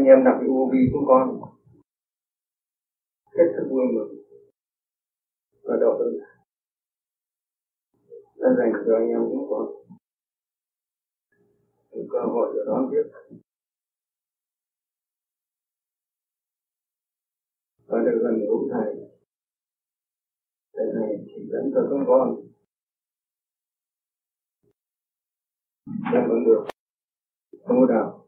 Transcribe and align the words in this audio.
anh 0.00 0.06
em 0.06 0.24
đặt 0.24 0.36
cái 0.40 0.48
vô 0.48 0.70
chúng 0.92 1.04
con 1.06 1.24
hết 3.36 3.46
sức 3.54 3.66
vui 3.70 3.84
mừng. 3.94 4.12
Và 5.62 5.76
độ 5.80 5.98
ơn 5.98 6.12
đã 8.36 8.48
dành 8.58 8.72
cho 8.86 8.94
anh 8.94 9.08
em 9.08 9.20
chúng 9.32 9.46
con 9.50 9.66
cơ 12.10 12.18
hội 12.32 12.52
để 12.54 12.60
đón 12.66 12.90
tiếp. 12.90 13.06
Và 17.86 17.98
được 18.04 18.18
gần 18.22 18.46
gũi 18.48 18.70
thầy 18.72 18.94
thầy 20.72 20.86
này 20.94 21.24
chỉ 21.26 21.48
dẫn 21.52 21.70
cho 21.74 21.86
chúng 21.90 22.04
con. 22.06 22.26
Đang 26.12 26.28
vẫn 26.28 26.44
được. 26.46 26.64
Tu 27.68 27.86
đạo 27.86 28.26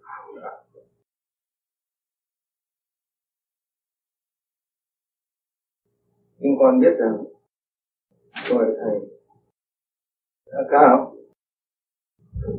nhưng 6.43 6.53
con 6.59 6.79
biết 6.81 6.95
rằng 6.99 7.17
tuổi 8.49 8.67
thầy 8.81 9.01
đã 10.47 10.59
cao. 10.71 11.13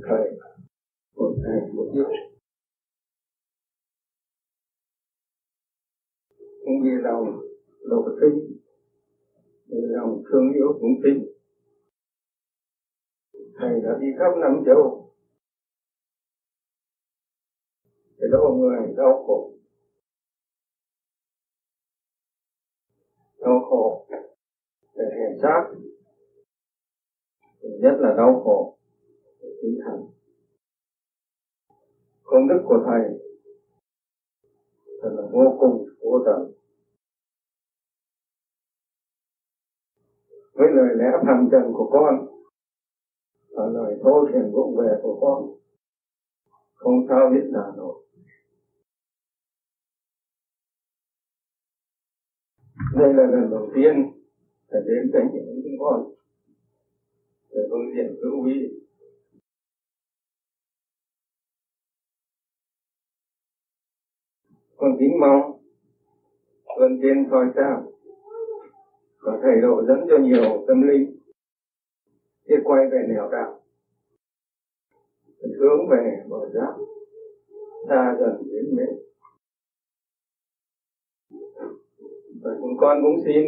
Thầy 0.09 0.31
một 1.15 1.29
thầy, 1.43 1.71
một 1.75 1.85
biết 1.93 2.07
cũng 6.59 6.73
vì 6.83 6.89
lòng 7.01 7.23
độ 7.89 8.09
tinh 8.21 8.51
vì 9.65 9.77
lòng 9.87 10.21
thương 10.29 10.49
yêu 10.53 10.77
cũng 10.79 10.93
tinh. 11.03 11.25
Thầy 13.55 13.81
đã 13.83 13.89
đi 13.99 14.05
khắp 14.19 14.39
năm 14.41 14.61
châu. 14.65 15.07
Để 18.17 18.27
đâu 18.31 18.53
người 18.53 18.93
đau 18.97 19.23
khổ. 19.25 19.52
Đau 23.43 23.59
khổ. 23.69 24.05
Để 24.95 25.03
thể 25.15 25.37
xác, 25.41 25.59
nhất 27.61 27.93
là 27.97 28.11
đau 28.17 28.41
khổ 28.43 28.71
về 29.39 29.49
tinh 29.61 29.77
thần 29.85 30.01
công 32.23 32.47
đức 32.47 32.61
của 32.63 32.77
thầy 32.85 33.01
thật 35.01 35.09
là 35.11 35.23
vô 35.31 35.55
cùng, 35.57 35.85
vô 35.99 36.19
tận. 36.25 36.47
Với 40.53 40.67
lời 40.71 40.93
lẽ 40.97 41.05
thầm 41.25 41.47
trần 41.51 41.71
của 41.73 41.89
con 41.91 42.13
và 43.49 43.63
lời 43.71 43.95
thô 44.01 44.23
thiền 44.31 44.51
vụng 44.51 44.75
về 44.77 44.93
của 45.01 45.17
con, 45.21 45.45
không 46.73 46.93
sao 47.07 47.27
biết 47.31 47.43
là 47.47 47.71
nổi. 47.75 47.99
Đây 52.91 53.13
là 53.13 53.23
lần 53.25 53.49
đầu 53.51 53.69
tiên 53.75 53.93
phải 54.71 54.81
đến 54.87 55.09
tránh 55.13 55.29
những 55.33 55.61
chúng 55.63 55.79
con. 55.79 56.11
Để 57.51 57.61
tôi 57.69 57.79
diện 57.95 58.17
hữu 58.21 58.43
vi 58.45 58.79
con 64.75 64.91
kính 64.99 65.19
mong 65.19 65.59
vân 66.79 66.99
tiên 67.01 67.25
soi 67.31 67.45
sao 67.55 67.91
và 69.19 69.39
thầy 69.41 69.61
độ 69.61 69.83
dẫn 69.87 69.97
cho 70.09 70.17
nhiều 70.17 70.65
tâm 70.67 70.81
linh 70.87 71.15
để 72.45 72.55
quay 72.63 72.85
về 72.91 72.97
nẻo 73.09 73.29
đạo 73.31 73.63
hướng 75.63 75.89
về 75.89 76.23
bờ 76.29 76.49
giác, 76.53 76.73
xa 77.87 78.15
dần 78.19 78.47
đến 78.51 78.75
mến. 78.75 78.89
Rồi 82.43 82.55
chúng 82.61 82.77
con 82.77 82.97
cũng 83.03 83.25
xin. 83.25 83.43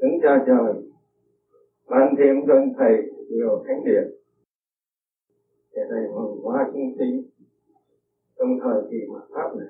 Đứng 0.00 0.18
cha 0.22 0.44
trời 0.46 0.74
ban 1.86 2.14
thêm 2.18 2.36
cho 2.46 2.54
thầy 2.78 2.94
nhiều 3.28 3.64
thánh 3.66 3.84
điện. 3.84 4.04
Để 5.72 5.82
thầy 5.90 6.06
hoàng 6.12 6.36
hóa 6.42 6.70
chúng 6.72 6.88
sinh. 6.98 7.30
Trong 8.38 8.48
thời 8.62 8.82
kỳ 8.90 8.96
mà 9.12 9.20
pháp 9.30 9.56
này. 9.58 9.68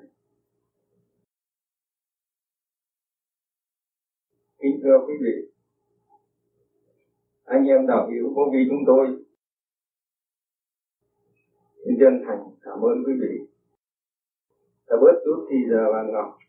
Kính 4.57 4.79
thưa 4.83 4.97
quý 5.07 5.13
vị. 5.23 5.51
Anh 7.43 7.63
em 7.63 7.87
đạo 7.87 8.09
hữu 8.09 8.33
vô 8.35 8.41
vị 8.53 8.59
chúng 8.69 8.83
tôi 8.87 9.05
xin 11.85 11.93
chân 11.99 12.13
thành 12.27 12.39
cảm 12.61 12.79
ơn 12.79 13.03
quý 13.05 13.13
vị. 13.21 13.45
Đã 14.87 14.95
bớt 15.01 15.21
chút 15.25 15.47
thì 15.49 15.55
giờ 15.69 15.81
và 15.91 16.03
ngọc 16.11 16.44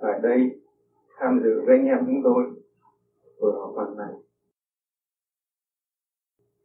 tại 0.00 0.20
đây, 0.22 0.38
tham 1.18 1.40
dự 1.42 1.60
với 1.66 1.76
anh 1.76 1.86
em 1.86 1.98
chúng 2.06 2.20
tôi 2.24 2.44
buổi 3.40 3.52
họp 3.58 3.74
mặt 3.76 3.94
này. 3.96 4.14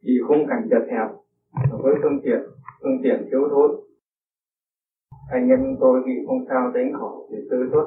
Vì 0.02 0.12
khung 0.28 0.46
cảnh 0.48 0.68
chật 0.70 0.82
hẹp 0.90 1.08
với 1.82 1.94
phương 2.02 2.20
tiện 2.24 2.40
phương 2.82 3.00
tiện 3.02 3.28
thiếu 3.30 3.48
thốn, 3.50 3.70
anh 5.30 5.48
em 5.48 5.58
chúng 5.62 5.76
tôi 5.80 6.02
vì 6.06 6.12
không 6.26 6.44
sao 6.48 6.70
tránh 6.74 6.92
khỏi 6.98 7.16
để 7.30 7.38
tư 7.50 7.56
xuất 7.72 7.86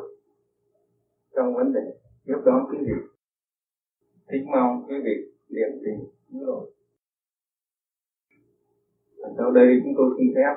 trong 1.36 1.56
vấn 1.56 1.74
đề 1.74 1.98
giúp 2.24 2.42
đón 2.46 2.66
quý 2.72 2.78
vị, 2.78 2.98
kính 4.28 4.52
mong 4.52 4.86
quý 4.88 4.96
vị 5.04 5.16
niệm 5.50 5.70
tình 5.84 6.00
rồi 6.46 6.72
và 9.26 9.30
sau 9.38 9.52
đây 9.52 9.68
chúng 9.84 9.94
tôi 9.98 10.08
xin 10.18 10.28
phép 10.36 10.54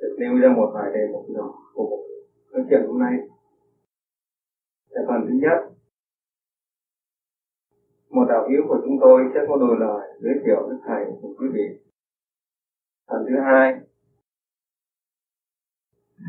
được 0.00 0.16
nêu 0.18 0.34
ra 0.34 0.48
một 0.56 0.70
vài 0.74 0.90
đề 0.94 1.12
mục 1.12 1.24
nhỏ 1.28 1.54
của 1.74 1.86
một 1.90 2.02
nói 2.54 2.64
chuyện 2.68 2.82
hôm 2.86 2.98
nay. 2.98 3.14
Sẽ 4.90 5.00
phần 5.06 5.20
thứ 5.26 5.34
nhất. 5.44 5.58
Một 8.08 8.24
đạo 8.28 8.48
hữu 8.48 8.68
của 8.68 8.78
chúng 8.84 8.96
tôi 9.00 9.22
sẽ 9.34 9.40
có 9.48 9.56
đôi 9.56 9.76
lời 9.78 10.08
giới 10.20 10.34
thiệu 10.44 10.66
với 10.66 10.76
thầy 10.86 11.04
cùng 11.20 11.34
quý 11.38 11.46
vị. 11.52 11.66
Phần 13.08 13.24
thứ 13.26 13.34
hai. 13.44 13.72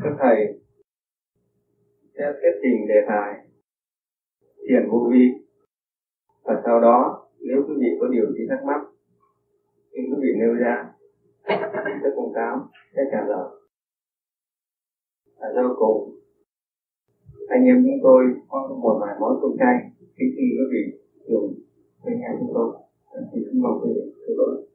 Các 0.04 0.14
thầy 0.20 0.38
sẽ 2.18 2.24
thuyết 2.42 2.54
trình 2.62 2.88
đề 2.88 3.00
tài 3.08 3.48
thiền 4.68 4.90
vô 4.92 5.10
vi. 5.12 5.30
Và 6.44 6.62
sau 6.66 6.80
đó, 6.80 7.28
nếu 7.40 7.58
quý 7.68 7.74
vị 7.80 7.88
có 8.00 8.08
điều 8.08 8.32
gì 8.32 8.46
thắc 8.50 8.64
mắc, 8.66 8.82
thì 9.92 10.02
quý 10.10 10.18
vị 10.22 10.30
nêu 10.40 10.54
ra 10.54 10.92
sẽ 12.04 12.10
cùng 12.16 12.32
cáo 12.36 12.70
sẽ 12.96 13.02
trả 13.12 13.22
lời 13.28 13.65
và 15.40 15.48
sau 15.56 15.76
cùng 15.78 16.16
anh 17.48 17.64
em 17.66 17.84
chúng 17.86 18.00
tôi 18.04 18.24
có 18.50 18.78
một 18.82 18.98
vài 19.02 19.16
món 19.20 19.40
cơm 19.42 19.52
chay 19.60 19.76
khi 20.16 20.26
khi 20.36 20.46
quý 20.58 20.66
vị 20.72 20.84
dùng 21.28 21.54
với 22.04 22.14
nhà 22.16 22.36
chúng 22.40 22.52
tôi 22.54 22.70
thì 23.34 23.40
xin 23.46 23.62
mong 23.62 23.80
quý 23.82 23.90
vị 23.96 24.12
thứ 24.28 24.34
lỗi 24.38 24.66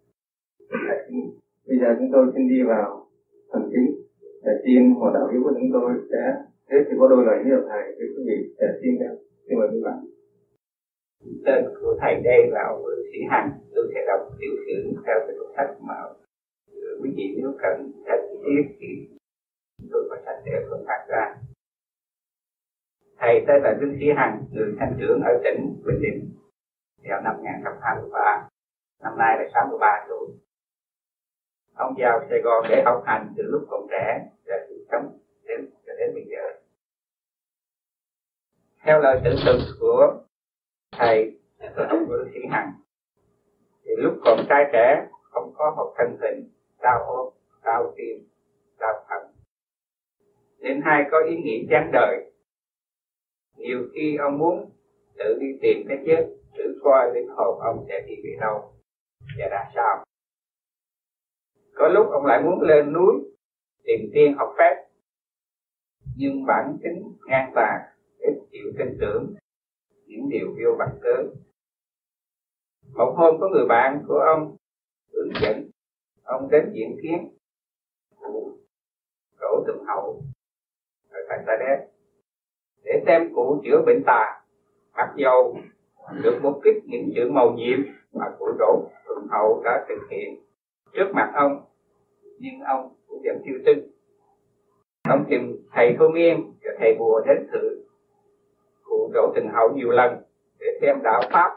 bây 1.66 1.78
giờ 1.78 1.86
chúng 1.98 2.08
tôi 2.12 2.26
xin 2.34 2.48
đi 2.48 2.62
vào 2.62 3.06
phần 3.52 3.62
chính. 3.72 3.88
Để 4.44 4.52
xin 4.64 4.92
một 4.92 5.10
đạo 5.14 5.28
hữu 5.32 5.42
của 5.44 5.54
chúng 5.58 5.70
tôi 5.72 5.90
sẽ 6.10 6.22
thế 6.68 6.76
thì 6.86 6.96
có 6.98 7.08
đôi 7.08 7.24
lời 7.26 7.38
như 7.44 7.54
thầy 7.68 7.82
với 7.96 8.06
quý 8.14 8.22
vị. 8.28 8.54
Để 8.58 8.66
xin 8.82 8.90
theo 9.00 9.12
xin 9.48 9.58
mời 9.58 9.68
quý 9.72 9.80
bạn. 9.84 9.98
Tên 11.44 11.64
của 11.80 11.96
thầy 12.00 12.14
đây 12.24 12.40
là 12.50 12.64
sĩ 13.12 13.18
hằng, 13.30 13.50
tôi 13.74 13.84
sẽ 13.94 14.00
đọc 14.06 14.20
tiểu 14.40 14.54
sử 14.66 14.76
theo 15.06 15.16
cái 15.26 15.36
cuốn 15.38 15.48
sách 15.56 15.70
mà 15.80 15.94
quý 17.02 17.10
vị 17.16 17.34
nếu 17.36 17.52
cần 17.62 17.92
sách 18.06 18.20
chi 18.28 18.36
tiết 18.44 18.76
thì 18.80 18.88
tôi 19.92 20.06
có 20.10 20.16
sách 20.24 20.36
để 20.44 20.52
phân 20.70 20.84
phát 20.86 21.04
ra. 21.08 21.34
Thầy 23.18 23.44
tên 23.46 23.62
là 23.62 23.76
Dương 23.80 23.96
Sĩ 24.00 24.06
Hằng, 24.16 24.44
người 24.52 24.74
thanh 24.78 24.96
trưởng 24.98 25.20
ở 25.20 25.40
tỉnh 25.44 25.82
Bình 25.86 26.00
Định, 26.02 26.34
vào 27.04 27.20
năm 27.20 27.36
1923 27.36 28.48
năm 29.02 29.18
nay 29.18 29.36
là 29.38 29.44
63 29.54 30.06
tuổi. 30.08 30.28
Ông 31.74 31.94
vào 31.98 32.20
Sài 32.30 32.40
Gòn 32.44 32.64
để 32.68 32.82
học 32.84 33.02
hành 33.06 33.32
từ 33.36 33.42
lúc 33.46 33.62
còn 33.70 33.86
trẻ, 33.90 34.30
và 34.46 34.54
từ 34.68 34.84
sống 34.90 35.18
đến, 35.44 35.70
cho 35.86 35.92
đến 35.98 36.10
bây 36.14 36.24
giờ. 36.24 36.60
Theo 38.84 39.00
lời 39.00 39.20
tự 39.24 39.30
sự 39.44 39.58
của 39.80 40.22
thầy 40.92 41.40
ông 41.88 42.06
Vũ 42.08 42.14
Sĩ 42.34 42.40
Hằng, 42.50 42.72
thì 43.84 43.90
lúc 43.98 44.14
còn 44.24 44.38
trai 44.48 44.64
trẻ, 44.72 45.06
không 45.22 45.52
có 45.56 45.74
một 45.76 45.94
thân 45.98 46.16
hình 46.20 46.50
đau 46.82 47.04
ốm, 47.06 47.32
đau 47.64 47.92
tim 47.96 48.29
nên 50.60 50.80
hai 50.84 51.04
có 51.10 51.18
ý 51.28 51.36
nghĩa 51.36 51.66
chán 51.70 51.90
đời. 51.92 52.32
Nhiều 53.56 53.88
khi 53.94 54.16
ông 54.16 54.38
muốn 54.38 54.70
tự 55.18 55.38
đi 55.40 55.46
tìm 55.62 55.86
cái 55.88 55.98
chết 56.06 56.26
thử 56.58 56.80
coi 56.82 57.14
linh 57.14 57.28
hồn 57.28 57.60
ông 57.60 57.84
sẽ 57.88 57.94
đi 58.06 58.14
về 58.24 58.36
đâu 58.40 58.72
và 59.38 59.48
ra 59.50 59.70
sao. 59.74 60.04
Có 61.74 61.88
lúc 61.88 62.06
ông 62.10 62.26
lại 62.26 62.42
muốn 62.42 62.60
lên 62.60 62.92
núi 62.92 63.14
tìm 63.84 64.10
tiên 64.14 64.34
học 64.36 64.54
phép, 64.58 64.86
nhưng 66.16 66.46
bản 66.46 66.78
tính 66.82 67.12
ngang 67.26 67.52
tàn, 67.54 67.80
ít 68.18 68.34
chịu 68.52 68.72
tin 68.78 68.98
tưởng 69.00 69.34
những 70.06 70.28
điều 70.28 70.46
vô 70.46 70.76
bằng 70.78 70.98
cớ. 71.02 71.24
Một 72.94 73.14
hôm 73.16 73.40
có 73.40 73.48
người 73.48 73.66
bạn 73.68 74.02
của 74.08 74.18
ông 74.18 74.56
hướng 75.12 75.32
dẫn 75.42 75.70
ông 76.22 76.48
đến 76.50 76.70
diễn 76.72 76.96
kiến 77.02 77.36
hậu 79.86 80.22
phải 81.30 81.38
tay 81.46 81.56
Sa 81.60 81.84
để 82.84 83.02
xem 83.06 83.34
cụ 83.34 83.60
chữa 83.64 83.82
bệnh 83.86 84.02
tà 84.06 84.42
mặc 84.96 85.12
dầu, 85.16 85.56
được 86.22 86.38
một 86.42 86.60
kích 86.64 86.74
những 86.84 87.10
chữ 87.14 87.30
màu 87.30 87.50
nhiệm 87.50 87.78
mà 88.12 88.26
cụ 88.38 88.46
đỗ 88.58 88.82
thượng 89.06 89.26
hậu 89.30 89.60
đã 89.64 89.84
thực 89.88 90.08
hiện. 90.10 90.42
Trước 90.92 91.06
mặt 91.14 91.32
ông, 91.34 91.64
nhưng 92.38 92.60
ông 92.60 92.92
cũng 93.08 93.22
vẫn 93.24 93.42
chưa 93.44 93.58
tin. 93.66 93.90
Ông 95.08 95.24
tìm 95.30 95.56
thầy 95.72 95.94
thôi 95.98 96.10
yên 96.14 96.52
và 96.64 96.70
thầy 96.78 96.94
bùa 96.98 97.20
đến 97.26 97.46
thử. 97.52 97.82
Cụ 98.84 99.10
đỗ 99.14 99.32
thượng 99.34 99.48
hậu 99.52 99.68
nhiều 99.74 99.90
lần 99.90 100.22
để 100.58 100.66
xem 100.80 101.02
đạo 101.02 101.20
pháp 101.32 101.50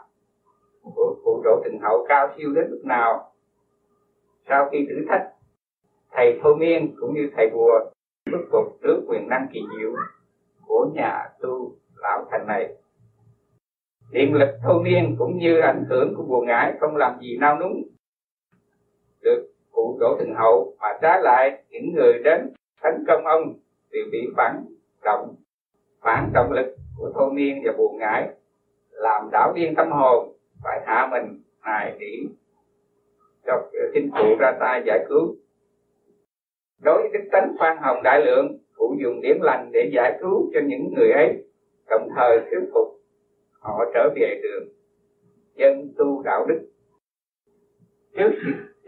của 0.82 1.16
cụ 1.24 1.40
đỗ 1.44 1.62
thượng 1.64 1.80
hậu 1.80 2.04
cao 2.08 2.28
siêu 2.36 2.52
đến 2.54 2.70
mức 2.70 2.80
nào. 2.84 3.32
Sau 4.48 4.68
khi 4.72 4.86
thử 4.88 4.94
thách, 5.08 5.30
thầy 6.12 6.38
thôi 6.42 6.56
miên 6.56 6.94
cũng 7.00 7.14
như 7.14 7.28
thầy 7.36 7.50
bùa 7.54 7.80
bức 8.32 8.48
phục 8.52 8.78
trước 8.82 9.04
quyền 9.06 9.28
năng 9.28 9.46
kỳ 9.52 9.60
diệu 9.60 9.90
của 10.66 10.90
nhà 10.94 11.28
tu 11.40 11.72
lão 11.96 12.26
thành 12.30 12.46
này. 12.46 12.74
Điện 14.10 14.34
lực 14.34 14.58
thâu 14.62 14.82
niên 14.82 15.16
cũng 15.18 15.38
như 15.38 15.58
ảnh 15.58 15.84
hưởng 15.88 16.14
của 16.16 16.22
buồn 16.22 16.46
ngải 16.46 16.74
không 16.80 16.96
làm 16.96 17.20
gì 17.20 17.36
nao 17.40 17.58
núng 17.58 17.82
được 19.22 19.52
cụ 19.72 19.96
đỗ 20.00 20.16
thần 20.18 20.34
hậu, 20.34 20.76
mà 20.80 20.88
trái 21.02 21.20
lại 21.22 21.64
những 21.70 21.92
người 21.94 22.18
đến 22.24 22.52
tấn 22.82 23.04
công 23.06 23.24
ông 23.24 23.54
đều 23.90 24.04
bị 24.12 24.28
phản 24.36 24.64
động 25.04 25.34
phản 26.00 26.30
động 26.32 26.52
lực 26.52 26.76
của 26.98 27.12
thâu 27.14 27.32
niên 27.32 27.62
và 27.64 27.72
buồn 27.78 27.98
ngải 27.98 28.28
làm 28.90 29.28
đảo 29.32 29.52
điên 29.52 29.74
tâm 29.74 29.92
hồn 29.92 30.32
phải 30.62 30.80
hạ 30.86 31.08
mình, 31.10 31.42
hài 31.60 31.96
điểm. 31.98 32.34
Cho 33.46 33.52
ờ, 33.52 33.90
chính 33.94 34.10
phủ 34.12 34.36
ra 34.38 34.52
tay 34.60 34.82
giải 34.86 35.06
cứu 35.08 35.36
đối 36.84 37.02
với 37.02 37.10
đức 37.12 37.28
tánh 37.32 37.54
khoan 37.58 37.76
hồng 37.82 38.02
đại 38.02 38.20
lượng 38.24 38.58
cụ 38.74 38.96
dùng 39.02 39.20
điểm 39.20 39.36
lành 39.40 39.70
để 39.72 39.90
giải 39.94 40.18
cứu 40.20 40.50
cho 40.54 40.60
những 40.66 40.94
người 40.96 41.10
ấy, 41.10 41.44
đồng 41.88 42.08
thời 42.16 42.40
thuyết 42.40 42.68
phục 42.74 42.88
họ 43.60 43.84
trở 43.94 44.10
về 44.14 44.40
đường. 44.42 44.68
Dân 45.54 45.94
tu 45.98 46.22
đạo 46.22 46.46
đức. 46.48 46.68
Trước 48.16 48.30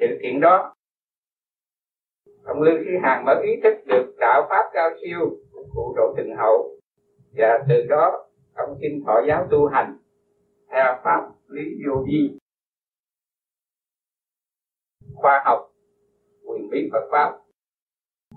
sự 0.01 0.07
kiện 0.23 0.41
đó, 0.41 0.75
ông 2.45 2.63
lưu 2.63 2.75
khi 2.85 2.91
hàng 3.03 3.25
mới 3.25 3.47
ý 3.47 3.61
thức 3.63 3.75
được 3.87 4.15
đạo 4.19 4.47
pháp 4.51 4.71
cao 4.73 4.91
siêu 5.03 5.39
cụ 5.75 5.95
độ 5.97 6.15
từng 6.17 6.37
hậu. 6.37 6.71
Và 7.37 7.65
từ 7.69 7.87
đó, 7.89 8.27
ông 8.55 8.79
kinh 8.81 9.05
thọ 9.07 9.23
giáo 9.29 9.47
tu 9.51 9.67
hành 9.67 9.97
theo 10.71 11.01
pháp 11.05 11.31
lý 11.49 11.63
vô 11.87 12.05
vi. 12.07 12.39
Khoa 15.15 15.43
học, 15.45 15.71
quyền 16.45 16.71
bí 16.71 16.89
Phật 16.93 17.09
pháp 17.11 17.39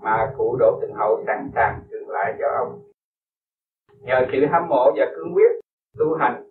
mà 0.02 0.34
cụ 0.38 0.56
Đỗ 0.60 0.78
từng 0.82 0.94
hậu 0.94 1.24
sẵn 1.26 1.50
sàng 1.54 1.80
truyền 1.90 2.02
lại 2.08 2.34
cho 2.38 2.46
ông. 2.58 2.82
Nhờ 4.00 4.26
sự 4.32 4.38
hâm 4.52 4.68
mộ 4.68 4.92
và 4.96 5.04
cương 5.16 5.34
quyết 5.34 5.60
tu 5.98 6.14
hành, 6.14 6.44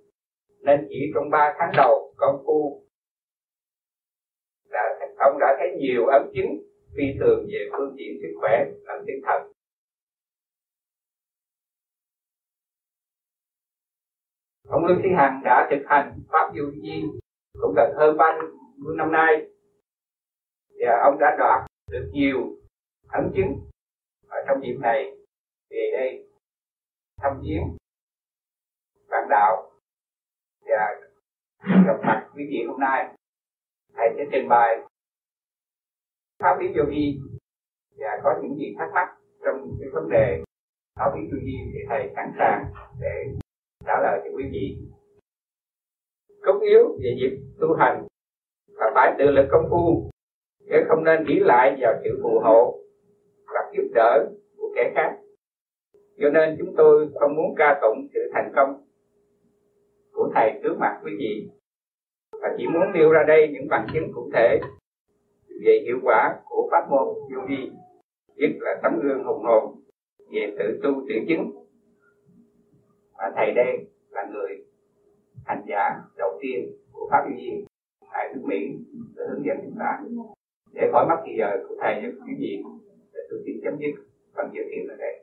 nên 0.61 0.87
chỉ 0.89 1.11
trong 1.13 1.29
ba 1.29 1.55
tháng 1.59 1.71
đầu 1.77 2.13
công 2.17 2.43
phu 2.45 2.83
đã 4.69 4.99
ông 5.17 5.39
đã 5.39 5.55
thấy 5.59 5.67
nhiều 5.79 6.05
ấn 6.05 6.31
chứng 6.33 6.69
phi 6.97 7.03
thường 7.19 7.45
về 7.51 7.69
phương 7.71 7.95
diện 7.97 8.19
sức 8.21 8.37
khỏe 8.39 8.65
lẫn 8.83 9.03
tinh 9.07 9.21
thần. 9.25 9.51
Ông 14.67 14.85
Lương 14.85 15.01
Thiên 15.03 15.15
Hằng 15.17 15.41
đã 15.43 15.67
thực 15.71 15.83
hành 15.87 16.19
pháp 16.31 16.51
du 16.55 16.71
di 16.71 17.03
cũng 17.61 17.73
gần 17.75 17.93
hơn 17.97 18.17
ba 18.17 18.39
năm 18.97 19.11
nay. 19.11 19.47
Và 20.79 21.01
ông 21.03 21.17
đã 21.19 21.35
đoạt 21.39 21.71
được 21.91 22.09
nhiều 22.13 22.58
ấn 23.11 23.31
chứng. 23.35 23.69
Ở 24.27 24.37
trong 24.47 24.61
dịp 24.63 24.77
này, 24.81 25.11
về 25.69 25.89
đây, 25.93 26.27
thăm 27.17 27.41
viếng 27.41 27.77
bạn 29.09 29.27
đạo 29.29 29.71
và 30.61 30.95
gặp 31.85 31.99
mặt 32.03 32.29
quý 32.35 32.43
vị 32.49 32.65
hôm 32.67 32.79
nay. 32.79 33.15
Thầy 33.93 34.09
sẽ 34.17 34.23
trình 34.31 34.49
bày 34.49 34.77
pháp 36.39 36.59
lý 36.59 36.67
vô 36.77 36.83
vi 36.89 37.19
và 37.97 38.21
có 38.23 38.39
những 38.41 38.55
gì 38.55 38.75
thắc 38.77 38.89
mắc 38.93 39.17
trong 39.45 39.77
cái 39.79 39.89
vấn 39.93 40.09
đề 40.09 40.43
pháp 40.95 41.11
lý 41.15 41.21
vô 41.31 41.37
vi 41.45 41.57
thì 41.73 41.79
thầy 41.89 42.11
sẵn 42.15 42.31
sàng 42.37 42.65
để 42.99 43.33
trả 43.85 43.93
lời 44.03 44.21
cho 44.23 44.37
quý 44.37 44.43
vị. 44.51 44.77
Cốt 46.41 46.59
yếu 46.61 46.97
về 47.03 47.15
việc 47.21 47.39
tu 47.59 47.75
hành 47.79 48.07
và 48.67 48.91
phải 48.95 49.15
tự 49.19 49.25
lực 49.31 49.47
công 49.51 49.67
phu, 49.69 50.09
chứ 50.59 50.75
không 50.87 51.03
nên 51.03 51.23
nghĩ 51.23 51.39
lại 51.39 51.77
vào 51.81 51.93
sự 52.03 52.19
phù 52.23 52.39
hộ 52.43 52.79
và 53.53 53.71
giúp 53.73 53.89
đỡ 53.93 54.25
của 54.57 54.73
kẻ 54.75 54.91
khác. 54.95 55.17
Cho 56.19 56.29
nên 56.29 56.55
chúng 56.59 56.73
tôi 56.77 57.09
không 57.19 57.35
muốn 57.35 57.55
ca 57.57 57.79
tụng 57.81 58.07
sự 58.13 58.19
thành 58.33 58.51
công 58.55 58.83
của 60.13 60.31
thầy 60.35 60.59
trước 60.63 60.75
mặt 60.79 60.99
quý 61.03 61.11
vị. 61.19 61.49
Và 62.41 62.55
chỉ 62.57 62.67
muốn 62.67 62.93
nêu 62.93 63.11
ra 63.11 63.23
đây 63.27 63.49
những 63.53 63.67
bằng 63.69 63.87
chứng 63.93 64.11
cụ 64.13 64.29
thể 64.33 64.59
về 65.65 65.79
hiệu 65.85 65.99
quả 66.03 66.39
của 66.45 66.67
pháp 66.71 66.89
môn 66.89 67.07
vô 67.07 67.41
vi 67.49 67.71
nhất 68.35 68.49
là 68.59 68.79
tấm 68.83 68.99
gương 69.03 69.23
hùng 69.23 69.43
hồn 69.43 69.75
về 70.31 70.55
tự 70.59 70.79
tu 70.83 70.89
tự 71.09 71.15
chứng. 71.27 71.51
Và 73.17 73.31
thầy 73.35 73.51
đây 73.55 73.85
là 74.09 74.25
người 74.31 74.65
hành 75.45 75.63
giả 75.67 75.89
đầu 76.17 76.39
tiên 76.41 76.71
của 76.91 77.07
pháp 77.11 77.23
vô 77.25 77.35
vi 77.37 77.65
tại 78.11 78.33
nước 78.33 78.41
mỹ, 78.45 78.55
để 79.15 79.23
hướng 79.29 79.45
dẫn 79.45 79.57
chúng 79.63 79.75
ta, 79.79 79.99
để 80.73 80.89
khỏi 80.91 81.05
mất 81.09 81.23
thì 81.25 81.31
giờ 81.39 81.65
của 81.69 81.75
thầy 81.81 81.99
cho 82.01 82.25
quý 82.25 82.33
vị 82.39 82.63
tôi 83.29 83.39
xin 83.45 83.55
chấm 83.63 83.73
dứt 83.79 84.03
phần 84.35 84.45
giới 84.53 84.65
thiệu 84.71 84.83
ở 84.89 84.97
đây 84.97 85.15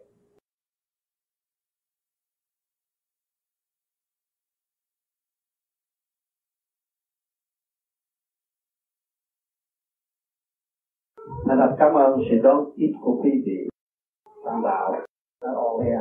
Thành 11.48 11.58
thật 11.60 11.76
cảm 11.78 11.94
ơn 11.94 12.20
sự 12.30 12.36
đón 12.42 12.72
tiếp 12.76 12.92
của 13.00 13.20
quý 13.22 13.30
vị. 13.46 13.68
Tam 14.44 14.62
đạo 14.62 14.92
đã 15.42 15.50
ổn 15.52 15.84
nghe 15.84 15.98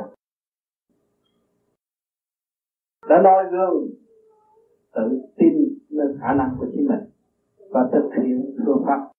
đã 3.09 3.21
nói 3.21 3.43
gương, 3.51 3.89
tự 4.95 5.21
tin 5.37 5.53
lên 5.89 6.17
khả 6.21 6.33
năng 6.33 6.55
của 6.59 6.65
chính 6.71 6.87
mình 6.87 7.09
và 7.69 7.89
thực 7.91 8.09
hiện 8.17 8.55
phương 8.65 8.83
pháp 8.85 9.14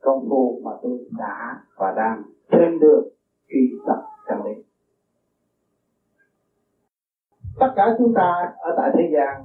công 0.00 0.26
phu 0.28 0.60
mà 0.64 0.70
tôi 0.82 0.98
đã 1.18 1.64
và 1.76 1.92
đang 1.96 2.22
trên 2.50 2.78
đường 2.78 3.08
truy 3.48 3.78
tập 3.86 4.02
chân 4.28 4.38
lý 4.44 4.62
tất 7.60 7.72
cả 7.76 7.94
chúng 7.98 8.14
ta 8.14 8.52
ở 8.58 8.74
tại 8.76 8.90
thế 8.94 9.10
gian 9.12 9.42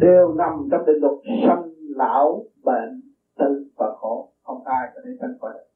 đều 0.00 0.34
nằm 0.34 0.68
trong 0.70 0.86
định 0.86 0.96
luật 1.00 1.14
sanh 1.46 1.70
lão 1.96 2.44
bệnh 2.64 3.00
tử 3.38 3.70
và 3.76 3.94
khổ. 3.96 4.32
Không 4.42 4.64
ai 4.64 4.88
có 4.94 5.00
thể 5.04 5.10
tránh 5.20 5.38
khỏi 5.40 5.52
được. 5.54 5.66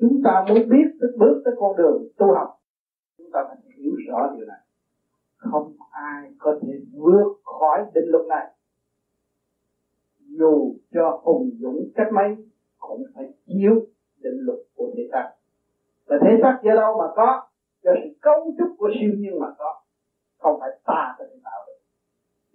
Chúng 0.00 0.20
ta 0.24 0.44
muốn 0.48 0.68
biết 0.68 0.86
tới 1.00 1.10
bước 1.18 1.42
tới 1.44 1.54
con 1.58 1.76
đường 1.76 2.08
tu 2.18 2.34
học. 2.34 2.60
Chúng 3.18 3.30
ta 3.32 3.40
phải 3.48 3.56
hiểu 3.76 3.92
rõ 4.08 4.30
điều 4.36 4.46
này. 4.46 4.60
Không 5.36 5.72
ai 5.90 6.32
có 6.38 6.58
thể 6.62 6.72
vượt 6.92 7.40
khỏi 7.44 7.86
định 7.94 8.04
luật 8.06 8.26
này 8.26 8.53
dù 10.38 10.74
cho 10.94 11.20
hùng 11.22 11.50
dũng 11.60 11.84
cách 11.94 12.08
mấy, 12.12 12.28
cũng 12.78 13.02
phải 13.14 13.24
chiếu 13.46 13.74
định 14.22 14.38
luật 14.46 14.58
của 14.76 14.90
thể 14.96 15.02
xác 15.12 15.30
và 16.06 16.16
thể 16.20 16.30
xác 16.42 16.60
do 16.64 16.74
đâu 16.74 16.98
mà 16.98 17.04
có 17.16 17.46
do 17.82 17.92
sự 18.02 18.08
cấu 18.20 18.52
trúc 18.58 18.68
của 18.78 18.88
siêu 19.00 19.12
nhiên 19.16 19.38
mà 19.40 19.46
có, 19.58 19.80
không 20.38 20.56
phải 20.60 20.70
ta 20.86 21.14
có 21.18 21.24
thể 21.30 21.36
tạo 21.44 21.60
được. 21.66 21.78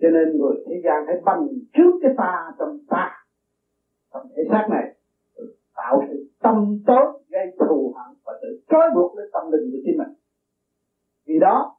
Cho 0.01 0.07
nên 0.09 0.37
người 0.37 0.55
thế 0.65 0.75
gian 0.83 1.03
phải 1.05 1.15
bằng 1.25 1.43
trước 1.73 1.91
cái 2.01 2.11
ta 2.17 2.51
trong 2.59 2.77
ta, 2.89 3.25
trong 4.13 4.27
thể 4.35 4.43
xác 4.51 4.67
này 4.69 4.95
tạo 5.75 6.01
sự 6.09 6.25
tâm 6.41 6.77
tối 6.85 7.05
gây 7.29 7.45
thù 7.59 7.93
hận 7.95 8.17
và 8.25 8.33
tự 8.41 8.47
trói 8.69 8.87
buộc 8.95 9.15
lên 9.15 9.27
tâm 9.33 9.51
linh 9.51 9.71
của 9.71 9.77
chính 9.83 9.97
mình. 9.97 10.13
Vì 11.25 11.39
đó, 11.39 11.75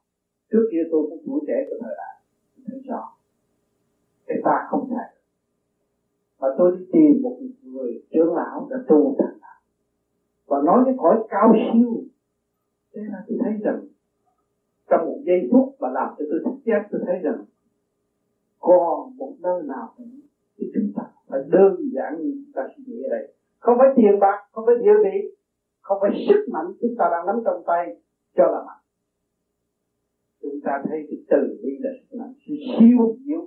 trước 0.51 0.65
kia 0.71 0.83
tôi 0.91 1.01
cũng 1.09 1.19
tuổi 1.25 1.39
trẻ 1.47 1.53
của 1.69 1.75
thời 1.79 1.95
đại 1.97 2.15
thấy 2.67 2.81
rõ, 2.89 3.03
cái 4.27 4.37
ta 4.43 4.67
không 4.69 4.87
thể 4.89 5.20
và 6.41 6.47
tôi 6.57 6.71
đi 6.77 6.85
tìm 6.93 7.21
một 7.21 7.37
người 7.63 8.03
trưởng 8.11 8.33
lão 8.35 8.67
đã 8.71 8.77
tu 8.87 9.15
thành 9.19 9.41
và 10.51 10.61
nói 10.65 10.81
cái 10.85 10.93
cõi 10.97 11.15
cao 11.29 11.53
siêu. 11.73 12.03
Thế 12.93 13.01
là 13.11 13.23
tôi 13.27 13.37
thấy 13.43 13.53
rằng, 13.63 13.79
trong 14.89 15.05
một 15.05 15.19
giây 15.23 15.49
phút 15.51 15.75
mà 15.79 15.89
làm 15.89 16.07
cho 16.17 16.25
tôi 16.29 16.39
thức 16.45 16.57
giác, 16.65 16.87
tôi 16.91 17.01
thấy 17.05 17.19
rằng, 17.23 17.43
còn 18.59 19.17
một 19.17 19.33
nơi 19.39 19.63
nào 19.67 19.93
nữa 19.97 20.05
thì 20.57 20.71
chúng 20.73 20.91
ta 20.95 21.03
phải 21.27 21.39
đơn 21.47 21.73
giản 21.93 22.21
như 22.21 22.31
chúng 22.31 22.53
ta 22.53 22.61
suy 22.75 22.83
nghĩ 22.87 23.03
ở 23.03 23.09
đây. 23.09 23.33
Không 23.59 23.75
phải 23.77 23.87
tiền 23.95 24.19
bạc, 24.19 24.37
không 24.51 24.65
phải 24.65 24.75
địa 24.75 24.97
vị, 25.03 25.35
không 25.81 25.97
phải 26.01 26.11
sức 26.29 26.41
mạnh 26.53 26.65
chúng 26.81 26.95
ta 26.97 27.05
đang 27.11 27.25
nắm 27.25 27.35
trong 27.45 27.63
tay 27.67 27.95
cho 28.35 28.43
là 28.43 28.63
mạnh. 28.67 28.83
Chúng 30.41 30.59
ta 30.63 30.81
thấy 30.83 30.99
cái 31.09 31.17
từ 31.29 31.59
bi 31.63 31.71
là 31.79 31.89
sức 31.99 32.17
mạnh, 32.17 32.33
sự 32.47 32.53
siêu 32.79 33.15
diệu 33.25 33.43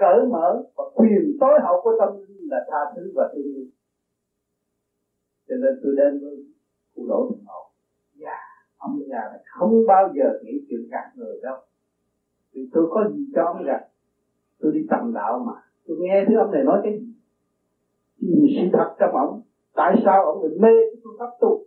cởi 0.00 0.18
mở 0.32 0.48
và 0.76 0.84
quyền 0.94 1.22
tối 1.40 1.56
hậu 1.64 1.76
của 1.82 1.92
tâm 2.00 2.10
linh 2.20 2.50
là 2.50 2.60
tha 2.70 2.80
thứ 2.96 3.12
và 3.16 3.24
thương 3.32 3.48
yêu 3.54 3.66
cho 5.48 5.54
nên 5.62 5.72
tôi 5.82 5.92
đến 5.96 6.20
với 6.22 6.36
cụ 6.94 7.02
đổ 7.08 7.28
thượng 7.28 7.44
hậu 7.46 7.64
dạ 8.22 8.38
ông 8.80 8.98
già 9.10 9.22
này 9.30 9.40
không 9.46 9.86
bao 9.86 10.08
giờ 10.16 10.24
nghĩ 10.42 10.52
chuyện 10.68 10.80
cả 10.90 11.12
người 11.16 11.40
đâu. 11.42 11.56
Vì 12.52 12.68
tôi 12.72 12.86
có 12.90 13.08
gì 13.12 13.24
cho 13.34 13.42
ông 13.44 13.64
rằng 13.64 13.82
tôi 14.60 14.72
đi 14.74 14.80
tầm 14.90 15.12
đạo 15.14 15.44
mà. 15.46 15.52
Tôi 15.86 15.96
nghe 16.00 16.24
thứ 16.28 16.34
ông 16.38 16.50
này 16.52 16.62
nói 16.64 16.80
cái 16.82 16.92
gì? 16.98 17.12
Tìm 18.20 18.44
sự 18.56 18.68
thật 18.72 18.94
trong 18.98 19.10
ông 19.16 19.42
tại 19.74 19.94
sao 20.04 20.24
ông 20.24 20.42
lại 20.42 20.52
mê 20.58 20.74
cái 20.90 21.00
phương 21.04 21.16
pháp 21.18 21.30
tu? 21.40 21.64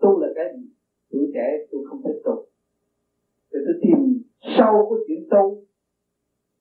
Tu 0.00 0.20
là 0.20 0.28
cái 0.34 0.44
gì? 0.56 0.66
Tuổi 1.10 1.30
trẻ 1.34 1.66
tôi 1.70 1.80
không 1.88 2.02
thích 2.02 2.20
tu. 2.24 2.44
Thì 3.52 3.58
tôi 3.64 3.74
tìm 3.82 4.22
sâu 4.58 4.86
của 4.88 4.98
chuyện 5.06 5.28
tu 5.30 5.62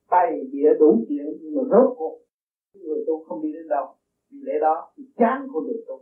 bày 0.10 0.30
bịa 0.52 0.74
đủ 0.80 1.06
chuyện, 1.08 1.26
nhưng 1.42 1.56
mà 1.56 1.62
rốt 1.72 1.94
cuộc 1.98 2.18
người 2.74 3.04
tu 3.08 3.24
không 3.24 3.42
đi 3.42 3.52
đến 3.54 3.68
đâu. 3.68 3.86
Vì 4.32 4.40
lẽ 4.44 4.54
đó, 4.62 4.76
thì 4.98 5.04
chán 5.18 5.48
con 5.54 5.68
đường 5.68 5.82
tu. 5.88 6.02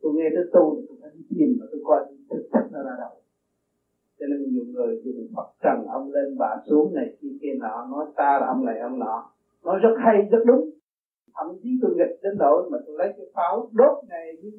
Tôi 0.00 0.12
nghe 0.14 0.28
tới 0.34 0.44
tu 0.52 0.76
thì 0.76 0.86
tôi 0.88 0.98
phải 1.00 1.10
đi 1.14 1.22
tìm 1.30 1.56
mà 1.60 1.66
tôi 1.70 1.80
coi 1.84 2.00
thực 2.30 2.42
chất 2.52 2.64
nó 2.72 2.78
là 2.78 2.94
đâu. 2.98 3.14
Cho 4.18 4.26
nên 4.30 4.52
nhiều 4.52 4.64
người 4.64 5.00
dùng 5.04 5.28
Phật 5.36 5.48
trần 5.62 5.86
ông 5.86 6.12
lên, 6.12 6.38
bà 6.38 6.56
xuống 6.70 6.94
này 6.94 7.16
kia 7.20 7.32
kia 7.40 7.54
nọ, 7.58 7.86
nói 7.90 8.06
ta 8.16 8.38
là 8.40 8.46
ông 8.46 8.64
này, 8.64 8.78
ông 8.78 8.98
nọ. 8.98 9.30
Nói 9.64 9.78
rất 9.82 9.94
hay, 10.04 10.16
rất 10.30 10.42
đúng. 10.46 10.70
Thậm 11.34 11.46
chí 11.62 11.68
tôi 11.82 11.90
nghịch 11.96 12.22
đến 12.22 12.32
nỗi 12.38 12.70
mà 12.70 12.78
tôi 12.86 12.94
lấy 12.98 13.08
cái 13.16 13.26
pháo 13.34 13.70
đốt 13.72 14.04
này 14.08 14.26
với 14.42 14.52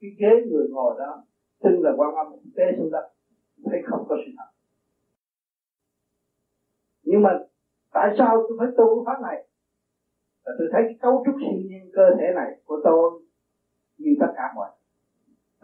cái 0.00 0.10
ghế 0.20 0.50
người 0.50 0.66
ngồi 0.70 0.94
đó, 0.98 1.22
xưng 1.62 1.82
là 1.82 1.92
quan 1.96 2.14
âm 2.14 2.26
tế 2.56 2.64
xuống 2.78 2.90
đất. 2.90 3.06
Thấy 3.64 3.80
không 3.86 4.04
có 4.08 4.16
sự 4.26 4.32
thật. 4.36 4.50
Nhưng 7.02 7.22
mà 7.22 7.30
tại 7.96 8.08
sao 8.18 8.32
tôi 8.36 8.56
phải 8.58 8.68
tu 8.76 9.04
pháp 9.06 9.18
này? 9.22 9.38
Là 10.44 10.52
tôi 10.58 10.68
thấy 10.72 10.82
cái 10.86 10.98
cấu 11.02 11.22
trúc 11.26 11.34
siêu 11.40 11.58
nhiên 11.68 11.84
cơ 11.92 12.06
thể 12.18 12.26
này 12.34 12.50
của 12.64 12.78
tôi 12.84 13.04
như 13.98 14.10
tất 14.20 14.32
cả 14.36 14.44
mọi 14.56 14.70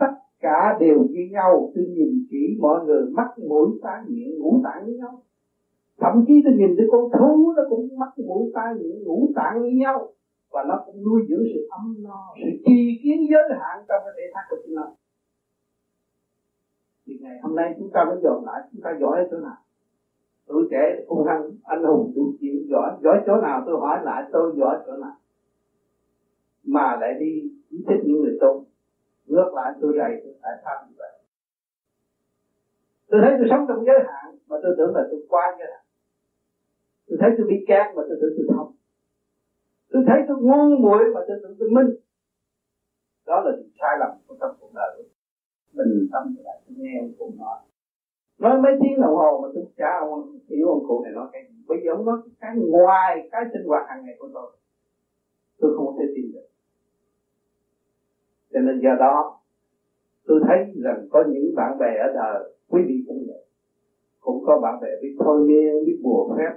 tất 0.01 0.13
cả 0.41 0.77
đều 0.81 0.99
như 1.13 1.23
nhau. 1.31 1.71
Tôi 1.75 1.85
nhìn 1.97 2.13
kỹ 2.31 2.43
mọi 2.61 2.85
người 2.85 3.03
mắt 3.19 3.29
mũi 3.49 3.69
tai 3.83 3.99
miệng, 4.09 4.39
ngũ 4.39 4.61
tạng 4.65 4.85
với 4.85 4.95
nhau. 4.95 5.23
Thậm 6.01 6.25
chí 6.27 6.35
tôi 6.45 6.55
nhìn 6.59 6.77
thấy 6.77 6.87
con 6.93 7.05
thú 7.19 7.53
nó 7.57 7.63
cũng 7.71 7.99
mắt 7.99 8.13
mũi 8.29 8.51
tai 8.55 8.75
miệng, 8.75 9.05
ngũ 9.05 9.33
tạng 9.37 9.61
với 9.61 9.75
nhau. 9.83 10.13
Và 10.53 10.65
nó 10.69 10.83
cũng 10.87 11.05
nuôi 11.05 11.21
dưỡng 11.29 11.45
sự 11.55 11.61
ấm 11.71 11.97
no, 12.03 12.23
sự 12.37 12.51
chi 12.65 13.01
kiến 13.03 13.19
giới 13.31 13.59
hạn 13.61 13.85
trong 13.89 14.01
cái 14.05 14.13
thể 14.17 14.25
xác 14.35 14.45
của 14.51 14.57
chúng 14.65 14.75
nó. 14.75 14.87
Thì 17.07 17.13
ngày 17.23 17.37
hôm 17.43 17.57
nay 17.57 17.75
chúng 17.79 17.91
ta 17.95 18.05
mới 18.05 18.19
dồn 18.23 18.45
lại, 18.45 18.61
chúng 18.73 18.81
ta 18.85 18.91
giỏi 19.01 19.19
ở 19.19 19.29
chỗ 19.31 19.39
nào? 19.39 19.57
Tuổi 20.47 20.63
trẻ 20.71 21.05
hung 21.09 21.25
hăng 21.27 21.51
anh 21.63 21.83
hùng 21.83 22.13
đủ 22.15 22.33
chuyện 22.41 22.67
giỏi. 22.71 22.91
Giỏi 23.03 23.19
chỗ 23.27 23.37
nào 23.37 23.63
tôi 23.67 23.77
hỏi 23.79 23.99
lại 24.03 24.23
tôi 24.33 24.55
giỏi 24.59 24.77
chỗ 24.87 24.97
nào. 24.97 25.17
Mà 26.63 26.97
lại 27.01 27.13
đi 27.21 27.51
chỉ 27.71 27.85
thích 27.89 27.99
những 28.03 28.21
người 28.21 28.37
tôn 28.41 28.63
ngược 29.27 29.55
lại 29.55 29.73
tôi 29.81 29.93
rầy 29.97 30.21
tôi 30.23 30.33
tại 30.43 30.53
sao 30.65 30.85
như 30.89 30.95
vậy. 30.99 31.13
Tôi 33.09 33.21
thấy 33.23 33.33
tôi 33.39 33.47
sống 33.51 33.65
trong 33.69 33.85
giới 33.85 33.99
hạn 34.07 34.35
mà 34.47 34.57
tôi 34.63 34.73
tưởng 34.79 34.95
là 34.95 35.03
tôi 35.11 35.21
qua 35.29 35.55
giới 35.59 35.69
hạn. 35.73 35.85
Tôi 37.09 37.17
thấy 37.21 37.31
tôi 37.37 37.47
bị 37.47 37.65
kẹt 37.67 37.87
mà 37.97 38.03
tôi 38.09 38.17
tưởng 38.21 38.33
tôi 38.37 38.47
thông. 38.57 38.71
Tôi 39.91 40.03
thấy 40.07 40.19
tôi 40.29 40.37
ngu 40.41 40.77
muội 40.83 41.05
mà 41.15 41.21
tôi 41.27 41.37
tưởng 41.43 41.57
tôi 41.59 41.69
minh. 41.69 41.91
Đó 43.27 43.41
là 43.45 43.51
sự 43.59 43.65
sai 43.81 43.97
lầm 44.01 44.11
của 44.27 44.35
trong 44.41 44.57
cuộc 44.61 44.71
đời 44.75 45.05
bình 45.73 46.07
tâm 46.13 46.35
lại 46.45 46.61
nghe 46.67 47.01
cụ 47.19 47.33
nói 47.39 47.59
nói 48.43 48.55
mấy 48.63 48.73
tiếng 48.81 49.01
đồng 49.01 49.15
hồ 49.15 49.31
mà 49.43 49.49
tôi 49.55 49.65
trả 49.77 49.91
ông 50.01 50.11
hiểu 50.49 50.67
ông 50.69 50.83
cụ 50.89 51.03
này 51.05 51.13
nói 51.15 51.29
cái 51.33 51.43
gì? 51.49 51.57
Bây 51.69 51.79
giờ 51.83 51.93
ông 51.97 52.05
nói 52.07 52.17
cái 52.41 52.51
ngoài 52.57 53.29
cái 53.31 53.43
sinh 53.53 53.67
hoạt 53.69 53.85
hàng 53.89 54.03
ngày 54.05 54.17
của 54.19 54.29
tôi 54.35 54.49
tôi 55.61 55.71
không 55.77 55.97
thể 55.99 56.05
tin 56.15 56.33
được. 56.33 56.47
Cho 58.53 58.61
nên 58.61 58.81
do 58.85 58.95
đó, 59.01 59.39
tôi 60.27 60.41
thấy 60.47 60.59
rằng 60.85 61.07
có 61.11 61.25
những 61.31 61.55
bạn 61.55 61.79
bè 61.81 61.91
ở 62.07 62.09
đời, 62.15 62.53
quý 62.71 62.81
vị 62.87 62.95
cũng 63.07 63.25
vậy. 63.27 63.43
Cũng 64.21 64.43
có 64.47 64.59
bạn 64.63 64.75
bè 64.83 64.89
biết 65.03 65.15
thôi 65.25 65.45
miên, 65.47 65.85
biết 65.87 65.99
bùa 66.03 66.35
phép, 66.37 66.53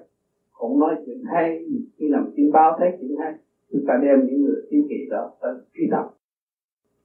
cũng 0.53 0.79
nói 0.79 0.95
chuyện 1.05 1.17
hay, 1.33 1.65
khi 1.97 2.05
nằm 2.11 2.31
trên 2.35 2.51
báo 2.51 2.75
thấy 2.79 2.89
chuyện 2.99 3.15
hay, 3.19 3.33
chúng 3.71 3.81
ta 3.87 3.93
đem 4.03 4.25
những 4.25 4.41
người 4.41 4.59
tiêu 4.69 4.81
kỳ 4.89 4.95
đó 5.09 5.31
tới 5.41 5.51
truy 5.73 5.87
tập 5.91 6.05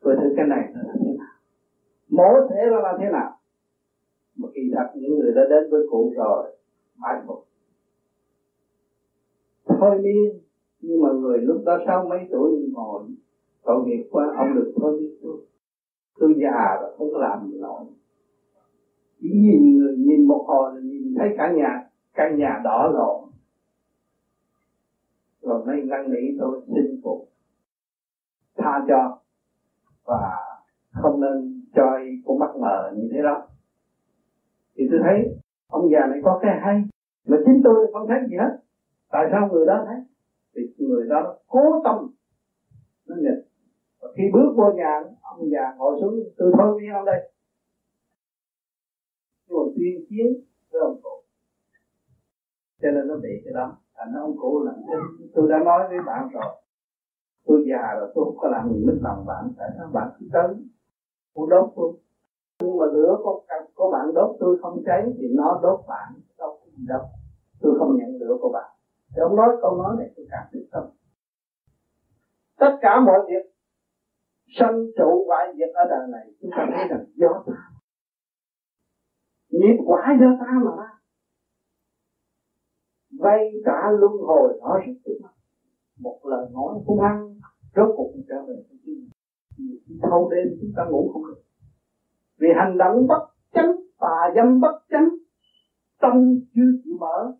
tôi 0.01 0.15
thấy 0.19 0.29
cái 0.37 0.47
này 0.47 0.65
là 0.75 0.93
thế 1.05 1.11
nào? 1.19 1.35
Mỗi 2.09 2.35
thế 2.51 2.61
là 2.71 2.97
thế 2.99 3.09
nào? 3.13 3.40
Mà 4.41 4.49
khi 4.55 4.71
thật 4.75 4.91
những 4.95 5.19
người 5.19 5.33
đã 5.35 5.43
đến 5.51 5.71
với 5.71 5.81
cụ 5.91 6.13
rồi, 6.17 6.53
mai 6.97 7.15
một 7.27 7.41
thôi 9.81 9.97
miên 10.03 10.41
nhưng 10.81 11.01
mà 11.03 11.09
người 11.13 11.39
lúc 11.41 11.59
đó 11.65 11.77
sáu 11.87 12.07
mấy 12.09 12.19
tuổi 12.31 12.51
ngồi. 12.73 13.03
Tội 13.65 13.83
nghiệp 13.85 14.07
quá, 14.11 14.25
ông 14.37 14.55
được 14.55 14.73
thôi 14.81 14.93
miên 15.01 15.15
tôi 15.23 15.37
tôi 16.21 16.35
già 16.43 16.77
rồi, 16.81 16.95
không 16.99 17.13
có 17.13 17.19
làm 17.19 17.47
gì 17.47 17.59
nổi. 17.59 17.85
Chỉ 19.21 19.29
nhìn 19.43 19.77
người, 19.77 19.95
nhìn 19.97 20.29
một 20.29 20.45
hồi 20.47 20.71
là 20.75 20.81
nhìn 20.81 21.15
thấy 21.19 21.29
cả 21.37 21.49
nhà, 21.57 21.79
căn 22.15 22.39
nhà 22.39 22.61
đỏ 22.65 22.89
lộn. 22.93 23.31
Rồi 25.43 25.65
mới 25.67 25.77
năn 25.83 26.11
nỉ 26.11 26.39
tôi, 26.39 26.61
xin 26.67 27.01
phục. 27.03 27.29
Tha 28.57 28.85
cho. 28.89 29.19
Và 30.05 30.31
không 30.91 31.21
nên 31.21 31.63
cho 31.75 31.83
con 32.25 32.39
mắc 32.39 32.51
mờ 32.61 32.93
như 32.95 33.09
thế 33.11 33.19
đó 33.23 33.47
thì 34.81 34.87
tôi 34.91 35.01
thấy, 35.03 35.19
ông 35.69 35.91
già 35.93 36.07
này 36.07 36.21
có 36.25 36.39
cái 36.43 36.61
hay, 36.61 36.83
mà 37.27 37.37
chính 37.47 37.61
tôi 37.65 37.93
không 37.93 38.09
thấy 38.09 38.19
gì 38.31 38.37
hết. 38.37 38.53
Tại 39.11 39.29
sao 39.33 39.49
người 39.49 39.67
đó 39.67 39.85
thấy? 39.87 39.97
Thì 40.55 40.63
người 40.79 41.07
đó 41.09 41.37
cố 41.47 41.83
tâm. 41.85 41.97
Nó 43.07 43.17
nghịch 43.19 43.45
và 44.01 44.09
khi 44.17 44.23
bước 44.33 44.55
vô 44.57 44.73
nhà, 44.73 45.03
ông 45.23 45.51
già 45.53 45.75
ngồi 45.77 45.99
xuống 46.01 46.15
từ 46.37 46.53
thôi 46.59 46.81
miên 46.81 46.93
ông 46.93 47.05
đây. 47.05 47.33
Rồi 49.49 49.73
tuyên 49.77 50.05
chiến 50.09 50.27
với 50.73 50.81
ông 50.81 51.01
cụ. 51.03 51.17
Cho 52.83 52.91
nên 52.91 53.09
nó 53.09 53.17
bị 53.17 53.43
cái 53.45 53.53
đó. 53.55 53.77
Thành 53.95 54.15
ông 54.15 54.37
cụ 54.37 54.65
là 54.65 54.73
tôi 55.35 55.51
đã 55.51 55.59
nói 55.65 55.89
với 55.89 55.99
bạn 56.07 56.29
rồi. 56.33 56.57
Tôi 57.47 57.65
già 57.71 57.95
rồi, 58.01 58.13
tôi 58.15 58.25
không 58.25 58.37
có 58.37 58.49
làm 58.49 58.73
gì 58.73 58.85
mất 58.87 58.99
lòng 59.03 59.27
bạn. 59.27 59.53
Tại 59.59 59.71
sao 59.79 59.91
bạn 59.93 60.09
cứ 60.19 60.27
tới. 60.33 60.49
Muốn 61.35 61.49
đốt 61.49 61.73
tôi 61.77 61.93
nhưng 62.61 62.79
mà 62.79 62.87
lửa 62.93 63.17
có 63.25 63.41
có 63.75 63.91
bạn 63.93 64.15
đốt 64.15 64.37
tôi 64.41 64.59
không 64.63 64.83
cháy 64.87 65.03
thì 65.19 65.27
nó 65.35 65.61
đốt 65.63 65.81
bạn 65.89 66.13
đâu 66.39 66.59
gì 66.77 66.85
đâu 66.89 67.03
tôi 67.61 67.73
không 67.79 67.97
nhận 67.97 68.21
lửa 68.21 68.37
của 68.41 68.51
bạn. 68.53 68.71
Thì 69.15 69.21
ông 69.21 69.37
nói 69.37 69.49
câu 69.63 69.77
nói 69.77 69.97
này 69.99 70.09
tôi 70.17 70.27
cảm 70.31 70.45
thấy 70.53 70.69
tâm 70.73 70.85
tất 72.61 72.79
cả 72.81 73.01
mọi 73.01 73.21
việc 73.29 73.51
sanh 74.59 74.87
trụ 74.97 75.25
hoại 75.27 75.47
diệt 75.57 75.69
ở 75.75 75.85
đời 75.91 76.09
này 76.13 76.27
chúng 76.41 76.51
ta 76.57 76.69
thấy 76.75 76.89
rằng 76.89 77.05
do 77.15 77.45
ta. 77.47 77.53
Nghiệp 79.51 79.77
quả 79.87 80.17
do 80.21 80.27
ta 80.41 80.53
mà. 80.65 80.87
Vay 83.19 83.53
trả 83.65 83.91
luân 83.91 84.13
hồi 84.13 84.59
nó 84.61 84.79
rất 84.79 84.93
trước 85.05 85.19
mắt 85.23 85.31
một 85.99 86.21
lời 86.25 86.47
nói 86.53 86.75
hung 86.87 87.01
ăn, 87.01 87.35
rốt 87.77 87.89
cuộc 87.97 88.13
trở 88.29 88.37
về 88.49 88.55
với 88.69 88.79
chính 88.85 89.09
thâu 90.03 90.31
đêm 90.31 90.57
chúng 90.61 90.71
ta 90.77 90.85
ngủ 90.85 91.11
không 91.13 91.27
được 91.27 91.43
vì 92.41 92.49
hành 92.57 92.79
động 92.79 93.07
bất 93.09 93.23
chánh 93.55 93.73
tà 94.01 94.33
dâm 94.37 94.61
bất 94.61 94.75
chánh, 94.91 95.09
tâm 96.01 96.37
chưa 96.55 96.71
chịu 96.85 96.95
mở, 97.01 97.33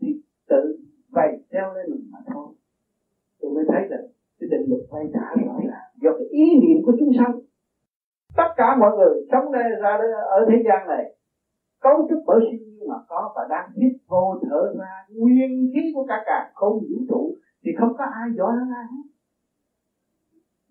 thì 0.00 0.08
tự 0.48 0.76
vầy 1.10 1.28
theo 1.52 1.74
lên 1.74 1.86
mình 1.90 2.08
mà 2.12 2.18
thôi. 2.34 2.46
Tôi 3.40 3.50
mới 3.54 3.64
thấy 3.68 3.82
là 3.88 3.96
cái 4.40 4.48
định 4.50 4.66
luật 4.68 4.80
vay 4.90 5.04
trả 5.14 5.44
rõ 5.46 5.58
ràng 5.58 5.88
do 6.02 6.10
cái 6.18 6.26
ý 6.30 6.44
niệm 6.60 6.82
của 6.84 6.92
chúng 6.98 7.10
sanh. 7.18 7.34
Tất 8.36 8.50
cả 8.56 8.76
mọi 8.80 8.96
người 8.96 9.26
sống 9.32 9.52
đây, 9.52 9.64
ra 9.82 9.96
đây, 9.98 10.10
ở 10.12 10.46
thế 10.48 10.56
gian 10.66 10.88
này, 10.88 11.14
cấu 11.80 12.06
trúc 12.08 12.18
bởi 12.26 12.40
sinh 12.50 12.68
nhiên 12.68 12.88
mà 12.88 12.96
có 13.08 13.32
và 13.36 13.42
đang 13.50 13.70
hít 13.76 13.92
vô 14.08 14.38
thở 14.42 14.74
ra 14.78 15.06
nguyên 15.08 15.70
khí 15.74 15.92
của 15.94 16.04
cả 16.08 16.22
cả, 16.26 16.50
không 16.54 16.72
vũ 16.72 17.04
trụ, 17.08 17.34
thì 17.64 17.70
không 17.78 17.92
có 17.98 18.04
ai 18.04 18.28
giỏi 18.36 18.52
hơn 18.52 18.68
ai 18.74 18.84
hết 18.92 19.13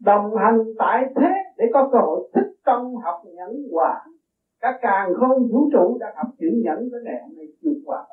đồng 0.06 0.36
hành 0.36 0.60
tại 0.80 1.04
thế 1.16 1.32
để 1.58 1.66
có 1.74 1.90
cơ 1.92 1.98
hội 2.00 2.30
thích 2.34 2.54
tâm 2.66 2.96
học 3.04 3.22
nhẫn 3.26 3.68
hòa. 3.72 4.06
Các 4.60 4.80
càng 4.82 5.14
không 5.20 5.48
vũ 5.52 5.70
trụ 5.74 5.98
đã 6.00 6.14
học 6.16 6.28
chữ 6.40 6.48
nhẫn 6.64 6.90
tới 6.92 7.02
ngày 7.04 7.22
hôm 7.22 7.38
nay 7.38 7.46
chưa 7.62 7.72
qua. 7.86 8.08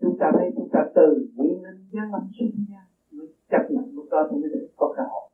Chúng 0.00 0.16
ta 0.20 0.32
thấy 0.34 0.50
chúng 0.56 0.68
ta 0.72 0.80
từ 0.94 1.28
nguyên 1.36 1.62
linh 1.62 1.88
giáng 1.92 2.12
lâm 2.12 2.22
sinh 2.38 2.64
ra, 2.72 2.86
mới 3.10 3.26
chấp 3.50 3.70
nhận 3.70 3.84
lúc 3.94 4.06
đó 4.10 4.28
thì 4.30 4.36
mới 4.38 4.50
được 4.50 4.68
có 4.76 4.94
cơ 4.96 5.02
hội. 5.02 5.30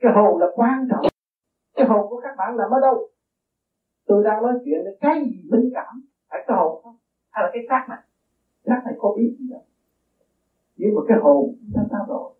Cái 0.00 0.12
hồn 0.14 0.38
là 0.40 0.46
quan 0.54 0.88
trọng. 0.90 1.06
Cái 1.74 1.86
hồn 1.86 2.06
của 2.10 2.20
các 2.20 2.34
bạn 2.38 2.56
nằm 2.56 2.70
ở 2.70 2.80
đâu? 2.80 3.08
Tôi 4.06 4.24
đang 4.24 4.42
nói 4.42 4.52
chuyện 4.64 4.80
là 4.84 4.90
cái 5.00 5.24
gì 5.24 5.42
minh 5.50 5.70
cảm? 5.74 6.02
Phải 6.30 6.44
cái 6.46 6.56
hồn 6.56 6.82
không? 6.82 6.96
Hay 7.30 7.44
là 7.44 7.50
cái 7.52 7.62
xác 7.68 7.86
này? 7.88 7.98
Xác 8.66 8.82
này 8.84 8.94
có 8.98 9.14
biết 9.16 9.36
gì 9.38 9.48
đâu? 9.50 9.64
Nhưng 10.82 10.94
mà 10.94 11.02
cái 11.08 11.18
hồn 11.22 11.54
chúng 11.74 11.88
ta 11.92 11.98
rồi. 12.08 12.32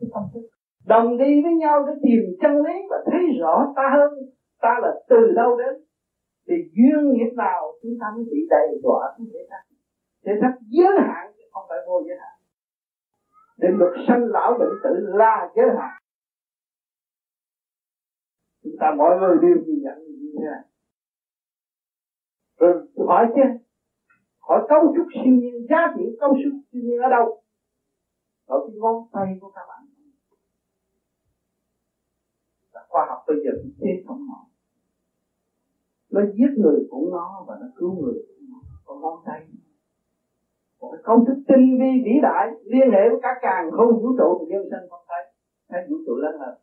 Cái 0.00 0.08
tâm 0.14 0.22
thức 0.34 0.48
đồng 0.86 1.18
đi 1.18 1.42
với 1.42 1.52
nhau 1.52 1.84
để 1.86 1.92
tìm 2.02 2.20
chân 2.42 2.52
lý 2.66 2.74
và 2.90 2.96
thấy 3.06 3.20
rõ 3.40 3.72
ta 3.76 3.82
hơn. 3.92 4.10
Ta 4.60 4.74
là 4.82 4.94
từ 5.08 5.32
đâu 5.36 5.56
đến? 5.56 5.84
Thì 6.48 6.54
duyên 6.76 7.12
nghiệp 7.12 7.32
nào 7.36 7.72
chúng 7.82 7.92
ta 8.00 8.06
mới 8.14 8.24
bị 8.30 8.46
đầy 8.50 8.68
đọa 8.82 9.14
cái 9.18 9.26
thể 9.32 9.46
xác 9.50 9.62
thể 10.24 10.32
xác 10.40 10.54
giới 10.60 10.96
hạn 10.98 11.32
chứ 11.36 11.42
không 11.52 11.64
phải 11.68 11.78
vô 11.86 12.02
giới 12.06 12.18
hạn. 12.18 12.36
Định 13.58 13.78
luật 13.78 13.92
sanh 14.08 14.24
lão 14.24 14.58
bệnh 14.58 14.74
tử 14.84 14.90
là 15.06 15.50
giới 15.56 15.66
hạn. 15.78 16.02
Chúng 18.64 18.76
ta 18.80 18.86
mọi 18.96 19.18
người 19.20 19.36
đều 19.42 19.64
nhìn 19.66 19.82
nhận 19.82 19.98
như 19.98 20.32
thế 20.38 20.44
này. 20.44 20.64
Ừ, 22.56 22.88
rồi 22.94 23.06
hỏi 23.06 23.26
chứ. 23.34 23.42
Hỏi 24.40 24.66
cấu 24.68 24.94
trúc 24.96 25.06
siêu 25.14 25.34
nhiên, 25.34 25.66
giá 25.70 25.94
trị 25.96 26.04
cấu 26.20 26.30
trúc 26.30 26.52
siêu 26.72 26.82
nhiên 26.84 26.98
ở 26.98 27.08
đâu? 27.10 27.39
Ở 28.54 28.56
cái 28.66 28.74
ngón 28.80 28.96
tay 29.12 29.28
của 29.40 29.50
các 29.56 29.64
bạn. 29.70 29.82
Và 32.72 32.80
khoa 32.88 33.02
học 33.08 33.20
bây 33.28 33.36
giờ 33.44 33.50
cũng 33.60 33.72
chế 33.80 33.92
không 34.06 34.20
nổi 34.28 34.44
nó 36.10 36.20
giết 36.36 36.52
người 36.62 36.80
của 36.90 37.08
nó 37.12 37.44
và 37.46 37.54
nó 37.60 37.66
cứu 37.76 37.92
người 38.00 38.18
của 38.26 38.34
nó. 38.50 38.58
Ngón 39.02 39.18
tay. 39.26 39.40
Một 40.80 40.88
cái 40.92 41.00
công 41.04 41.24
thức 41.26 41.36
tinh 41.48 41.64
vi 41.80 41.92
vĩ 42.04 42.14
đại, 42.22 42.46
liên 42.72 42.88
hệ 42.94 43.02
với 43.10 43.18
các 43.22 43.36
càng 43.40 43.70
không 43.70 43.90
vũ 44.00 44.08
trụ 44.18 44.28
thì 44.38 44.44
nhân 44.50 44.64
sinh 44.70 44.84
không 44.90 45.04
thấy. 45.08 45.22
Thấy 45.68 45.80
vũ 45.88 45.96
trụ 46.06 46.14
lớn 46.16 46.34
hơn. 46.40 46.54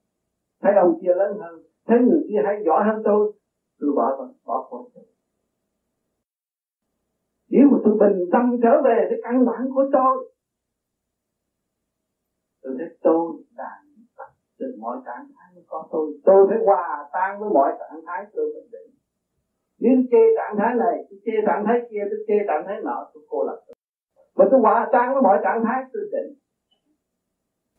Thấy 0.62 0.74
ông 0.84 0.92
kia 1.02 1.14
lớn 1.20 1.32
hơn. 1.40 1.56
Thấy 1.88 1.98
người 2.08 2.22
kia 2.28 2.42
hay 2.44 2.56
giỏi 2.66 2.82
hơn 2.88 3.02
tôi. 3.04 3.32
Tôi 3.80 3.90
bỏ 3.96 4.16
rồi 4.18 4.28
bỏ 4.46 4.68
khỏi 4.70 5.04
nếu 7.50 7.68
mà 7.72 7.78
tôi 7.84 7.96
bình 8.00 8.18
tâm 8.32 8.44
trở 8.62 8.82
về 8.84 9.06
với 9.10 9.20
căn 9.22 9.46
bản 9.46 9.62
của 9.74 9.84
tôi 9.92 10.28
tôi 12.68 12.76
thấy 12.80 12.90
tôi 13.02 13.24
là 13.60 13.72
từ 14.60 14.66
mọi 14.80 14.98
trạng 15.06 15.28
thái 15.36 15.64
có 15.68 15.88
tôi. 15.92 16.06
Tôi 16.26 16.48
phải 16.50 16.58
hòa 16.66 17.10
tan 17.14 17.40
với 17.40 17.50
mọi 17.50 17.72
trạng 17.80 18.02
thái 18.06 18.26
tôi. 18.34 18.46
Mới 18.54 18.68
định 18.72 18.88
nếu 19.80 19.96
chê 20.12 20.24
trạng 20.38 20.56
thái 20.60 20.72
này, 20.76 20.96
tôi 21.10 21.20
chê 21.26 21.32
trạng 21.48 21.64
thái 21.66 21.78
kia, 21.90 22.04
tôi 22.10 22.20
chê 22.28 22.34
trạng 22.48 22.64
thái 22.68 22.78
nọ, 22.84 22.98
tôi 23.14 23.24
cô 23.30 23.44
lập 23.44 23.60
mà 24.36 24.46
tôi 24.52 24.60
hòa 24.60 24.90
tan 24.92 25.14
với 25.14 25.22
mọi 25.22 25.38
trạng 25.44 25.64
thái 25.66 25.84
tôi 25.94 26.04
định. 26.12 26.30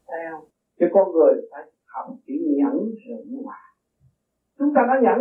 Theo, 0.08 0.34
cho 0.78 0.86
con 0.92 1.12
người 1.12 1.34
phải 1.50 1.62
học 1.86 2.06
chỉ 2.26 2.34
nhẫn 2.58 2.76
rồi 3.02 3.24
mới 3.28 3.42
hòa. 3.44 3.62
Chúng 4.58 4.74
ta 4.74 4.82
đã 4.88 5.00
nhẫn. 5.02 5.20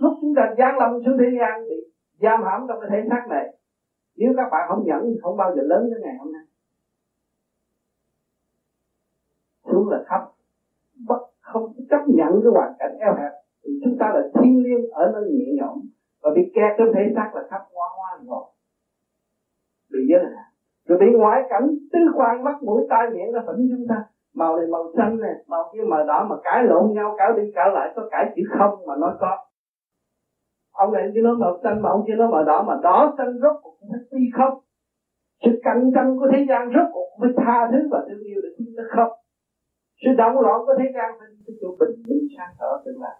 Lúc 0.00 0.12
chúng 0.20 0.34
ta 0.36 0.42
gian 0.58 0.78
lâm 0.78 0.90
xuống 1.04 1.18
thế 1.20 1.28
gian 1.40 1.54
bị 1.68 1.78
giam 2.22 2.42
hãm 2.42 2.60
trong 2.68 2.78
cái 2.80 2.90
thể 2.92 3.08
xác 3.10 3.26
này, 3.28 3.46
nếu 4.16 4.32
các 4.36 4.48
bạn 4.52 4.64
không 4.68 4.84
nhẫn 4.86 5.00
thì 5.04 5.16
không 5.22 5.36
bao 5.36 5.56
giờ 5.56 5.62
lớn 5.62 5.82
đến 5.90 6.00
ngày 6.02 6.14
hôm 6.18 6.32
nay. 6.32 6.45
Xuống 9.86 9.92
là 9.92 9.98
thấp. 10.08 10.20
Bất 11.08 11.18
không 11.40 11.62
chấp 11.88 12.00
nhận 12.06 12.32
cái 12.42 12.50
hoàn 12.54 12.70
cảnh 12.78 12.90
eo 12.98 13.12
hẹp, 13.16 13.32
thì 13.64 13.70
chúng 13.82 13.96
ta 13.98 14.10
là 14.10 14.20
thiên 14.34 14.62
liêng 14.62 14.86
ở 14.90 15.08
nơi 15.12 15.22
nhẹ 15.30 15.46
nhõm. 15.56 15.76
Và 16.22 16.30
bị 16.34 16.40
kẹt 16.54 16.72
trong 16.78 16.88
thể 16.94 17.00
xác 17.14 17.34
là 17.34 17.42
thấp 17.50 17.60
hoa 17.74 17.88
hoa 17.96 18.16
rồi 18.26 18.44
bị 19.92 19.98
giới 20.08 20.20
hạn. 20.22 20.44
Rồi 20.88 20.96
bị 20.98 21.06
ngoại 21.12 21.40
cảnh 21.48 21.66
tứ 21.92 21.98
quan 22.14 22.44
mắt 22.44 22.62
mũi 22.62 22.82
tai 22.88 23.06
miệng 23.08 23.32
nó 23.32 23.40
phỉnh 23.46 23.66
chúng 23.70 23.86
ta. 23.88 24.02
Màu 24.34 24.56
này 24.56 24.66
màu 24.66 24.86
xanh 24.96 25.20
này 25.20 25.32
màu 25.46 25.70
kia 25.72 25.82
màu 25.90 26.02
đỏ 26.02 26.22
mà 26.28 26.36
cãi 26.42 26.62
lộn 26.62 26.92
nhau, 26.92 27.12
cãi 27.16 27.32
đi 27.36 27.42
cãi 27.54 27.68
lại, 27.72 27.92
có 27.94 28.02
cãi 28.10 28.24
chữ 28.34 28.42
không 28.58 28.70
mà 28.86 28.94
nói 28.94 29.12
có. 29.18 29.36
Ông 30.72 30.92
này 30.92 31.02
chỉ 31.14 31.20
nói 31.20 31.34
màu 31.34 31.52
xanh 31.62 31.82
mà 31.82 31.88
ông 31.90 32.02
kia 32.06 32.14
nói 32.14 32.28
màu 32.28 32.42
đỏ 32.42 32.62
mà 32.62 32.74
đỏ 32.82 33.08
xanh 33.16 33.38
rốt 33.42 33.54
cuộc 33.60 33.74
cũng 33.80 33.88
phải 33.90 34.00
tuy 34.10 34.30
không. 34.32 34.52
Sự 35.44 35.50
cạnh 35.62 35.90
tranh 35.94 36.16
của 36.18 36.26
thế 36.32 36.44
gian 36.48 36.68
rốt 36.74 36.86
cuộc 36.90 37.04
cũng 37.10 37.20
phải 37.20 37.44
tha 37.44 37.66
thứ 37.70 37.88
và 37.90 38.00
thương 38.08 38.22
yêu 38.30 38.40
để 38.42 38.48
chúng 38.58 38.66
nó 38.76 38.82
không 38.96 39.10
sự 40.02 40.10
động 40.18 40.40
loạn 40.40 40.58
có 40.66 40.74
thế 40.78 40.84
gian 40.94 41.08
phải 41.18 41.28
cái 41.46 41.56
chỗ 41.60 41.76
bình 41.80 42.02
minh 42.08 42.28
sang 42.36 42.54
thở 42.58 42.82
tương 42.84 43.02
lai 43.02 43.16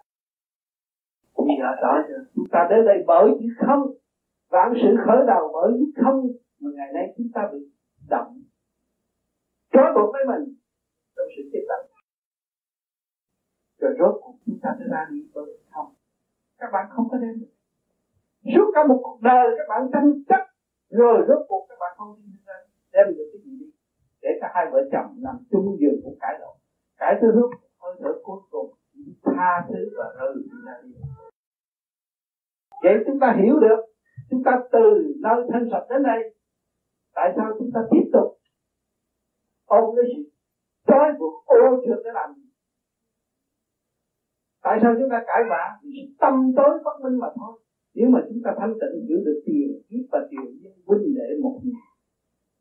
bây 1.47 1.55
giờ 1.59 1.69
rõ 1.81 1.93
chưa 2.07 2.21
chúng 2.35 2.47
ta 2.51 2.67
đến 2.69 2.85
đây 2.85 2.97
bởi 3.07 3.25
chữ 3.39 3.47
không, 3.67 3.83
vạn 4.49 4.73
sự 4.81 4.89
khởi 5.05 5.19
đầu 5.27 5.43
bởi 5.53 5.71
chữ 5.79 6.01
không, 6.03 6.27
mà 6.59 6.69
ngày 6.75 6.89
nay 6.93 7.13
chúng 7.17 7.27
ta 7.33 7.41
bị 7.51 7.59
động, 8.09 8.41
trói 9.73 9.93
buộc 9.95 10.09
với 10.13 10.23
mình 10.31 10.55
trong 11.15 11.27
sự 11.37 11.41
tiếp 11.53 11.65
cận 11.69 11.81
rồi 13.79 13.91
rốt 13.99 14.13
cuộc 14.21 14.35
chúng 14.45 14.59
ta 14.63 14.69
sẽ 14.79 14.85
ra 14.91 15.07
đi 15.11 15.17
bởi 15.33 15.59
không. 15.71 15.93
Các 16.57 16.69
bạn 16.73 16.85
không 16.89 17.07
có 17.11 17.17
đến 17.17 17.39
được. 17.39 17.53
Suốt 18.55 18.71
cả 18.75 18.87
một 18.87 18.99
cuộc 19.03 19.19
đời 19.21 19.47
các 19.57 19.65
bạn 19.69 19.89
tranh 19.93 20.23
chấp, 20.29 20.43
rồi 20.89 21.25
rốt 21.27 21.45
cuộc 21.47 21.65
các 21.69 21.75
bạn 21.79 21.93
không 21.97 22.21
đem 22.93 23.07
được 23.07 23.29
cái 23.33 23.41
gì 23.45 23.57
đi. 23.59 23.71
Để 24.21 24.29
cả 24.41 24.51
hai 24.53 24.65
vợ 24.71 24.79
chồng 24.91 25.15
nằm 25.17 25.35
chung 25.51 25.77
giường 25.79 25.99
cũng 26.03 26.17
cãi 26.19 26.33
lộn 26.39 26.56
cái 26.97 27.15
tư 27.21 27.27
lúc 27.31 27.49
hơi 27.81 27.95
thở 27.99 28.11
cuối 28.23 28.41
cùng 28.49 28.73
tha 29.23 29.65
thứ 29.69 29.89
và 29.97 30.05
rời 30.19 30.33
đi 30.35 30.57
ra 30.65 30.73
đi 30.83 30.91
vậy 32.83 32.93
chúng 33.05 33.19
ta 33.19 33.35
hiểu 33.43 33.59
được, 33.59 33.79
chúng 34.29 34.43
ta 34.43 34.51
từ 34.71 35.13
nơi 35.19 35.39
thân 35.49 35.69
sạch 35.71 35.85
đến 35.89 36.03
đây, 36.03 36.21
tại 37.15 37.33
sao 37.35 37.51
chúng 37.59 37.71
ta 37.73 37.81
tiếp 37.91 38.09
tục 38.13 38.37
ôm 39.65 39.95
cái 39.95 40.05
sự 40.13 40.29
trói 40.87 41.07
buộc, 41.19 41.45
ô 41.45 41.55
trượt 41.85 41.99
để 42.03 42.11
làm 42.13 42.29
gì? 42.35 42.49
Tại 44.63 44.79
sao 44.81 44.95
chúng 44.99 45.09
ta 45.11 45.23
cãi 45.27 45.41
vã? 45.49 45.63
Vì 45.83 46.15
tâm 46.19 46.33
tối 46.57 46.71
bất 46.85 46.95
minh 47.03 47.19
mà 47.19 47.27
thôi. 47.35 47.53
Nếu 47.95 48.09
mà 48.09 48.19
chúng 48.29 48.41
ta 48.45 48.51
thanh 48.59 48.73
tịnh, 48.81 49.07
giữ 49.07 49.15
được 49.25 49.39
tiền, 49.45 49.81
kiếp 49.89 50.05
và 50.11 50.19
tiền 50.29 50.47
nhân 50.61 50.73
huynh 50.87 51.13
đệ 51.15 51.29
một 51.43 51.59
nhà 51.63 51.86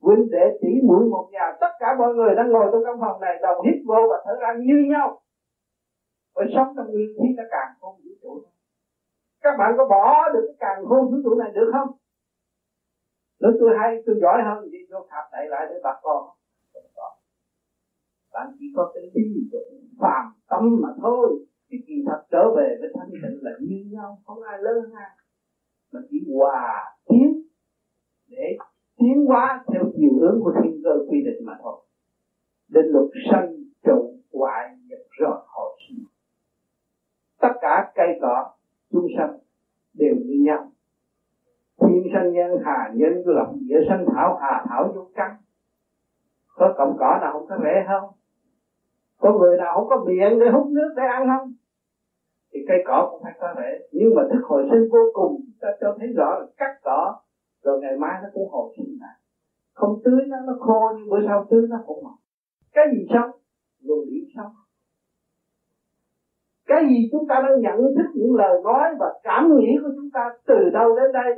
huynh 0.07 0.25
đệ 0.35 0.45
tỷ 0.61 0.73
muội 0.89 1.05
một 1.15 1.27
nhà. 1.35 1.47
Tất 1.63 1.73
cả 1.81 1.89
mọi 2.01 2.11
người 2.15 2.33
đang 2.39 2.49
ngồi 2.53 2.67
trong 2.73 2.83
căn 2.87 2.97
phòng 3.03 3.21
này, 3.21 3.35
đồng 3.43 3.59
hít 3.67 3.79
vô 3.89 4.01
và 4.11 4.17
thở 4.25 4.33
ra 4.43 4.51
như 4.69 4.79
nhau. 4.93 5.09
Bởi 6.35 6.47
sống 6.55 6.69
trong 6.77 6.89
nguyên 6.93 7.11
khí 7.17 7.29
nó 7.37 7.45
càng 7.55 7.71
không 7.81 7.95
vũ 8.05 8.13
trụ 8.23 8.33
các 9.47 9.55
bạn 9.59 9.71
có 9.79 9.85
bỏ 9.95 10.29
được 10.33 10.45
cái 10.49 10.57
càng 10.65 10.79
không 10.89 11.11
vũ 11.11 11.17
trụ 11.25 11.33
này 11.39 11.51
được 11.55 11.69
không? 11.73 11.89
Nếu 13.41 13.53
tôi 13.61 13.71
hay, 13.79 13.91
tôi 14.07 14.17
giỏi 14.23 14.39
hơn 14.47 14.69
thì 14.73 14.79
vô 14.91 14.99
thạp 15.11 15.25
đậy 15.33 15.47
lại 15.49 15.67
để 15.71 15.77
bà 15.83 15.93
con. 16.03 16.23
Bạn 18.33 18.47
chỉ 18.59 18.67
có 18.77 18.93
cái 18.95 19.05
lý 19.15 19.27
phàm 20.01 20.25
tâm 20.51 20.63
mà 20.83 20.89
thôi. 21.03 21.47
Cái 21.71 21.79
kỳ 21.87 21.95
thật 22.07 22.21
trở 22.31 22.45
về 22.57 22.69
với 22.81 22.89
thanh 22.95 23.11
tịnh 23.23 23.39
là 23.43 23.51
như 23.61 23.79
nhau, 23.93 24.19
không 24.27 24.43
ai 24.43 24.59
lớn 24.63 24.79
ha. 24.95 25.01
Ai 25.01 25.11
mà 25.93 26.01
chỉ 26.11 26.17
hòa 26.35 26.95
tiến 27.09 27.43
để 28.29 28.57
tiến 28.99 29.25
hóa 29.27 29.65
theo 29.73 29.83
chiều 29.97 30.13
hướng 30.21 30.41
của 30.43 30.53
thiên 30.63 30.81
cơ 30.85 30.91
quy 31.09 31.21
định 31.25 31.45
mà 31.47 31.53
thôi. 31.63 31.77
Đến 32.69 32.87
luật 32.87 33.05
sanh 33.31 33.49
trụ 33.85 34.15
hoại, 34.33 34.77
nhập 34.89 34.99
rõ 35.21 35.43
hồi 35.47 35.77
sinh. 35.89 35.99
Tất 37.41 37.53
cả 37.61 37.93
cây 37.95 38.19
cỏ, 38.21 38.51
chúng 38.91 39.07
sanh 39.17 39.39
đều 39.95 40.15
như 40.15 40.43
nhau. 40.45 40.71
Thiên 41.79 42.03
sanh 42.13 42.33
nhân, 42.33 42.51
hà 42.65 42.91
nhân, 42.95 43.13
lập 43.25 43.53
địa 43.61 43.79
sanh, 43.89 44.05
thảo 44.15 44.39
hà, 44.41 44.65
thảo 44.69 44.93
vô 44.95 45.09
căn. 45.15 45.31
Có 46.57 46.75
cọng 46.77 46.97
cỏ 46.99 47.19
nào 47.21 47.33
không 47.33 47.47
có 47.49 47.57
rễ 47.63 47.75
không? 47.87 48.11
Có 49.19 49.33
người 49.39 49.57
nào 49.57 49.75
không 49.75 49.89
có 49.89 50.05
miệng 50.07 50.39
để 50.39 50.47
hút 50.53 50.67
nước 50.67 50.95
để 50.97 51.03
ăn 51.03 51.27
không? 51.27 51.53
Thì 52.53 52.61
cây 52.69 52.79
cỏ 52.87 53.09
cũng 53.11 53.21
phải 53.23 53.33
có 53.41 53.55
rễ. 53.57 53.87
Nhưng 53.93 54.15
mà 54.15 54.23
thức 54.31 54.41
hồi 54.43 54.63
sinh 54.71 54.89
vô 54.91 54.99
cùng, 55.13 55.41
ta 55.61 55.69
cho 55.81 55.97
thấy 55.99 56.09
rõ 56.17 56.39
là 56.39 56.47
cắt 56.57 56.71
cỏ 56.83 57.15
rồi 57.67 57.79
ngày 57.81 57.97
mai 58.03 58.15
nó 58.23 58.29
cũng 58.33 58.49
hồi 58.49 58.69
sinh 58.77 58.97
lại. 59.01 59.17
Không 59.73 59.95
tưới 60.05 60.21
nó 60.31 60.37
nó 60.47 60.55
khô 60.59 60.93
nhưng 60.97 61.09
bữa 61.11 61.21
sau 61.27 61.47
tưới 61.51 61.63
nó 61.69 61.77
cũng 61.87 62.03
mọc. 62.05 62.17
Cái 62.73 62.85
gì 62.93 63.01
sống? 63.15 63.31
Luồng 63.83 64.07
điển 64.07 64.25
sống. 64.37 64.53
Cái 66.67 66.83
gì 66.89 66.99
chúng 67.11 67.27
ta 67.29 67.41
đang 67.43 67.61
nhận 67.61 67.79
thức 67.97 68.09
những 68.15 68.35
lời 68.35 68.61
nói 68.65 68.85
và 68.99 69.07
cảm 69.23 69.43
nghĩ 69.57 69.71
của 69.83 69.91
chúng 69.97 70.11
ta 70.11 70.31
từ 70.47 70.59
đâu 70.73 70.95
đến 70.95 71.13
đây 71.13 71.31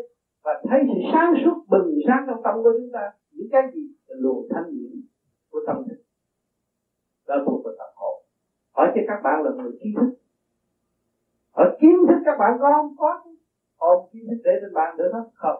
và 0.44 0.52
thấy 0.68 0.78
sự 0.86 0.98
sáng 1.12 1.32
suốt 1.44 1.56
bừng 1.66 1.90
sáng 2.06 2.24
trong 2.26 2.40
tâm 2.44 2.54
của 2.62 2.72
chúng 2.78 2.90
ta, 2.92 3.10
những 3.30 3.48
cái 3.50 3.62
gì? 3.72 3.82
Là 4.06 4.16
luồng 4.18 4.46
thanh 4.50 4.70
điển 4.70 4.90
của 5.50 5.60
tâm 5.66 5.76
thức. 5.86 5.98
Đó 7.26 7.34
thuộc 7.46 7.64
về 7.64 7.70
tập 7.78 7.90
hộ 7.94 8.22
hỏi 8.76 8.88
cho 8.94 9.00
các 9.06 9.20
bạn 9.24 9.42
là 9.42 9.50
người 9.50 9.72
kiến 9.80 9.92
thức. 9.96 10.10
Ở 11.52 11.64
kiến 11.80 11.96
thức 12.08 12.18
các 12.24 12.36
bạn 12.38 12.52
có 12.60 12.68
không? 12.76 12.92
Có 12.96 13.10
ôm 13.76 13.98
kiến 14.12 14.22
thức 14.28 14.40
để 14.44 14.50
trên 14.60 14.72
bàn 14.74 14.96
được 14.96 15.08
không 15.12 15.26
không 15.34 15.58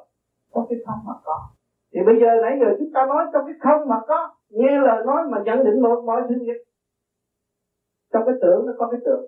có 0.53 0.67
cái 0.69 0.79
không 0.87 1.01
mà 1.07 1.15
có. 1.25 1.39
Thì 1.93 2.01
bây 2.07 2.17
giờ 2.21 2.31
nãy 2.43 2.59
giờ 2.61 2.69
chúng 2.79 2.93
ta 2.95 3.07
nói 3.07 3.25
trong 3.33 3.43
cái 3.47 3.57
không 3.65 3.89
mà 3.89 3.97
có, 4.09 4.35
nghe 4.51 4.73
lời 4.87 5.01
nói 5.07 5.21
mà 5.31 5.39
nhận 5.47 5.65
định 5.65 5.83
một 5.83 6.03
mọi 6.07 6.23
sự 6.29 6.35
việc 6.47 6.61
trong 8.13 8.23
cái 8.27 8.35
tưởng 8.43 8.67
nó 8.67 8.73
có 8.79 8.89
cái 8.91 9.01
tưởng. 9.05 9.25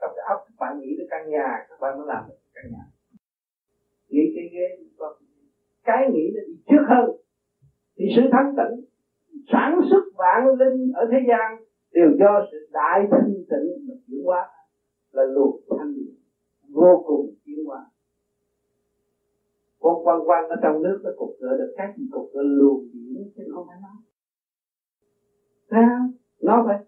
Trong 0.00 0.12
cái 0.16 0.24
óc 0.28 0.38
các 0.46 0.54
bạn 0.58 0.80
nghĩ 0.80 0.96
được 0.98 1.06
căn 1.10 1.30
nhà, 1.30 1.66
các 1.68 1.80
bạn 1.80 1.98
mới 1.98 2.06
làm 2.06 2.24
được 2.28 2.34
căn 2.54 2.64
nhà. 2.72 2.84
Nghĩ 4.08 4.24
cái 4.34 4.48
ghế 4.52 4.86
cái 5.86 6.10
nghĩ 6.10 6.32
nó 6.34 6.40
đi 6.46 6.54
trước 6.68 6.84
hơn. 6.88 7.16
Thì 7.96 8.04
sự 8.16 8.22
thanh 8.32 8.54
tịnh, 8.56 8.84
sản 9.52 9.80
xuất 9.90 10.02
vạn 10.16 10.46
linh 10.58 10.92
ở 10.94 11.08
thế 11.12 11.18
gian 11.28 11.64
đều 11.92 12.10
do 12.20 12.46
sự 12.52 12.68
đại 12.72 13.00
thanh 13.10 13.32
tịnh 13.50 13.88
mà 13.88 13.94
chuyển 14.06 14.24
hóa 14.24 14.48
là 15.10 15.22
luồng 15.24 15.60
thanh 15.78 15.94
vô 16.68 17.04
cùng 17.06 17.34
chuyển 17.44 17.64
hóa 17.66 17.84
con 19.94 19.98
quan 20.04 20.18
quan 20.28 20.48
ở 20.48 20.56
trong 20.62 20.82
nước 20.82 20.98
nó 21.04 21.10
cục 21.16 21.30
cửa 21.40 21.54
được 21.58 21.70
cách 21.76 21.90
gì 21.96 22.04
cục 22.10 22.24
cửa 22.32 22.42
luồng 22.42 22.82
điển 22.92 23.22
chứ 23.36 23.42
không 23.54 23.64
phải 23.68 23.76
nó. 23.84 23.94
Sao 25.70 25.98
nó 26.42 26.62
phải 26.66 26.78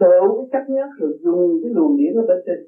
tự 0.00 0.16
cái 0.36 0.46
chấp 0.52 0.64
nhất 0.72 0.88
rồi 0.98 1.10
dùng 1.24 1.58
cái 1.62 1.70
luồng 1.74 1.96
điển 1.96 2.12
ở 2.14 2.22
bên 2.28 2.38
trên. 2.46 2.58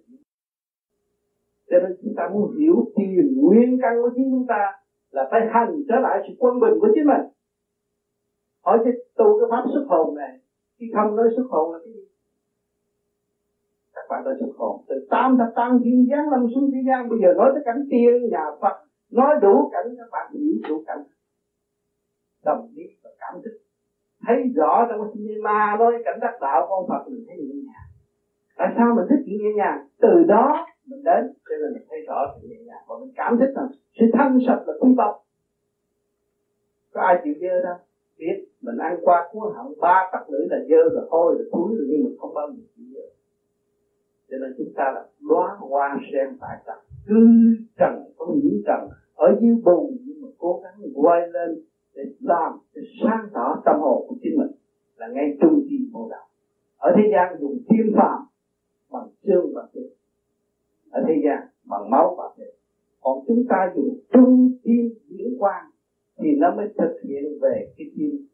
Cho 1.70 1.76
nên 1.82 1.92
chúng 2.02 2.14
ta 2.16 2.22
muốn 2.32 2.44
hiểu 2.58 2.76
tiền 2.96 3.24
nguyên 3.40 3.78
căn 3.82 3.92
của 4.02 4.10
chính 4.14 4.28
chúng 4.32 4.46
ta 4.48 4.62
là 5.10 5.28
phải 5.30 5.40
hành 5.52 5.72
trở 5.88 5.94
lại 6.02 6.16
sự 6.26 6.32
quân 6.38 6.60
bình 6.60 6.74
của 6.80 6.88
chính 6.94 7.06
mình. 7.06 7.24
Hỏi 8.64 8.78
cái 8.84 8.92
tu 9.18 9.26
cái 9.38 9.46
pháp 9.50 9.64
xuất 9.72 9.84
hồn 9.88 10.14
này, 10.14 10.32
khi 10.78 10.86
không 10.94 11.16
nói 11.16 11.28
xuất 11.36 11.46
hồn 11.50 11.72
là 11.72 11.78
cái 11.84 11.92
gì? 11.94 12.04
Các 13.94 14.04
bạn 14.10 14.22
đã 14.24 14.32
xuất 14.40 14.52
hồn 14.56 14.84
từ 14.88 14.94
tam 15.10 15.36
thập 15.38 15.48
tăng 15.54 15.78
thiên 15.84 16.06
giáng 16.10 16.30
lâm 16.30 16.46
xuống 16.54 16.70
thế 16.72 16.78
gian, 16.86 17.08
bây 17.08 17.18
giờ 17.22 17.28
nói 17.36 17.50
tới 17.54 17.62
cảnh 17.64 17.82
tiên, 17.90 18.28
nhà 18.30 18.44
phật 18.60 18.76
nói 19.10 19.34
đủ 19.42 19.70
cảnh 19.72 19.86
các 19.98 20.08
bạn 20.12 20.32
hiểu 20.32 20.54
đủ 20.68 20.82
cảnh. 20.86 21.02
Đồng 22.44 22.68
biết 22.74 22.88
và 23.04 23.10
cảm 23.18 23.40
thức. 23.44 23.50
Thấy 24.26 24.36
rõ 24.54 24.86
trong 24.88 24.98
cái 25.00 25.10
cinema 25.14 25.76
nói 25.78 25.92
cảnh 26.04 26.18
đắc 26.20 26.34
đạo, 26.40 26.66
con 26.68 26.88
phật 26.88 27.10
mình 27.10 27.24
thấy 27.26 27.36
nhẹ 27.36 27.54
nhàng. 27.54 27.88
Tại 28.56 28.68
sao 28.76 28.94
mình 28.96 29.06
thích 29.08 29.22
chuyện 29.24 29.38
nhẹ 29.38 29.50
nhàng? 29.56 29.78
Từ 30.00 30.24
đó 30.28 30.66
mình 30.86 31.02
đến, 31.04 31.22
cho 31.48 31.56
nên 31.62 31.72
mình 31.72 31.86
thấy 31.88 31.98
rõ 32.08 32.18
sự 32.34 32.48
nhẹ 32.48 32.56
nhàng. 32.66 32.84
Và 32.88 32.94
mình 33.00 33.12
cảm 33.14 33.36
thích 33.38 33.52
rằng 33.56 33.68
sự 34.00 34.06
thanh 34.12 34.38
sạch 34.46 34.62
là 34.66 34.72
quý 34.80 34.94
báu. 34.96 35.22
Có 36.92 37.00
ai 37.00 37.20
chịu 37.24 37.34
dơ 37.40 37.62
đâu? 37.62 37.76
Biết 38.18 38.36
mình 38.60 38.76
ăn 38.76 38.98
qua 39.02 39.28
cuốn 39.32 39.52
họng 39.54 39.72
ba 39.80 40.08
tắc 40.12 40.30
lưỡi 40.30 40.46
là 40.50 40.58
dơ 40.68 40.82
là 40.92 41.02
hôi 41.10 41.36
là 41.38 41.44
thúi 41.52 41.74
rồi, 41.76 41.86
nhưng 41.90 42.04
mình 42.04 42.16
không 42.20 42.34
bao 42.34 42.48
giờ 42.50 42.62
chịu 42.76 42.86
dơ. 42.94 43.06
Cho 44.30 44.36
nên 44.40 44.54
chúng 44.58 44.72
ta 44.76 44.84
là 44.94 45.04
đoá 45.28 45.56
hoa 45.58 45.96
sen 46.12 46.36
tại 46.40 46.56
tập 46.66 46.78
cứ 47.06 47.16
trần, 47.78 48.12
có 48.16 48.26
nhiễm 48.34 48.62
trần 48.66 48.88
ở 49.20 49.28
dưới 49.40 49.54
bùn, 49.64 49.96
nhưng 50.04 50.22
mà 50.22 50.28
cố 50.38 50.60
gắng 50.62 50.90
quay 50.94 51.20
lên 51.28 51.58
để 51.94 52.02
làm, 52.20 52.52
để 52.74 52.82
sáng 53.02 53.28
tỏ 53.34 53.62
tâm 53.64 53.76
hồn 53.80 54.04
của 54.08 54.14
chính 54.22 54.38
mình 54.38 54.52
là 54.96 55.06
ngay 55.08 55.36
trung 55.40 55.60
tâm 55.68 55.92
bộ 55.92 56.08
đạo. 56.10 56.26
Ở 56.76 56.92
thế 56.96 57.02
gian 57.12 57.40
dùng 57.40 57.58
thiên 57.68 57.92
phạm 57.96 58.20
bằng 58.92 59.08
xương 59.22 59.52
và 59.54 59.68
thịt. 59.74 59.86
Ở 60.90 61.00
thế 61.06 61.14
gian 61.24 61.48
bằng 61.64 61.90
máu 61.90 62.14
và 62.18 62.24
thịt. 62.36 62.54
Còn 63.00 63.18
chúng 63.26 63.44
ta 63.48 63.72
dùng 63.74 63.98
trung 64.12 64.48
tim 64.62 64.94
diễn 65.08 65.36
quan 65.38 65.64
thì 66.18 66.28
nó 66.38 66.54
mới 66.56 66.66
thực 66.78 66.94
hiện 67.08 67.24
về 67.40 67.72
cái 67.76 67.86
tim 67.96 68.26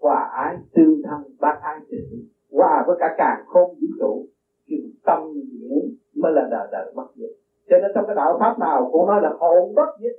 hòa 0.00 0.30
ái, 0.32 0.56
tương 0.74 1.02
thân, 1.02 1.20
bác 1.40 1.58
ái 1.62 1.78
từ 1.90 1.96
bi 2.10 2.24
hòa 2.50 2.84
với 2.86 2.96
cả 3.00 3.14
càng 3.18 3.44
không 3.46 3.70
vũ 3.70 3.86
trụ 4.00 4.26
cái 4.68 4.78
tâm 5.06 5.18
diễn 5.52 5.92
mới 6.14 6.32
là 6.32 6.48
đời 6.50 6.68
đời 6.72 6.92
bất 6.96 7.06
diệt 7.14 7.30
cho 7.68 7.76
nên 7.82 7.90
trong 7.94 8.04
cái 8.06 8.16
đạo 8.16 8.36
pháp 8.40 8.58
nào 8.58 8.88
cũng 8.92 9.06
nói 9.06 9.20
là 9.22 9.30
hồn 9.40 9.74
bất 9.74 9.90
diệt 10.00 10.16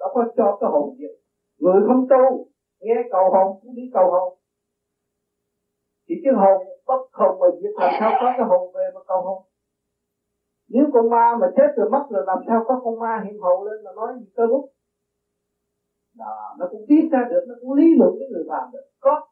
nó 0.00 0.06
có 0.14 0.24
cho 0.36 0.58
cái 0.60 0.70
hồn 0.72 0.96
diệt. 0.98 1.14
Người 1.58 1.80
không 1.86 2.06
tu 2.10 2.46
nghe 2.80 2.94
cầu 3.10 3.24
hồn 3.34 3.58
cũng 3.62 3.74
đi 3.74 3.82
cầu 3.92 4.10
hồn. 4.10 4.38
Chỉ 6.06 6.14
cái 6.24 6.32
hồn 6.40 6.58
bất 6.86 7.02
hồn 7.12 7.40
mà 7.40 7.46
diệt 7.60 7.74
làm 7.80 7.92
sao 8.00 8.10
có 8.20 8.28
cái 8.36 8.46
hồn 8.50 8.72
về 8.74 8.84
mà 8.94 9.00
cầu 9.08 9.20
hồn? 9.22 9.42
Nếu 10.68 10.84
con 10.92 11.10
ma 11.10 11.36
mà 11.40 11.46
chết 11.56 11.70
rồi 11.76 11.90
mất 11.90 12.04
rồi 12.10 12.24
làm 12.26 12.38
sao 12.46 12.64
có 12.68 12.80
con 12.84 12.98
ma 12.98 13.22
hiện 13.24 13.40
hồn 13.40 13.64
lên 13.66 13.84
mà 13.84 13.90
nói 13.96 14.12
gì 14.20 14.26
cơ 14.36 14.46
lúc 14.46 14.64
đó, 16.18 16.56
nó 16.58 16.68
cũng 16.70 16.84
biết 16.88 17.08
ra 17.12 17.26
được 17.30 17.44
nó 17.48 17.54
cũng 17.60 17.72
lý 17.72 17.86
luận 17.98 18.12
với 18.18 18.28
người 18.32 18.44
phàm 18.50 18.70
được. 18.72 18.86
Có. 19.00 19.26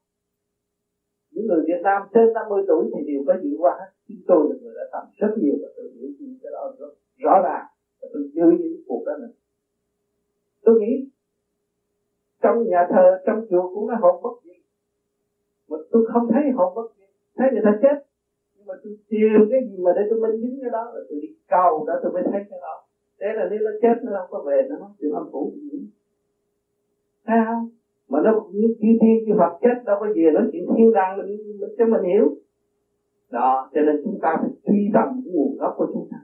Những 1.31 1.47
người 1.47 1.63
Việt 1.67 1.81
Nam 1.83 2.03
trên 2.15 2.33
50 2.33 2.63
tuổi 2.69 2.91
thì 2.93 3.01
đều 3.13 3.21
có 3.27 3.35
dự 3.43 3.51
qua 3.59 3.77
hết 3.81 3.91
chúng 4.09 4.23
tôi 4.29 4.41
là 4.51 4.55
người 4.63 4.75
đã 4.79 4.85
tầm 4.93 5.05
rất 5.21 5.33
nhiều 5.43 5.55
và 5.63 5.69
tôi 5.77 5.87
hiểu 5.95 6.09
cái 6.43 6.51
đó 6.53 6.73
rồi 6.79 6.95
rõ 7.19 7.41
ràng 7.45 7.67
và 8.01 8.09
tôi 8.13 8.23
giữ 8.33 8.47
những 8.59 8.83
cuộc 8.89 9.03
đó 9.07 9.13
mình. 9.21 9.35
tôi 10.65 10.75
nghĩ 10.81 10.93
trong 12.43 12.67
nhà 12.67 12.87
thờ 12.91 13.07
trong 13.27 13.41
chùa 13.51 13.75
cũng 13.75 13.89
là 13.89 13.97
hồn 14.03 14.23
bất 14.23 14.35
diệt. 14.45 14.63
Mà 15.69 15.77
tôi 15.91 16.03
không 16.13 16.29
thấy 16.33 16.43
hồn 16.55 16.75
bất 16.75 16.87
diệt 16.97 17.09
thấy 17.37 17.49
người 17.53 17.63
ta 17.65 17.73
chết. 17.83 17.97
Nhưng 18.57 18.67
mà 18.67 18.75
tôi 18.83 18.93
tìm 19.09 19.41
cái 19.51 19.61
gì 19.69 19.77
mà 19.85 19.91
để 19.97 20.03
tôi 20.11 20.19
minh 20.19 20.41
chứng 20.43 20.59
cái 20.63 20.71
đó 20.71 20.85
là 20.95 21.01
tôi 21.09 21.19
đi 21.23 21.29
cầu 21.49 21.85
đó 21.87 21.95
tôi 22.03 22.13
mới 22.13 22.23
thấy 22.31 22.41
cái 22.51 22.59
đó. 22.63 22.75
Thế 23.21 23.27
là 23.37 23.45
nếu 23.51 23.61
nó 23.65 23.71
chết 23.83 23.95
nó 24.05 24.11
không 24.19 24.31
có 24.31 24.43
về 24.47 24.63
nó 24.69 24.77
nói 24.77 24.91
chuyện 24.99 25.13
âm 25.13 25.29
phủ 25.33 25.53
gì 25.55 25.69
thấy 27.27 27.39
không? 27.47 27.69
Mà 28.09 28.19
nó 28.25 28.31
như 28.53 28.69
chư 28.81 28.91
thiên 29.01 29.17
chư 29.27 29.33
Phật 29.39 29.53
chết 29.63 29.77
đâu 29.85 29.97
có 30.01 30.07
gì 30.15 30.23
nó 30.35 30.41
chuyện 30.53 30.67
thiên 30.77 30.93
đàng 30.93 31.19
mình, 31.19 31.27
mình 31.61 31.71
cho 31.79 31.85
mình 31.87 32.03
hiểu. 32.03 32.27
Đó 33.31 33.71
cho 33.75 33.81
nên 33.87 33.97
chúng 34.05 34.19
ta 34.23 34.37
phải 34.41 34.51
truy 34.67 34.91
tầm 34.95 35.09
nguồn 35.25 35.57
gốc 35.59 35.73
của 35.77 35.87
chúng 35.93 36.09
ta 36.11 36.19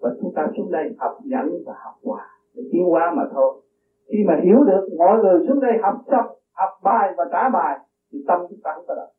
và 0.00 0.10
chúng 0.20 0.32
ta 0.34 0.46
xuống 0.56 0.70
đây 0.70 0.94
học 0.98 1.18
nhẫn 1.24 1.46
và 1.66 1.72
học 1.84 1.94
hòa. 2.02 2.26
Để 2.54 2.62
tiến 2.72 2.82
hóa 2.90 3.12
mà 3.16 3.22
thôi. 3.34 3.60
Khi 4.08 4.18
mà 4.26 4.34
hiểu 4.44 4.64
được 4.64 4.86
mọi 4.98 5.18
người 5.18 5.40
xuống 5.46 5.60
đây 5.60 5.72
học 5.82 5.94
tập 6.10 6.24
học 6.52 6.68
bài 6.82 7.12
và 7.16 7.24
trả 7.32 7.48
bài, 7.48 7.78
thì 8.12 8.18
tâm 8.26 8.38
chúng 8.48 8.58
ta 8.62 8.70
không 8.74 8.84
có 8.88 8.94
động. 8.94 9.12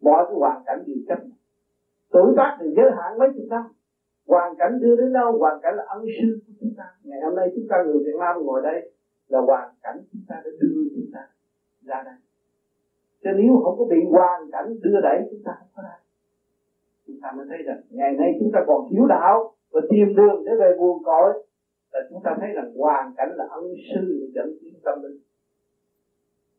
Mọi 0.00 0.24
cái 0.24 0.34
hoàn 0.38 0.62
cảnh 0.66 0.78
đều 0.86 0.96
chấp 1.08 1.18
tuổi 2.12 2.32
tác 2.36 2.56
thì 2.60 2.66
giới 2.76 2.90
hạn 2.96 3.18
mấy 3.18 3.28
chục 3.36 3.44
năm. 3.48 3.62
Hoàn 4.26 4.54
cảnh 4.58 4.78
đưa 4.80 4.96
đến 4.96 5.12
đâu, 5.12 5.38
hoàn 5.38 5.60
cảnh 5.62 5.74
là 5.76 5.84
ân 5.88 6.04
sư 6.20 6.38
của 6.46 6.52
chúng 6.60 6.70
ta. 6.76 6.84
Ngày 7.02 7.20
hôm 7.24 7.34
nay 7.34 7.46
chúng 7.54 7.64
ta 7.68 7.76
người 7.84 7.98
Việt 8.04 8.16
Nam 8.18 8.36
ngồi 8.44 8.60
đây 8.62 8.90
là 9.28 9.40
hoàn 9.40 9.68
cảnh 9.82 9.96
chúng 10.12 10.22
ta 10.28 10.34
đã 10.44 10.50
đưa 10.60 10.82
chúng 10.94 11.10
ta 11.12 11.20
ra 11.84 12.02
đây. 12.04 12.14
Cho 13.22 13.30
nếu 13.36 13.60
không 13.64 13.78
có 13.78 13.84
bị 13.84 13.96
hoàn 14.10 14.50
cảnh 14.52 14.66
đưa 14.80 15.00
đẩy 15.02 15.18
chúng 15.30 15.42
ta 15.44 15.52
không 15.58 15.68
có 15.76 15.82
ra 15.82 15.96
chúng 17.06 17.16
ta 17.22 17.32
mới 17.36 17.46
thấy 17.48 17.58
rằng 17.66 17.80
ngày 17.90 18.12
nay 18.18 18.28
chúng 18.40 18.50
ta 18.52 18.60
còn 18.66 18.80
thiếu 18.90 19.06
đạo 19.06 19.54
và 19.72 19.80
tìm 19.90 20.14
đường 20.16 20.44
để 20.44 20.52
về 20.60 20.76
buồn 20.78 21.02
cõi. 21.04 21.32
Là 21.92 22.00
chúng 22.10 22.22
ta 22.24 22.36
thấy 22.40 22.50
rằng 22.54 22.72
hoàn 22.76 23.14
cảnh 23.16 23.28
là 23.36 23.44
ân 23.50 23.64
sư 23.88 24.30
dẫn 24.34 24.48
tiến 24.60 24.74
tâm 24.84 25.02
linh. 25.02 25.18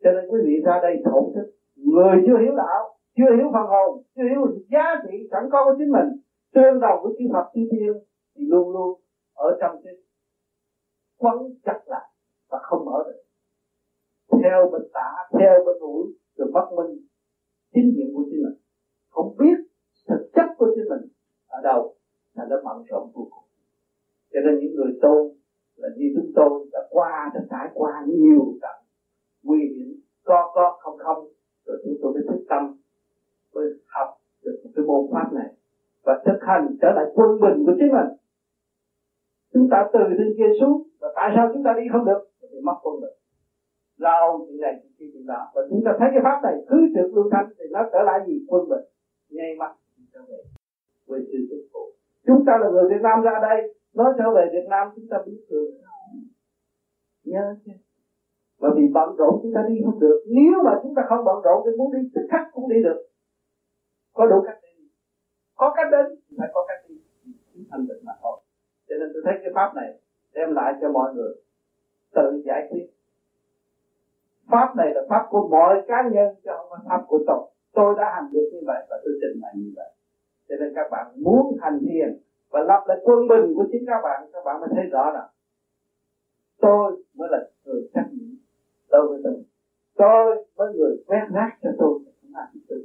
Cho 0.04 0.12
nên 0.12 0.30
quý 0.30 0.40
vị 0.46 0.54
ra 0.66 0.80
đây 0.82 0.96
thổn 1.06 1.24
thức. 1.36 1.48
Người 1.76 2.16
chưa 2.28 2.38
hiểu 2.44 2.56
đạo, 2.56 2.98
chưa 3.18 3.36
hiểu 3.38 3.50
phần 3.54 3.68
hồn, 3.74 4.04
chưa 4.16 4.28
hiểu 4.32 4.42
giá 4.70 4.86
trị 5.04 5.18
sẵn 5.32 5.44
có 5.52 5.66
của 5.66 5.76
chính 5.78 5.92
mình, 5.92 6.10
tương 6.54 6.80
đồng 6.80 7.00
với 7.04 7.14
chư 7.20 7.26
Phật 7.34 7.46
chư 7.54 7.62
Thiên, 7.72 7.94
thì 8.36 8.46
luôn 8.48 8.70
luôn 8.74 9.00
ở 9.34 9.58
trong 9.62 9.82
cái 9.84 9.94
quấn 11.18 11.38
chặt 11.66 11.80
lại 11.86 12.10
và 12.50 12.60
không 12.62 12.86
mở 12.86 13.04
được. 13.06 13.22
Theo 14.42 14.70
bên 14.72 14.82
tả, 14.94 15.10
theo 15.40 15.54
bên 15.66 15.76
mũi, 15.82 16.06
rồi 16.38 16.50
bất 16.54 16.68
minh 16.78 16.98
chính 17.74 17.94
diện 17.96 18.08
của 18.16 18.24
chính 18.30 18.44
mình. 18.44 18.60
Không 19.10 19.36
biết 19.40 19.58
thực 20.08 20.30
chất 20.36 20.48
của 20.58 20.68
chính 20.76 20.90
mình 20.90 21.10
ở 21.48 21.62
đâu 21.64 21.94
là 22.34 22.46
nó 22.50 22.56
mặn 22.64 22.84
rộn 22.90 23.04
vô 23.14 23.28
cùng 23.32 23.48
cho 24.34 24.40
nên 24.46 24.60
những 24.60 24.76
người 24.76 25.00
tu 25.02 25.36
là 25.76 25.90
như 25.98 26.06
chúng 26.16 26.32
tôi 26.36 26.68
đã 26.72 26.80
qua, 26.90 27.32
đã 27.34 27.42
trải 27.50 27.68
qua 27.74 28.06
nhiều 28.08 28.54
trận 28.62 28.78
nguy 29.44 29.60
hiểm, 29.76 29.94
có 30.24 30.52
có, 30.56 30.78
không 30.80 30.98
không, 30.98 31.28
rồi 31.66 31.78
chúng 31.84 31.94
tôi 32.02 32.14
mới 32.14 32.24
thức 32.28 32.46
tâm, 32.50 32.76
mới 33.54 33.66
học 33.88 34.10
được 34.44 34.62
một 34.64 34.70
cái 34.76 34.86
môn 34.86 35.06
pháp 35.14 35.34
này 35.34 35.50
và 36.04 36.24
thực 36.26 36.40
hành 36.42 36.76
trở 36.82 36.88
lại 36.96 37.06
quân 37.14 37.40
bình 37.42 37.66
của 37.66 37.72
chính 37.80 37.92
mình. 37.92 38.10
Chúng 39.54 39.68
ta 39.72 39.90
từ 39.94 40.00
trên 40.18 40.34
kia 40.38 40.52
xuống 40.62 40.84
và 41.00 41.08
tại 41.16 41.32
sao 41.36 41.50
chúng 41.54 41.64
ta 41.64 41.74
đi 41.78 41.84
không 41.92 42.06
được? 42.06 42.22
Thì 42.52 42.60
mất 42.64 42.78
quân 42.84 42.96
bình. 43.02 43.16
Lao 43.98 44.46
chuyện 44.48 44.62
này 44.62 44.74
chuyện 44.82 44.92
kia 44.98 45.06
chuyện 45.14 45.26
đó 45.26 45.52
và 45.56 45.62
chúng 45.70 45.82
ta 45.86 45.92
thấy 46.00 46.08
cái 46.14 46.22
pháp 46.24 46.40
này 46.44 46.56
cứ 46.70 46.78
được 46.96 47.10
lưu 47.16 47.30
thanh 47.32 47.48
thì 47.60 47.66
nó 47.72 47.82
trở 47.92 48.02
lại 48.04 48.20
gì? 48.28 48.46
Quân 48.48 48.70
bình. 48.70 48.86
Ngay 49.30 49.56
mặt 49.60 49.72
trở 50.18 50.24
về 50.30 50.42
quê 51.08 51.20
sư 51.32 51.38
thực 51.50 51.64
phụ 51.74 51.84
chúng 52.28 52.44
ta 52.48 52.54
là 52.62 52.70
người 52.70 52.90
Việt 52.90 53.02
Nam 53.02 53.22
ra 53.22 53.36
đây, 53.42 53.76
nói 53.94 54.14
trở 54.18 54.28
về 54.36 54.50
Việt 54.54 54.68
Nam 54.70 54.88
chúng 54.96 55.08
ta 55.10 55.18
biết 55.26 55.46
thường 55.50 55.72
nhớ 57.24 57.56
chứ. 57.66 57.72
Bởi 58.60 58.72
vì 58.76 58.88
bận 58.94 59.16
rộn 59.18 59.40
chúng 59.44 59.54
ta 59.56 59.62
đi 59.70 59.76
không 59.86 60.00
được. 60.00 60.20
Nếu 60.28 60.64
mà 60.66 60.80
chúng 60.84 60.96
ta 60.96 61.02
không 61.10 61.26
bận 61.26 61.42
rộn 61.44 61.64
thì 61.66 61.78
muốn 61.78 61.94
đi, 61.94 62.00
tức 62.16 62.22
khắc 62.32 62.42
cũng 62.54 62.70
đi 62.70 62.84
được. 62.84 63.00
Có 64.14 64.26
đủ 64.26 64.42
cách 64.46 64.60
đi. 64.64 64.90
Có 65.56 65.74
cách 65.76 65.88
đến 65.92 66.06
phải 66.38 66.50
có 66.54 66.66
cách 66.68 66.90
đi. 66.90 66.96
Thành 67.72 67.88
định 67.88 68.02
mà 68.04 68.14
thôi. 68.22 68.38
Cho 68.90 68.96
nên 69.00 69.10
tôi 69.14 69.22
thấy 69.26 69.34
cái 69.44 69.52
pháp 69.56 69.76
này 69.76 70.00
đem 70.34 70.54
lại 70.54 70.74
cho 70.82 70.92
mọi 70.92 71.14
người 71.14 71.34
tự 72.16 72.42
giải 72.46 72.68
quyết. 72.70 72.88
Pháp 74.52 74.74
này 74.78 74.88
là 74.96 75.02
pháp 75.10 75.28
của 75.30 75.48
mọi 75.48 75.82
cá 75.88 76.10
nhân, 76.12 76.36
chứ 76.44 76.52
không 76.58 76.68
phải 76.70 76.80
pháp 76.90 77.06
của 77.08 77.20
tôi. 77.28 77.50
Tôi 77.74 77.96
đã 77.98 78.12
hành 78.16 78.30
được 78.34 78.50
như 78.54 78.60
vậy 78.66 78.86
và 78.90 78.96
tôi 79.04 79.14
trình 79.22 79.42
bày 79.42 79.54
như 79.56 79.74
vậy 79.76 79.90
cho 80.50 80.56
nên 80.60 80.74
các 80.76 80.88
bạn 80.92 81.08
muốn 81.24 81.58
hành 81.62 81.80
thiền 81.86 82.20
và 82.50 82.60
lập 82.60 82.84
lại 82.88 82.98
quân 83.04 83.20
bình 83.30 83.54
của 83.56 83.66
chính 83.72 83.84
các 83.88 84.02
bạn 84.04 84.30
các 84.34 84.42
bạn 84.46 84.60
mới 84.60 84.70
thấy 84.76 84.86
rõ 84.92 85.12
là 85.12 85.30
tôi 86.62 87.04
mới 87.14 87.28
là 87.32 87.38
người 87.66 87.82
trách 87.94 88.08
nhiệm 88.12 88.36
tôi 88.90 89.10
mới 89.10 89.22
từng 89.24 89.44
tôi 89.96 90.46
mới 90.58 90.74
người 90.74 91.04
quét 91.08 91.26
rác 91.34 91.58
cho 91.62 91.70
tôi, 91.80 92.00
không 92.22 92.32
ai 92.36 92.46
tôi 92.70 92.80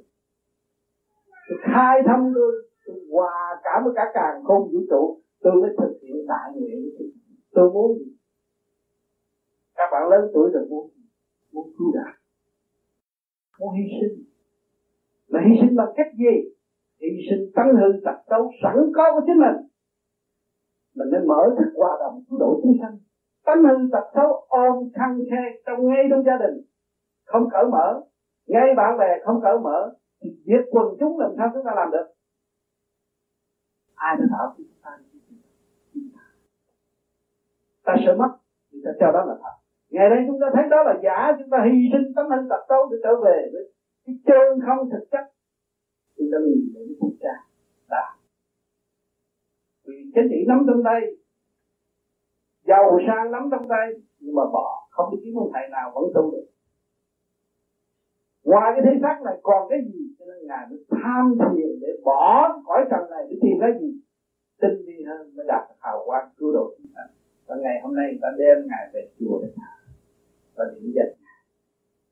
tôi 1.49 1.59
khai 1.63 2.03
thâm 2.07 2.33
tôi 2.35 2.53
tôi 2.87 2.97
hòa 3.11 3.61
cả 3.65 3.81
với 3.85 3.93
cả 3.97 4.11
càng 4.15 4.45
không 4.45 4.71
vũ 4.73 4.79
trụ. 4.91 5.19
Tôi 5.41 5.61
mới 5.61 5.71
thực 5.79 5.99
hiện 6.03 6.27
đại 6.27 6.53
nguyện 6.55 6.79
tôi 7.53 7.71
muốn 7.71 7.99
gì? 7.99 8.13
Các 9.75 9.89
bạn 9.93 10.09
lớn 10.11 10.31
tuổi 10.35 10.51
rồi 10.53 10.67
muốn 10.69 10.91
muốn 11.53 11.73
cứu 11.79 11.93
đạt 11.95 12.15
muốn 13.61 13.75
hy 13.75 13.85
sinh. 14.01 14.25
Mà 15.29 15.41
hy 15.49 15.55
sinh 15.61 15.77
bằng 15.77 15.93
cách 15.97 16.07
gì? 16.19 16.51
Hy 17.03 17.11
sinh 17.31 17.51
tấn 17.57 17.67
hư 17.79 17.89
tật 18.05 18.19
xấu 18.31 18.51
sẵn 18.63 18.77
có 18.97 19.05
của 19.13 19.21
chính 19.27 19.39
mình. 19.45 19.57
Mình 20.97 21.09
nên 21.13 21.27
mở 21.27 21.43
thức 21.59 21.71
hòa 21.77 21.97
đồng 22.01 22.21
cứu 22.31 22.39
độ 22.39 22.61
chúng 22.63 22.73
sanh. 22.81 22.97
Tấn 23.47 23.59
hư 23.65 23.89
tật 23.93 24.05
xấu 24.15 24.29
ôm 24.49 24.75
khăn 24.95 25.19
khe 25.31 25.43
trong 25.67 25.89
ngay 25.89 26.05
trong 26.11 26.25
gia 26.25 26.37
đình. 26.37 26.55
Không 27.25 27.49
cởi 27.53 27.65
mở. 27.71 28.01
Ngay 28.47 28.75
bạn 28.77 28.99
bè 28.99 29.19
không 29.25 29.41
cởi 29.43 29.59
mở. 29.59 29.95
Thì 30.23 30.31
việc 30.47 30.65
quần 30.71 30.87
chúng 31.01 31.19
làm 31.19 31.31
sao 31.37 31.51
chúng 31.55 31.65
ta 31.65 31.73
làm 31.75 31.91
được? 31.91 32.07
Ai 33.95 34.17
đã 34.19 34.25
tạo 34.33 34.55
chúng 34.57 34.67
ta 34.85 34.91
ta 37.85 37.95
sợ 38.07 38.15
mất. 38.19 38.31
Thì 38.73 38.79
ta 38.85 38.91
cho 39.01 39.13
đó 39.13 39.25
là 39.25 39.35
thật. 39.43 39.55
Ngày 39.91 40.09
nay 40.09 40.25
chúng 40.27 40.41
ta 40.41 40.47
thấy 40.55 40.65
đó 40.71 40.83
là 40.83 40.95
giả. 41.03 41.33
Chúng 41.39 41.51
ta 41.51 41.59
hy 41.65 41.79
sinh 41.93 42.13
tấm 42.17 42.27
hình 42.31 42.49
tập 42.51 42.61
xấu 42.69 42.89
để 42.91 42.97
trở 43.03 43.17
về 43.25 43.39
với 43.53 43.73
cái 44.07 44.15
chân 44.27 44.61
không 44.67 44.91
thực 44.91 45.05
chất 45.11 45.32
chúng 46.23 46.31
ta 46.33 46.39
nhìn 46.47 46.73
đến 46.75 46.89
quốc 47.01 47.15
gia 47.21 47.35
đã 47.91 48.17
vì 49.85 49.97
chính 50.15 50.29
trị 50.31 50.45
nắm 50.49 50.65
trong 50.67 50.83
tay, 50.85 51.01
giàu 52.67 52.99
sang 53.07 53.31
nắm 53.33 53.49
trong 53.51 53.69
tay, 53.69 53.87
nhưng 54.21 54.35
mà 54.35 54.43
bỏ, 54.53 54.89
không 54.91 55.11
biết 55.11 55.19
kiếm 55.25 55.35
một 55.35 55.51
thầy 55.53 55.69
nào 55.71 55.93
vẫn 55.95 56.05
tu 56.15 56.31
được. 56.31 56.47
Ngoài 58.45 58.73
cái 58.75 58.83
thế 58.85 58.99
xác 59.03 59.23
này 59.25 59.37
còn 59.43 59.69
cái 59.71 59.79
gì? 59.87 60.01
Cho 60.19 60.25
nên 60.27 60.47
ngài 60.47 60.67
mới 60.71 60.79
tham 60.91 61.35
thiền 61.39 61.81
để 61.81 61.89
bỏ 62.05 62.61
khỏi 62.67 62.81
trần 62.91 63.11
này 63.11 63.23
để 63.31 63.37
tìm 63.43 63.57
cái 63.61 63.71
gì? 63.81 63.91
Tinh 64.61 64.77
vi 64.87 65.05
hơn 65.09 65.37
mới 65.37 65.47
đạt 65.49 65.63
được 65.69 65.75
hào 65.79 66.03
quang 66.07 66.29
cứu 66.37 66.53
độ 66.53 66.75
chúng 66.79 66.93
ta. 66.95 67.03
Và 67.47 67.57
ngày 67.57 67.81
hôm 67.83 67.95
nay 67.95 68.19
ta 68.23 68.29
đem 68.39 68.57
ngài 68.69 68.91
về 68.93 69.09
chùa 69.19 69.39
để 69.43 69.49
thả 69.57 69.73
và 70.57 70.65
điểm 70.75 70.93
danh 70.95 71.13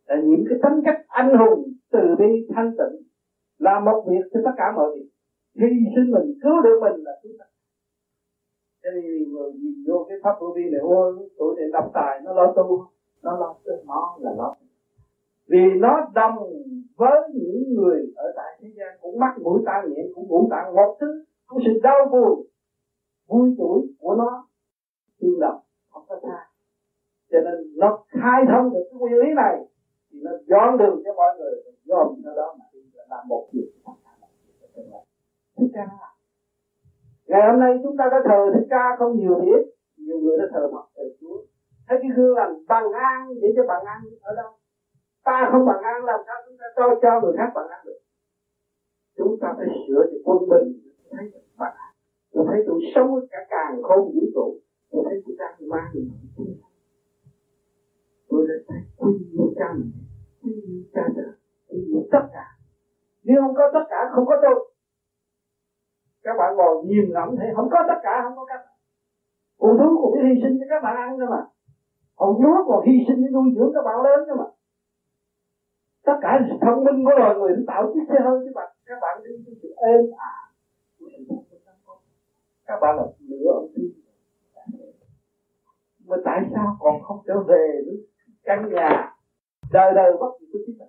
là 0.07 0.17
những 0.25 0.45
cái 0.49 0.59
tính 0.63 0.83
cách 0.85 1.05
anh 1.09 1.35
hùng 1.39 1.73
từ 1.91 2.01
bi 2.19 2.47
thanh 2.55 2.71
tịnh 2.79 3.10
làm 3.67 3.85
một 3.85 3.99
việc 4.09 4.25
cho 4.33 4.41
tất 4.45 4.55
cả 4.57 4.65
mọi 4.77 4.87
việc 4.97 5.09
hy 5.61 5.69
sinh 5.95 6.09
mình, 6.15 6.27
cứu 6.43 6.57
được 6.65 6.79
mình 6.85 7.05
là 7.07 7.13
chúng 7.23 7.33
ta 7.39 7.45
cho 8.83 8.91
nên 8.95 9.33
người 9.33 9.51
nhìn 9.53 9.75
vô 9.87 10.07
cái 10.09 10.19
pháp 10.23 10.35
vô 10.41 10.53
vi 10.57 10.63
này 10.73 10.81
ôi 10.81 11.29
tuổi 11.39 11.55
này 11.59 11.69
đọc 11.73 11.91
tài, 11.95 12.21
nó 12.25 12.33
lo 12.33 12.53
tu, 12.57 12.85
nó 13.23 13.33
lo 13.41 13.55
nó 13.87 14.17
là 14.21 14.33
lo. 14.37 14.55
Vì 15.49 15.65
nó 15.81 16.11
đồng 16.15 16.37
với 16.97 17.21
những 17.35 17.75
người 17.75 18.13
ở 18.17 18.33
tại 18.37 18.59
thế 18.61 18.69
gian, 18.77 18.99
cũng 19.01 19.19
mắc 19.19 19.35
mũi 19.43 19.63
tai 19.67 19.83
miệng 19.89 20.13
cũng 20.15 20.29
ngủ 20.29 20.49
tạng, 20.51 20.75
một 20.75 20.97
thứ, 21.01 21.25
cũng 21.47 21.59
sự 21.65 21.81
đau 21.83 21.99
buồn, 22.13 22.47
vui 23.29 23.55
tuổi 23.59 23.81
của 24.01 24.15
nó 24.15 24.47
tương 25.21 25.41
đồng 25.41 25.61
không 25.91 26.05
có 26.09 26.21
xa 26.23 26.47
cho 27.31 27.39
nên 27.45 27.55
nó 27.77 28.05
khai 28.09 28.43
thông 28.49 28.75
được 28.75 28.85
cái 28.91 28.99
nguyên 28.99 29.13
lý 29.13 29.35
này, 29.37 29.55
thì 30.13 30.19
nó 30.23 30.31
dọn 30.47 30.79
đường 30.79 31.03
cho 31.05 31.13
mọi 31.17 31.39
người 31.39 31.55
dòm 31.85 32.07
nó 32.25 32.35
đó 32.37 32.57
mà 32.59 32.65
là 33.11 33.23
một 33.29 33.43
việc 33.53 33.69
thích 35.57 35.71
ca. 35.73 35.87
Ngày 37.27 37.43
hôm 37.51 37.61
nay 37.61 37.73
chúng 37.83 37.97
ta 37.97 38.05
đã 38.13 38.19
thờ 38.29 38.41
thích 38.55 38.67
ca 38.69 38.85
không 38.99 39.17
nhiều 39.17 39.35
biết 39.45 39.61
nhiều 39.97 40.19
người 40.19 40.37
đã 40.39 40.45
thờ 40.53 40.69
phật 40.73 40.85
thờ 40.97 41.03
chúa. 41.21 41.43
Thấy 41.89 41.99
cái 42.03 42.11
gương 42.17 42.35
làm 42.35 42.51
bằng 42.69 42.93
an 42.93 43.21
để 43.41 43.49
cho 43.57 43.63
bằng 43.69 43.85
an 43.85 44.01
ở 44.21 44.33
đâu? 44.37 44.51
Ta 45.25 45.49
không 45.53 45.65
bằng 45.65 45.83
an 45.83 46.05
làm 46.05 46.21
sao 46.27 46.37
chúng 46.47 46.57
ta 46.61 46.67
cho 46.77 46.85
cho 47.03 47.21
người 47.23 47.33
khác 47.37 47.51
bằng 47.55 47.69
an 47.69 47.81
được? 47.85 48.01
Chúng 49.17 49.39
ta 49.41 49.49
phải 49.57 49.67
sửa 49.87 50.03
cho 50.11 50.17
quân 50.25 50.39
bình. 50.51 50.67
Thấy 51.11 51.25
bằng 51.59 51.75
an 51.85 51.93
tôi 52.33 52.45
thấy 52.49 52.61
tôi 52.67 52.79
sống 52.95 53.11
cả 53.31 53.39
càng 53.49 53.83
không 53.83 54.05
vũ 54.15 54.23
trụ. 54.35 54.57
Tôi 54.91 55.03
thấy 55.07 55.15
tôi 55.25 55.35
đang 55.39 55.69
mang 55.69 55.91
mình 55.95 56.09
tôi 58.31 58.45
đã 58.49 58.55
thấy 58.69 58.79
quy 58.97 59.13
yêu 59.33 59.53
cha 59.57 59.69
mình 59.79 59.93
quy 60.43 60.53
yêu 60.67 60.83
cha 60.95 61.03
trời 61.17 61.33
quy 61.69 61.79
yêu 61.87 62.03
tất 62.11 62.25
cả 62.33 62.47
nếu 63.23 63.41
không 63.43 63.55
có 63.55 63.65
tất 63.73 63.85
cả, 63.89 64.01
không 64.15 64.27
có 64.27 64.37
tôi. 64.43 64.71
Các 66.23 66.35
bạn 66.39 66.57
ngồi 66.57 66.85
nhìn 66.85 67.13
ngẫm 67.13 67.37
thấy 67.37 67.49
không 67.57 67.69
có 67.71 67.79
tất 67.89 67.99
cả, 68.03 68.21
không 68.25 68.37
có 68.37 68.45
các 68.45 68.61
bạn 68.65 68.77
con 69.61 69.77
thú 69.79 69.89
cũng 70.01 70.15
hy 70.23 70.31
sinh 70.43 70.59
cho 70.61 70.67
các 70.69 70.81
bạn 70.83 70.97
ăn 70.97 71.19
cơ 71.19 71.27
mà. 71.35 71.43
Con 72.17 72.31
chúa 72.39 72.57
còn 72.67 72.85
hy 72.87 72.93
sinh 73.07 73.23
để 73.23 73.29
nuôi 73.33 73.49
dưỡng 73.55 73.71
các 73.75 73.85
bạn 73.85 73.97
lớn 74.05 74.21
cơ 74.29 74.35
mà. 74.35 74.49
Tất 76.05 76.17
cả 76.21 76.31
sự 76.49 76.55
thông 76.61 76.85
minh 76.85 77.05
của 77.05 77.15
loài 77.19 77.35
người 77.37 77.53
tạo 77.67 77.83
chiếc 77.93 78.05
xe 78.09 78.21
hơi 78.25 78.39
cho 78.45 78.53
bạn. 78.55 78.69
Các 78.87 78.99
bạn 79.03 79.23
đi 79.25 79.31
cái 79.47 79.55
sự 79.63 79.69
êm 79.77 80.01
ả 80.19 80.51
các 82.71 82.79
bạn 82.81 82.97
là 82.97 83.05
nửa 83.19 83.51
ông 83.53 83.69
tiên 83.75 83.91
mà 86.07 86.17
tại 86.25 86.41
sao 86.55 86.77
còn 86.81 87.03
không 87.03 87.19
trở 87.27 87.35
về 87.49 87.81
với 87.87 87.97
căn 88.43 88.69
nhà? 88.73 89.15
Đời 89.73 89.93
đời 89.95 90.13
bất 90.21 90.31
diệt 90.41 90.49
của 90.53 90.59
chính 90.67 90.79
mình 90.79 90.89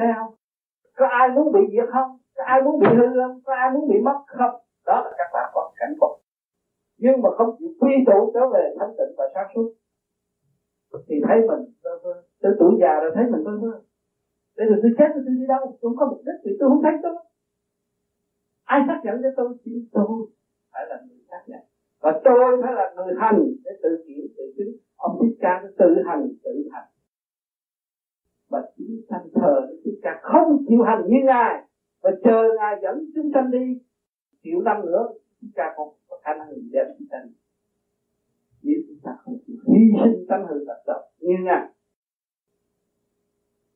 thấy 0.00 0.10
không 0.16 0.30
có 0.98 1.06
ai 1.20 1.26
muốn 1.34 1.46
bị 1.56 1.62
diệt 1.72 1.88
không? 1.94 2.08
Có 2.36 2.42
ai 2.52 2.58
muốn 2.64 2.74
bị 2.82 2.88
hư 2.98 3.08
không? 3.20 3.34
Có 3.46 3.52
ai 3.62 3.68
muốn 3.74 3.84
bị 3.90 3.96
mất 4.06 4.18
không? 4.26 4.54
Đó 4.86 4.96
là 5.04 5.10
các 5.18 5.28
bạn 5.34 5.46
còn 5.54 5.66
cảnh 5.80 5.94
cục 6.00 6.12
nhưng 7.02 7.22
mà 7.22 7.28
không 7.36 7.50
chịu 7.58 7.70
quy 7.80 7.92
tụ 8.06 8.18
trở 8.34 8.42
về 8.54 8.64
thanh 8.78 8.92
tịnh 8.98 9.12
và 9.18 9.24
sáng 9.34 9.48
suốt. 9.54 9.66
Thì 11.06 11.16
thấy 11.28 11.38
mình 11.48 11.62
vơ 11.82 11.90
vơ 12.02 12.14
tới 12.42 12.52
tuổi 12.58 12.72
già 12.80 12.92
rồi 13.00 13.10
thấy 13.14 13.24
mình 13.32 13.42
vơ 13.46 13.54
vơ 13.62 13.72
để 14.56 14.64
rồi 14.68 14.78
tôi 14.82 14.90
chết 14.98 15.08
tôi 15.14 15.34
đi 15.38 15.46
đâu? 15.48 15.62
Tôi 15.80 15.88
không 15.88 15.96
có 15.96 16.06
mục 16.10 16.20
đích 16.26 16.38
thì 16.44 16.50
tôi 16.58 16.68
không 16.70 16.82
thấy 16.82 16.94
tôi. 17.02 17.12
Ai 18.64 18.80
xác 18.86 18.98
nhận 19.04 19.16
cho 19.22 19.30
tôi? 19.36 19.48
Chỉ 19.64 19.72
tôi 19.92 20.14
phải 20.72 20.82
là 20.88 20.96
người 21.06 21.20
xác 21.30 21.42
nhận. 21.46 21.62
Và 22.02 22.10
tôi 22.24 22.58
phải 22.62 22.72
là 22.78 22.86
người 22.96 23.12
hành 23.22 23.38
để 23.64 23.72
tự 23.82 23.92
kiểm 24.06 24.24
tự 24.36 24.44
chứng. 24.56 24.72
Ông 24.96 25.12
thích 25.20 25.34
ca 25.40 25.52
tự 25.78 25.90
hành 26.06 26.22
tự 26.44 26.54
hành 26.72 26.88
và 28.50 28.58
chúng 28.76 28.96
sanh 29.10 29.28
thờ 29.34 29.66
thích 29.84 29.98
ca 30.02 30.20
không 30.22 30.64
chịu 30.68 30.82
hành 30.82 31.02
như 31.06 31.16
ngài. 31.24 31.66
Và 32.00 32.10
chờ 32.24 32.42
ngài 32.58 32.76
dẫn 32.82 33.10
chúng 33.14 33.30
sanh 33.34 33.50
đi, 33.50 33.80
triệu 34.42 34.60
năm 34.60 34.86
nữa 34.86 35.08
chúng 35.40 35.50
ta 35.54 35.72
không 35.76 35.88
có 36.08 36.16
khả 36.22 36.34
năng 36.34 36.48
đem 36.72 36.86
chúng 36.98 37.06
sanh. 37.10 37.26
Nếu 38.62 38.76
chúng 38.88 38.98
ta 39.02 39.10
không 39.18 39.34
chịu 39.46 39.56
hy 39.66 39.82
sinh 40.04 40.24
tâm 40.28 40.40
hư 40.48 40.64
tập 40.66 40.82
tập 40.86 41.00
như 41.18 41.34
ngài. 41.44 41.68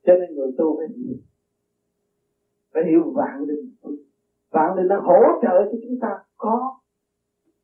Cho 0.06 0.12
nên 0.20 0.36
người 0.36 0.52
tu 0.58 0.76
phải 0.78 0.86
hiểu. 0.96 1.16
Phải 2.72 2.82
hiểu 2.90 3.12
vạn 3.14 3.44
linh. 3.48 3.70
Vạn 4.50 4.74
linh 4.76 4.88
nó 4.88 5.00
hỗ 5.00 5.20
trợ 5.42 5.64
cho 5.72 5.78
chúng 5.82 5.98
ta 6.00 6.08
có 6.36 6.80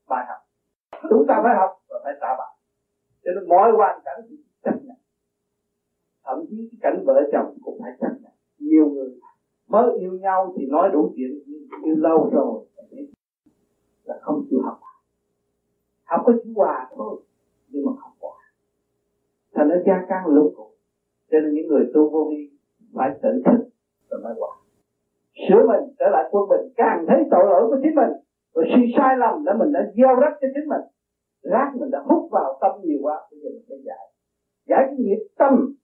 bài 0.09 0.25
học. 0.29 0.41
Chúng 1.11 1.25
ta 1.29 1.41
phải 1.43 1.55
học 1.57 1.71
và 1.89 1.97
phải 2.05 2.15
trả 2.21 2.29
bài 2.39 2.51
cho 3.25 3.31
nên 3.35 3.49
mọi 3.49 3.73
hoàn 3.77 4.01
cảnh 4.05 4.21
chấp 4.65 4.75
nhận 4.83 4.97
thậm 6.31 6.47
chí 6.51 6.69
cái 6.71 6.79
cảnh 6.81 7.05
vợ 7.07 7.15
chồng 7.33 7.55
cũng 7.63 7.79
phải 7.83 7.93
chấp 8.01 8.09
nhận. 8.23 8.33
Nhiều 8.59 8.87
người 8.91 9.11
mới 9.69 9.99
yêu 9.99 10.13
nhau 10.13 10.55
thì 10.59 10.67
nói 10.67 10.91
đủ 10.93 11.13
chuyện 11.17 11.31
yêu 11.85 11.97
lâu 11.97 12.31
rồi 12.33 12.65
là 14.05 14.19
không 14.21 14.45
chịu 14.51 14.61
học. 14.63 14.81
Học 16.05 16.21
có 16.27 16.33
chữ 16.45 16.53
hòa 16.57 16.91
thôi, 16.97 17.21
nhưng 17.69 17.85
mà 17.87 17.93
không 18.01 18.13
hòa. 18.21 18.39
Thành 19.55 19.69
nó 19.69 19.75
gia 19.87 20.07
căn 20.09 20.27
lục 20.27 20.53
cục 20.57 20.71
cho 21.31 21.39
nên 21.41 21.55
những 21.55 21.69
người 21.69 21.91
tu 21.95 22.11
vô 22.11 22.27
vi 22.31 22.51
phải 22.95 23.11
tỉnh 23.23 23.43
thức 23.45 23.69
rồi 24.11 24.21
mới 24.23 24.35
hòa. 24.39 24.57
Sửa 25.49 25.67
mình 25.69 25.95
trở 25.99 26.09
lại 26.13 26.29
quân 26.31 26.49
bình, 26.49 26.73
càng 26.77 27.05
thấy 27.09 27.19
tội 27.31 27.45
lỗi 27.47 27.63
của 27.71 27.79
chính 27.83 27.95
mình, 27.95 28.13
rồi 28.55 28.65
suy 28.75 28.95
sai 28.97 29.17
lầm 29.19 29.45
đã 29.45 29.55
mình 29.59 29.73
đã 29.73 29.81
gieo 29.97 30.15
rắc 30.21 30.33
cho 30.41 30.49
chính 30.55 30.69
mình. 30.69 30.85
Rác 31.43 31.71
mình 31.81 31.91
đã 31.91 31.99
hút 32.05 32.31
vào 32.31 32.59
tâm 32.61 32.71
nhiều 32.83 32.99
quá, 33.03 33.17
bây 33.31 33.41
giờ 33.41 33.49
mình 33.51 33.65
phải 33.69 33.79
giải. 33.85 34.07
Giải 34.67 34.83
cái 34.87 34.97
nghiệp 34.99 35.27
tâm 35.39 35.75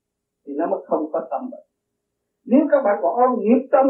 thì 0.47 0.53
nó 0.59 0.67
mới 0.71 0.81
không 0.87 1.11
có 1.13 1.29
tâm 1.31 1.51
bệnh. 1.51 1.67
Nếu 2.45 2.63
các 2.71 2.81
bạn 2.85 2.97
còn 3.03 3.13
ôm 3.25 3.31
nghiệp 3.39 3.69
tâm, 3.73 3.87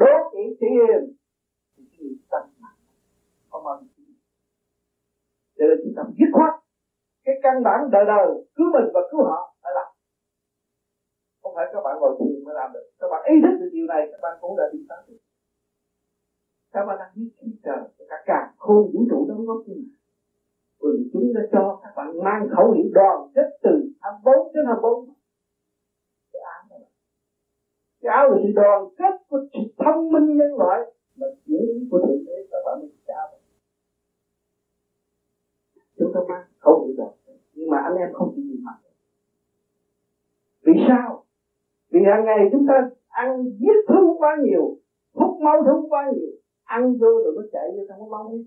đố 0.00 0.12
kỵ 0.32 0.44
tiền 0.60 0.98
thì 1.76 1.82
cái 1.90 2.00
nghiệp 2.00 2.20
tâm 2.30 2.42
không 3.50 3.64
bao 3.64 3.80
giờ 3.80 3.86
cho 5.56 5.64
nên 5.68 5.78
chúng 5.82 5.94
ta 5.96 6.02
dứt 6.18 6.30
khoát. 6.32 6.54
Cái 7.24 7.34
căn 7.42 7.54
bản 7.64 7.78
đời 7.94 8.04
đời, 8.12 8.26
cứu 8.56 8.66
mình 8.74 8.88
và 8.94 9.00
cứu 9.10 9.20
họ 9.24 9.54
phải 9.62 9.72
làm 9.74 9.88
không 11.42 11.52
phải 11.56 11.66
các 11.72 11.80
bạn 11.84 11.94
ngồi 12.00 12.12
thiền 12.18 12.44
mới 12.44 12.54
làm 12.54 12.68
được. 12.74 12.86
Các 12.98 13.08
bạn 13.12 13.20
ý 13.32 13.34
thức 13.42 13.54
được 13.60 13.70
điều 13.72 13.86
này, 13.86 14.02
các 14.10 14.20
bạn 14.22 14.38
cũng 14.40 14.56
đã 14.56 14.64
đi 14.72 14.78
tới 14.88 14.98
được. 15.08 15.20
Các 16.72 16.84
bạn 16.86 16.96
đang 17.00 17.12
biết 17.14 17.30
khí 17.36 17.48
trời, 17.64 17.80
cả 18.08 18.16
cả 18.26 18.40
khôn 18.56 18.82
vũ 18.92 19.00
trụ 19.10 19.26
đóng 19.28 19.46
góp 19.46 19.58
cho 19.66 19.72
mình 19.78 19.99
quần 20.80 20.96
chúng 21.12 21.32
đã 21.34 21.40
cho 21.52 21.78
các 21.82 21.92
bạn 21.96 22.24
mang 22.24 22.48
khẩu 22.56 22.72
hiệu 22.72 22.88
đoàn 22.92 23.18
kết 23.34 23.48
từ 23.62 23.70
24 24.00 24.54
đến 24.54 24.64
24 24.66 25.08
cái 26.32 26.42
áo 26.42 26.62
này. 26.70 26.80
Cái 28.00 28.10
áo 28.16 28.28
là 28.28 28.36
sự 28.42 28.50
đoàn 28.54 28.88
kết 28.98 29.14
của 29.28 29.38
sự 29.52 29.58
thông 29.84 30.12
minh 30.12 30.36
nhân 30.36 30.52
loại 30.58 30.78
mà 31.16 31.26
chuyển 31.46 31.88
của 31.90 31.98
thượng 31.98 32.24
đế 32.26 32.46
các 32.50 32.58
bạn 32.66 32.80
mình. 32.80 32.90
Trao 33.06 33.28
chúng 35.98 36.12
ta 36.14 36.20
mang 36.28 36.44
khẩu 36.58 36.84
hiệu 36.84 36.94
đoàn 36.96 37.12
nhưng 37.54 37.70
mà 37.70 37.78
anh 37.78 37.96
em 37.96 38.12
không 38.12 38.32
chịu 38.36 38.44
nhìn 38.44 38.64
mặt. 38.64 38.78
Vì 40.62 40.72
sao? 40.88 41.24
Vì 41.90 42.00
hàng 42.10 42.24
ngày 42.24 42.38
chúng 42.52 42.66
ta 42.68 42.90
ăn 43.08 43.44
giết 43.58 43.76
thương 43.88 44.18
quá 44.18 44.36
nhiều, 44.42 44.76
hút 45.12 45.40
máu 45.40 45.62
thương 45.66 45.92
quá 45.92 46.10
nhiều, 46.12 46.30
ăn 46.64 46.92
vô 46.92 47.08
rồi 47.24 47.32
nó 47.36 47.42
chạy 47.52 47.62
vô 47.76 47.82
trong 47.88 48.10
máu 48.10 48.28
huyết 48.28 48.46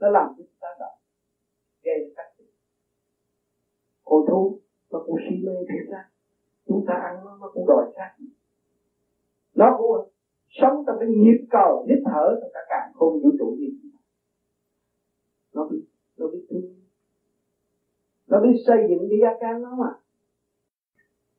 nó 0.00 0.10
làm 0.10 0.28
cho 0.28 0.34
chúng 0.36 0.60
ta 0.60 0.68
đau 0.80 0.90
gây 1.84 2.12
cắt 2.16 2.44
con 4.04 4.24
thú 4.30 4.58
nó 4.90 5.02
cũng 5.06 5.16
si 5.28 5.46
mê 5.46 5.54
thế 5.68 5.90
ra 5.90 6.08
chúng 6.66 6.84
ta 6.86 6.94
ăn 6.94 7.24
nó 7.24 7.36
nó 7.40 7.50
cũng 7.54 7.66
đòi 7.66 7.84
xác. 7.96 8.10
Nó 9.54 9.76
cũng 9.78 10.08
sống 10.48 10.84
trong 10.86 10.96
cái 11.00 11.08
nhịp 11.08 11.46
cầu 11.50 11.86
hít 11.88 11.98
thở 12.04 12.38
trong 12.40 12.50
cả 12.54 12.60
càng 12.68 12.92
không 12.94 13.20
vũ 13.22 13.30
trụ 13.38 13.56
gì. 13.58 13.70
Nó 15.54 15.68
biết 15.70 15.82
nó 16.16 16.26
biết 16.26 16.46
thương. 16.50 16.74
Nó 18.26 18.40
biết 18.40 18.54
xây 18.66 18.78
dựng 18.88 19.06
cái 19.10 19.18
gia 19.22 19.38
can 19.40 19.62
nó 19.62 19.76
mà. 19.78 19.90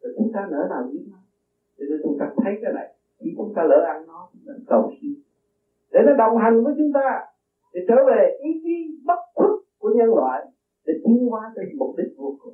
Rồi 0.01 0.13
chúng 0.17 0.31
ta 0.33 0.47
nỡ 0.51 0.67
nào 0.69 0.83
biết 0.91 1.03
nó? 1.11 1.17
Cho 1.77 1.85
nên 1.89 1.99
chúng 2.03 2.17
ta 2.19 2.25
thấy 2.43 2.53
cái 2.61 2.73
này. 2.73 2.95
Khi 3.19 3.33
chúng 3.37 3.53
ta 3.55 3.63
lỡ 3.63 3.85
ăn 3.87 4.07
nó 4.07 4.29
cầu 4.67 4.91
xin. 5.01 5.13
Để 5.91 5.99
nó 6.05 6.13
đồng 6.17 6.37
hành 6.37 6.63
với 6.63 6.73
chúng 6.77 6.91
ta. 6.93 7.25
Để 7.73 7.81
trở 7.87 7.95
về 8.07 8.37
ý 8.43 8.49
chí 8.63 8.97
bất 9.05 9.19
khuất 9.33 9.64
của 9.85 9.91
nhân 9.97 10.15
loại 10.15 10.39
để 10.85 10.93
tiến 11.03 11.19
hóa 11.29 11.51
tới 11.55 11.65
mục 11.77 11.95
đích 11.97 12.11
vô 12.17 12.35
cùng. 12.39 12.53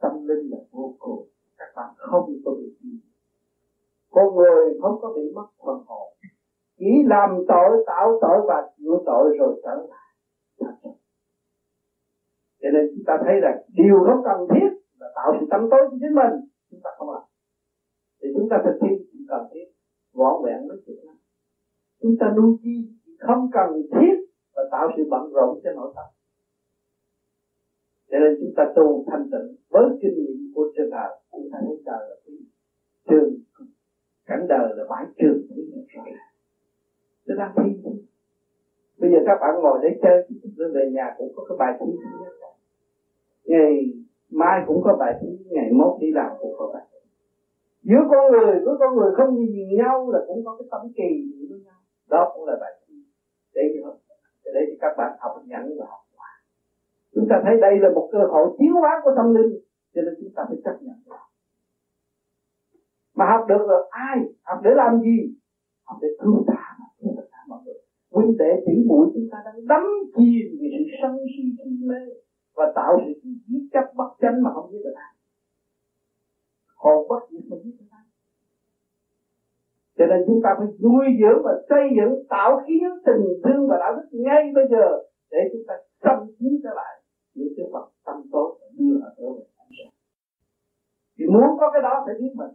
Tâm 0.00 0.12
linh 0.28 0.50
là 0.50 0.58
vô 0.70 0.94
cùng, 0.98 1.24
các 1.58 1.70
bạn 1.76 1.90
không 1.96 2.26
có 2.44 2.50
bị 2.58 2.66
gì. 2.80 2.98
Con 4.10 4.34
người 4.34 4.78
không 4.82 4.96
có 5.00 5.08
bị 5.16 5.22
mất 5.34 5.46
phần 5.66 5.78
hồn. 5.86 6.08
Chỉ 6.78 6.90
làm 7.04 7.28
tội, 7.48 7.70
tạo 7.86 8.18
tội 8.20 8.38
và 8.48 8.68
chịu 8.76 9.02
tội 9.06 9.24
rồi 9.38 9.60
trở 9.62 9.74
lại. 9.90 10.08
Cho 12.60 12.68
nên 12.74 12.84
chúng 12.94 13.04
ta 13.06 13.14
thấy 13.24 13.34
rằng 13.42 13.56
điều 13.72 13.96
không 14.06 14.22
cần 14.24 14.38
thiết 14.50 14.68
là 15.00 15.06
tạo 15.14 15.32
sự 15.38 15.46
tâm 15.50 15.60
tối 15.70 15.80
cho 15.90 15.96
chính 16.00 16.14
mình. 16.20 16.32
Chúng 16.70 16.80
ta 16.84 16.90
không 16.96 17.10
làm. 17.10 17.22
Thì 18.22 18.28
chúng 18.34 18.48
ta 18.50 18.56
thực 18.64 18.76
thi 18.80 18.90
cần 19.28 19.42
thiết 19.52 19.66
võ 20.12 20.40
vẹn 20.44 20.68
mới 20.68 20.76
chịu 20.86 20.94
chúng 22.02 22.16
ta 22.20 22.26
nuôi 22.36 22.52
chi 22.62 22.74
không 23.18 23.48
cần 23.50 23.68
thiết 23.92 24.31
và 24.54 24.62
tạo 24.70 24.88
sự 24.96 25.02
bận 25.10 25.32
rộn 25.32 25.60
cho 25.62 25.70
nội 25.72 25.92
tâm. 25.96 26.06
Cho 28.10 28.18
nên 28.18 28.32
chúng 28.40 28.52
ta 28.56 28.64
tu 28.76 29.04
thanh 29.10 29.24
tịnh 29.32 29.48
với 29.68 29.86
kinh 30.00 30.14
nghiệm 30.14 30.52
của 30.54 30.64
trường 30.74 30.90
đạo 30.90 31.10
chúng 31.32 31.48
ta 31.52 31.58
thấy 31.60 31.76
đời 31.84 32.02
là 32.08 32.16
cái 32.24 32.34
trường 33.08 33.30
cảnh 34.26 34.46
đời 34.48 34.68
là 34.76 34.84
bãi 34.88 35.04
trường 35.18 35.38
của 35.48 35.54
được 35.54 35.84
rõ 35.94 36.02
ràng 36.06 36.32
nó 37.26 37.34
đang 37.38 37.52
thi. 37.56 37.90
Bây 38.98 39.10
giờ 39.10 39.18
các 39.26 39.36
bạn 39.40 39.54
ngồi 39.62 39.78
để 39.82 39.88
chơi 40.02 40.16
rồi 40.56 40.70
về 40.74 40.90
nhà 40.92 41.06
cũng 41.16 41.30
có 41.34 41.42
cái 41.48 41.56
bài 41.58 41.72
thi 41.80 41.92
ngày 43.44 43.72
mai 44.30 44.60
cũng 44.66 44.80
có 44.84 44.96
bài 44.98 45.12
thi, 45.20 45.28
ngày 45.50 45.68
mốt 45.78 45.92
đi 46.00 46.06
làm 46.12 46.30
cũng 46.40 46.52
có 46.58 46.70
bài 46.72 46.82
thi. 46.90 46.98
Giữa 47.82 48.02
con 48.10 48.32
người 48.32 48.60
với 48.64 48.74
con 48.78 48.96
người 48.96 49.10
không 49.16 49.34
nhìn 49.34 49.76
nhau 49.78 50.10
là 50.10 50.18
cũng 50.26 50.40
có 50.44 50.56
cái 50.58 50.66
tâm 50.70 50.80
kỳ 50.94 51.10
với 51.48 51.58
nhau. 51.64 51.78
Đó 52.08 52.32
cũng 52.34 52.44
là 52.44 52.56
bài 52.60 52.72
thi. 52.86 52.94
Để 53.54 53.62
cho 53.74 53.94
để 54.54 54.60
cho 54.68 54.76
các 54.82 54.92
bạn 54.98 55.10
học 55.22 55.32
nhận 55.50 55.64
và 55.78 55.84
học 55.92 56.02
hòa. 56.16 56.32
chúng 57.14 57.26
ta 57.30 57.36
thấy 57.44 57.54
đây 57.60 57.74
là 57.82 57.88
một 57.96 58.06
cơ 58.12 58.18
hội 58.32 58.46
tiến 58.58 58.72
hóa 58.80 58.92
của 59.02 59.12
tâm 59.16 59.26
linh, 59.36 59.50
cho 59.94 60.00
nên 60.04 60.14
chúng 60.20 60.32
ta 60.36 60.42
phải 60.48 60.58
chấp 60.64 60.76
nhận 60.86 60.96
mà 63.14 63.24
học 63.32 63.42
được 63.48 63.62
rồi 63.68 63.82
ai? 63.90 64.18
Học 64.42 64.58
để 64.64 64.70
làm 64.74 65.00
gì? 65.00 65.16
Học 65.86 65.98
để 66.02 66.08
cứu 66.18 66.44
ta. 66.46 66.62
Tất 67.16 67.26
cả 67.32 67.40
mọi 67.48 67.58
người. 67.64 67.78
Huynh 68.10 68.36
đệ 68.38 68.50
tỷ 68.66 68.76
muội 68.88 69.06
chúng 69.14 69.26
ta 69.32 69.38
đang 69.44 69.66
đắm 69.72 69.84
chìm 70.16 70.46
vì 70.58 70.66
sự 70.74 70.82
sân 71.02 71.12
si 71.32 71.44
si 71.58 71.70
mê 71.88 72.02
và 72.56 72.66
tạo 72.74 72.92
sự 73.04 73.12
giết 73.46 73.64
chấp 73.72 73.84
bất 73.96 74.10
chánh 74.20 74.42
mà 74.42 74.50
không 74.54 74.70
biết 74.70 74.80
được 74.84 74.94
ai 74.94 75.12
hồn 76.82 77.06
bất 77.08 77.20
diệt 77.30 77.44
mà 77.50 77.56
giết 77.62 77.74
được 77.78 77.86
cho 80.02 80.06
nên 80.10 80.20
chúng 80.26 80.40
ta 80.44 80.50
phải 80.58 80.68
nuôi 80.86 81.06
dưỡng 81.20 81.40
và 81.46 81.54
xây 81.68 81.84
dựng, 81.96 82.12
tạo 82.28 82.50
khí 82.64 82.74
tình 83.06 83.24
thương 83.44 83.62
và 83.70 83.76
đạo 83.82 83.92
đức 83.96 84.06
ngay 84.24 84.42
bây 84.54 84.64
giờ 84.72 84.86
để 85.30 85.38
chúng 85.52 85.64
ta 85.68 85.74
xâm 86.02 86.16
chiếm 86.38 86.52
trở 86.62 86.70
lại 86.80 86.92
những 87.34 87.52
cái 87.56 87.66
vật 87.72 87.86
tâm 88.06 88.16
tốt 88.32 88.48
và 88.60 88.66
đưa 88.78 88.94
họ 89.00 89.08
trở 89.16 89.26
về 89.36 89.42
ánh 89.62 89.70
sáng 89.76 89.92
thì 91.16 91.24
muốn 91.34 91.48
có 91.60 91.66
cái 91.72 91.82
đó 91.82 91.94
phải 92.04 92.14
biết 92.20 92.32
mình. 92.40 92.52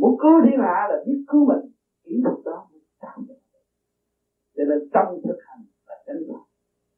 Muốn 0.00 0.12
cứu 0.22 0.34
thiên 0.44 0.58
hạ 0.66 0.78
là 0.90 0.96
biết 1.06 1.18
cứu 1.26 1.42
mình. 1.50 1.62
Kỹ 2.04 2.14
thuật 2.24 2.38
đó 2.44 2.66
mới 2.70 2.80
tạo. 3.00 3.18
Được 3.28 3.40
cho 4.56 4.62
nên 4.68 4.78
trong 4.94 5.08
thực 5.24 5.38
hành 5.46 5.62
là 5.88 5.94
chánh 6.06 6.20
niệm 6.26 6.40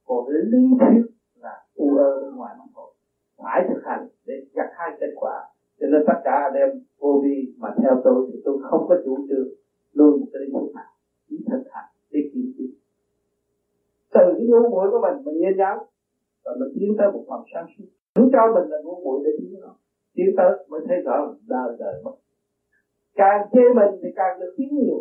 còn 0.04 0.28
lý 0.28 0.64
thuyết 0.80 1.04
là 1.34 1.54
u 1.74 1.96
ơ 1.96 2.08
bên 2.22 2.36
ngoài 2.36 2.54
mà 2.58 2.64
thôi 2.74 2.88
phải 3.38 3.64
thực 3.68 3.80
hành 3.84 4.02
để 4.26 4.34
gặt 4.52 4.68
hai 4.78 4.90
kết 5.00 5.12
quả 5.16 5.36
cho 5.78 5.86
nên 5.92 6.02
tất 6.06 6.18
cả 6.24 6.36
anh 6.48 6.56
em 6.62 6.70
vô 6.98 7.20
vi 7.22 7.36
mà 7.56 7.68
theo 7.82 7.94
tôi 8.04 8.26
thì 8.28 8.36
tôi 8.44 8.56
không 8.70 8.82
có 8.88 8.94
chủ 9.04 9.14
trương 9.28 9.48
luôn 9.92 10.20
một 10.20 10.26
cái 10.32 10.40
linh 10.42 10.52
thuyết 10.52 10.72
nào, 10.74 10.90
chỉ 11.28 11.36
thực 11.50 11.62
hành 11.72 11.90
để 12.10 12.20
kiểm 12.32 12.52
chứng 12.56 12.72
từ 14.14 14.24
cái 14.36 14.46
ngu 14.48 14.70
muội 14.70 14.86
của 14.90 15.00
mình 15.06 15.16
mình 15.24 15.36
nhìn 15.42 15.56
nhận 15.56 15.78
và 16.44 16.52
mình 16.60 16.70
tiến 16.74 16.90
tới 16.98 17.08
một 17.12 17.22
phần 17.28 17.40
sáng 17.52 17.66
suốt. 17.72 17.84
Muốn 18.16 18.28
cho 18.32 18.42
mình 18.54 18.66
là 18.70 18.78
ngu 18.84 18.96
muội 19.04 19.20
để 19.24 19.30
tiến 19.38 19.60
nó 19.60 19.72
tiến 20.14 20.30
tới 20.36 20.50
mới 20.68 20.80
thấy 20.88 20.96
rõ 21.06 21.16
đời 21.48 21.76
đời 21.78 21.94
mất 22.04 22.14
càng 23.20 23.40
chê 23.52 23.64
mình 23.74 23.92
thì 24.02 24.08
càng 24.14 24.38
được 24.40 24.52
tiến 24.56 24.68
nhiều, 24.78 25.00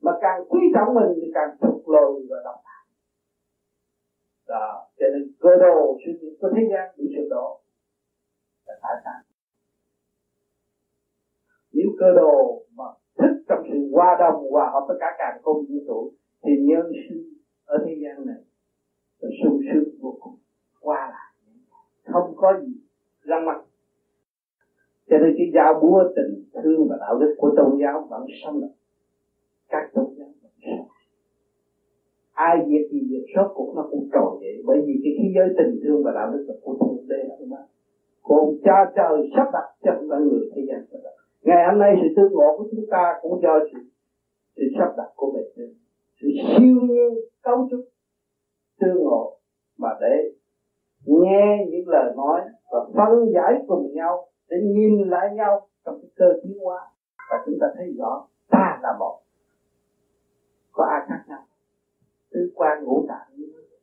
mà 0.00 0.12
càng 0.20 0.38
quý 0.48 0.60
trọng 0.74 0.94
mình 0.94 1.10
thì 1.20 1.26
càng 1.34 1.50
thụt 1.60 1.80
lùi 1.86 2.26
và 2.30 2.36
độc 2.44 2.60
hại. 2.64 2.84
Đó, 4.48 4.86
cho 4.98 5.06
nên 5.12 5.22
cơ 5.40 5.50
đồ 5.60 5.96
sự 6.06 6.10
nghiệp 6.20 6.34
của 6.40 6.48
thế 6.54 6.62
gian 6.70 6.94
bị 6.96 7.04
sụp 7.14 7.26
đổ. 7.30 7.60
Là 8.66 8.74
tại 8.82 8.96
sao 9.04 9.33
nếu 11.74 11.88
cơ 11.98 12.06
đồ 12.16 12.62
mà 12.76 12.84
thích 13.18 13.36
trong 13.48 13.62
sự 13.70 13.78
hòa 13.92 14.16
đồng 14.18 14.50
hòa 14.50 14.70
hợp 14.72 14.84
tất 14.88 14.94
cả 14.98 15.06
càng 15.18 15.38
không 15.42 15.56
vũ 15.68 15.74
trụ 15.86 16.08
thì 16.42 16.50
nhân 16.68 16.86
sinh 17.08 17.22
ở 17.64 17.76
thế 17.84 17.92
gian 18.02 18.26
này 18.26 18.40
là 19.20 19.28
sung 19.42 19.58
sướng 19.72 19.88
vô 20.00 20.14
cùng, 20.20 20.34
qua 20.80 21.08
lại. 21.10 21.28
Không 22.12 22.32
có 22.36 22.54
gì 22.62 22.72
răng 23.20 23.44
mặt. 23.44 23.58
Cho 25.08 25.16
nên 25.18 25.34
cái 25.36 25.46
giao 25.54 25.74
búa 25.80 26.04
tình 26.16 26.40
thương 26.62 26.86
và 26.88 26.96
đạo 27.00 27.16
đức 27.20 27.34
của 27.36 27.50
tôn 27.56 27.78
giáo 27.80 28.06
vẫn 28.10 28.26
sống 28.44 28.60
lại. 28.60 28.70
Các 29.68 29.90
tôn 29.92 30.06
giáo 30.16 30.28
vẫn 30.42 30.52
sống 30.62 30.86
ai 32.34 32.56
việc 32.66 32.84
gì 32.90 33.00
việc 33.10 33.24
sốt 33.34 33.46
cuộc 33.54 33.72
nó 33.76 33.82
cũng 33.90 34.08
trồi 34.12 34.36
vậy 34.40 34.62
bởi 34.66 34.78
vì 34.86 34.94
cái 35.02 35.12
thế 35.18 35.26
giới 35.34 35.48
tình 35.58 35.78
thương 35.82 36.02
và 36.04 36.10
đạo 36.14 36.28
đức 36.32 36.44
là 36.48 36.54
của 36.62 36.74
thượng 36.80 37.08
đế 37.08 37.20
đó 37.28 37.34
mà. 37.46 37.62
Còn 38.22 38.44
cha 38.64 38.78
trời 38.96 39.16
sắp 39.36 39.46
đặt 39.52 39.66
cho 39.84 39.92
mọi 40.08 40.20
người 40.20 40.42
thế 40.54 40.62
gian 40.68 40.80
sắp 40.90 40.98
đặt 41.04 41.13
ngày 41.44 41.62
hôm 41.70 41.78
nay 41.78 41.90
sự 42.00 42.08
tương 42.16 42.32
ngộ 42.32 42.56
của 42.58 42.66
chúng 42.70 42.84
ta 42.90 43.18
cũng 43.22 43.40
do 43.42 43.58
sự 43.72 43.78
sự 44.56 44.62
sắp 44.78 44.88
đặt 44.96 45.10
của 45.16 45.32
bề 45.34 45.40
trên 45.56 45.74
sự 46.20 46.28
siêu 46.58 46.76
nhiên, 46.88 47.12
cấu 47.42 47.68
trúc 47.70 47.80
tương 48.80 49.04
ngộ 49.04 49.38
mà 49.78 49.88
để 50.00 50.30
nghe 51.06 51.66
những 51.70 51.88
lời 51.88 52.12
nói 52.16 52.40
và 52.72 52.78
phân 52.96 53.32
giải 53.34 53.52
cùng 53.66 53.92
nhau 53.94 54.28
để 54.48 54.56
nhìn 54.62 55.08
lại 55.08 55.28
nhau 55.34 55.68
trong 55.84 55.98
cái 56.02 56.10
cơ 56.16 56.40
tiến 56.42 56.58
hóa. 56.64 56.80
Và 57.30 57.36
chúng 57.46 57.54
ta 57.60 57.66
thấy 57.76 57.86
rõ, 57.98 58.26
ta 58.50 58.78
là 58.82 58.96
một. 58.98 59.20
Có 60.72 60.84
ai 60.84 61.00
khác 61.08 61.24
nhau? 61.28 61.42
Tứ 62.30 62.52
quan 62.54 62.84
ngũ 62.84 63.06
tạng 63.08 63.36
như 63.36 63.46
thế. 63.52 63.76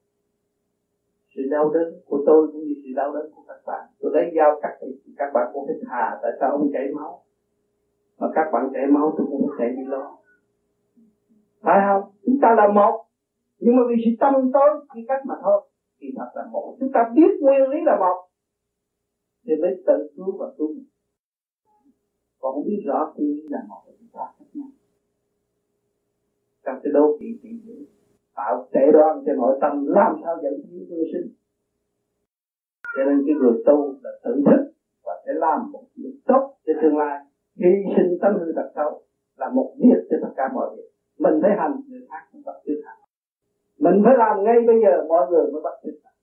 Sự 1.35 1.41
đau 1.51 1.69
đớn 1.69 1.93
của 2.05 2.23
tôi 2.25 2.47
cũng 2.51 2.61
như 2.61 2.73
sự 2.83 2.89
đau 2.95 3.11
đớn 3.13 3.31
của 3.35 3.43
các 3.47 3.61
bạn. 3.65 3.87
Tôi 3.99 4.11
lấy 4.13 4.31
dao 4.35 4.59
cắt 4.61 4.77
thì 4.81 5.13
các 5.17 5.31
bạn 5.33 5.49
cũng 5.53 5.67
thích 5.67 5.81
thà 5.89 6.19
tại 6.21 6.31
sao 6.39 6.51
ông 6.51 6.69
chảy 6.73 6.87
máu? 6.95 7.23
Mà 8.21 8.27
các 8.35 8.47
bạn 8.53 8.69
chảy 8.73 8.85
máu 8.87 9.13
tôi 9.17 9.27
cũng 9.31 9.49
sẽ 9.59 9.65
đi 9.75 9.83
lo. 9.87 10.17
Phải 11.61 11.79
không? 11.87 12.11
Chúng 12.25 12.37
ta 12.41 12.55
là 12.57 12.67
một. 12.73 13.05
Nhưng 13.59 13.75
mà 13.75 13.81
vì 13.89 13.95
sự 14.05 14.11
tâm 14.19 14.33
tối 14.53 14.69
khi 14.93 15.01
cách 15.07 15.21
mà 15.25 15.35
thôi, 15.43 15.69
thì 15.99 16.07
thật 16.17 16.29
là 16.35 16.43
một. 16.51 16.75
Chúng 16.79 16.91
ta 16.93 17.11
biết 17.15 17.31
nguyên 17.41 17.69
lý 17.69 17.77
là 17.85 17.95
một. 17.99 18.17
Thì 19.45 19.53
mới 19.61 19.83
tự 19.87 20.09
cứu 20.15 20.37
và 20.39 20.47
cứu. 20.57 20.67
Mình 20.67 20.85
còn 22.39 22.53
không 22.53 22.65
biết 22.65 22.81
rõ 22.85 23.13
nguyên 23.15 23.35
lý 23.35 23.47
là 23.49 23.59
một 23.69 23.81
thì 23.85 23.91
chúng 23.99 24.09
ta 24.13 24.25
khác 24.39 24.45
nhau. 24.53 24.69
Trong 26.65 26.79
cái 26.83 26.91
đô 26.93 27.17
thị 27.19 27.27
thị 27.43 27.49
tạo 28.35 28.67
tệ 28.73 28.91
đoan 28.93 29.23
cho 29.25 29.33
nội 29.33 29.57
tâm, 29.61 29.85
làm 29.87 30.15
sao 30.23 30.35
dẫn 30.43 30.53
đến 30.53 30.87
vô 30.89 30.97
sinh. 31.13 31.33
Cho 32.95 33.03
nên 33.03 33.23
cái 33.25 33.35
người 33.35 33.63
tu 33.65 33.95
là 34.03 34.11
tự 34.23 34.43
thức 34.45 34.71
và 35.03 35.13
sẽ 35.25 35.31
làm 35.33 35.71
một 35.71 35.83
việc 35.95 36.15
tốt 36.25 36.57
cho 36.65 36.73
tương 36.81 36.97
lai 36.97 37.25
hy 37.59 37.71
sinh 37.95 38.17
tâm 38.21 38.33
hư 38.39 38.51
thật 38.55 38.71
xấu 38.75 39.01
là 39.37 39.49
một 39.49 39.73
việc 39.77 39.99
cho 40.09 40.17
tất 40.21 40.33
cả 40.35 40.49
mọi 40.53 40.75
việc 40.75 40.89
mình 41.19 41.39
phải 41.41 41.51
hành 41.57 41.81
người 41.89 42.05
khác 42.09 42.23
cũng 42.31 42.41
bắt 42.45 42.55
chước 42.65 42.79
hành 42.85 42.99
mình 43.79 44.01
phải 44.03 44.13
làm 44.17 44.43
ngay 44.43 44.57
bây 44.67 44.75
giờ, 44.83 44.93
mọi 45.07 45.23
người 45.29 45.51
mới 45.51 45.61
bắt 45.61 45.75
chước 45.83 45.93
hành 46.03 46.17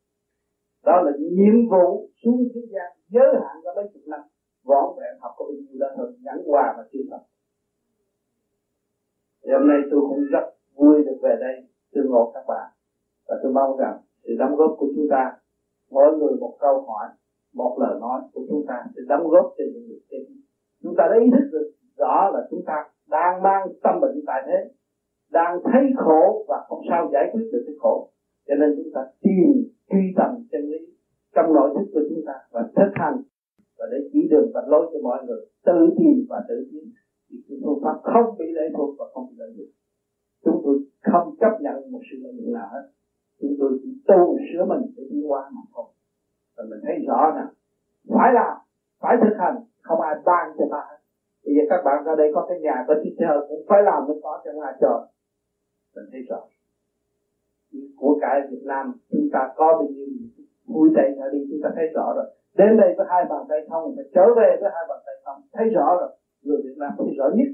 đó 0.85 1.01
là 1.05 1.13
nhiệm 1.37 1.57
vụ 1.71 2.09
xuống 2.23 2.39
thế 2.55 2.61
gian, 2.73 2.91
giới 3.09 3.29
hạn 3.43 3.57
có 3.65 3.71
mấy 3.77 3.85
chục 3.93 4.03
năm. 4.07 4.21
Võ 4.65 4.95
vẹn 4.97 5.15
học 5.21 5.33
có 5.37 5.45
bao 5.45 5.53
nhiêu 5.53 5.79
đó 5.81 5.87
thôi 5.97 6.13
nhẫn 6.25 6.39
hòa 6.47 6.75
và 6.77 6.85
chưa 6.93 7.05
tập 7.11 7.23
thì 9.43 9.51
hôm 9.53 9.69
nay 9.69 9.79
tôi 9.91 10.01
cũng 10.09 10.23
rất 10.33 10.47
vui 10.75 11.05
được 11.07 11.19
về 11.23 11.37
đây. 11.41 11.55
Tương 11.93 12.11
ngộ 12.11 12.31
các 12.35 12.45
bạn 12.49 12.71
và 13.29 13.37
tôi 13.43 13.53
mong 13.53 13.77
rằng 13.77 13.97
sự 14.23 14.33
đóng 14.39 14.57
góp 14.57 14.71
của 14.79 14.87
chúng 14.97 15.07
ta, 15.11 15.33
mỗi 15.91 16.17
người 16.19 16.35
một 16.41 16.57
câu 16.61 16.75
hỏi, 16.87 17.07
một 17.53 17.77
lời 17.81 17.99
nói 18.01 18.21
của 18.33 18.43
chúng 18.49 18.65
ta 18.69 18.85
sẽ 18.97 19.03
đóng 19.09 19.29
góp 19.29 19.55
cho 19.59 19.65
những 19.73 19.89
người 19.89 20.01
trên 20.11 20.21
chúng 20.83 20.95
ta 20.99 21.05
đã 21.11 21.17
ý 21.25 21.31
thức 21.31 21.49
được 21.53 21.71
rõ 21.97 22.31
là 22.35 22.41
chúng 22.51 22.65
ta 22.67 22.85
đang 23.11 23.43
mang 23.43 23.69
tâm 23.83 24.01
bệnh 24.01 24.21
tại 24.27 24.43
thế, 24.47 24.59
đang 25.31 25.61
thấy 25.65 25.83
khổ 25.97 26.45
và 26.49 26.65
không 26.69 26.83
sao 26.89 27.11
giải 27.13 27.25
quyết 27.33 27.49
được 27.53 27.63
cái 27.67 27.75
khổ. 27.79 28.11
Cho 28.49 28.55
nên 28.55 28.75
chúng 28.77 28.93
ta 28.95 29.01
tìm 29.21 29.49
truy 29.91 30.03
tầm 30.17 30.31
chân 30.51 30.63
lý 30.63 30.79
trong 31.35 31.53
nội 31.55 31.71
thức 31.75 31.87
của 31.93 32.01
chúng 32.09 32.23
ta 32.27 32.35
và 32.53 32.63
thực 32.77 32.93
hành 32.95 33.17
và 33.79 33.87
để 33.93 33.99
chỉ 34.13 34.29
đường 34.31 34.51
và 34.55 34.63
lối 34.67 34.91
cho 34.93 34.99
mọi 35.03 35.19
người 35.27 35.41
tự 35.67 35.95
tìm 35.99 36.27
và 36.29 36.45
tự 36.49 36.69
tiến. 36.73 36.85
Thì 37.31 37.37
cái 37.49 37.59
phương 37.65 37.81
pháp 37.85 37.97
không 38.03 38.39
bị 38.39 38.47
lệ 38.53 38.69
thuộc 38.77 38.95
và 38.99 39.05
không 39.15 39.27
bị 39.31 39.35
lợi 39.39 39.53
dụng 39.57 39.71
chúng 40.45 40.61
tôi 40.65 40.79
không 41.01 41.37
chấp 41.41 41.53
nhận 41.61 41.93
một 41.93 42.01
sự 42.11 42.17
lợi 42.21 42.33
dụng 42.37 42.53
nào 42.53 42.69
hết. 42.73 42.89
Chúng 43.41 43.55
tôi 43.59 43.79
chỉ 43.83 43.91
tu 44.07 44.37
sửa 44.53 44.65
mình 44.65 44.83
để 44.97 45.03
đi 45.11 45.23
qua 45.29 45.51
mà 45.55 45.61
thôi 45.75 45.85
và 46.57 46.65
mình 46.71 46.81
thấy 46.83 46.97
rõ 47.09 47.33
rằng 47.37 47.49
phải 48.09 48.33
làm, 48.35 48.57
phải 49.01 49.17
thực 49.23 49.37
hành 49.39 49.57
không 49.89 50.01
ai 50.01 50.15
ban 50.25 50.47
cho 50.59 50.65
ta 50.71 50.83
bây 51.45 51.55
giờ 51.55 51.63
các 51.71 51.81
bạn 51.85 52.05
ra 52.05 52.15
đây 52.21 52.29
có 52.35 52.47
cái 52.49 52.59
nhà 52.61 52.85
có 52.87 52.95
chiếc 53.03 53.15
xe 53.19 53.27
cũng 53.49 53.63
phải 53.69 53.83
làm 53.83 54.07
mới 54.07 54.17
có 54.23 54.41
cho 54.45 54.51
ai 54.69 54.75
chờ 54.81 54.95
mình 55.95 56.09
thấy 56.13 56.23
rõ 56.29 56.41
của 57.97 58.19
cải 58.21 58.41
Việt 58.51 58.65
Nam, 58.65 58.93
chúng 59.11 59.29
ta 59.33 59.53
có 59.57 59.67
bao 59.79 59.89
nhiêu 59.95 60.07
vui 60.67 60.89
chạy 60.95 61.09
ra 61.19 61.27
đi, 61.33 61.39
chúng 61.51 61.61
ta 61.63 61.69
thấy 61.77 61.87
rõ 61.95 62.13
rồi. 62.17 62.27
Đến 62.55 62.77
đây 62.77 62.95
với 62.97 63.07
hai 63.11 63.25
bàn 63.31 63.43
tay 63.49 63.59
không 63.71 63.93
phải 63.97 64.05
trở 64.15 64.27
về 64.37 64.49
với 64.61 64.71
hai 64.75 64.85
bàn 64.89 64.99
tay 65.07 65.15
không, 65.25 65.39
thấy 65.53 65.67
rõ 65.77 65.87
rồi. 66.01 66.11
Người 66.43 66.61
Việt 66.65 66.77
Nam 66.79 66.91
thấy 66.99 67.07
rõ 67.19 67.27
nhất. 67.35 67.51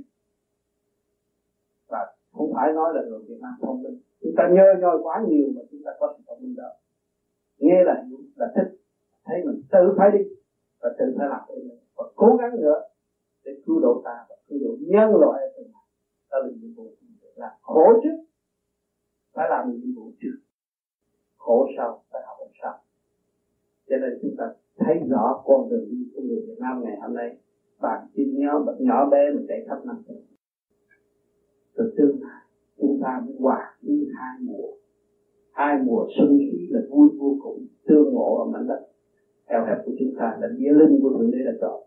Và 1.88 2.00
không 2.32 2.50
phải 2.54 2.72
nói 2.72 2.88
là 2.94 3.02
người 3.08 3.20
Việt 3.28 3.40
Nam 3.42 3.52
thông 3.62 3.82
minh. 3.82 3.96
Chúng 4.20 4.34
ta 4.36 4.44
nhơ 4.54 4.66
nhoi 4.80 4.96
quá 5.02 5.22
nhiều 5.28 5.46
mà 5.56 5.62
chúng 5.70 5.80
ta 5.84 5.90
có 5.98 6.14
sự 6.16 6.22
thông 6.26 6.42
minh 6.42 6.54
đó. 6.56 6.70
Nghe 7.58 7.84
là 7.84 8.04
là 8.36 8.46
thích. 8.54 8.70
Thấy 9.24 9.36
mình 9.46 9.62
tự 9.72 9.94
phải 9.98 10.10
đi 10.10 10.22
và 10.80 10.90
tự 10.98 11.04
phải 11.18 11.26
làm 11.28 11.40
cái 11.48 11.56
mình 11.56 11.83
và 12.04 12.10
cố 12.14 12.36
gắng 12.40 12.60
nữa 12.60 12.78
để 13.44 13.52
cứu 13.66 13.80
độ 13.80 14.02
ta 14.04 14.16
và 14.28 14.36
cứu 14.48 14.58
độ 14.64 14.76
nhân 14.80 15.10
loại 15.20 15.40
ở 15.40 15.48
tương 15.56 15.70
lai 15.72 15.86
đó 16.30 16.38
là 16.38 16.50
nhiệm 16.60 16.74
vụ 16.76 16.86
là 17.34 17.56
khổ 17.60 17.86
trước. 18.02 18.16
Phải 19.34 19.46
làm 19.50 19.70
nhiệm 19.70 19.94
vụ 19.96 20.10
trước. 20.20 20.36
Khổ 21.36 21.66
sau 21.76 22.00
phải 22.10 22.22
học 22.26 22.36
làm 22.40 22.50
sao 22.62 22.84
cho 23.88 23.96
nên 23.96 24.18
chúng 24.22 24.34
ta 24.38 24.44
thấy 24.78 24.96
rõ 25.08 25.42
con 25.44 25.68
đường 25.68 25.88
đi 25.90 26.10
của 26.14 26.22
người 26.22 26.40
Việt 26.46 26.58
Nam 26.58 26.82
ngày 26.82 26.96
hôm 27.00 27.14
nay. 27.14 27.36
Bạn 27.80 28.06
chỉ 28.14 28.22
nhỏ 28.34 28.64
nhỏ 28.78 29.08
bé 29.10 29.30
mà 29.34 29.40
chạy 29.48 29.64
khắp 29.68 29.84
năm 29.84 29.96
trời. 30.08 30.16
Từ 31.76 31.94
tương 31.96 32.22
lai, 32.22 32.42
chúng 32.78 32.98
ta 33.02 33.20
mới 33.26 33.34
hòa 33.38 33.76
đi 33.80 34.08
hai 34.14 34.38
mùa. 34.40 34.68
Hai 35.52 35.76
mùa 35.84 36.06
xuân 36.18 36.38
khí 36.38 36.68
là 36.70 36.80
vui 36.88 37.08
vô 37.18 37.36
cùng, 37.42 37.66
tương 37.86 38.12
ngộ 38.12 38.38
ở 38.38 38.44
mảnh 38.44 38.66
đất. 38.66 38.86
Eo 39.46 39.64
hẹp 39.64 39.78
của 39.84 39.92
chúng 39.98 40.12
ta 40.18 40.36
là 40.40 40.48
nghĩa 40.56 40.72
linh 40.72 41.00
của 41.02 41.10
thượng 41.18 41.30
đế 41.30 41.38
đã 41.44 41.52
chọn 41.60 41.82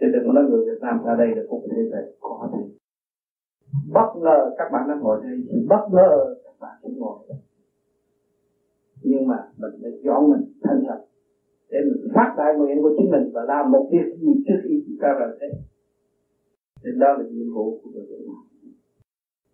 chứ 0.00 0.06
đừng 0.12 0.24
có 0.26 0.32
nói 0.32 0.44
người 0.44 0.64
Việt 0.66 0.80
Nam 0.80 1.04
ra 1.04 1.14
đây 1.18 1.28
là 1.36 1.42
cũng 1.48 1.66
thế 1.70 1.82
này, 1.92 2.04
có 2.20 2.48
thể 2.52 2.62
bất 3.94 4.10
ngờ 4.22 4.54
các 4.58 4.68
bạn 4.72 4.88
đang 4.88 5.00
ngồi 5.00 5.18
đây, 5.22 5.36
thì 5.48 5.66
bất 5.68 5.84
ngờ 5.92 6.34
các 6.44 6.54
bạn 6.60 6.74
sẽ 6.82 6.88
ngồi 6.96 7.18
đây. 7.28 7.38
Nhưng 9.02 9.26
mà 9.26 9.38
mình 9.56 9.74
phải 9.82 9.92
dọn 10.04 10.30
mình 10.30 10.44
thanh 10.62 10.82
sạch 10.88 11.02
để 11.70 11.78
mình 11.86 12.12
phát 12.14 12.34
đại 12.38 12.54
nguyện 12.56 12.82
của 12.82 12.94
chính 12.98 13.10
mình 13.10 13.30
và 13.34 13.42
làm 13.48 13.70
một 13.72 13.88
việc 13.92 14.16
gì 14.20 14.32
trước 14.46 14.60
khi 14.68 14.82
chúng 14.86 14.96
ta 15.02 15.08
rời 15.18 15.38
thế 15.40 15.48
thì 16.82 16.90
đó 17.00 17.08
là 17.18 17.24
nhiệm 17.30 17.54
vụ 17.54 17.80
của 17.82 17.90
người 17.90 18.06
Việt 18.08 18.24
Nam. 18.26 18.42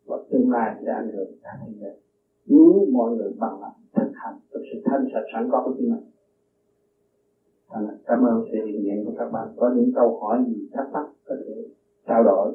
Và 0.06 0.16
tương 0.30 0.50
lai 0.50 0.76
sẽ 0.80 0.92
ảnh 0.92 1.10
hưởng 1.14 1.30
cả 1.42 1.50
thế 1.66 1.72
giới. 1.80 1.94
Nếu 2.46 2.86
mọi 2.92 3.16
người 3.16 3.32
bằng 3.38 3.60
lòng 3.60 3.76
thực 3.96 4.10
hành, 4.14 4.34
thực 4.52 4.60
sự 4.72 4.80
thanh 4.84 5.04
sạch 5.12 5.26
sẵn 5.32 5.48
có 5.52 5.62
của 5.64 5.74
chính 5.78 5.90
mình 5.90 6.04
Vâng 7.74 7.98
cảm 8.06 8.22
ơn 8.24 8.44
sự 8.52 8.66
hiện 8.66 8.82
diện 8.82 9.04
của 9.06 9.12
các 9.18 9.32
bạn. 9.32 9.48
Có 9.56 9.70
những 9.76 9.92
câu 9.94 10.20
hỏi 10.20 10.38
gì 10.46 10.68
thắc 10.72 10.86
mắc 10.92 11.06
có 11.28 11.34
thể 11.46 11.54
trao 12.06 12.22
đổi 12.24 12.52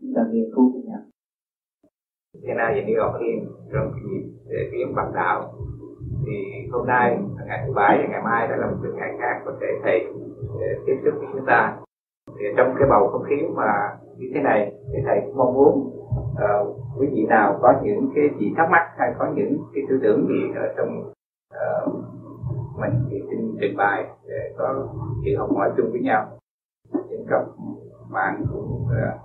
chúng 0.00 0.12
ta 0.16 0.26
nghiên 0.30 0.50
cứu 0.54 0.72
cùng 0.72 0.86
nhau 0.88 1.00
hiện 2.44 2.56
nay 2.56 2.74
về 2.74 2.84
đi 2.86 2.94
học 2.94 3.12
thêm 3.20 3.48
trong 3.72 3.92
dịp 3.94 4.24
để 4.48 4.70
kiếm 4.72 4.94
Bắc 4.96 5.10
đạo 5.14 5.52
thì 6.26 6.68
hôm 6.72 6.86
nay 6.86 7.18
ngày 7.46 7.64
thứ 7.66 7.72
bảy 7.72 7.98
và 7.98 8.08
ngày 8.10 8.22
mai 8.24 8.48
đã 8.48 8.56
là 8.56 8.66
một 8.66 8.76
ngày 8.94 9.12
khác 9.20 9.42
có 9.44 9.52
thể 9.60 9.66
thầy 9.82 10.06
tiếp 10.86 10.96
xúc 11.04 11.14
với 11.18 11.26
chúng 11.32 11.46
ta. 11.46 11.76
Thì 12.38 12.44
trong 12.56 12.74
cái 12.78 12.88
bầu 12.90 13.08
không 13.12 13.22
khí 13.28 13.36
mà 13.54 13.72
như 14.18 14.26
thế 14.34 14.40
này 14.40 14.72
thì 14.92 14.98
thầy 15.06 15.20
cũng 15.26 15.36
mong 15.36 15.54
muốn 15.54 15.74
uh, 16.32 16.76
quý 16.98 17.06
vị 17.12 17.26
nào 17.28 17.58
có 17.62 17.74
những 17.82 18.10
cái 18.14 18.24
gì 18.40 18.52
thắc 18.56 18.68
mắc 18.70 18.94
hay 18.98 19.14
có 19.18 19.32
những 19.36 19.58
cái 19.74 19.84
tư 19.88 19.98
tưởng 20.02 20.26
gì 20.28 20.40
ở 20.56 20.74
trong 20.76 21.12
uh, 21.54 21.92
mình 22.78 23.06
thì 23.10 23.16
xin 23.30 23.56
trình 23.60 23.76
bày 23.76 24.04
để 24.28 24.54
có 24.58 24.88
sự 25.24 25.36
học 25.38 25.48
hỏi 25.56 25.70
chung 25.76 25.90
với 25.92 26.00
nhau. 26.00 26.38
Trên 26.92 27.26
các 27.30 27.44
bạn 28.10 28.44
cũng 28.52 28.84
uh, 28.84 29.20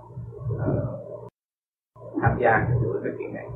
uh, 0.52 1.30
tham 2.22 2.38
gia 2.40 2.50
cái 2.50 2.78
buổi 2.84 3.00
nói 3.00 3.12
chuyện 3.18 3.34
này. 3.34 3.48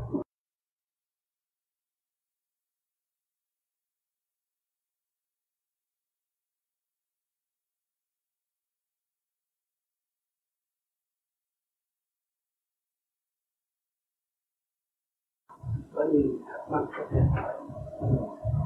Có 15.94 16.06
gì 16.12 16.38
thắc 16.48 16.70
mắc 16.70 16.84
có 16.98 17.04
thể 17.10 17.20
hỏi 17.20 17.54
ừ, 18.00 18.06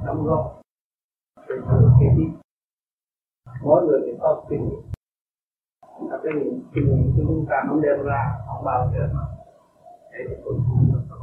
đóng 0.07 0.27
góp 0.27 0.60
để 1.51 1.57
thử 1.71 1.91
cái 2.01 2.09
gì 2.17 2.25
mỗi 3.63 3.87
người 3.87 4.01
thì 4.07 4.13
có 4.21 4.45
kinh 4.51 4.69
nghiệm. 4.69 4.83
Và 6.11 6.21
cái 6.25 6.33
nghiệm 6.33 6.63
kinh 6.75 6.85
nghiệm 6.87 7.13
của 7.17 7.23
chúng 7.29 7.47
ta 7.51 7.57
không 7.69 7.83
đem 7.83 8.03
ra, 8.05 8.21
không 8.47 8.65
bao 8.65 8.93
giờ 8.95 9.09
mà 9.15 9.25
để 10.13 10.19
cho 10.29 10.37
cuối 10.45 10.55
cùng 10.55 10.93
nó 10.93 10.99
có 11.11 11.17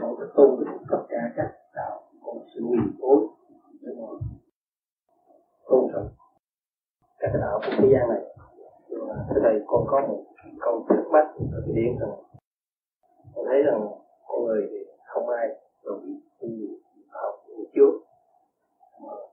họ 0.00 0.14
phải 0.18 0.78
tất 0.90 1.02
cả 1.08 1.32
các 1.36 1.52
đạo 1.74 2.02
có 2.22 2.32
sự 2.54 2.60
nguyên 2.62 2.96
phối 3.00 3.26
tôn 5.68 5.88
trọng 5.92 6.08
các 7.18 7.28
cái 7.32 7.40
đạo 7.40 7.60
của 7.62 7.72
thế 7.78 7.88
gian 7.92 8.08
này. 8.08 8.22
Thế 9.28 9.40
đây 9.42 9.60
con 9.66 9.84
có 9.86 10.00
một 10.08 10.24
câu 10.60 10.84
thắc 10.88 11.04
mắc 11.12 11.26
ở 11.52 11.62
cái 11.66 11.74
điểm 11.74 11.98
rằng 12.00 12.14
con 13.34 13.44
thấy 13.48 13.62
rằng 13.62 13.80
con 14.28 14.44
người 14.44 14.68
thì 14.70 14.78
không 15.06 15.28
ai 15.28 15.48
rồi 15.82 16.00
biết 16.04 16.18
gì 16.40 16.68
học 17.08 17.34
như 17.48 17.64
trước. 17.74 17.92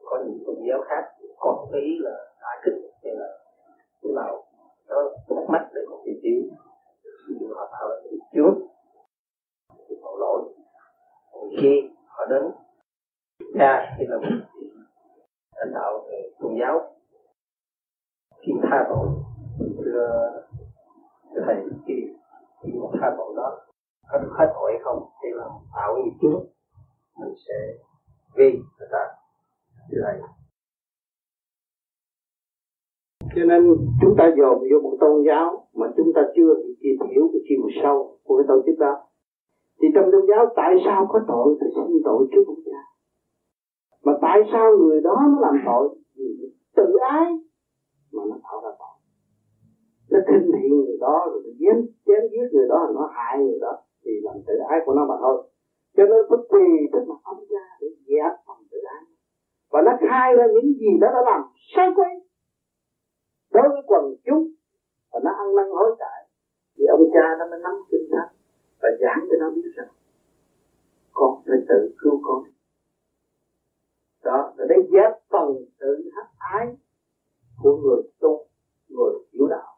Có 0.03 0.23
những 0.25 0.43
tôn 0.45 0.55
giáo 0.69 0.81
khác 0.89 1.03
có 1.37 1.67
ý 1.73 1.97
là 1.99 2.15
đại 2.41 2.57
kích 2.65 2.73
hay 3.03 3.13
là 3.15 3.27
thế 4.03 4.09
nào 4.15 4.43
đó 4.87 4.95
thắc 5.29 5.49
mắc 5.49 5.69
để 5.75 5.81
con 5.89 5.99
tìm 6.05 6.15
hiểu 6.23 6.41
ví 7.27 7.35
dụ 7.39 7.53
họ 7.55 7.69
thờ 7.79 8.01
trước. 8.33 8.53
Thì 9.89 9.95
họ 10.01 10.11
lỗi. 10.19 10.53
Khi 11.61 11.89
họ 12.07 12.25
đến 12.29 12.43
cha 13.59 13.95
thì 13.97 14.05
là 14.07 14.17
lãnh 15.63 15.73
đạo 15.73 16.05
về 16.07 16.29
tôn 16.39 16.55
giáo. 16.59 16.81
Xin 18.45 18.55
tha 18.63 18.85
tội 18.89 19.07
thưa 19.85 20.31
thưa 21.33 21.41
thầy 21.45 21.55
cái 21.87 21.97
khi 22.63 22.71
mà 22.81 22.87
tha 23.01 23.15
tội 23.17 23.33
đó, 23.35 23.57
có 24.11 24.17
được 24.17 24.31
hết 24.39 24.47
tội 24.53 24.71
không 24.83 25.09
hay 25.21 25.31
là 25.31 25.45
tạo 25.75 25.97
nghiệp 25.97 26.11
trước 26.21 26.39
mình 27.19 27.33
sẽ 27.47 27.53
vi 28.35 28.51
người 28.51 28.87
ta. 28.91 29.03
Thưa 29.91 30.01
thầy. 30.05 30.19
Cho 33.35 33.43
nên 33.47 33.61
chúng 34.01 34.15
ta 34.17 34.31
dồn 34.37 34.59
vô 34.59 34.79
một 34.83 34.97
tôn 34.99 35.23
giáo 35.27 35.67
mà 35.73 35.87
chúng 35.97 36.11
ta 36.15 36.21
chưa 36.35 36.55
tìm 36.81 36.95
hiểu 37.09 37.29
cái 37.33 37.41
chiều 37.49 37.81
sâu 37.83 38.17
của 38.23 38.37
cái 38.37 38.45
tổ 38.47 38.61
chức 38.65 38.79
đó. 38.79 38.93
Thì 39.81 39.87
trong 39.95 40.11
tôn 40.11 40.21
giáo 40.29 40.45
tại 40.55 40.75
sao 40.85 41.07
có 41.09 41.19
tội? 41.27 41.57
Thì 41.61 41.67
xin 41.75 42.01
tội 42.05 42.27
trước 42.31 42.43
ông 42.47 42.63
cha 42.65 42.92
mà 44.03 44.13
tại 44.21 44.39
sao 44.51 44.77
người 44.77 45.01
đó 45.01 45.15
nó 45.31 45.39
làm 45.39 45.55
tội? 45.65 45.95
Vì 46.15 46.25
tự 46.75 46.97
ái 47.01 47.27
mà 48.11 48.23
nó 48.29 48.35
tạo 48.43 48.61
ra 48.63 48.69
tội. 48.79 48.95
Nó 50.11 50.19
khinh 50.27 50.51
thị 50.53 50.69
người 50.69 50.97
đó 50.99 51.27
rồi 51.31 51.41
nó 51.45 51.51
chém 51.59 51.77
chém 52.05 52.21
giết 52.31 52.47
người 52.53 52.67
đó, 52.67 52.79
nó 52.95 53.09
hại 53.13 53.37
người 53.39 53.59
đó. 53.61 53.73
Thì 54.05 54.11
làm 54.23 54.35
tự 54.47 54.53
ái 54.69 54.79
của 54.85 54.93
nó 54.93 55.05
mà 55.05 55.15
thôi. 55.19 55.47
Cho 55.97 56.03
nên 56.03 56.21
bất 56.29 56.41
kỳ 56.51 56.65
trước 56.91 57.03
mà 57.07 57.15
ông 57.23 57.45
cha 57.49 57.65
để 57.81 57.87
dẹp 58.07 58.33
phòng 58.47 58.63
tự 58.71 58.77
ái. 58.95 59.03
Và 59.71 59.81
nó 59.85 59.91
khai 60.09 60.35
ra 60.37 60.45
những 60.53 60.73
gì 60.79 60.91
đó 61.01 61.07
đã 61.13 61.21
làm 61.25 61.41
sai 61.75 61.87
quay 61.95 62.13
đối 63.53 63.69
với 63.69 63.81
quần 63.87 64.15
chúng. 64.25 64.47
Và 65.11 65.19
nó 65.23 65.31
ăn 65.31 65.55
năn 65.55 65.65
hối 65.69 65.95
cải. 65.99 66.29
Thì 66.77 66.85
ông 66.85 67.03
cha 67.13 67.35
nó 67.39 67.45
mới 67.49 67.59
nắm 67.63 67.73
kinh 67.89 68.07
thánh. 68.11 68.35
Và 68.81 68.89
giảng 69.01 69.25
cho 69.29 69.37
nó 69.39 69.49
biết 69.55 69.69
rằng, 69.75 69.87
con 71.13 71.41
phải 71.45 71.57
tự 71.69 71.95
cứu 71.97 72.21
con 72.23 72.43
đó, 74.23 74.53
là 74.57 74.65
để 74.69 74.75
dẹp 74.91 75.11
phần 75.29 75.65
tự 75.79 76.09
hắc 76.15 76.27
ái 76.37 76.67
của 77.61 77.77
người 77.77 78.01
tu, 78.19 78.45
người 78.89 79.13
hiểu 79.33 79.47
đạo, 79.47 79.77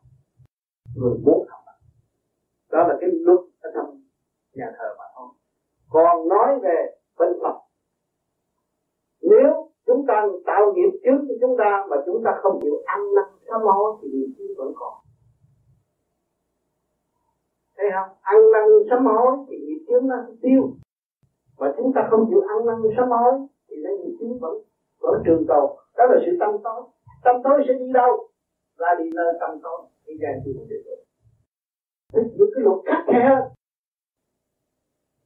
người 0.95 1.17
muốn 1.25 1.45
học 1.49 1.65
đó 2.75 2.87
là 2.87 2.97
cái 3.01 3.09
luật 3.11 3.39
ở 3.61 3.71
trong 3.75 4.01
nhà 4.53 4.65
thờ 4.77 4.95
mà 4.97 5.03
thôi. 5.15 5.27
Còn 5.89 6.27
nói 6.27 6.59
về 6.63 6.97
bên 7.19 7.29
Phật, 7.41 7.57
nếu 9.21 9.71
chúng 9.85 10.05
ta 10.07 10.27
tạo 10.45 10.73
nghiệp 10.73 10.99
trước 11.03 11.25
cho 11.27 11.35
chúng 11.41 11.55
ta 11.57 11.85
mà 11.89 11.97
chúng 12.05 12.21
ta 12.25 12.31
không 12.41 12.59
chịu 12.61 12.75
ăn 12.85 12.99
năn 13.15 13.25
sám 13.47 13.61
hối 13.61 13.97
thì 14.01 14.07
nghiệp 14.11 14.33
trước 14.37 14.53
vẫn 14.57 14.73
còn. 14.75 14.93
Thấy 17.77 17.87
không? 17.95 18.17
Ăn 18.21 18.37
năn 18.53 18.63
sám 18.89 19.05
hối 19.05 19.37
thì 19.49 19.57
nghiệp 19.57 19.85
trước 19.87 20.03
nó 20.03 20.15
tiêu. 20.41 20.69
Mà 21.57 21.73
chúng 21.77 21.91
ta 21.95 22.07
không 22.11 22.25
chịu 22.29 22.41
ăn 22.41 22.65
năn 22.65 22.75
sám 22.97 23.09
hối 23.09 23.47
thì 23.75 23.81
nó 23.83 23.91
nghiệp 23.91 24.15
trước 24.19 24.37
vẫn 24.41 24.53
vẫn 25.01 25.21
trường 25.25 25.45
tồn. 25.47 25.65
Đó 25.97 26.03
là 26.11 26.17
sự 26.25 26.31
tâm 26.39 26.51
tối. 26.63 26.81
Tâm 27.23 27.35
tối 27.43 27.57
sẽ 27.67 27.73
đi 27.73 27.91
đâu? 27.93 28.11
Ra 28.79 28.87
đi 28.99 29.05
nơi 29.15 29.33
tâm 29.39 29.59
tối. 29.63 29.79
Đi 30.07 30.13
ra 30.21 30.29
chưa 30.45 30.51
được. 30.69 30.99
Thích 32.13 32.27
những 32.37 32.51
cái 32.53 32.61
luật 32.65 32.79
khắc 32.85 33.01
khe 33.07 33.19
hơn. 33.29 33.43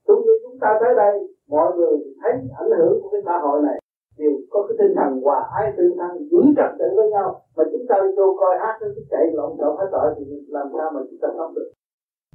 Cũng 0.08 0.22
như 0.26 0.34
chúng 0.43 0.60
ta 0.60 0.70
tới 0.82 0.91
đây, 0.95 1.16
mọi 1.47 1.70
người 1.78 1.95
thấy 2.22 2.32
ảnh 2.62 2.72
hưởng 2.80 3.02
của 3.02 3.10
cái 3.12 3.22
xã 3.26 3.36
hội 3.43 3.62
này 3.68 3.78
đều 4.18 4.32
có 4.50 4.60
cái 4.68 4.76
tinh 4.80 4.93
thần 4.95 5.22
hòa 5.24 5.39
ái 5.60 5.74
tương 5.78 5.97
thân 6.00 6.14
giữ 6.32 6.41
trật 6.58 6.72
tự 6.80 6.88
với 6.95 7.10
nhau. 7.10 7.41
Mà 7.56 7.64
chúng 7.72 7.86
ta 7.89 7.95
đi 8.04 8.10
vô 8.18 8.28
coi 8.39 8.58
hát 8.60 8.76
nó 8.82 8.88
chạy 9.12 9.26
lộn 9.34 9.52
xộn 9.60 9.78
hết 9.80 9.89
tội 9.91 10.08
thì 10.18 10.24
làm 10.47 10.68
sao 10.78 10.91
mà 10.95 11.02
chúng 11.10 11.20
ta 11.22 11.28
sống 11.38 11.54
được? 11.56 11.72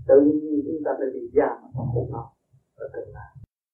Tự 0.09 0.21
nhiên 0.21 0.63
chúng 0.67 0.83
ta 0.85 0.91
phải 0.99 1.09
bị 1.15 1.23
giam 1.37 1.57
mà 1.63 1.83
khổ 1.95 2.07
nó 2.13 2.25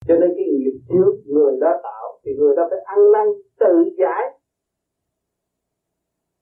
cho 0.09 0.15
nên 0.21 0.31
cái 0.37 0.47
nghiệp 0.59 0.77
trước 0.89 1.13
người 1.27 1.53
đó 1.61 1.71
tạo 1.83 2.00
thì 2.23 2.31
người 2.39 2.55
đó 2.57 2.63
phải 2.71 2.79
ăn 2.85 2.99
năn 3.13 3.27
tự 3.61 3.75
giải 3.99 4.23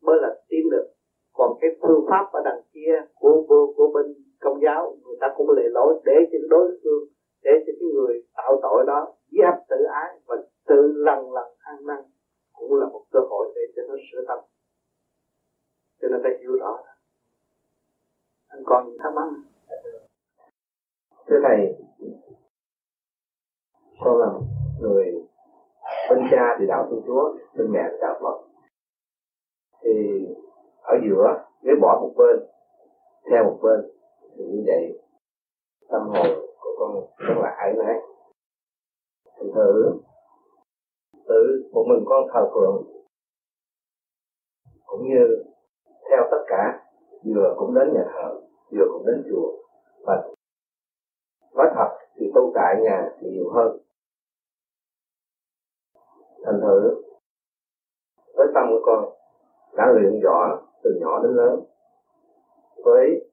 mới 0.03 0.17
là 0.21 0.29
tiến 0.49 0.71
được. 0.71 0.87
Còn 1.33 1.51
cái 1.61 1.71
phương 1.83 2.07
pháp 2.11 2.25
ở 2.33 2.41
đằng 2.45 2.61
kia 2.73 2.93
của 3.15 3.45
của, 3.49 3.73
của 3.77 3.91
bên 3.95 4.07
công 4.41 4.61
giáo 4.65 4.97
người 5.05 5.17
ta 5.21 5.27
cũng 5.37 5.51
lệ 5.51 5.63
lỗi 5.71 6.01
để 6.05 6.13
cho 6.33 6.39
đối 6.49 6.71
phương 6.83 7.09
để 7.43 7.51
cho 7.67 7.73
cái 7.81 7.89
người 7.95 8.23
tạo 8.37 8.59
tội 8.63 8.85
đó 8.87 9.13
giáp 9.39 9.55
tự 9.69 9.77
ái 9.93 10.21
và 10.27 10.37
tự 10.67 10.93
lần 10.95 11.33
lần 11.33 11.47
ăn 11.59 11.87
năn 11.87 11.99
cũng 12.53 12.75
là 12.75 12.87
một 12.87 13.05
cơ 13.11 13.21
hội 13.31 13.53
để 13.55 13.63
cho 13.77 13.83
nó 13.89 13.95
sửa 14.13 14.25
tâm. 14.29 14.39
Cho 16.01 16.09
nên 16.09 16.21
phải 16.23 16.33
hiểu 16.41 16.53
rõ. 16.61 16.79
Anh 18.49 18.63
còn 18.67 18.97
thắc 18.99 19.13
mắc? 19.15 19.29
Thưa 21.27 21.37
thầy 21.43 21.75
con 24.01 24.19
là 24.19 24.27
người 24.81 25.13
bên 26.11 26.19
cha 26.31 26.57
thì 26.59 26.67
đạo 26.67 26.87
thiên 26.91 27.01
chúa, 27.07 27.35
bên 27.57 27.73
mẹ 27.73 27.83
thì 27.91 27.97
đạo 28.01 28.15
phật. 28.23 28.37
Thì 29.83 30.27
ở 30.83 30.95
giữa, 31.05 31.45
nếu 31.63 31.77
bỏ 31.81 31.99
một 32.03 32.13
bên, 32.17 32.37
theo 33.31 33.45
một 33.45 33.59
bên, 33.63 33.91
thì 34.37 34.45
như 34.45 34.63
vậy 34.67 35.03
tâm 35.89 36.03
hồn 36.09 36.27
của 36.61 36.71
con 36.79 36.91
rất 37.19 37.35
là 37.43 37.55
ái 37.59 37.73
nái 37.73 37.95
thành 39.39 39.51
thử 39.55 39.93
tự 41.29 41.71
một 41.73 41.85
mình 41.89 42.05
con 42.07 42.29
thờ 42.33 42.51
phượng, 42.55 42.83
cũng 44.87 45.09
như 45.09 45.45
theo 46.11 46.29
tất 46.31 46.45
cả, 46.47 46.85
vừa 47.25 47.55
cũng 47.59 47.75
đến 47.75 47.95
nhà 47.95 48.05
thờ, 48.13 48.41
vừa 48.71 48.85
cũng 48.93 49.07
đến 49.07 49.23
chùa. 49.31 49.53
Và 50.07 50.29
nói 51.55 51.67
thật, 51.75 51.89
thì 52.17 52.27
tu 52.35 52.53
tại 52.55 52.77
nhà 52.83 53.11
thì 53.21 53.29
nhiều 53.31 53.51
hơn 53.55 53.79
thành 56.49 56.61
thử, 56.61 57.03
với 58.37 58.47
tâm 58.55 58.65
của 58.71 58.81
con, 58.87 59.05
đã 59.77 59.87
luyện 59.95 60.21
rõ 60.23 60.59
từ 60.85 60.91
nhỏ 61.01 61.23
đến 61.23 61.33
lớn. 61.33 61.61
Với 62.85 63.31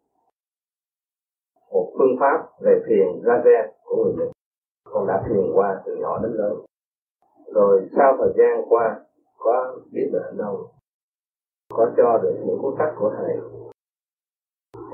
một 1.71 1.91
phương 1.97 2.15
pháp 2.19 2.47
về 2.61 2.81
thiền 2.87 3.21
ra 3.23 3.41
của 3.83 4.03
người 4.03 4.13
Nhật. 4.17 4.31
Con 4.83 5.07
đã 5.07 5.23
thiền 5.27 5.51
qua 5.53 5.81
từ 5.85 5.95
nhỏ 5.95 6.19
đến 6.23 6.31
lớn. 6.31 6.53
Rồi 7.53 7.89
sau 7.97 8.17
thời 8.17 8.33
gian 8.37 8.65
qua, 8.69 8.99
có 9.37 9.77
biết 9.91 10.09
được 10.13 10.31
đâu, 10.37 10.71
có 11.73 11.91
cho 11.97 12.19
được 12.23 12.35
những 12.45 12.57
cuốn 12.61 12.73
sách 12.77 12.93
của 12.99 13.11
thầy. 13.17 13.37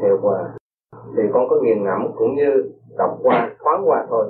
Theo 0.02 0.18
qua, 0.22 0.58
thì 1.18 1.24
con 1.34 1.48
có 1.50 1.56
nghiền 1.62 1.84
ngẫm 1.84 2.12
cũng 2.16 2.36
như 2.36 2.72
đọc 2.98 3.20
qua, 3.24 3.56
thoáng 3.60 3.84
qua 3.86 4.06
thôi 4.10 4.26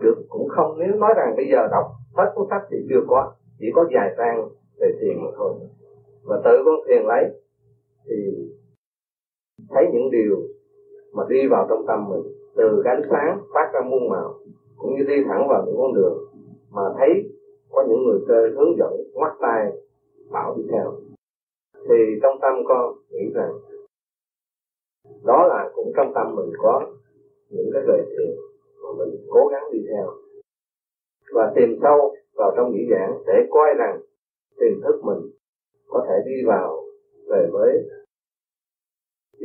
được, 0.00 0.16
cũng 0.28 0.48
không, 0.48 0.78
nếu 0.78 0.94
nói 0.94 1.14
rằng 1.16 1.36
bây 1.36 1.46
giờ 1.50 1.68
đọc 1.70 1.86
hết 2.16 2.32
cuốn 2.34 2.46
sách 2.50 2.62
thì 2.70 2.76
chưa 2.88 3.00
có, 3.08 3.32
chỉ 3.58 3.66
có 3.74 3.84
vài 3.94 4.14
trang 4.18 4.48
về 4.80 4.88
thiền 5.00 5.16
mà 5.24 5.30
thôi. 5.36 5.52
Và 6.24 6.40
tự 6.44 6.62
con 6.64 6.74
thiền 6.88 7.02
lấy 7.06 7.24
thì 8.06 8.16
thấy 9.70 9.84
những 9.92 10.10
điều 10.10 10.36
mà 11.12 11.24
đi 11.28 11.48
vào 11.50 11.66
trong 11.68 11.84
tâm 11.86 12.08
mình, 12.08 12.22
từ 12.56 12.82
cái 12.84 12.94
ánh 12.94 13.08
sáng 13.10 13.40
phát 13.54 13.70
ra 13.74 13.80
muôn 13.80 14.08
màu, 14.08 14.34
cũng 14.76 14.94
như 14.94 15.04
đi 15.08 15.24
thẳng 15.28 15.48
vào 15.48 15.62
những 15.66 15.76
con 15.78 15.94
đường 15.94 16.18
mà 16.70 16.82
thấy 16.98 17.08
có 17.70 17.84
những 17.88 18.04
người 18.04 18.20
chơi 18.28 18.50
hướng 18.50 18.76
dẫn 18.78 18.92
mắt 19.20 19.32
tay, 19.40 19.72
bảo 20.30 20.54
đi 20.56 20.62
theo. 20.70 20.92
Thì 21.88 22.18
trong 22.22 22.38
tâm 22.42 22.54
con 22.68 22.94
nghĩ 23.10 23.32
rằng 23.34 23.52
đó 25.24 25.46
là 25.48 25.70
cũng 25.74 25.92
trong 25.96 26.12
tâm 26.14 26.34
mình 26.34 26.50
có 26.58 26.86
những 27.50 27.70
cái 27.72 27.82
lời 27.86 28.02
thiền 28.06 28.47
mà 28.88 29.04
mình 29.04 29.26
cố 29.30 29.46
gắng 29.46 29.62
đi 29.72 29.78
theo. 29.90 30.06
Và 31.32 31.52
tìm 31.56 31.68
sâu 31.82 32.14
vào 32.34 32.52
trong 32.56 32.70
nghĩ 32.70 32.82
giảng 32.90 33.18
để 33.26 33.34
coi 33.50 33.74
rằng 33.78 34.00
tiềm 34.60 34.80
thức 34.82 35.00
mình 35.04 35.30
có 35.88 36.06
thể 36.08 36.14
đi 36.26 36.44
vào 36.46 36.84
về 37.30 37.48
với 37.52 37.88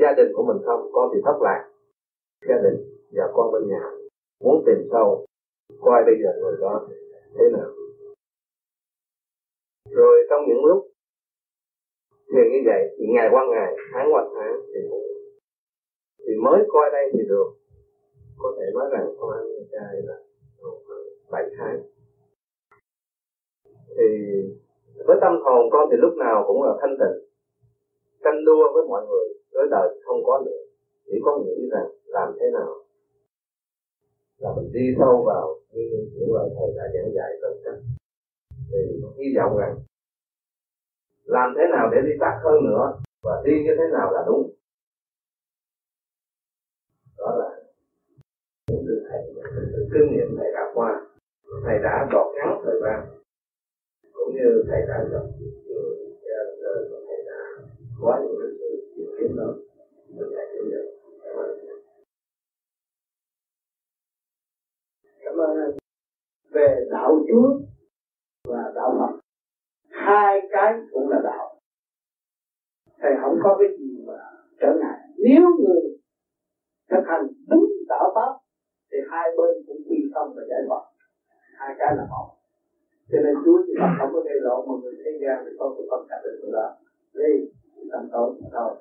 gia 0.01 0.13
đình 0.17 0.27
của 0.33 0.43
mình 0.43 0.57
không, 0.65 0.89
con 0.91 1.09
thì 1.13 1.21
thất 1.25 1.37
lạc. 1.41 1.69
Gia 2.49 2.55
đình 2.63 2.77
và 3.11 3.31
con 3.33 3.51
bên 3.51 3.69
nhà 3.69 3.91
muốn 4.43 4.63
tìm 4.65 4.87
sâu, 4.91 5.25
coi 5.79 6.03
bây 6.05 6.15
giờ 6.23 6.29
người 6.41 6.57
đó 6.61 6.87
thế 7.37 7.45
nào. 7.53 7.69
Rồi 9.91 10.27
trong 10.29 10.41
những 10.47 10.65
lúc 10.65 10.87
thiền 12.31 12.51
như 12.51 12.61
vậy 12.65 12.95
thì 12.97 13.05
ngày 13.13 13.27
qua 13.31 13.45
ngày, 13.51 13.75
tháng 13.93 14.13
qua 14.13 14.23
tháng 14.35 14.55
thì 14.73 14.79
thì 16.19 16.33
mới 16.43 16.59
coi 16.67 16.89
đây 16.91 17.09
thì 17.13 17.19
được 17.27 17.62
có 18.37 18.55
thể 18.57 18.65
nói 18.73 18.85
rằng 18.91 19.15
con 19.19 19.31
ăn 19.31 19.43
chay 19.71 20.01
là 20.03 20.17
bảy 21.31 21.45
tháng 21.57 21.81
thì 23.97 24.07
với 25.05 25.17
tâm 25.21 25.33
hồn 25.43 25.69
con 25.71 25.87
thì 25.91 25.97
lúc 25.99 26.13
nào 26.17 26.43
cũng 26.47 26.63
là 26.63 26.73
thanh 26.81 26.95
tịnh, 26.99 27.17
tranh 28.23 28.45
đua 28.45 28.73
với 28.73 28.83
mọi 28.87 29.05
người, 29.09 29.27
với 29.53 29.67
đời 29.71 29.99
không 30.05 30.23
có 30.25 30.43
nữa 30.45 30.61
chỉ 31.05 31.19
có 31.25 31.39
nghĩ 31.45 31.69
rằng 31.71 31.87
làm 32.05 32.33
thế 32.39 32.45
nào 32.53 32.73
là 34.37 34.49
mình 34.55 34.71
đi 34.73 34.95
sâu 34.99 35.23
vào 35.27 35.59
như 35.71 35.81
những 36.13 36.33
lời 36.33 36.49
thầy 36.55 36.67
đã 36.77 36.83
giảng 36.93 37.13
dạy 37.15 37.31
tận 37.41 37.53
cách. 37.65 37.79
Thì 38.71 39.01
hy 39.17 39.35
vọng 39.37 39.57
rằng 39.57 39.75
làm 41.23 41.53
thế 41.57 41.63
nào 41.71 41.89
để 41.91 41.97
đi 42.01 42.11
tắt 42.19 42.41
hơn 42.43 42.63
nữa 42.63 43.01
và 43.23 43.41
đi 43.45 43.51
như 43.63 43.71
thế 43.77 43.83
nào 43.93 44.11
là 44.11 44.23
đúng 44.27 44.53
đó 47.17 47.35
là 47.39 47.49
từ 49.13 49.41
thầy 49.71 49.83
kinh 49.93 50.07
nghiệm 50.11 50.37
thầy 50.37 50.51
đã 50.53 50.71
qua. 50.73 51.01
Thầy 51.65 51.79
đã 51.83 52.07
gọt 52.11 52.27
ngắn 52.35 52.61
thời 52.65 52.79
gian. 52.83 52.99
Cũng 54.13 54.35
như 54.35 54.63
thầy 54.69 54.81
đã 54.87 54.97
gặp 55.11 55.25
nhiều 55.39 55.83
đời 56.63 56.89
và 56.91 56.97
thầy 57.07 57.23
đã 57.25 57.39
quá 58.01 58.19
nhiều 58.21 58.35
cái 58.39 58.49
sự 58.59 58.91
tìm 58.95 59.07
kiếm 59.19 59.37
lớn. 59.37 59.53
Mình 60.09 60.29
thầy 60.35 60.45
hiểu 60.53 60.63
được. 60.71 60.85
Cảm 65.23 65.35
ơn 65.37 65.57
anh. 65.57 65.71
Về 66.51 66.87
đạo 66.91 67.25
chúa 67.27 67.59
và 68.47 68.71
đạo 68.75 68.95
phật, 68.99 69.19
hai 69.89 70.39
cái 70.51 70.73
cũng 70.91 71.09
là 71.09 71.19
đạo. 71.23 71.59
Thầy 73.01 73.11
không 73.21 73.37
có 73.43 73.57
cái 73.59 73.77
gì 73.77 74.03
mà 74.07 74.13
trở 74.59 74.67
ngại. 74.81 74.99
Nếu 75.17 75.41
người 75.59 75.97
thực 76.89 77.03
hành 77.07 77.27
đúng 77.49 77.65
đạo 77.87 78.11
pháp 78.15 78.42
thì 78.93 78.99
hai 79.11 79.29
bên 79.37 79.63
cũng 79.67 79.81
quy 79.89 79.97
tâm 80.13 80.33
và 80.35 80.43
giải 80.49 80.61
thoát 80.67 80.83
hai 81.59 81.75
cái 81.77 81.95
là 81.97 82.05
một. 82.09 82.27
Cho 83.11 83.19
nên 83.23 83.33
Chúa 83.45 83.57
thì 83.67 83.73
Phật 83.79 83.91
không 83.97 84.09
có 84.13 84.19
gây 84.19 84.37
lộ 84.41 84.61
một 84.67 84.77
người 84.81 84.95
thế 85.05 85.11
gian 85.21 85.43
thì 85.45 85.51
con 85.59 85.73
cũng 85.75 85.87
không 85.89 86.05
cả 86.09 86.15
được 86.23 86.37
nữa 86.43 86.69
đi 87.13 87.31
tâm 87.91 88.09
tối 88.11 88.31
thôi. 88.51 88.71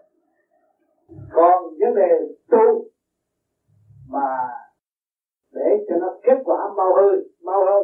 Còn 1.33 1.63
vấn 1.81 1.95
đề 1.95 2.11
tu 2.51 2.85
mà 4.09 4.29
để 5.51 5.85
cho 5.89 5.97
nó 6.01 6.09
kết 6.23 6.39
quả 6.45 6.59
mau 6.77 6.95
hơn 6.97 7.15
mau 7.43 7.61
hơn 7.65 7.83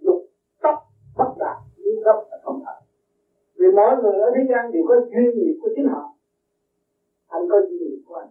dục 0.00 0.20
tóc 0.62 0.74
bất 1.18 1.30
đạt, 1.38 1.56
như 1.76 1.90
gốc 2.04 2.26
là 2.30 2.38
không 2.42 2.62
thật. 2.64 2.78
Vì 3.54 3.66
mỗi 3.76 3.96
người 4.02 4.18
ở 4.20 4.30
thế 4.34 4.40
gian 4.50 4.72
đều 4.72 4.82
có 4.88 4.94
duyên 5.10 5.38
nghiệp 5.38 5.58
của 5.62 5.68
chính 5.74 5.88
họ. 5.88 6.14
Anh 7.28 7.42
có 7.50 7.56
duyên 7.68 7.78
nghiệp 7.82 8.02
của 8.06 8.14
anh 8.14 8.28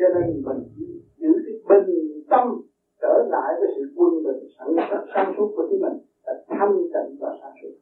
cho 0.00 0.06
nên 0.14 0.42
mình 0.44 0.60
giữ 1.16 1.32
cái 1.46 1.56
bình 1.68 2.22
tâm 2.30 2.60
trở 3.00 3.24
lại 3.28 3.54
với 3.60 3.68
sự 3.76 3.82
quân 3.96 4.22
bình 4.24 4.48
sẵn 4.58 4.68
sáng 5.14 5.34
suốt 5.36 5.52
của 5.56 5.66
chính 5.70 5.80
mình 5.80 5.98
là 6.26 6.34
thanh 6.48 6.74
tịnh 6.76 7.16
và 7.20 7.36
sáng 7.42 7.54
suốt. 7.62 7.74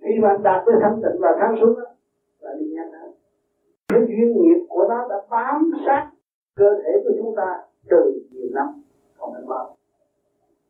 Khi 0.00 0.20
bạn 0.22 0.42
đạt 0.42 0.62
tới 0.66 0.74
thanh 0.82 0.96
tịnh 1.02 1.20
và 1.20 1.36
sáng 1.40 1.54
suốt 1.60 1.74
đó, 1.78 1.86
là 2.40 2.50
đi 2.60 2.66
nhanh 2.74 2.92
hơn 2.92 3.10
cái 3.88 4.02
duyên 4.08 4.42
nghiệp 4.42 4.60
của 4.68 4.84
nó 4.88 5.06
đã 5.08 5.16
bám 5.30 5.70
sát 5.86 6.10
cơ 6.56 6.70
thể 6.84 6.92
của 7.04 7.12
chúng 7.18 7.34
ta 7.36 7.62
từ 7.90 8.20
nhiều 8.30 8.48
năm, 8.52 8.66
không 9.18 9.30
phải 9.32 9.42
bao. 9.48 9.76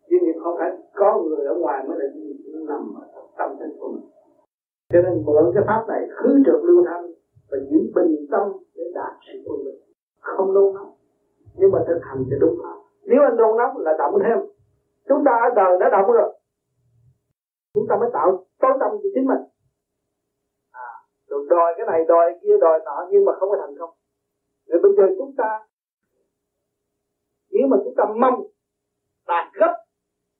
Duyên 0.08 0.24
nghiệp 0.24 0.38
không 0.42 0.54
phải 0.58 0.70
có 0.94 1.22
người 1.22 1.46
ở 1.46 1.54
ngoài 1.54 1.84
mới 1.88 1.98
là 1.98 2.06
duyên 2.14 2.26
nghiệp 2.26 2.58
nằm 2.68 2.94
ở 3.14 3.22
tâm 3.38 3.56
thức 3.58 3.76
của 3.78 3.88
mình. 3.88 4.04
Cho 4.92 5.02
nên 5.02 5.22
mượn 5.26 5.44
cái 5.54 5.64
pháp 5.66 5.84
này 5.88 6.08
khứ 6.16 6.42
trượt 6.46 6.60
lưu 6.62 6.84
thanh 6.86 7.06
và 7.50 7.58
giữ 7.70 7.78
bình 7.94 8.26
tâm 8.30 8.52
để 8.76 8.84
đạt 8.94 9.12
sự 9.26 9.38
quân 9.46 9.64
bình 9.64 9.83
không 10.24 10.54
nôn 10.54 10.74
nóng 10.74 10.94
nhưng 11.54 11.70
mà 11.72 11.78
thực 11.86 12.00
hành 12.02 12.24
thì 12.30 12.36
đúng. 12.40 12.58
Pháp 12.62 12.78
nếu 13.02 13.22
anh 13.22 13.36
nôn 13.36 13.56
nóng 13.58 13.78
là 13.78 13.92
động 13.98 14.14
thêm. 14.24 14.38
Chúng 15.08 15.22
ta 15.26 15.32
ở 15.46 15.48
đời 15.56 15.78
đã 15.80 15.88
động 15.92 16.12
rồi. 16.12 16.30
Chúng 17.74 17.86
ta 17.88 17.96
mới 18.00 18.10
tạo 18.12 18.46
tối 18.60 18.72
tâm 18.80 18.90
cho 18.90 19.08
chính 19.14 19.26
mình. 19.26 19.42
À, 20.70 20.88
rồi 21.28 21.46
đòi 21.50 21.74
cái 21.76 21.86
này 21.86 22.04
đòi 22.08 22.38
kia 22.42 22.56
đòi 22.60 22.78
nọ 22.84 23.06
nhưng 23.10 23.24
mà 23.24 23.32
không 23.38 23.50
có 23.50 23.56
thành 23.60 23.78
công. 23.78 23.90
Rồi 24.66 24.80
bây 24.82 24.92
giờ 24.96 25.14
chúng 25.18 25.32
ta 25.36 25.60
nếu 27.50 27.66
mà 27.70 27.76
chúng 27.84 27.94
ta 27.96 28.04
mong 28.20 28.46
đạt 29.26 29.46
gấp 29.54 29.74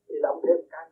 thì 0.08 0.14
động 0.22 0.40
thêm 0.46 0.56
cái 0.70 0.90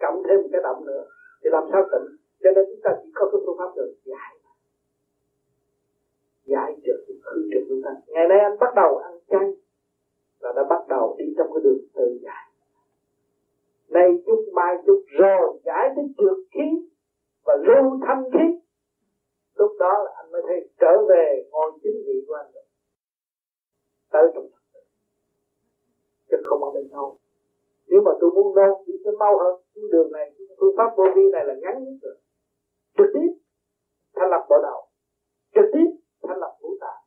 cộng 0.00 0.22
thêm 0.28 0.36
một 0.42 0.48
cái 0.52 0.60
động 0.62 0.86
nữa. 0.86 1.04
Thì 1.42 1.50
làm 1.52 1.64
sao 1.72 1.82
tỉnh? 1.92 2.06
Cho 2.42 2.50
nên 2.54 2.64
chúng 2.70 2.80
ta 2.84 2.90
chỉ 3.02 3.10
có 3.14 3.28
cái 3.32 3.40
phương 3.46 3.58
pháp 3.58 3.70
được 3.76 3.94
giải 4.04 4.37
hư 7.68 7.82
thanh 7.84 8.00
ngày 8.06 8.28
nay 8.28 8.38
anh 8.38 8.58
bắt 8.60 8.72
đầu 8.76 8.96
ăn 8.96 9.18
chay 9.30 9.48
là 10.40 10.52
đã 10.56 10.64
bắt 10.70 10.88
đầu 10.88 11.16
đi 11.18 11.24
trong 11.36 11.46
cái 11.52 11.60
đường 11.64 11.78
tự 11.94 12.18
giải. 12.22 12.44
Nay 13.88 14.08
chút 14.26 14.44
mai 14.52 14.76
chút 14.86 15.02
rồi 15.08 15.60
giải 15.64 15.88
tới 15.96 16.04
trượt 16.18 16.38
khí 16.50 16.88
và 17.44 17.56
lưu 17.56 18.00
thanh 18.06 18.24
khí. 18.32 18.60
Lúc 19.54 19.72
đó 19.78 19.92
là 20.04 20.10
anh 20.16 20.32
mới 20.32 20.42
thấy 20.46 20.68
trở 20.80 21.04
về 21.08 21.48
ngôi 21.50 21.72
chính 21.82 22.02
vị 22.06 22.24
của 22.28 22.34
anh. 22.34 22.50
Được 22.54 22.66
tới 24.12 24.30
trong 24.34 24.46
chứ 26.30 26.36
không 26.44 26.64
ở 26.64 26.70
bên 26.74 26.88
đâu 26.90 27.18
nếu 27.88 28.00
mà 28.04 28.10
tôi 28.20 28.30
muốn 28.30 28.54
đâu 28.54 28.84
đi 28.86 28.94
sẽ 29.04 29.10
mau 29.18 29.38
hơn. 29.38 29.60
Cái 29.74 29.84
đường 29.92 30.12
này 30.12 30.34
phương 30.60 30.74
pháp 30.76 30.90
vô 30.96 31.04
vi 31.16 31.22
này 31.32 31.44
là 31.44 31.54
ngắn 31.54 31.84
nhất 31.84 31.94
rồi. 32.02 32.16
Trực 32.98 33.06
tiếp 33.14 33.30
thành 34.16 34.30
lập 34.30 34.46
bộ 34.48 34.56
đầu 34.62 34.88
trực 35.54 35.64
tiếp 35.72 35.88
thành 36.22 36.38
lập 36.38 36.56
ngũ 36.60 36.76
tạng 36.80 36.97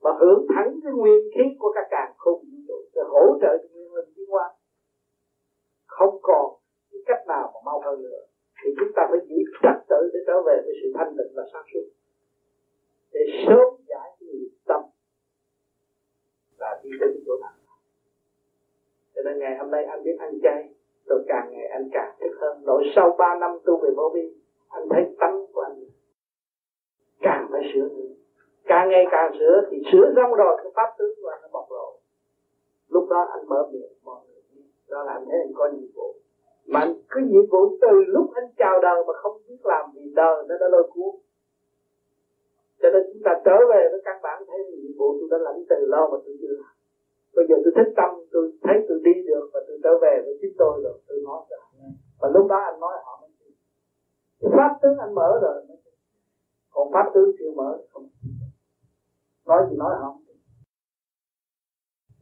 và 0.00 0.10
hưởng 0.20 0.46
thẳng 0.54 0.80
cái 0.82 0.92
nguyên 0.92 1.20
khí 1.34 1.44
của 1.58 1.72
các 1.74 1.86
càng 1.90 2.12
không 2.16 2.38
vũ 2.38 2.58
trụ 2.68 2.78
để 2.94 3.02
hỗ 3.08 3.38
trợ 3.40 3.58
cho 3.62 3.68
nguyên 3.74 3.94
linh 3.94 4.12
tiến 4.16 4.26
hóa. 4.28 4.50
Không 5.86 6.18
còn 6.22 6.46
cái 6.92 7.00
cách 7.06 7.26
nào 7.26 7.50
mà 7.54 7.60
mau 7.64 7.80
hơn 7.84 8.02
nữa. 8.02 8.22
Thì 8.64 8.70
chúng 8.78 8.92
ta 8.96 9.02
phải 9.10 9.18
giữ 9.28 9.36
trật 9.62 9.88
tự 9.88 10.10
để 10.12 10.18
trở 10.26 10.42
về 10.46 10.62
với 10.64 10.74
sự 10.82 10.88
thanh 10.94 11.14
tịnh 11.18 11.32
và 11.36 11.42
sáng 11.52 11.64
suốt. 11.72 11.86
Để 13.12 13.20
sớm 13.46 13.68
giải 13.88 14.16
cái 14.20 14.28
nghiệp 14.28 14.52
tâm 14.66 14.80
và 16.58 16.80
đi 16.82 16.90
đến 17.00 17.10
chỗ 17.26 17.32
nào. 17.40 17.52
Cho 19.14 19.22
nên 19.22 19.38
ngày 19.38 19.56
hôm 19.58 19.70
nay 19.70 19.84
anh 19.84 20.04
biết 20.04 20.16
ăn 20.18 20.38
chay 20.42 20.74
rồi 21.06 21.24
càng 21.28 21.48
ngày 21.50 21.66
anh 21.66 21.88
càng 21.92 22.16
thức 22.20 22.36
hơn. 22.40 22.64
Rồi 22.64 22.82
sau 22.96 23.16
3 23.18 23.36
năm 23.40 23.50
tu 23.64 23.76
về 23.82 23.90
vô 23.96 24.10
vi 24.14 24.34
anh 24.68 24.88
thấy 24.90 25.02
tánh 25.20 25.46
của 25.52 25.60
anh 25.60 25.84
càng 27.20 27.48
phải 27.52 27.60
sửa 27.74 27.88
nữa 27.88 28.09
càng 28.70 28.86
ngày 28.90 29.04
càng 29.14 29.30
sửa 29.38 29.56
thì 29.70 29.76
sửa 29.92 30.06
xong 30.16 30.32
rồi, 30.40 30.52
cái 30.62 30.72
pháp 30.76 30.90
tướng 30.98 31.14
của 31.22 31.28
anh 31.34 31.40
nó 31.42 31.48
bộc 31.52 31.66
lộ. 31.76 31.88
Lúc 32.88 33.04
đó 33.12 33.20
anh 33.36 33.44
mở 33.48 33.60
miệng, 33.72 33.92
mọi 34.04 34.20
người 34.26 34.42
đó 34.90 35.04
là 35.06 35.12
anh 35.12 35.24
thấy 35.28 35.38
anh 35.46 35.52
có 35.54 35.64
nhiệm 35.74 35.90
vụ. 35.96 36.08
Mà 36.66 36.80
anh 36.80 36.92
cứ 37.10 37.20
nhiệm 37.30 37.46
vụ 37.52 37.62
từ 37.84 37.94
lúc 38.14 38.26
anh 38.34 38.48
chào 38.58 38.80
đời 38.86 38.98
mà 39.06 39.12
không 39.22 39.36
biết 39.48 39.60
làm 39.64 39.84
vì 39.94 40.12
đời 40.14 40.36
nó 40.48 40.54
đã 40.60 40.66
lôi 40.74 40.84
cuốn. 40.94 41.12
Cho 42.80 42.88
nên 42.92 43.02
chúng 43.12 43.22
ta 43.24 43.32
trở 43.44 43.56
về 43.72 43.82
với 43.90 44.00
căn 44.04 44.16
bản, 44.22 44.42
thấy 44.48 44.58
nhiệm 44.70 44.92
vụ 44.98 45.08
tôi 45.18 45.28
đã 45.30 45.38
lãnh 45.46 45.60
từ 45.70 45.76
lâu 45.94 46.04
mà 46.12 46.18
tôi 46.24 46.34
chưa 46.40 46.54
làm. 46.60 46.74
Bây 47.36 47.44
giờ 47.48 47.56
tôi 47.64 47.72
thích 47.76 47.92
tâm, 47.96 48.10
tôi 48.32 48.52
thấy 48.62 48.76
tôi 48.88 48.98
đi 49.04 49.14
được 49.26 49.50
và 49.52 49.60
tôi 49.66 49.78
trở 49.84 49.98
về 50.02 50.14
với 50.24 50.34
chính 50.40 50.54
tôi 50.58 50.80
rồi, 50.84 50.96
tôi 51.08 51.18
nói 51.24 51.40
cho 51.50 51.56
và 52.20 52.28
lúc 52.34 52.46
đó 52.48 52.56
anh 52.70 52.80
nói 52.80 52.94
họ 53.04 53.18
mới 53.20 53.30
chịu. 53.38 53.52
Pháp 54.56 54.78
tướng 54.82 54.98
anh 54.98 55.14
mở 55.14 55.38
rồi 55.42 55.62
còn 56.70 56.92
pháp 56.92 57.10
tướng 57.14 57.30
chưa 57.38 57.50
mở 57.56 57.78
không 57.92 58.06
nói 59.50 59.60
gì 59.68 59.76
nói 59.82 59.94
không? 60.00 60.16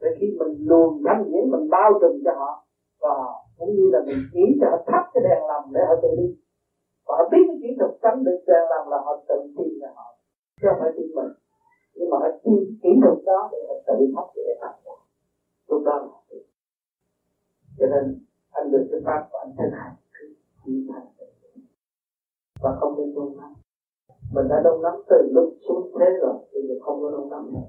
Để 0.00 0.08
khi 0.18 0.26
mình 0.40 0.54
luồn 0.70 0.90
thanh 1.04 1.22
điển 1.26 1.42
mình 1.52 1.64
bao 1.76 1.90
trùm 2.00 2.14
cho 2.24 2.32
họ, 2.40 2.50
và 3.02 3.14
cũng 3.58 3.72
như 3.76 3.86
là 3.94 4.00
mình 4.06 4.20
chỉ 4.32 4.44
cho 4.60 4.66
họ 4.70 4.78
thắp 4.88 5.02
cái 5.12 5.22
đèn 5.26 5.40
lầm 5.50 5.62
để 5.74 5.80
họ 5.88 5.94
tự 6.02 6.10
đi. 6.20 6.28
Và 7.06 7.12
họ 7.18 7.24
biết 7.32 7.44
cái 7.48 7.58
kỹ 7.62 7.70
thuật 7.78 7.92
cắm 8.02 8.14
được 8.26 8.38
đèn 8.50 8.64
lầm 8.72 8.82
là 8.92 8.98
họ 9.04 9.12
tự 9.28 9.38
tin 9.56 9.68
cho 9.80 9.88
họ, 9.96 10.06
chứ 10.58 10.64
không 10.68 10.78
phải 10.80 10.90
tin 10.96 11.08
mình. 11.18 11.32
Nhưng 11.96 12.10
mà 12.10 12.16
họ 12.22 12.30
tin 12.44 12.58
kỹ 12.82 12.92
thuật 13.02 13.18
đó 13.30 13.40
để 13.52 13.58
họ 13.68 13.74
tự 13.86 13.96
thắp 14.14 14.26
cái 14.34 14.42
đèn 14.48 14.58
lầm 14.64 14.74
lúc 15.68 15.82
đó 15.84 15.94
là 16.02 16.08
cho 17.78 17.86
nên, 17.86 18.04
anh 18.50 18.70
được 18.70 18.88
cái 18.90 19.00
pháp 19.04 19.28
của 19.30 19.38
anh 19.38 19.52
thực 19.58 19.70
hành 19.72 19.94
khi 20.64 20.86
thành 20.92 21.06
và 22.62 22.76
không 22.80 22.98
nên 22.98 23.14
buông 23.14 23.36
nóng 23.36 23.54
mình 24.34 24.48
đã 24.48 24.60
đông 24.64 24.82
lắm 24.82 24.94
từ 25.08 25.30
lúc 25.34 25.54
xuống 25.68 25.90
thế 25.98 26.06
rồi 26.22 26.34
bây 26.52 26.62
giờ 26.68 26.74
không 26.80 27.02
có 27.02 27.10
đông 27.10 27.30
lắm 27.32 27.52
nữa. 27.52 27.66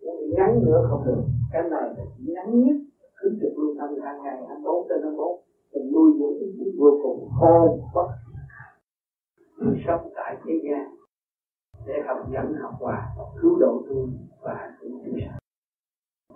Nhưng 0.00 0.30
ngắn 0.36 0.64
nữa 0.64 0.86
không 0.90 1.02
được. 1.06 1.22
Cái 1.52 1.62
này 1.62 1.94
là 1.96 2.04
ngắn 2.26 2.64
nhất 2.64 2.76
cứ 3.16 3.28
trực 3.40 3.58
lưu 3.58 3.74
tâm 3.78 3.88
hàng 4.02 4.22
ngày 4.22 4.38
anh 4.48 4.62
bốn 4.64 4.86
trên 4.88 5.00
nó 5.02 5.10
bốn, 5.16 5.40
mình 5.72 5.92
nuôi 5.92 6.12
dưỡng 6.18 6.38
ý 6.38 6.72
vô 6.78 7.00
cùng 7.02 7.28
hồn 7.30 7.80
bất 7.94 8.08
mình 9.56 9.82
sống 9.86 10.12
tại 10.16 10.36
thế 10.44 10.54
gian 10.64 10.94
để 11.86 11.94
học 12.06 12.18
dẫn 12.32 12.54
học 12.62 12.74
hòa 12.80 13.08
cứu 13.42 13.56
độ 13.60 13.82
tôi 13.88 14.08
và 14.42 14.76
cứu 14.80 14.90
chúng 15.04 15.14
sanh 15.20 15.38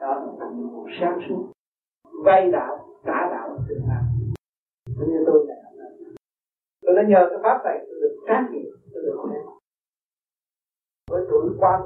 đó 0.01 0.35
là 0.39 0.51
nhiệm 0.51 0.69
vụ 0.69 0.87
sáng 1.01 1.19
suốt. 1.29 1.53
Vay 2.25 2.51
đạo 2.51 2.89
trả 3.05 3.31
đạo 3.31 3.59
tự 3.69 3.75
làm 3.89 4.05
giống 4.97 5.11
như 5.11 5.25
tôi 5.27 5.47
này 5.49 5.57
tôi 6.83 6.95
đã 6.97 7.03
nhờ 7.09 7.27
cái 7.31 7.39
pháp 7.43 7.65
này 7.65 7.87
tôi 7.87 8.01
được 8.01 8.17
trách 8.27 8.49
nhiệm 8.53 8.84
với 11.11 11.27
tuổi 11.31 11.51
quan 11.59 11.81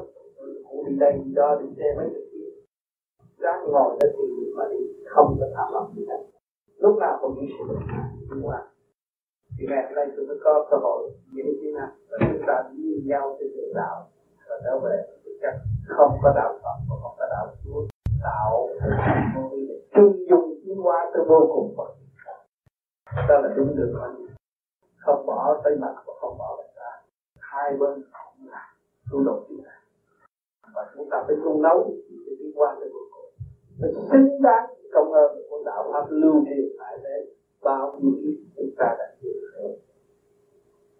cũng 0.70 0.84
đi 0.86 0.96
đây 1.00 1.12
đi 1.24 1.32
đó 1.34 1.58
đi 1.60 1.66
xe 1.76 1.94
mấy 1.96 2.08
cái 2.14 2.22
kia 2.32 2.48
ráng 3.38 3.64
ngồi 3.72 3.96
đó 4.00 4.06
thì 4.16 4.52
mà 4.56 4.64
đi, 4.70 4.76
không 5.06 5.36
có 5.40 5.46
thả 5.54 5.62
lỏng 5.72 5.92
gì 5.96 6.06
hết 6.08 6.22
lúc 6.78 6.98
nào 6.98 7.18
cũng 7.20 7.34
nghĩ 7.34 7.46
sự 7.58 7.74
nhưng 8.28 8.48
mà 8.48 8.68
thì 9.58 9.66
ngày 9.70 9.84
hôm 9.86 9.94
nay 9.94 10.06
tôi 10.16 10.26
mới 10.26 10.36
có 10.44 10.66
cơ 10.70 10.76
hội 10.76 11.10
những 11.32 11.46
thế 11.62 11.72
nào. 11.72 11.90
Và 12.10 12.18
chúng 12.20 12.42
ta 12.46 12.54
nhìn 12.76 13.08
nhau 13.08 13.36
trên 13.38 13.48
đường 13.56 13.74
đạo 13.74 14.10
và 14.48 14.56
trở 14.64 14.78
về 14.84 14.96
thực 15.24 15.32
chất 15.42 15.54
không 15.88 16.18
có 16.22 16.32
đạo 16.36 16.52
Phật 16.62 16.76
và 16.88 16.96
không 17.02 17.14
có 17.18 17.26
đạo 17.30 17.46
Chúa. 17.64 17.80
Đạo 18.22 18.68
chung 19.34 19.50
trung 19.94 20.12
dung 20.30 20.54
tiến 20.64 20.76
hóa 20.76 21.10
tới 21.14 21.24
vô 21.28 21.50
cùng 21.54 21.74
đó 23.28 23.40
là 23.42 23.54
đúng 23.56 23.76
đường 23.76 23.94
không 24.98 25.26
bỏ 25.26 25.60
tay 25.64 25.72
mặt 25.80 25.94
và 26.06 26.12
không 26.20 26.38
bỏ 26.38 26.57
hai 27.58 27.76
bên 27.80 28.02
cũng 28.38 28.48
là 28.50 28.74
tu 29.10 29.24
đột 29.24 29.44
chúng 29.48 29.62
ta 29.64 29.74
và 30.74 30.92
chúng 30.94 31.08
ta 31.10 31.16
phải 31.26 31.36
tu 31.44 31.62
nấu 31.62 31.94
để 32.26 32.32
đi 32.38 32.52
qua 32.54 32.76
tới 32.80 32.88
vô 32.92 33.00
cùng 33.12 33.30
phải 33.80 33.90
xứng 34.10 34.42
đáng 34.42 34.66
công 34.92 35.12
ơn 35.12 35.42
của 35.50 35.62
đạo 35.66 35.90
pháp 35.92 36.06
lưu 36.10 36.44
truyền 36.44 36.76
lại 36.78 36.98
thế. 37.02 37.32
Bao 37.62 37.98
nhiêu 38.00 38.12
kiếp 38.22 38.34
chúng 38.56 38.74
ta 38.78 38.86
ờ, 38.86 38.96
đã 38.98 39.14
chịu 39.20 39.32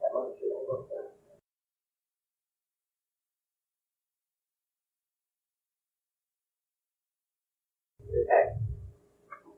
cảm 0.01 0.13
ơn 0.15 0.35
sự 0.41 0.49
ủng 0.49 0.89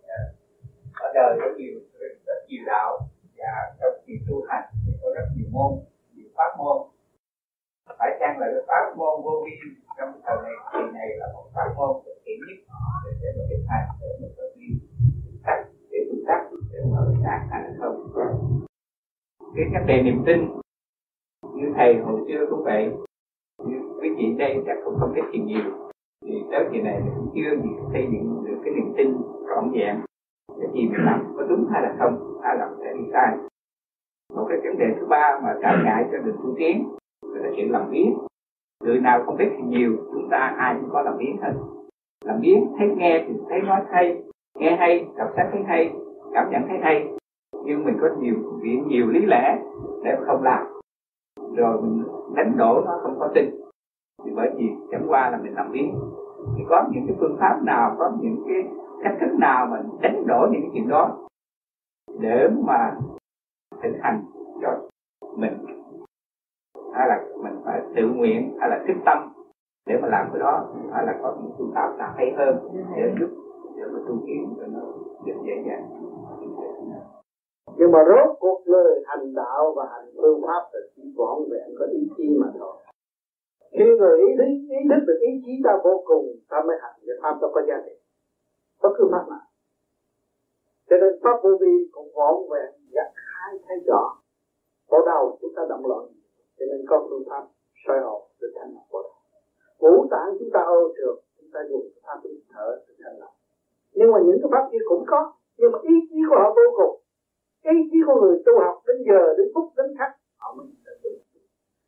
à, 0.06 0.18
ở 0.94 1.12
đời 1.14 1.38
có 1.40 1.46
nhiều, 1.56 1.80
rất 2.26 2.34
nhiều 2.48 2.62
đạo. 2.66 2.98
Và 3.38 3.74
trong 3.80 3.94
nhiều 4.06 4.18
tu 4.28 4.44
hành 4.48 4.64
thì 4.86 4.92
có 5.02 5.08
rất 5.14 5.24
nhiều 5.36 5.46
môn, 5.50 5.72
nhiều 6.14 6.28
pháp 6.34 6.56
môn 6.58 6.89
phải 8.00 8.10
chăng 8.20 8.38
là 8.40 8.46
cái 8.52 8.64
pháp 8.68 8.84
môn 8.98 9.14
vô 9.24 9.34
vi 9.44 9.52
trong 9.96 10.10
thời 10.24 10.36
này 10.44 10.56
kỳ 10.72 10.82
này 10.98 11.08
là 11.20 11.26
một 11.34 11.46
pháp 11.54 11.68
môn 11.76 11.90
thực 12.04 12.18
hiện 12.24 12.38
nhất 12.46 12.58
để 13.04 13.10
để 13.22 13.28
mà 13.36 13.42
thực 13.50 13.62
hành, 13.70 13.86
để 14.00 14.10
mà 14.20 14.28
thực 14.36 14.50
đi 14.58 14.68
cách 15.46 15.62
để 15.90 15.98
tu 16.08 16.16
tắc 16.28 16.40
để 16.72 16.80
mà 16.92 17.00
đạt 17.24 17.40
thành 17.50 17.66
không 17.80 17.96
cái 19.54 19.64
vấn 19.72 19.86
đề 19.86 20.02
niềm 20.02 20.22
tin 20.26 20.40
như 21.54 21.72
thầy 21.76 21.98
hồi 21.98 22.20
xưa 22.28 22.46
cũng 22.50 22.64
vậy. 22.64 22.90
Như 23.64 23.76
quý 24.00 24.08
vị 24.16 24.34
đây 24.38 24.62
chắc 24.66 24.76
cũng 24.84 24.94
không 25.00 25.12
biết 25.14 25.22
gì. 25.32 25.38
Nhiều 25.38 25.90
thì 26.22 26.34
tới 26.50 26.64
kỳ 26.72 26.80
này 26.80 27.00
cũng 27.16 27.30
chưa 27.34 27.50
xây 27.92 28.02
dựng 28.12 28.44
được 28.46 28.60
cái 28.64 28.74
niềm 28.74 28.94
tin 28.96 29.16
trọn 29.48 29.70
vẹn. 29.72 30.00
Cái 30.48 30.68
gì 30.74 30.88
mình 30.88 31.04
làm 31.04 31.34
có 31.36 31.42
đúng 31.42 31.68
hay 31.72 31.82
là 31.82 31.94
không, 31.98 32.40
hay 32.42 32.56
là 32.56 32.70
sẽ 32.80 32.92
đi 32.94 33.04
sai. 33.12 33.36
Một 34.34 34.46
cái 34.48 34.58
vấn 34.64 34.78
đề 34.78 34.86
thứ 35.00 35.06
ba 35.06 35.40
mà 35.42 35.54
trở 35.62 35.84
ngại 35.84 36.04
cho 36.12 36.18
đường 36.18 36.36
tu 36.42 36.54
tiến 36.58 36.88
là 37.34 37.50
chuyện 37.56 37.72
làm 37.72 37.90
biến. 37.90 38.18
Người 38.84 39.00
nào 39.00 39.22
không 39.26 39.36
biết 39.36 39.48
thì 39.56 39.62
nhiều, 39.62 39.96
chúng 40.12 40.28
ta 40.30 40.54
ai 40.58 40.76
cũng 40.80 40.90
có 40.90 41.02
làm 41.02 41.18
biến 41.18 41.36
hết. 41.42 41.52
Làm 42.24 42.40
biến, 42.40 42.72
thấy 42.78 42.88
nghe 42.96 43.24
thì 43.28 43.34
thấy 43.48 43.62
nói 43.62 43.80
hay, 43.90 44.22
nghe 44.58 44.76
hay, 44.76 45.06
đọc 45.16 45.28
sách 45.36 45.48
thấy 45.52 45.62
hay, 45.66 45.94
cảm 46.32 46.50
nhận 46.50 46.62
thấy 46.68 46.78
hay. 46.82 47.08
Nhưng 47.64 47.84
mình 47.84 47.96
có 48.00 48.08
nhiều 48.20 48.34
chuyện 48.62 48.88
nhiều 48.88 49.06
lý 49.06 49.20
lẽ 49.26 49.58
để 50.04 50.16
không 50.26 50.42
làm. 50.42 50.66
Rồi 51.56 51.82
mình 51.82 52.04
đánh 52.34 52.56
đổ 52.56 52.82
nó 52.84 53.00
không 53.02 53.18
có 53.18 53.30
tin. 53.34 53.50
Thì 54.24 54.30
bởi 54.36 54.50
vì 54.56 54.68
chẳng 54.90 55.04
qua 55.08 55.30
là 55.30 55.38
mình 55.42 55.54
làm 55.54 55.72
biến. 55.72 55.94
Thì 56.56 56.64
có 56.68 56.84
những 56.90 57.06
cái 57.06 57.16
phương 57.20 57.36
pháp 57.40 57.60
nào, 57.62 57.96
có 57.98 58.12
những 58.20 58.44
cái 58.48 58.64
cách 59.02 59.16
thức 59.20 59.38
nào 59.38 59.66
mà 59.66 59.82
đánh 60.00 60.26
đổ 60.26 60.46
những 60.50 60.60
cái 60.60 60.70
chuyện 60.74 60.88
đó 60.88 61.16
để 62.20 62.48
mà 62.66 62.96
thực 63.82 63.92
hành 64.00 64.24
cho 64.62 64.78
mình? 65.36 65.52
Hay 66.94 67.08
là 67.08 67.16
mình 67.42 67.56
phải 67.64 67.80
tự 67.96 68.02
nguyện 68.16 68.56
hay 68.60 68.70
là 68.70 68.84
thức 68.86 68.98
tâm 69.06 69.18
để 69.86 69.94
mà 70.02 70.08
làm 70.08 70.26
cái 70.32 70.40
đó. 70.40 70.66
Hay 70.92 71.06
là 71.06 71.18
có 71.22 71.36
những 71.42 71.52
phương 71.58 71.72
pháp 71.74 71.96
nào 71.98 72.12
hay 72.16 72.32
hơn 72.38 72.54
để 72.96 73.14
giúp 73.20 73.30
để 73.76 73.82
mà 73.92 73.98
tu 74.08 74.14
kiến 74.26 74.54
cho 74.58 74.66
nó 74.66 74.80
được 75.26 75.38
dễ 75.46 75.54
dàng. 75.66 75.84
Nhưng 77.76 77.92
mà 77.92 77.98
rốt 78.08 78.36
cuộc 78.40 78.62
lời 78.64 79.04
hành 79.06 79.34
đạo 79.34 79.74
và 79.76 79.84
hành 79.92 80.06
phương 80.16 80.42
pháp 80.46 80.62
là 80.72 80.80
chỉ 80.96 81.02
vỏn 81.16 81.38
vẹn, 81.50 81.68
có 81.78 81.84
ý 81.92 82.00
chí 82.16 82.36
mà 82.40 82.46
thôi. 82.58 82.76
Khi 83.72 83.84
người 83.98 84.18
ý 84.18 84.28
thức 84.38 84.44
ý 84.68 84.80
thức 84.90 85.02
được 85.06 85.18
ý 85.20 85.42
chí 85.46 85.52
ta 85.64 85.78
vô 85.84 86.02
cùng, 86.04 86.26
ta 86.50 86.62
mới 86.66 86.76
hành 86.82 87.00
cái 87.06 87.16
pháp 87.22 87.38
đó 87.40 87.48
có 87.54 87.60
giá 87.68 87.74
trị. 87.86 87.92
Bất 88.82 88.90
cứ 88.98 89.08
pháp 89.12 89.24
nào. 89.28 89.44
Cho 90.90 90.96
nên 91.00 91.12
pháp 91.22 91.36
vô 91.42 91.50
vi 91.60 91.88
cũng 91.92 92.08
vỏn 92.14 92.34
vẹn 92.50 92.70
gặt 92.92 93.10
hai 93.14 93.58
thấy 93.68 93.76
rõ. 93.86 94.16
Có 94.90 94.98
đầu 95.06 95.38
chúng 95.40 95.52
ta 95.56 95.62
động 95.68 95.86
loạn 95.86 96.04
cho 96.60 96.66
nên 96.70 96.80
có 96.88 97.06
phương 97.10 97.24
pháp 97.30 97.44
soi 97.86 97.98
hồn 98.00 98.22
để 98.40 98.48
thành 98.56 98.70
lọc 98.74 98.86
bộ 98.92 99.00
đầu 99.02 99.16
ngũ 99.78 100.06
tạng 100.10 100.36
chúng 100.38 100.50
ta 100.54 100.60
ô 100.60 100.92
được 100.98 101.16
chúng 101.40 101.50
ta 101.52 101.60
dùng 101.70 101.86
pháp 102.02 102.18
hít 102.24 102.40
thở 102.52 102.68
để 102.88 102.94
thành 103.04 103.18
lập 103.20 103.32
nhưng 103.94 104.10
mà 104.12 104.18
những 104.26 104.38
cái 104.42 104.48
pháp 104.52 104.64
kia 104.72 104.84
cũng 104.84 105.04
có, 105.06 105.32
nhưng 105.58 105.72
mà 105.72 105.78
ý 105.82 105.94
chí 106.10 106.18
của 106.28 106.36
họ 106.40 106.54
vô 106.56 106.66
cùng. 106.78 106.94
Ý 107.74 107.76
chí 107.90 107.98
của 108.06 108.20
người 108.20 108.42
tu 108.46 108.52
học 108.64 108.76
đến 108.86 108.96
giờ, 109.08 109.34
đến 109.38 109.46
phút, 109.54 109.66
đến 109.76 109.86
khắc, 109.98 110.10
họ 110.36 110.54
mới 110.56 110.66
tu 111.02 111.10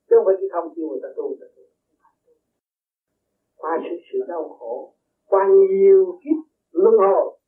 chứ 0.09 0.17
không 0.17 0.27
phải 0.27 0.35
chỉ 0.41 0.47
không 0.53 0.75
kêu 0.77 0.89
người 0.89 1.01
ta 1.03 1.09
tu, 1.17 1.29
người 1.29 1.39
ta 1.41 1.47
tu. 1.57 1.63
Qua 3.57 3.81
sự 3.85 3.97
sự 4.13 4.19
đau 4.29 4.57
khổ, 4.59 4.95
qua 5.29 5.49
nhiều 5.49 6.19
kiếp 6.25 6.39
luân 6.73 6.95
hồi, 6.99 7.39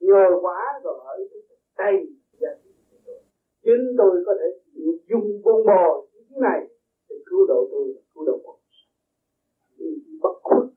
nhờ 0.00 0.26
quá 0.42 0.80
rồi 0.84 0.98
ở 1.04 1.16
đây 1.78 2.06
chính 3.64 3.94
tôi 3.98 4.24
có 4.26 4.34
thể 4.40 4.46
dùng 5.10 5.42
buông 5.44 5.66
bò 5.66 6.02
cái 6.12 6.40
này 6.40 6.60
cứu 7.26 7.46
độ 7.46 7.68
tôi, 7.70 7.86
cứu 8.14 8.24
độ 8.26 8.36
một 8.44 8.58
bất 10.22 10.36
khuất 10.42 10.68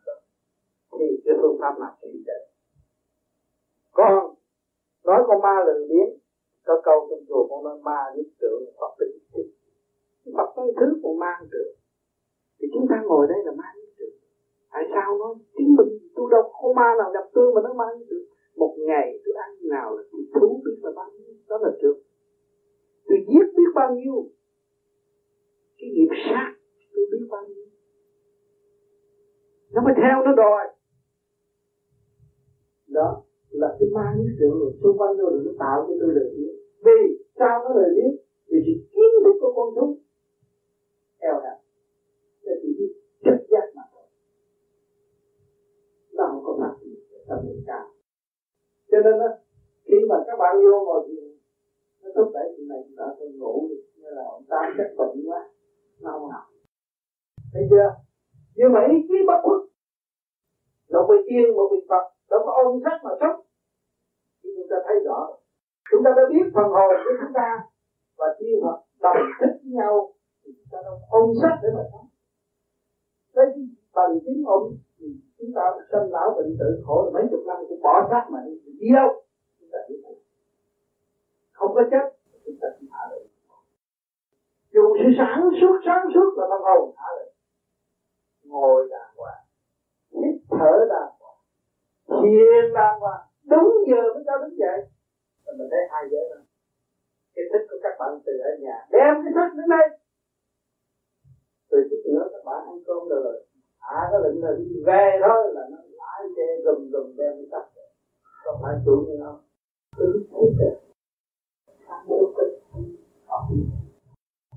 thì 1.00 1.06
cái 1.26 1.36
phương 1.42 1.58
pháp 1.62 1.80
nào 1.80 1.94
chỉ 2.02 2.24
để. 2.26 2.40
Con 3.92 4.36
nói 5.06 5.24
con 5.28 5.42
ma 5.42 5.56
lười 5.66 5.88
biếng 5.90 6.12
có 6.66 6.82
câu 6.84 7.08
trong 7.10 7.26
chùa 7.28 7.48
con 7.50 7.64
nói 7.64 7.78
ma 7.84 8.00
nhất 8.16 8.28
tượng 8.42 8.64
Phật 8.80 8.94
định 9.00 9.46
Phật 10.38 10.50
nói 10.58 10.72
thứ 10.80 11.00
của 11.04 11.16
mang 11.20 11.44
được. 11.52 11.72
Thì 12.60 12.68
chúng 12.74 12.86
ta 12.90 13.02
ngồi 13.06 13.28
đây 13.28 13.38
là 13.46 13.52
ma 13.52 13.74
nhất 13.76 13.90
tượng 13.98 14.18
tại 14.78 14.86
sao 14.94 15.18
nó 15.18 15.36
chính 15.58 15.76
mình 15.78 15.92
tôi 16.16 16.28
đâu 16.32 16.44
có 16.62 16.74
ma 16.76 16.90
nào 16.98 17.12
gặp 17.14 17.26
tôi 17.34 17.54
mà 17.54 17.62
nó 17.64 17.74
ma 17.74 17.86
nhất 17.98 18.06
tượng 18.10 18.28
một 18.56 18.76
ngày 18.88 19.20
tôi 19.26 19.34
ăn 19.46 19.52
nào 19.70 19.98
là 19.98 20.04
tôi 20.12 20.22
thú 20.36 20.62
biết 20.66 20.78
là 20.82 20.92
bao 20.96 21.10
nhiêu 21.18 21.34
đó 21.50 21.58
là 21.58 21.72
trước 21.82 21.96
tôi 23.08 23.18
giết 23.30 23.48
biết 23.58 23.72
bao 23.76 23.96
nhiêu 23.96 24.16
cái 25.78 25.90
nghiệp 25.94 26.12
sát 26.26 26.50
tôi 26.94 27.06
biết 27.12 27.28
bao 27.30 27.44
nhiêu 27.48 27.66
nó 29.74 29.82
mới 29.82 29.94
theo 30.02 30.16
nó 30.26 30.32
đòi. 30.44 30.64
Đó 32.88 33.24
là 33.50 33.76
cái 33.80 33.90
ma 33.96 34.14
cái 34.16 34.36
sự 34.40 34.50
xung 34.84 34.98
quanh 34.98 35.14
tôi 35.18 35.32
nó 35.46 35.52
tạo 35.60 35.86
cho 35.88 35.94
tôi 36.00 36.10
lời 36.16 36.30
biết 36.38 36.54
vì 36.86 37.26
sao 37.40 37.64
nó 37.64 37.70
lời 37.80 37.90
biết 37.96 38.14
vì 38.48 38.58
sự 38.66 38.74
kiến 38.92 39.10
thức 39.24 39.36
của 39.42 39.54
con 39.56 39.76
thú. 39.76 39.98
Eo 41.20 41.34
hẹp 41.34 41.58
là 42.42 42.54
chỉ 42.62 42.70
biết 42.80 42.92
chất 43.24 43.38
giác 43.50 43.66
mà 43.76 43.82
thôi. 43.94 44.06
Nó 46.14 46.24
không 46.32 46.44
có 46.46 46.58
mặt 46.62 46.74
tâm 47.28 47.40
linh 47.48 47.64
cao 47.68 47.88
cho 48.92 48.98
nên 49.04 49.20
đó, 49.20 49.30
khi 49.86 49.98
mà 50.10 50.16
các 50.28 50.36
bạn 50.40 50.56
vô 50.64 50.86
ngồi 50.86 51.08
thì 51.08 51.14
nó 52.02 52.10
thúc 52.16 52.32
đẩy 52.34 52.54
chuyện 52.58 52.68
này 52.68 52.80
chúng 52.88 52.98
ta 52.98 53.06
không 53.20 53.38
ngồi 53.40 53.60
như 53.96 54.10
là 54.18 54.24
ông 54.32 54.44
ta 54.50 54.74
chắc 54.78 54.90
bệnh 54.98 55.26
quá 55.26 55.50
nó 56.02 56.12
không 56.12 56.30
học 56.30 56.46
thấy 57.58 57.68
chưa? 57.72 57.90
Nhưng 58.56 58.74
mà 58.74 58.80
ý 58.94 58.96
chí 59.08 59.18
bất 59.28 59.40
khuất. 59.44 59.62
Nó 60.90 61.00
bị 61.10 61.18
yên 61.34 61.48
một 61.56 61.68
bị 61.72 61.80
phật 61.90 62.04
đâu 62.30 62.40
có 62.46 62.52
ôm 62.64 62.80
sắc 62.84 62.98
mà 63.04 63.12
sống. 63.22 63.40
Thì 64.44 64.50
chúng 64.56 64.68
ta 64.72 64.78
thấy 64.88 64.98
rõ. 65.06 65.20
Chúng 65.92 66.02
ta 66.06 66.12
đã 66.18 66.24
biết 66.32 66.46
phần 66.56 66.68
hồn 66.76 66.92
của 67.04 67.14
chúng 67.22 67.34
ta. 67.34 67.50
Và 68.18 68.28
tiên 68.40 68.56
Phật 68.64 68.78
đồng 69.04 69.22
thích 69.40 69.56
với 69.64 69.72
nhau, 69.80 70.14
thì 70.42 70.52
chúng 70.58 70.70
ta 70.72 70.78
đâu 70.86 70.96
ôm 71.10 71.30
sắc 71.42 71.54
để 71.64 71.70
mà 71.76 71.84
sống. 71.92 72.08
Đấy 73.36 73.48
bằng 73.96 74.20
chính 74.26 74.44
ôm, 74.46 74.64
thì 75.00 75.08
chúng 75.38 75.52
ta 75.56 75.62
sinh 75.92 76.12
lão 76.16 76.34
bệnh 76.38 76.56
tử 76.60 76.84
khổ 76.86 77.12
mấy 77.14 77.24
chục 77.32 77.44
năm 77.48 77.58
cũng 77.70 77.82
bỏ 77.82 78.08
sách 78.12 78.28
mà 78.32 78.40
đi 78.46 78.54
đi 78.80 78.88
đâu? 78.94 79.10
Chúng 79.60 79.70
ta 79.72 79.80
biết 79.90 80.00
không 81.58 81.72
có 81.76 81.82
chất 81.92 82.18
chúng 82.46 82.56
ta 82.62 82.68
không 82.80 82.88
thả 82.92 83.04
được 83.12 83.26
dùng 84.74 84.92
sự 85.00 85.08
sáng 85.18 85.50
suốt 85.62 85.76
sáng 85.86 86.06
suốt 86.14 86.30
là 86.38 86.46
tâm 86.50 86.62
hồn 86.68 86.94
thả 86.98 87.08
được 87.18 87.32
ngồi 88.48 88.88
đàng 88.92 89.14
hoàng. 89.18 89.44
Hít 90.12 90.36
thở 90.50 90.74
đàng 90.90 91.14
hoàng. 91.20 91.40
Thiền 92.08 92.74
đàng 92.74 93.00
hoàng. 93.00 93.24
Đúng 93.46 93.72
giờ 93.88 94.02
mới 94.14 94.24
cho 94.26 94.38
đứng 94.38 94.58
dậy. 94.58 94.80
Và 95.46 95.54
mình 95.58 95.68
thấy 95.72 95.80
hai 95.92 96.04
giới 96.12 96.30
đó. 96.30 96.42
Cái 97.36 97.46
thức 97.52 97.64
của 97.70 97.78
các 97.84 97.96
bạn 98.00 98.20
từ 98.26 98.34
ở 98.50 98.52
nhà. 98.60 98.78
Đem 98.92 99.14
cái 99.24 99.34
thức 99.36 99.50
đến 99.58 99.68
đây. 99.70 99.88
Từ 101.70 101.78
chút 101.90 102.02
nữa 102.14 102.28
các 102.32 102.44
bạn 102.46 102.66
ăn 102.66 102.78
cơm 102.88 103.10
được 103.10 103.22
rồi. 103.24 103.46
Hạ 103.80 104.08
cái 104.12 104.20
lệnh 104.24 104.44
là 104.44 104.52
đi 104.58 104.84
về 104.86 105.20
thôi 105.28 105.54
là 105.56 105.62
nó 105.72 105.78
lái 106.00 106.22
xe 106.36 106.48
gầm 106.66 106.90
gầm 106.92 107.16
đem 107.18 107.34
cái 107.38 107.48
tắt. 107.52 107.66
không 108.44 108.60
phải 108.64 108.76
chủ 108.86 109.06
như 109.08 109.18
nó 109.20 109.40
cứ 109.98 110.26
thấy 110.32 110.54
được. 110.60 110.78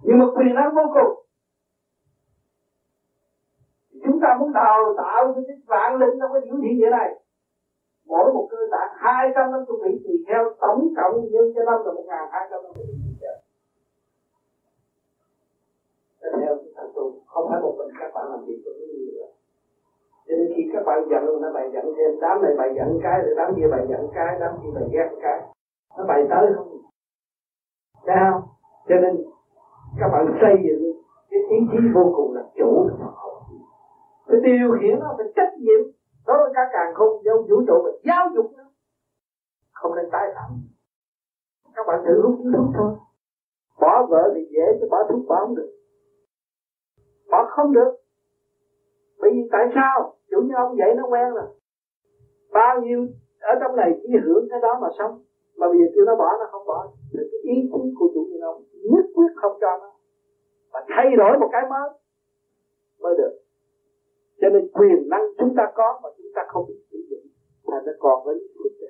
Nhưng 0.03 0.19
mà 0.19 0.25
quyền 0.37 0.55
năng 0.55 0.75
vô 0.75 0.83
cùng 0.95 1.25
chúng 4.11 4.21
ta 4.21 4.29
muốn 4.39 4.53
đào 4.53 4.95
tạo 4.97 5.33
cái 5.35 5.57
vạn 5.67 5.97
linh 6.01 6.19
trong 6.21 6.33
cái 6.33 6.43
vũ 6.47 6.55
thiên 6.63 6.79
địa 6.79 6.91
này. 6.91 7.09
Mỗi 8.07 8.33
một 8.33 8.47
cơ 8.51 8.57
tạng 8.71 8.91
hai 9.05 9.29
trăm 9.35 9.51
năm 9.51 9.61
mươi 9.69 9.79
vị 9.83 9.93
tỳ 10.05 10.15
theo 10.27 10.43
tổng 10.61 10.81
cộng 10.97 11.15
nhân 11.31 11.53
cho 11.55 11.63
năm 11.65 11.79
là 11.85 11.93
một 11.93 12.05
ngàn 12.07 12.29
hai 12.33 12.43
trăm 12.51 12.63
năm 12.63 12.73
mươi 12.75 12.85
vị 12.89 12.95
tỳ 13.05 13.13
theo. 13.21 13.35
Cái 16.21 16.31
thành 16.77 16.91
tu 16.95 17.05
không 17.27 17.47
phải 17.51 17.61
một 17.63 17.75
mình 17.79 17.91
các 18.01 18.11
bạn 18.15 18.25
làm 18.31 18.41
việc 18.47 18.61
của 18.65 18.71
cái 18.79 18.89
gì 18.93 19.05
nữa. 19.17 19.29
Cho 20.27 20.35
nên 20.37 20.47
khi 20.57 20.63
các 20.73 20.83
bạn 20.87 20.99
giận, 21.11 21.41
nó 21.43 21.49
bày 21.53 21.67
giận 21.75 21.85
thêm, 21.97 22.11
đám 22.21 22.43
này 22.43 22.53
bày 22.59 22.71
giận 22.77 22.99
cái, 23.03 23.17
rồi 23.25 23.35
đám 23.37 23.49
kia 23.57 23.69
bày 23.71 23.85
giận 23.91 24.03
cái, 24.15 24.37
đám 24.41 24.53
kia 24.63 24.71
bày 24.75 24.85
ghét 24.93 25.09
cái. 25.23 25.39
Nó 25.97 26.05
bày 26.09 26.21
tới 26.31 26.45
không? 26.57 26.69
Thấy 28.07 28.17
không? 28.25 28.43
Cho 28.89 28.97
nên 29.03 29.13
các 30.01 30.09
bạn 30.13 30.25
xây 30.41 30.55
dựng 30.65 30.83
cái 31.31 31.41
ý 31.57 31.59
chí 31.71 31.79
vô 31.95 32.05
cùng 32.17 32.35
là 32.35 32.43
chủ 32.59 32.89
phải 34.31 34.41
điều 34.43 34.69
khiển 34.81 34.99
nó 35.01 35.15
phải 35.17 35.27
trách 35.37 35.53
nhiệm. 35.59 35.81
Đối 36.27 36.37
với 36.43 36.51
các 36.55 36.69
càng 36.73 36.95
không 36.95 37.25
giáo 37.25 37.37
vũ 37.49 37.57
trụ 37.67 37.77
và 37.85 37.91
giáo 38.09 38.25
dục 38.35 38.47
nó. 38.57 38.65
Không 39.73 39.95
nên 39.97 40.07
tái 40.13 40.27
phạm. 40.35 40.51
Các 41.75 41.85
bạn 41.87 42.01
thử 42.07 42.23
hút 42.23 42.37
thuốc 42.55 42.67
thôi. 42.77 42.93
Bỏ 43.81 44.07
vợ 44.11 44.33
thì 44.35 44.41
dễ, 44.51 44.65
chứ 44.81 44.87
bỏ 44.91 44.99
thuốc 45.09 45.23
bỏ 45.29 45.37
không 45.47 45.55
được. 45.55 45.71
Bỏ 47.31 47.45
không 47.51 47.73
được. 47.73 47.91
Bởi 49.21 49.31
vì 49.35 49.49
tại 49.53 49.67
sao? 49.75 50.15
Chủ 50.31 50.41
như 50.41 50.55
ông 50.55 50.77
vậy 50.79 50.95
nó 50.97 51.05
quen 51.11 51.29
rồi. 51.35 51.49
Bao 52.53 52.81
nhiêu, 52.81 53.07
ở 53.41 53.53
trong 53.61 53.77
này 53.77 53.91
chỉ 54.03 54.09
hưởng 54.25 54.45
cái 54.51 54.61
đó 54.63 54.79
mà 54.83 54.89
sống. 54.99 55.19
Mà 55.57 55.69
bây 55.69 55.79
giờ 55.79 55.85
kêu 55.95 56.05
nó 56.05 56.17
bỏ, 56.17 56.31
nó 56.41 56.47
không 56.53 56.67
bỏ. 56.67 56.87
Thì 57.13 57.19
cái 57.31 57.41
ý 57.43 57.57
chí 57.73 57.95
của 57.99 58.09
chủ 58.15 58.27
như 58.31 58.39
ông 58.41 58.63
nhất 58.93 59.05
quyết 59.15 59.33
không 59.37 59.53
cho 59.61 59.79
nó. 59.83 59.91
Và 60.73 60.85
thay 60.89 61.07
đổi 61.17 61.39
một 61.39 61.49
cái 61.53 61.63
mới 61.71 61.91
mới 63.01 63.15
được 63.19 63.33
cho 64.41 64.49
nên 64.49 64.69
quyền 64.73 65.09
năng 65.09 65.23
chúng 65.39 65.55
ta 65.57 65.73
có 65.75 66.01
mà 66.03 66.09
chúng 66.19 66.33
ta 66.35 66.43
không 66.49 66.65
biết 66.69 66.81
sử 66.91 66.99
dụng 67.11 67.27
là 67.65 67.83
nó 67.87 67.93
còn 67.99 68.25
với 68.25 68.35
chúng 68.55 68.73
ta 68.81 68.87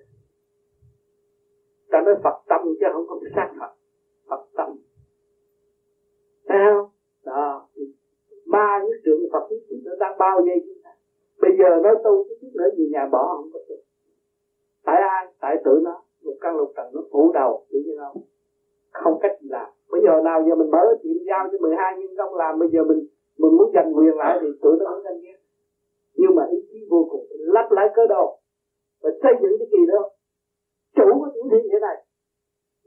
ta 1.90 2.00
nói 2.00 2.14
Phật 2.24 2.36
tâm 2.48 2.60
chứ 2.80 2.86
không 2.92 3.06
có 3.08 3.16
sát 3.34 3.50
Phật. 3.60 3.72
Phật 4.28 4.42
tâm. 4.56 4.76
Thấy 6.48 6.58
không? 6.72 6.90
Đó. 7.24 7.68
Ba 8.46 8.80
những 8.84 9.00
trượng 9.04 9.20
Phật 9.32 9.46
nhất 9.50 9.58
chúng 9.68 9.80
ta 9.84 9.90
đang 10.00 10.18
bao 10.18 10.40
vây 10.46 10.64
chúng 10.66 10.82
ta. 10.84 10.90
Bây 11.40 11.50
giờ 11.58 11.68
nói 11.82 11.94
tu 12.04 12.24
cái 12.28 12.36
chút 12.40 12.48
nữa 12.54 12.68
gì 12.76 12.88
nhà 12.92 13.08
bỏ 13.12 13.36
không 13.36 13.50
có 13.52 13.60
tu. 13.68 13.74
Tại 14.84 14.96
ai? 15.08 15.26
Tại 15.40 15.56
tự 15.64 15.80
nó. 15.82 16.02
Một 16.24 16.36
căn 16.40 16.56
lục 16.56 16.72
trần 16.76 16.86
nó 16.94 17.00
phủ 17.12 17.32
đầu 17.34 17.66
hiểu 17.70 17.82
như 17.86 17.96
không 17.98 18.22
không 18.92 19.18
cách 19.22 19.32
gì 19.40 19.48
làm. 19.50 19.70
Bây 19.90 20.00
giờ 20.04 20.22
nào 20.24 20.42
giờ 20.48 20.54
mình 20.54 20.70
mở 20.70 20.84
tiệm 21.02 21.16
giao 21.26 21.48
cho 21.52 21.58
12 21.60 21.98
nhân 21.98 22.10
công 22.18 22.34
làm, 22.34 22.58
bây 22.58 22.68
giờ 22.68 22.84
mình 22.84 23.06
mình 23.38 23.56
muốn 23.56 23.70
giành 23.74 23.96
quyền 23.96 24.16
lại 24.16 24.38
thì 24.42 24.48
tụi 24.62 24.76
nó 24.78 24.84
không 24.90 25.02
tranh 25.04 25.20
ghét 25.22 25.38
nhưng 26.20 26.34
mà 26.36 26.44
ý 26.56 26.58
chí 26.68 26.78
vô 26.90 27.00
cùng 27.10 27.26
lắp 27.54 27.66
lại 27.76 27.86
cơ 27.96 28.02
đồ 28.06 28.24
và 29.02 29.10
xây 29.22 29.32
dựng 29.42 29.54
cái 29.58 29.68
gì 29.72 29.82
đó. 29.92 30.02
Chủ 30.96 31.08
của 31.20 31.30
những 31.34 31.48
thiên 31.50 31.62
địa 31.70 31.80
này, 31.80 31.96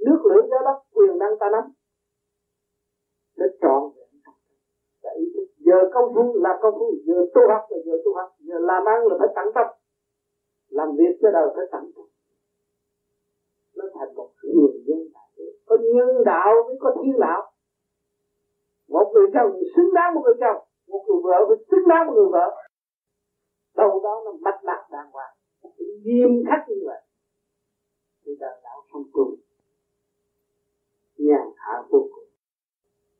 nước 0.06 0.20
lửa 0.30 0.42
gió 0.50 0.60
đất, 0.68 0.78
quyền 0.96 1.18
năng 1.18 1.40
ta 1.40 1.48
nắm. 1.52 1.66
Để 3.38 3.46
trọn 3.62 3.82
là 5.04 5.12
ý 5.22 5.26
thức 5.34 5.48
giờ 5.58 5.80
công 5.94 6.14
phu 6.16 6.26
là 6.44 6.60
công 6.62 6.76
phu 6.80 6.88
giờ 7.06 7.18
tu 7.34 7.42
học 7.54 7.64
là 7.70 7.78
giờ 7.86 7.96
tu 8.06 8.12
học 8.20 8.30
giờ 8.40 8.56
làm 8.60 8.84
ăn 8.86 9.00
là 9.08 9.16
phải 9.20 9.30
tận 9.36 9.48
tâm. 9.56 9.68
Làm 10.70 10.90
việc 10.98 11.14
cho 11.22 11.30
đời 11.32 11.48
phải 11.56 11.66
tận 11.72 11.92
tâm. 11.96 12.06
Nó 13.76 13.86
thành 13.94 14.16
một 14.16 14.30
người 14.44 14.74
nhân 14.88 15.02
đạo. 15.14 15.28
Có 15.66 15.78
nhân 15.96 16.24
đạo 16.26 16.52
mới 16.68 16.76
có 16.80 16.96
thiên 17.04 17.20
đạo. 17.20 17.42
Một 18.90 19.12
người 19.14 19.28
chồng 19.34 19.52
xứng 19.76 19.94
đáng 19.94 20.16
một 20.16 20.22
người 20.26 20.38
chồng, 20.40 20.62
một 20.88 21.04
người 21.08 21.22
vợ 21.24 21.38
phải 21.48 21.58
xứng 21.72 21.88
đáng 21.88 22.08
một 22.08 22.14
người 22.16 22.30
vợ 22.32 22.48
đâu 23.76 24.02
đó 24.04 24.22
nó 24.26 24.32
bắt 24.42 24.56
bạc 24.64 24.88
đàng 24.92 25.12
hoàng. 25.12 25.34
Nghiêm 26.04 26.44
khắc 26.50 26.70
như 26.70 26.76
vậy. 26.86 27.02
Thì 28.26 28.32
đời 28.40 28.60
đạo 28.64 28.82
không 28.92 29.04
cùng. 29.12 29.36
Nhàn 31.18 31.48
hạ 31.56 31.84
vô 31.90 32.08
cùng. 32.14 32.28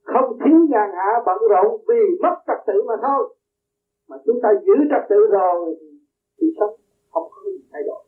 Không 0.04 0.38
thiếu 0.46 0.58
nhàn 0.70 0.90
hạ 0.94 1.24
bận 1.26 1.38
rộn 1.50 1.82
vì 1.88 2.18
mất 2.22 2.36
trật 2.48 2.58
tự 2.68 2.84
mà 2.88 2.94
thôi. 3.02 3.36
Mà 4.08 4.18
chúng 4.26 4.40
ta 4.44 4.50
giữ 4.66 4.74
trật 4.90 5.10
tự 5.10 5.16
rồi 5.32 5.76
thì, 5.82 6.00
thì 6.38 6.48
sống 6.60 6.76
không 7.12 7.28
có 7.32 7.42
gì 7.46 7.66
thay 7.72 7.82
đổi. 7.86 8.04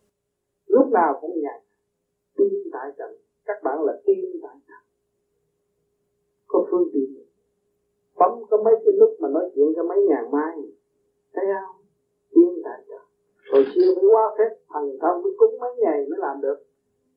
Lúc 0.67 0.87
nào 0.91 1.17
cũng 1.21 1.41
nhàn 1.41 1.61
tin 2.37 2.53
tại 2.73 2.91
trận 2.97 3.17
các 3.45 3.63
bạn 3.63 3.83
là 3.83 3.93
tin 4.05 4.19
tại 4.43 4.55
trận 4.67 4.83
có 6.47 6.67
phương 6.71 6.89
tiện. 6.93 7.25
Bấm 8.15 8.31
có 8.49 8.57
mấy 8.57 8.75
cái 8.85 8.93
lúc 8.99 9.09
mà 9.19 9.29
nói 9.29 9.49
chuyện 9.55 9.65
cho 9.75 9.83
mấy 9.83 9.97
ngàn 10.09 10.31
mai 10.31 10.57
thấy 11.33 11.45
không? 11.45 11.84
Tiến 12.35 12.61
tại 12.65 12.79
trận 12.89 13.03
hồi 13.51 13.63
xưa 13.75 13.89
phải 13.95 14.05
qua 14.13 14.35
phép 14.37 14.51
thần 14.73 14.97
thông 15.01 15.23
mới 15.23 15.33
cúng 15.37 15.59
mấy 15.61 15.73
ngày 15.77 16.05
mới 16.09 16.19
làm 16.19 16.41
được. 16.41 16.57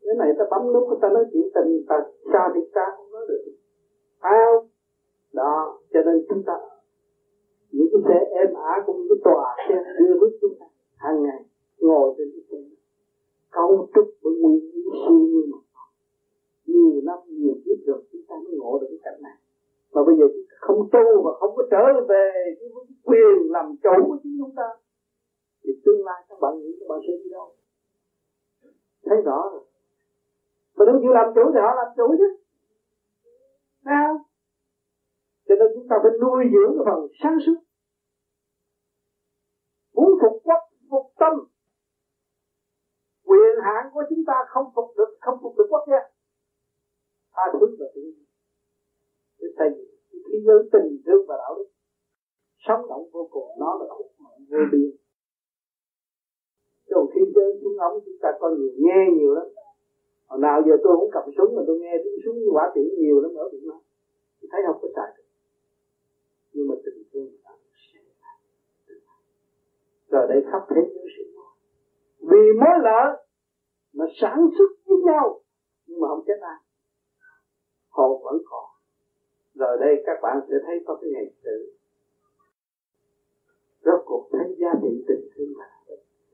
Cái 0.04 0.14
này 0.18 0.28
ta 0.38 0.44
bấm 0.50 0.72
nút 0.72 0.88
người 0.88 0.98
ta 1.02 1.08
nói 1.08 1.24
chuyện 1.32 1.48
tình, 1.54 1.84
ta 1.88 1.96
sao 2.32 2.50
thì 2.54 2.60
ta 2.74 2.84
không 2.96 3.10
nói 3.12 3.26
được. 3.28 3.42
Phải 4.22 4.32
không? 4.44 4.66
Đó, 5.32 5.78
cho 5.92 6.00
nên 6.02 6.24
chúng 6.28 6.42
ta, 6.46 6.56
những 7.72 7.88
cái 7.92 8.00
xe 8.08 8.18
êm 8.40 8.54
ả 8.54 8.82
cũng 8.86 9.06
cái 9.08 9.18
tòa 9.24 9.56
xe 9.68 9.74
đưa 9.98 10.20
bước 10.20 10.32
chúng 10.40 10.54
ta 10.60 10.66
hàng 10.96 11.22
ngày 11.22 11.40
ngồi 11.78 12.14
trên 12.18 12.28
cái 12.34 12.42
xe 12.50 12.68
cấu 13.50 13.88
trúc 13.94 14.06
với 14.22 14.32
nguyên 14.40 14.60
lý 14.74 14.82
siêu 15.08 15.18
như 15.18 15.42
mà. 15.52 15.58
Nhiều 16.66 17.00
năm, 17.04 17.18
nhiều 17.26 17.54
kiếp 17.64 17.86
rồi, 17.86 18.00
chúng 18.12 18.22
ta 18.28 18.34
mới 18.44 18.56
ngộ 18.58 18.78
được 18.78 18.86
cái 18.90 18.98
cảnh 19.02 19.22
này. 19.22 19.36
Mà 19.92 20.04
bây 20.04 20.16
giờ 20.18 20.24
chúng 20.34 20.44
ta 20.50 20.56
không 20.60 20.88
tu 20.92 21.22
và 21.24 21.32
không 21.40 21.56
có 21.56 21.62
trở 21.70 21.84
về 22.08 22.30
cái 22.60 22.68
quyền 23.04 23.52
làm 23.52 23.76
chủ 23.82 24.06
của 24.06 24.16
chính 24.22 24.38
chúng 24.40 24.54
ta 24.56 24.68
thì 25.68 25.74
tương 25.84 26.04
lai 26.04 26.24
các 26.28 26.38
bạn 26.40 26.52
nghĩ 26.58 26.70
các 26.80 26.86
bạn 26.88 26.98
sẽ 27.06 27.12
đi 27.24 27.30
đâu? 27.30 27.54
Thấy 29.04 29.18
rõ 29.24 29.50
rồi. 29.52 29.64
Mà 30.76 30.84
không 30.86 31.00
chịu 31.02 31.12
làm 31.12 31.26
chủ 31.34 31.44
thì 31.54 31.60
họ 31.64 31.72
làm 31.80 31.88
chủ 31.96 32.06
chứ. 32.18 32.28
Sao? 33.84 34.10
Cho 35.46 35.54
nên 35.58 35.68
chúng 35.74 35.88
ta 35.90 35.96
phải 36.02 36.12
nuôi 36.22 36.44
dưỡng 36.52 36.72
cái 36.76 36.84
phần 36.88 37.00
sáng 37.22 37.38
suốt. 37.46 37.58
Muốn 39.94 40.10
phục 40.22 40.34
quốc, 40.44 40.62
phục 40.90 41.06
tâm. 41.20 41.34
Quyền 43.24 43.54
hạn 43.64 43.90
của 43.92 44.04
chúng 44.10 44.22
ta 44.26 44.34
không 44.48 44.66
phục 44.74 44.88
được, 44.96 45.10
không 45.20 45.38
phục 45.42 45.54
được 45.58 45.66
quốc 45.70 45.84
gia. 45.90 46.02
Tha 47.34 47.42
thứ 47.52 47.76
và 47.80 47.86
tự 47.94 48.00
nhiên 48.02 48.24
để 49.40 49.48
xây 49.58 49.68
dựng 49.76 50.22
thế 50.26 50.38
giới 50.46 50.58
tình 50.72 51.02
thương 51.06 51.26
và 51.28 51.36
đạo 51.36 51.54
đức. 51.58 51.68
Sống 52.68 52.88
động 52.88 53.10
vô 53.12 53.28
cùng 53.30 53.48
nó 53.58 53.78
là 53.80 53.86
khúc 53.88 54.06
mạnh 54.18 54.46
vô 54.50 54.58
biên 54.72 54.90
trong 56.90 57.06
khi 57.12 57.20
chơi 57.34 57.58
súng 57.62 57.78
ống 57.78 58.00
chúng 58.04 58.18
ta 58.22 58.28
có 58.40 58.48
nhiều, 58.48 58.70
nghe 58.76 59.00
nhiều 59.16 59.34
lắm. 59.34 59.46
Hồi 60.26 60.40
nào 60.40 60.62
giờ 60.66 60.74
tôi 60.82 60.96
không 60.96 61.10
cầm 61.12 61.24
súng 61.36 61.56
mà 61.56 61.62
tôi 61.66 61.78
nghe 61.78 61.94
tiếng 62.04 62.18
súng 62.24 62.36
quả 62.52 62.72
tiễn 62.74 62.88
nhiều 62.98 63.20
lắm, 63.20 63.30
ở 63.34 63.48
Việt 63.52 63.64
Nam. 63.68 63.78
Thấy 64.50 64.60
không 64.66 64.78
có 64.82 64.88
xài 64.96 65.14
được. 65.16 65.22
Nhưng 66.52 66.68
mà 66.68 66.74
tình 66.84 67.02
thương 67.12 67.28
rồi 70.10 70.26
đây 70.28 70.42
khắp 70.52 70.62
thế 70.70 70.82
giới 70.94 71.06
sự 71.16 71.24
vì 72.20 72.52
mối 72.60 72.76
lợi 72.82 73.24
nó 73.92 74.06
sản 74.20 74.38
xuất 74.58 74.70
với 74.86 74.98
nhau, 75.04 75.40
nhưng 75.86 76.00
mà 76.00 76.08
không 76.08 76.24
chết 76.26 76.38
ai. 76.40 76.56
Hồn 77.88 78.22
vẫn 78.24 78.42
còn. 78.50 78.64
Rồi 79.54 79.76
đây 79.80 80.02
các 80.06 80.18
bạn 80.22 80.40
sẽ 80.48 80.54
thấy 80.66 80.84
có 80.86 80.98
cái 81.02 81.10
ngày 81.14 81.32
tự 81.44 81.72
rốt 83.84 84.00
cuộc 84.04 84.28
thấy 84.32 84.56
giá 84.58 84.68
trị 84.82 85.04
tình 85.08 85.28
thương 85.34 85.58
là 85.58 85.77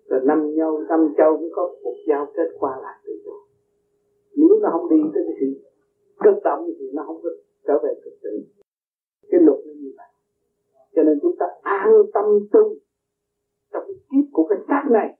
rồi 0.08 0.20
năm 0.24 0.54
nhau, 0.54 0.78
năm 0.88 1.14
châu 1.18 1.36
cũng 1.36 1.50
có 1.52 1.74
một 1.84 1.94
giao 2.08 2.26
kết 2.36 2.48
qua 2.58 2.78
lại 2.82 2.98
tự 3.04 3.12
do 3.24 3.44
nếu 4.36 4.58
nó 4.62 4.68
không 4.72 4.90
đi 4.90 4.96
tới 5.14 5.22
cái 5.26 5.36
sự 5.40 5.46
cất 6.18 6.34
động 6.44 6.70
thì 6.78 6.90
nó 6.92 7.02
không 7.06 7.20
có 7.22 7.28
trở 7.66 7.78
về 7.82 7.94
thực 8.04 8.10
tự 8.22 8.30
cái 9.30 9.40
luật 9.40 9.58
nó 9.66 9.72
như 9.72 9.92
vậy. 9.96 10.06
Cho 10.94 11.02
nên 11.02 11.18
chúng 11.22 11.36
ta 11.36 11.46
an 11.62 11.90
tâm 12.14 12.24
tu. 12.52 12.74
Trong 13.72 13.82
cái 13.86 13.96
kiếp 14.10 14.32
của 14.32 14.46
cái 14.48 14.58
xác 14.68 14.84
này, 14.90 15.18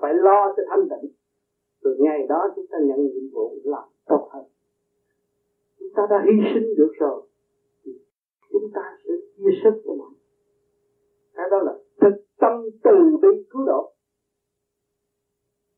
phải 0.00 0.14
lo 0.14 0.54
cho 0.56 0.62
thanh 0.68 0.88
tịnh. 0.90 1.10
Từ 1.82 1.96
ngày 1.98 2.26
đó 2.28 2.40
chúng 2.56 2.66
ta 2.70 2.78
nhận 2.78 3.00
nhiệm 3.02 3.30
vụ 3.32 3.56
làm 3.64 3.88
tốt 4.06 4.28
hơn. 4.32 4.44
Chúng 5.78 5.88
ta 5.96 6.02
đã 6.10 6.24
hy 6.26 6.32
sinh 6.54 6.74
được 6.76 6.92
rồi, 6.98 7.22
thì 7.84 7.92
chúng 8.52 8.70
ta 8.74 8.98
sẽ 9.04 9.14
chia 9.36 9.50
sức 9.64 9.82
của 9.84 9.94
mình. 9.94 10.18
Cái 11.34 11.46
đó 11.50 11.58
là 11.62 11.74
thực 12.00 12.24
tâm 12.40 12.52
từ 12.84 13.16
bi 13.22 13.28
cứu 13.50 13.66
độ 13.66 13.92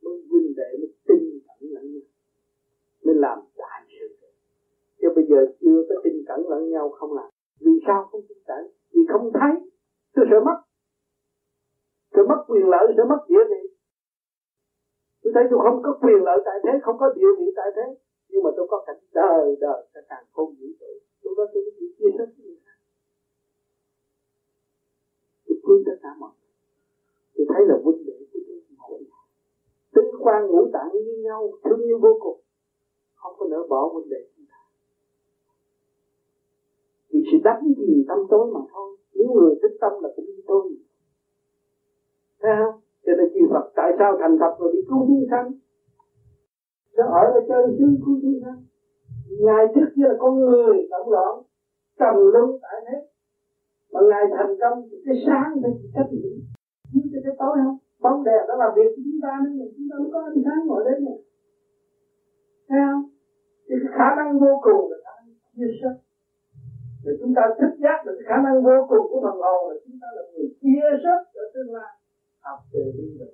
mới 0.03 0.17
huynh 0.31 0.55
đệ 0.57 0.71
mới 0.81 0.91
tin 1.09 1.39
cẩn 1.47 1.71
lẫn 1.75 1.93
nhau, 1.93 2.07
mới 3.05 3.15
làm 3.15 3.39
đại 3.57 3.81
sự. 3.89 4.27
Chứ 5.01 5.09
bây 5.17 5.25
giờ 5.31 5.39
chưa 5.61 5.83
có 5.89 5.95
tin 6.05 6.17
cẩn 6.27 6.41
lẫn 6.51 6.71
nhau 6.71 6.91
không 6.91 7.13
làm. 7.13 7.31
Vì 7.61 7.73
sao 7.87 8.09
không 8.11 8.23
tin 8.29 8.39
cẩn? 8.47 8.63
Vì 8.93 9.01
không 9.13 9.31
thấy 9.41 9.55
tôi 10.15 10.25
sợ 10.31 10.41
mất. 10.41 10.59
Tôi 12.13 12.27
mất 12.27 12.45
quyền 12.49 12.67
lợi 12.69 12.87
sẽ 12.97 13.03
mất 13.09 13.21
địa 13.29 13.45
vị. 13.51 13.63
Tôi 15.23 15.33
thấy 15.35 15.45
tôi 15.51 15.59
không 15.63 15.83
có 15.83 15.99
quyền 16.03 16.23
lợi 16.25 16.39
tại 16.45 16.57
thế, 16.65 16.73
không 16.83 16.97
có 16.99 17.13
địa 17.17 17.33
vị 17.39 17.47
tại 17.57 17.69
thế. 17.77 17.87
Nhưng 18.29 18.43
mà 18.43 18.51
tôi 18.57 18.67
có 18.71 18.85
cảnh 18.87 19.03
đời 19.15 19.57
đời, 19.61 19.87
cả 19.95 20.01
càng 20.09 20.25
không 20.33 20.49
vũ 20.49 20.67
trụ 20.81 20.93
tôi 21.23 21.35
có 21.37 21.53
tôi 21.55 21.63
chỉ 21.79 21.87
chia 21.99 22.11
sẻ 22.19 22.25
với 22.37 22.47
người 22.47 22.57
khác. 22.65 22.79
Tôi 25.47 25.59
thương 25.65 25.83
tất 25.87 25.97
cả 26.03 26.09
mọi 26.19 26.31
người. 26.41 26.55
Tôi 27.35 27.47
thấy 27.49 27.63
là 27.69 27.77
vinh 27.85 28.07
đệ 28.07 28.22
tinh 30.03 30.21
quan 30.21 30.47
ngũ 30.47 30.71
tạng 30.73 30.91
như 30.93 31.23
nhau, 31.25 31.51
thương 31.65 31.81
yêu 31.81 31.99
vô 32.03 32.19
cùng. 32.21 32.41
Không 33.15 33.35
có 33.39 33.47
nỡ 33.51 33.67
bỏ 33.69 33.91
huynh 33.93 34.09
đệ 34.11 34.17
chúng 34.37 34.47
ta. 34.51 34.59
Vì 37.11 37.21
sự 37.33 37.39
đánh 37.45 37.63
gì 37.79 38.05
tâm 38.09 38.19
tối 38.31 38.51
mà 38.55 38.61
thôi. 38.73 38.97
Những 39.15 39.33
người 39.35 39.55
thích 39.63 39.77
tâm 39.81 39.93
là 40.03 40.09
cũng 40.17 40.25
như 40.25 40.43
tôi. 40.47 40.77
Thấy 42.41 42.53
không? 42.59 42.81
Cho 43.07 43.13
nên 43.19 43.29
chư 43.35 43.41
Phật, 43.51 43.73
tại 43.77 43.93
sao 43.99 44.17
thành 44.21 44.37
Phật 44.41 44.61
rồi 44.61 44.73
đi 44.73 44.81
cứu 44.89 45.05
chúng 45.09 45.27
sanh? 45.31 45.53
Nó 46.97 47.05
ở 47.05 47.25
là 47.35 47.41
chơi 47.49 47.63
xương 47.79 47.97
cứu 48.07 48.19
chúng 48.23 48.41
sanh. 48.45 48.59
Ngài 49.41 49.67
trước 49.75 49.89
kia 49.97 50.07
là 50.11 50.17
con 50.19 50.41
người 50.41 50.89
tổng 50.91 51.11
loạn 51.11 51.43
trầm 51.99 52.15
luân 52.33 52.59
tại 52.63 52.81
thế. 52.87 52.99
Mà 53.93 54.01
ngài 54.09 54.25
thành 54.37 54.57
công 54.61 54.89
cái 55.05 55.15
sáng 55.27 55.53
thì 55.63 55.89
cách 55.95 56.07
nhiệm 56.13 56.33
nhưng 56.93 57.07
cho 57.13 57.19
cái 57.25 57.35
tối 57.39 57.57
không? 57.65 57.79
Bóng 58.03 58.25
đèn 58.25 58.43
nó 58.49 58.55
làm 58.63 58.71
việc 58.77 58.91
của 58.95 59.03
chúng 59.07 59.21
ta 59.25 59.33
nên 59.43 59.69
chúng 59.77 59.87
ta 59.91 59.95
không 59.99 60.11
có 60.13 60.21
ánh 60.31 60.41
sáng 60.45 60.61
ngồi 60.67 60.83
đến 60.87 61.05
này. 61.05 61.19
Thấy 62.69 62.81
không? 62.87 63.03
Thì 63.67 63.75
cái 63.83 63.93
khả 63.99 64.09
năng 64.19 64.31
vô 64.43 64.53
cùng 64.67 64.83
là 64.91 64.97
khả 65.05 65.15
năng 65.19 65.35
chia 65.55 65.71
sẻ 65.81 65.91
để 67.05 67.13
chúng 67.21 67.33
ta 67.37 67.43
thích 67.59 67.75
giác 67.85 67.99
được 68.05 68.15
cái 68.19 68.27
khả 68.31 68.39
năng 68.47 68.57
vô 68.67 68.77
cùng 68.91 69.05
của 69.11 69.21
thần 69.25 69.37
hồn 69.45 69.61
là 69.71 69.77
chúng 69.85 69.97
ta 70.03 70.09
là 70.17 70.23
người 70.31 70.49
chia 70.61 70.89
sẻ 71.03 71.15
cho 71.35 71.43
tương 71.55 71.75
lai. 71.77 71.93
Học 72.47 72.59
từ 72.73 72.81
bi 72.97 73.07
và 73.21 73.27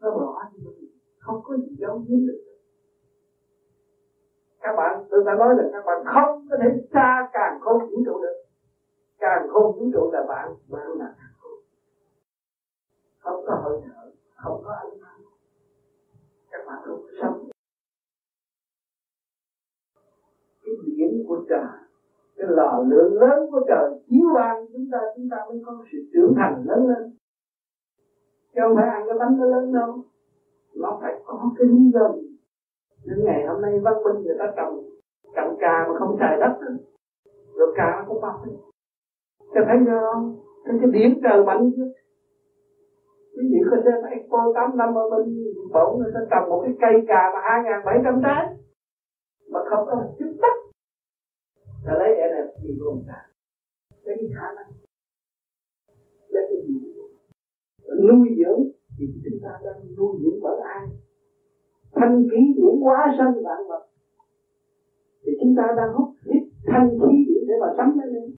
nó 0.00 0.10
rõ 0.10 0.34
như 0.52 0.70
không 1.18 1.40
có 1.44 1.56
gì 1.56 1.76
giấu 1.78 2.04
giếm 2.08 2.26
được. 2.26 2.42
Các 4.62 4.74
bạn, 4.76 5.04
tôi 5.10 5.22
đã 5.26 5.34
nói 5.34 5.54
là 5.56 5.64
các 5.72 5.82
bạn 5.86 5.98
không 6.14 6.46
có 6.50 6.56
thể 6.62 6.68
xa 6.92 7.28
càng 7.32 7.60
không 7.60 7.78
vũ 7.78 7.98
trụ 8.06 8.22
được. 8.22 8.38
Càng 9.18 9.48
không 9.48 9.72
vũ 9.76 9.90
trụ 9.94 10.10
là 10.12 10.24
bạn 10.28 10.48
bạn 10.70 10.88
là 10.98 11.14
không 13.22 13.44
có 13.46 13.60
hơi 13.64 13.80
thở, 13.84 14.10
không 14.36 14.62
có 14.64 14.72
ánh 14.72 15.00
mắt 15.00 15.16
các 16.50 16.58
bạn 16.66 16.78
không 16.84 17.00
có 17.02 17.08
sống 17.22 17.48
cái 20.64 20.74
biển 20.86 21.24
của 21.28 21.44
trời, 21.48 21.66
cái 22.36 22.46
lò 22.50 22.84
lửa 22.88 23.08
lớn 23.20 23.50
của 23.50 23.60
trời 23.68 23.90
chiếu 24.08 24.26
ban 24.34 24.66
chúng 24.72 24.88
ta 24.92 24.98
chúng 25.16 25.28
ta 25.30 25.36
mới 25.48 25.62
có 25.66 25.84
sự 25.92 25.98
trưởng 26.12 26.34
thành 26.36 26.64
lớn 26.66 26.88
lên. 26.88 27.16
Chứ 28.54 28.60
không 28.62 28.76
phải 28.76 28.88
ăn 28.88 29.02
cái 29.08 29.18
bánh 29.18 29.38
nó 29.38 29.44
lớn 29.44 29.72
đâu. 29.72 30.04
Nó 30.74 30.98
phải 31.02 31.14
có 31.24 31.50
cái 31.58 31.66
lý 31.66 31.90
do 31.94 32.12
gì? 32.14 32.36
Ngày 33.24 33.46
hôm 33.46 33.62
nay 33.62 33.78
văn 33.82 33.94
minh 34.04 34.22
người 34.24 34.36
ta 34.38 34.52
trồng 34.56 34.84
trồng 35.34 35.56
cà 35.60 35.86
mà 35.88 35.98
không 35.98 36.16
xài 36.20 36.36
đất 36.40 36.58
rồi 37.56 37.72
cà 37.76 37.96
nó 37.96 38.04
cũng 38.08 38.20
mọc 38.20 38.42
cho 39.54 39.60
thấy 39.66 39.76
không 39.86 40.36
cái 40.64 40.74
cái 40.80 40.90
điểm 40.92 41.20
trời 41.22 41.44
mạnh 41.44 41.70
chứ 41.76 41.92
quý 43.34 43.42
vị 43.50 43.60
có 43.70 43.76
xem 43.84 43.98
expo 44.14 44.40
tám 44.54 44.76
năm 44.76 44.94
ở 45.02 45.04
bên 45.10 45.24
bổn 45.74 45.90
người 45.98 46.12
ta 46.14 46.20
trồng 46.30 46.48
một 46.50 46.60
cái 46.64 46.74
cây 46.82 47.04
cà 47.08 47.22
mà 47.34 47.40
hai 47.48 47.58
ngàn 47.64 47.80
bảy 47.86 47.98
trăm 48.04 48.20
trái. 48.24 48.42
Mà 49.52 49.60
không 49.70 49.86
có 49.86 49.94
một 49.94 50.10
chút 50.18 50.32
tắc 50.42 50.56
ta 51.86 51.92
lấy 51.98 52.10
NFT 52.28 52.62
của 52.78 52.86
ông 52.90 53.04
ta. 53.08 53.18
Lấy 54.04 54.16
cái 54.20 54.28
khả 54.36 54.48
năng. 54.56 54.70
Lấy 56.28 56.44
cái 56.50 56.58
gì? 56.66 56.74
Nuôi 58.08 58.28
dưỡng 58.38 58.62
thì 58.98 59.04
chúng 59.24 59.38
ta 59.42 59.52
đang 59.64 59.96
nuôi 59.96 60.12
dưỡng 60.22 60.40
bởi 60.42 60.60
ai? 60.74 60.86
Thanh 61.94 62.22
khí 62.30 62.40
điển 62.56 62.74
quá 62.82 63.14
sanh 63.18 63.34
vạn 63.44 63.60
vật. 63.68 63.86
Thì 65.24 65.32
chúng 65.40 65.54
ta 65.56 65.62
đang 65.76 65.92
hút 65.94 66.08
hít 66.26 66.42
thanh 66.66 66.88
khí 66.90 67.16
điển 67.28 67.42
để 67.48 67.54
mà 67.60 67.66
sống 67.76 68.00
lên 68.00 68.34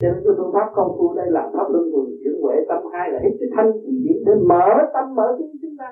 nên 0.00 0.12
cái 0.24 0.32
phương 0.36 0.52
pháp 0.54 0.68
công 0.76 0.90
phu 0.96 1.14
đây 1.14 1.28
là 1.36 1.42
pháp 1.54 1.66
luân 1.72 1.84
thường 1.92 2.10
chuyển 2.20 2.34
huệ, 2.42 2.56
tâm 2.68 2.80
hai 2.92 3.06
là 3.12 3.18
hết 3.24 3.34
cái 3.40 3.48
thanh 3.54 3.72
khí 3.80 3.92
điển 4.04 4.18
để 4.26 4.32
mở 4.50 4.68
tâm, 4.94 5.14
mở 5.14 5.26
trí 5.38 5.44
chúng 5.62 5.76
ta. 5.78 5.88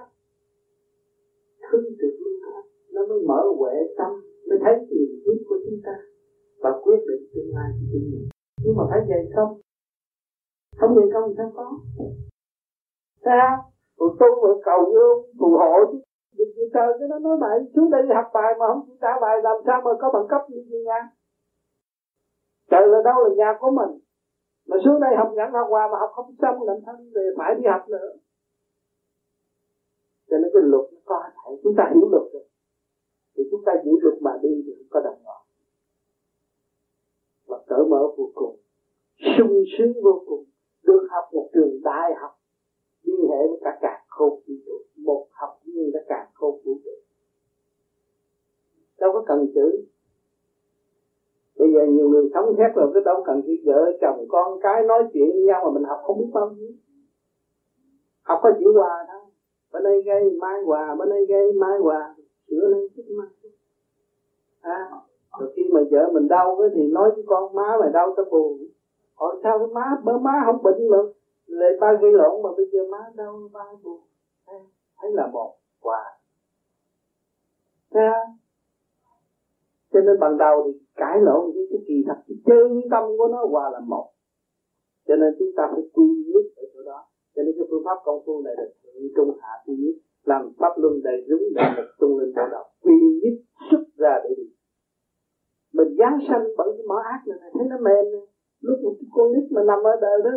Thương 1.65 1.85
được 1.99 2.15
luân 2.21 2.35
nó 2.95 3.01
mới 3.09 3.21
mở 3.31 3.41
huệ 3.59 3.75
tâm, 3.99 4.13
mới 4.49 4.59
thấy 4.63 4.75
tiềm 4.91 5.09
thức 5.25 5.39
của 5.49 5.59
chúng 5.65 5.81
ta 5.87 5.95
và 6.63 6.71
quyết 6.83 7.01
định 7.09 7.23
tương 7.35 7.51
lai 7.57 7.69
của 7.77 7.87
chúng 7.93 8.07
mình. 8.13 8.29
Nhưng 8.65 8.77
mà 8.77 8.85
phải 8.91 9.01
dạy 9.09 9.25
không? 9.35 9.61
Không 10.79 10.97
dạy 10.97 11.09
không 11.13 11.35
sao 11.37 11.51
có? 11.57 11.67
Sao? 13.25 13.51
Tụi 13.99 14.11
tu 14.21 14.29
mà 14.43 14.51
cầu 14.65 14.81
vô 14.95 15.07
phù 15.39 15.49
hộ 15.61 15.75
chứ. 15.93 15.99
Đừng 16.39 16.49
chịu 16.55 16.69
trời 16.75 16.89
cái 16.99 17.09
nó 17.09 17.19
nói 17.19 17.37
mày 17.41 17.59
xuống 17.75 17.91
đây 17.91 18.03
học 18.15 18.29
bài 18.35 18.53
mà 18.59 18.67
không 18.69 18.83
chịu 18.87 18.97
trả 19.01 19.13
bài, 19.23 19.37
làm 19.43 19.57
sao 19.67 19.81
mà 19.85 19.91
có 20.01 20.11
bằng 20.15 20.27
cấp 20.29 20.43
như 20.49 20.61
vậy 20.71 20.83
nha? 20.87 21.01
Trời 22.71 22.87
là 22.87 22.99
đâu 23.05 23.25
là 23.25 23.35
nhà 23.35 23.57
của 23.61 23.71
mình. 23.71 24.01
Mà 24.67 24.77
xuống 24.85 25.01
đây 25.01 25.17
học 25.17 25.31
nhẫn 25.35 25.53
học 25.53 25.67
hòa 25.71 25.89
mà 25.93 25.99
học 25.99 26.11
không 26.15 26.35
xong, 26.43 26.63
làm 26.63 26.77
thân 26.87 27.11
về 27.15 27.31
phải 27.39 27.55
đi 27.55 27.63
học 27.73 27.89
nữa. 27.89 28.13
Cho 30.31 30.39
nên 30.39 30.51
cái 30.55 30.63
luật 30.65 30.93
nó 30.93 31.01
có 31.05 31.23
thể 31.37 31.61
chúng 31.63 31.75
ta 31.77 31.91
hiểu 31.95 32.09
luật 32.11 32.33
rồi. 32.33 32.45
Thì 33.37 33.43
chúng 33.51 33.61
ta 33.67 33.73
giữ 33.85 33.93
luật 34.03 34.15
mà 34.21 34.31
đi 34.43 34.63
thì 34.67 34.73
không 34.79 34.87
có 34.91 35.01
đồng 35.01 35.23
ngọt. 35.25 35.45
Và 37.47 37.59
cởi 37.67 37.85
mở 37.91 38.03
vô 38.17 38.31
cùng. 38.35 38.57
Sung 39.39 39.63
sướng 39.79 39.93
vô 40.03 40.23
cùng. 40.27 40.45
Được 40.83 41.07
học 41.11 41.25
một 41.33 41.49
trường 41.55 41.81
đại 41.85 42.15
học. 42.21 42.39
Liên 43.03 43.21
hệ 43.31 43.47
với 43.49 43.59
cả 43.61 43.79
cả 43.81 44.05
khôn 44.09 44.31
vũ 44.31 44.55
trụ. 44.67 44.79
Một 44.97 45.27
học 45.31 45.61
viên 45.65 45.93
đã 45.93 46.01
cả 46.09 46.29
khôn 46.35 46.61
vũ 46.65 46.79
trụ. 46.85 46.91
Đâu 48.99 49.13
có 49.13 49.25
cần 49.27 49.47
chữ 49.55 49.85
bây 51.59 51.73
giờ 51.73 51.81
nhiều 51.87 52.09
người 52.09 52.31
sống 52.35 52.57
khác 52.59 52.73
rồi 52.75 52.91
cái 52.95 53.03
đâu 53.05 53.23
cần 53.27 53.43
chỉ 53.47 53.63
vợ, 53.67 53.93
chồng, 54.01 54.25
con 54.29 54.61
cái, 54.61 54.83
nói 54.83 55.03
chuyện 55.13 55.31
với 55.31 55.43
nhau 55.43 55.61
mà 55.65 55.71
mình 55.71 55.85
học 55.85 56.01
không 56.03 56.19
biết 56.19 56.31
bao 56.35 56.51
nhiêu. 56.51 56.71
Học 58.23 58.39
có 58.43 58.51
chữ 58.59 58.73
hòa 58.75 59.07
thôi. 59.09 59.21
Bên 59.73 59.83
đây 59.83 60.03
gây 60.03 60.31
mai 60.41 60.63
hòa, 60.67 60.95
bên 60.99 61.09
đây 61.09 61.27
gây 61.27 61.53
mai 61.53 61.79
hòa. 61.79 62.15
Sửa 62.49 62.69
lên 62.69 62.89
chút 62.97 63.03
mai. 63.17 63.29
À 64.61 64.91
rồi 65.39 65.53
khi 65.57 65.63
mà 65.73 65.81
vợ 65.91 66.11
mình 66.13 66.29
đau 66.29 66.57
cái 66.61 66.69
thì 66.75 66.93
nói 66.93 67.11
với 67.15 67.25
con, 67.27 67.55
má 67.55 67.77
mày 67.81 67.91
đau 67.93 68.15
tao 68.17 68.27
buồn. 68.31 68.59
Hỏi, 69.15 69.37
sao 69.43 69.59
cái 69.59 69.69
má, 69.69 69.97
bớ 70.05 70.19
má 70.19 70.43
không 70.47 70.63
bệnh 70.63 70.89
mà? 70.91 70.99
Lại 71.47 71.71
ba 71.81 71.93
gây 72.01 72.13
lộn, 72.13 72.43
mà 72.43 72.51
bây 72.57 72.67
giờ 72.73 72.81
má 72.91 72.99
đau, 73.15 73.51
ba 73.53 73.65
buồn. 73.83 74.01
Thấy 75.01 75.13
là 75.13 75.27
một 75.27 75.55
hòa 75.83 76.05
Thấy 77.91 78.05
cho 79.93 80.01
nên 80.01 80.17
ban 80.21 80.39
đầu 80.39 80.57
thì 80.67 80.73
cãi 80.97 81.17
lộn 81.27 81.43
với 81.55 81.65
cái 81.71 81.81
kỳ 81.89 81.97
thật. 82.07 82.19
Cái 82.27 82.37
chân 82.47 82.81
tâm 82.91 83.05
của 83.19 83.29
nó 83.35 83.47
hòa 83.53 83.71
là 83.73 83.81
một. 83.81 84.07
Cho 85.09 85.17
nên 85.17 85.31
chúng 85.39 85.53
ta 85.57 85.63
phải 85.73 85.83
quy 85.93 86.09
nhất 86.33 86.45
ở 86.57 86.65
chỗ 86.75 86.81
đó. 86.91 87.01
Cho 87.35 87.43
nên 87.43 87.53
cái 87.57 87.67
phương 87.71 87.85
pháp 87.85 87.99
công 88.05 88.23
phu 88.27 88.43
này 88.43 88.55
là 88.59 88.65
thượng 88.83 89.03
trung 89.17 89.31
hạ 89.41 89.53
quy 89.67 89.75
nhất. 89.83 89.97
Làm 90.25 90.43
pháp 90.59 90.73
luân 90.77 90.95
đầy 91.05 91.19
đúng 91.29 91.43
đại 91.55 91.71
một 91.77 91.89
trung 92.01 92.19
linh 92.19 92.33
bộ 92.37 92.43
đạo 92.53 92.65
quy 92.85 92.97
nhất 93.23 93.35
xuất 93.71 93.85
ra 93.97 94.15
để 94.25 94.31
đi. 94.37 94.47
Mình 95.77 95.97
giáng 95.99 96.19
sanh 96.29 96.45
bởi 96.59 96.69
cái 96.77 96.87
mở 96.91 96.99
ác 97.13 97.21
này, 97.27 97.39
này 97.41 97.51
thấy 97.55 97.67
nó 97.71 97.77
mềm 97.87 98.05
này. 98.15 98.27
lúc 98.61 98.79
một 98.85 98.95
con 99.15 99.33
nít 99.33 99.53
mà 99.55 99.63
nằm 99.71 99.79
ở 99.93 99.95
đời 100.01 100.19
đó 100.25 100.35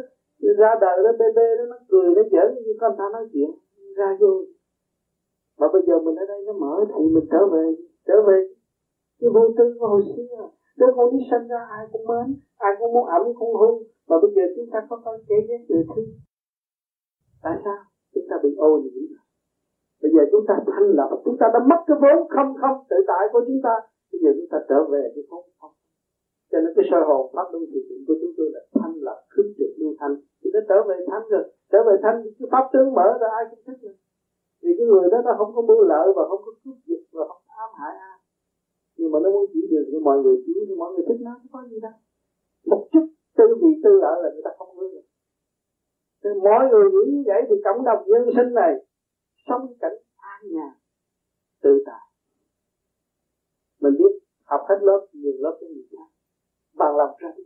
ra 0.62 0.72
đời 0.82 0.97
đó 1.04 1.12
bê 1.20 1.26
bê 1.36 1.47
đó 1.58 1.64
nó 1.70 1.78
cười 1.89 2.10
nó 2.16 2.24
giỡn 2.32 2.49
như 2.66 2.74
con 2.82 2.91
ta 2.97 3.06
nói 3.14 3.26
chuyện. 3.34 3.49
Ra 3.97 4.18
vô 4.20 4.45
mà 5.60 5.68
bây 5.74 5.82
giờ 5.88 5.99
mình 5.99 6.16
ở 6.16 6.26
đây 6.28 6.39
nó 6.47 6.54
mở 6.54 6.86
thì 6.88 7.04
mình 7.16 7.26
trở 7.32 7.47
về 7.54 7.66
trở 8.08 8.14
về 8.28 8.38
cái 9.22 9.30
vô 9.36 9.43
tư 9.57 9.65
của 9.80 9.88
hồi 9.93 10.03
xưa. 10.15 10.49
Đứa 10.80 10.91
con 10.95 11.05
đi 11.13 11.22
sinh 11.30 11.47
ra 11.51 11.61
ai 11.78 11.84
cũng 11.91 12.05
mến, 12.09 12.28
ai 12.57 12.74
cũng 12.80 12.93
muốn 12.93 13.05
ẩm 13.17 13.24
cũng 13.39 13.53
hôn 13.59 13.74
mà 14.09 14.15
bây 14.22 14.32
giờ 14.36 14.43
chúng 14.55 14.69
ta 14.74 14.80
có 14.89 14.95
con 15.05 15.15
chế 15.28 15.36
ghét 15.47 15.61
người 15.69 15.84
thương. 15.95 16.11
Tại 17.43 17.55
sao? 17.63 17.80
Chúng 18.13 18.28
ta 18.30 18.36
bị 18.43 18.51
ô 18.57 18.72
nhiễm. 18.84 19.03
Bây 20.01 20.11
giờ 20.13 20.22
chúng 20.32 20.45
ta 20.47 20.53
thanh 20.74 20.89
lập 20.97 21.09
chúng 21.26 21.38
ta 21.39 21.47
đã 21.53 21.59
mất 21.69 21.82
cái 21.88 21.97
vốn 22.03 22.17
không 22.36 22.49
không, 22.61 22.78
tự 22.89 22.97
tại 23.07 23.24
của 23.32 23.41
chúng 23.47 23.61
ta. 23.65 23.76
Bây 24.11 24.19
giờ 24.24 24.30
chúng 24.38 24.49
ta 24.51 24.57
trở 24.69 24.80
về 24.93 25.03
cái 25.15 25.24
vốn 25.30 25.43
không. 25.59 25.74
Cho 26.51 26.57
nên 26.63 26.72
cái 26.76 26.86
soi 26.89 27.01
hồn 27.07 27.24
pháp 27.36 27.47
luân 27.51 27.63
thiền 27.72 27.84
định 27.89 28.03
của 28.07 28.17
chúng 28.22 28.34
tôi 28.38 28.47
là 28.53 28.61
thanh 28.80 28.95
lập 29.07 29.19
khứ 29.34 29.43
trực 29.57 29.72
lưu 29.80 29.91
thanh. 29.99 30.15
Thì 30.41 30.47
nó 30.53 30.59
trở 30.69 30.78
về 30.89 30.97
thanh 31.09 31.26
rồi. 31.34 31.43
Trở 31.72 31.80
về 31.88 31.95
thanh 32.03 32.17
cái 32.38 32.47
pháp 32.51 32.65
tướng 32.74 32.88
mở 32.97 33.07
ra, 33.22 33.28
ai 33.39 33.43
cũng 33.49 33.63
thích 33.65 33.80
rồi. 33.86 33.95
Vì 34.63 34.72
cái 34.78 34.88
người 34.88 35.07
đó 35.11 35.17
nó 35.26 35.32
không 35.39 35.51
có 35.55 35.61
mưu 35.69 35.82
lợi 35.91 36.07
và 36.15 36.24
không 36.30 36.41
có 36.45 36.51
cướp 36.61 36.78
giật 36.88 37.03
và 37.15 37.24
không 37.30 37.43
ám 37.63 37.69
hại 37.80 37.93
ai 38.09 38.17
nhưng 39.02 39.12
mà 39.14 39.20
nó 39.24 39.30
muốn 39.36 39.45
chỉ 39.54 39.62
đường 39.72 39.88
cho 39.91 39.99
mọi 40.08 40.18
người 40.24 40.36
chỉ 40.45 40.54
thì 40.68 40.76
mọi 40.82 40.89
người 40.93 41.06
thích 41.08 41.22
nó, 41.28 41.34
không 41.39 41.52
có 41.52 41.60
gì 41.70 41.80
đâu. 41.86 41.95
Một 42.66 42.88
chút 42.91 43.06
tư 43.38 43.45
vị 43.62 43.72
tư 43.84 43.93
ở 44.12 44.14
là 44.24 44.30
người 44.34 44.45
ta 44.45 44.52
không 44.58 44.76
hứa 44.78 44.88
được. 44.93 45.06
Nên 46.24 46.36
mọi 46.47 46.64
người 46.70 46.86
nghĩ 46.91 47.04
như 47.14 47.24
vậy 47.26 47.41
thì 47.49 47.56
cộng 47.66 47.86
đồng 47.88 48.02
nhân 48.08 48.24
sinh 48.36 48.54
này 48.54 48.74
sống 49.47 49.74
cảnh 49.82 49.97
an 50.34 50.41
nhàn 50.54 50.74
tự 51.64 51.84
tại. 51.86 52.06
Mình 53.82 53.93
biết 53.99 54.14
học 54.43 54.62
hết 54.70 54.80
lớp, 54.82 55.02
nhiều 55.14 55.34
lớp 55.43 55.58
cái 55.62 55.70
gì 55.76 55.82
khác. 55.91 56.10
Bằng 56.80 56.97
lòng 56.97 57.14
ra 57.20 57.30
đi. 57.38 57.43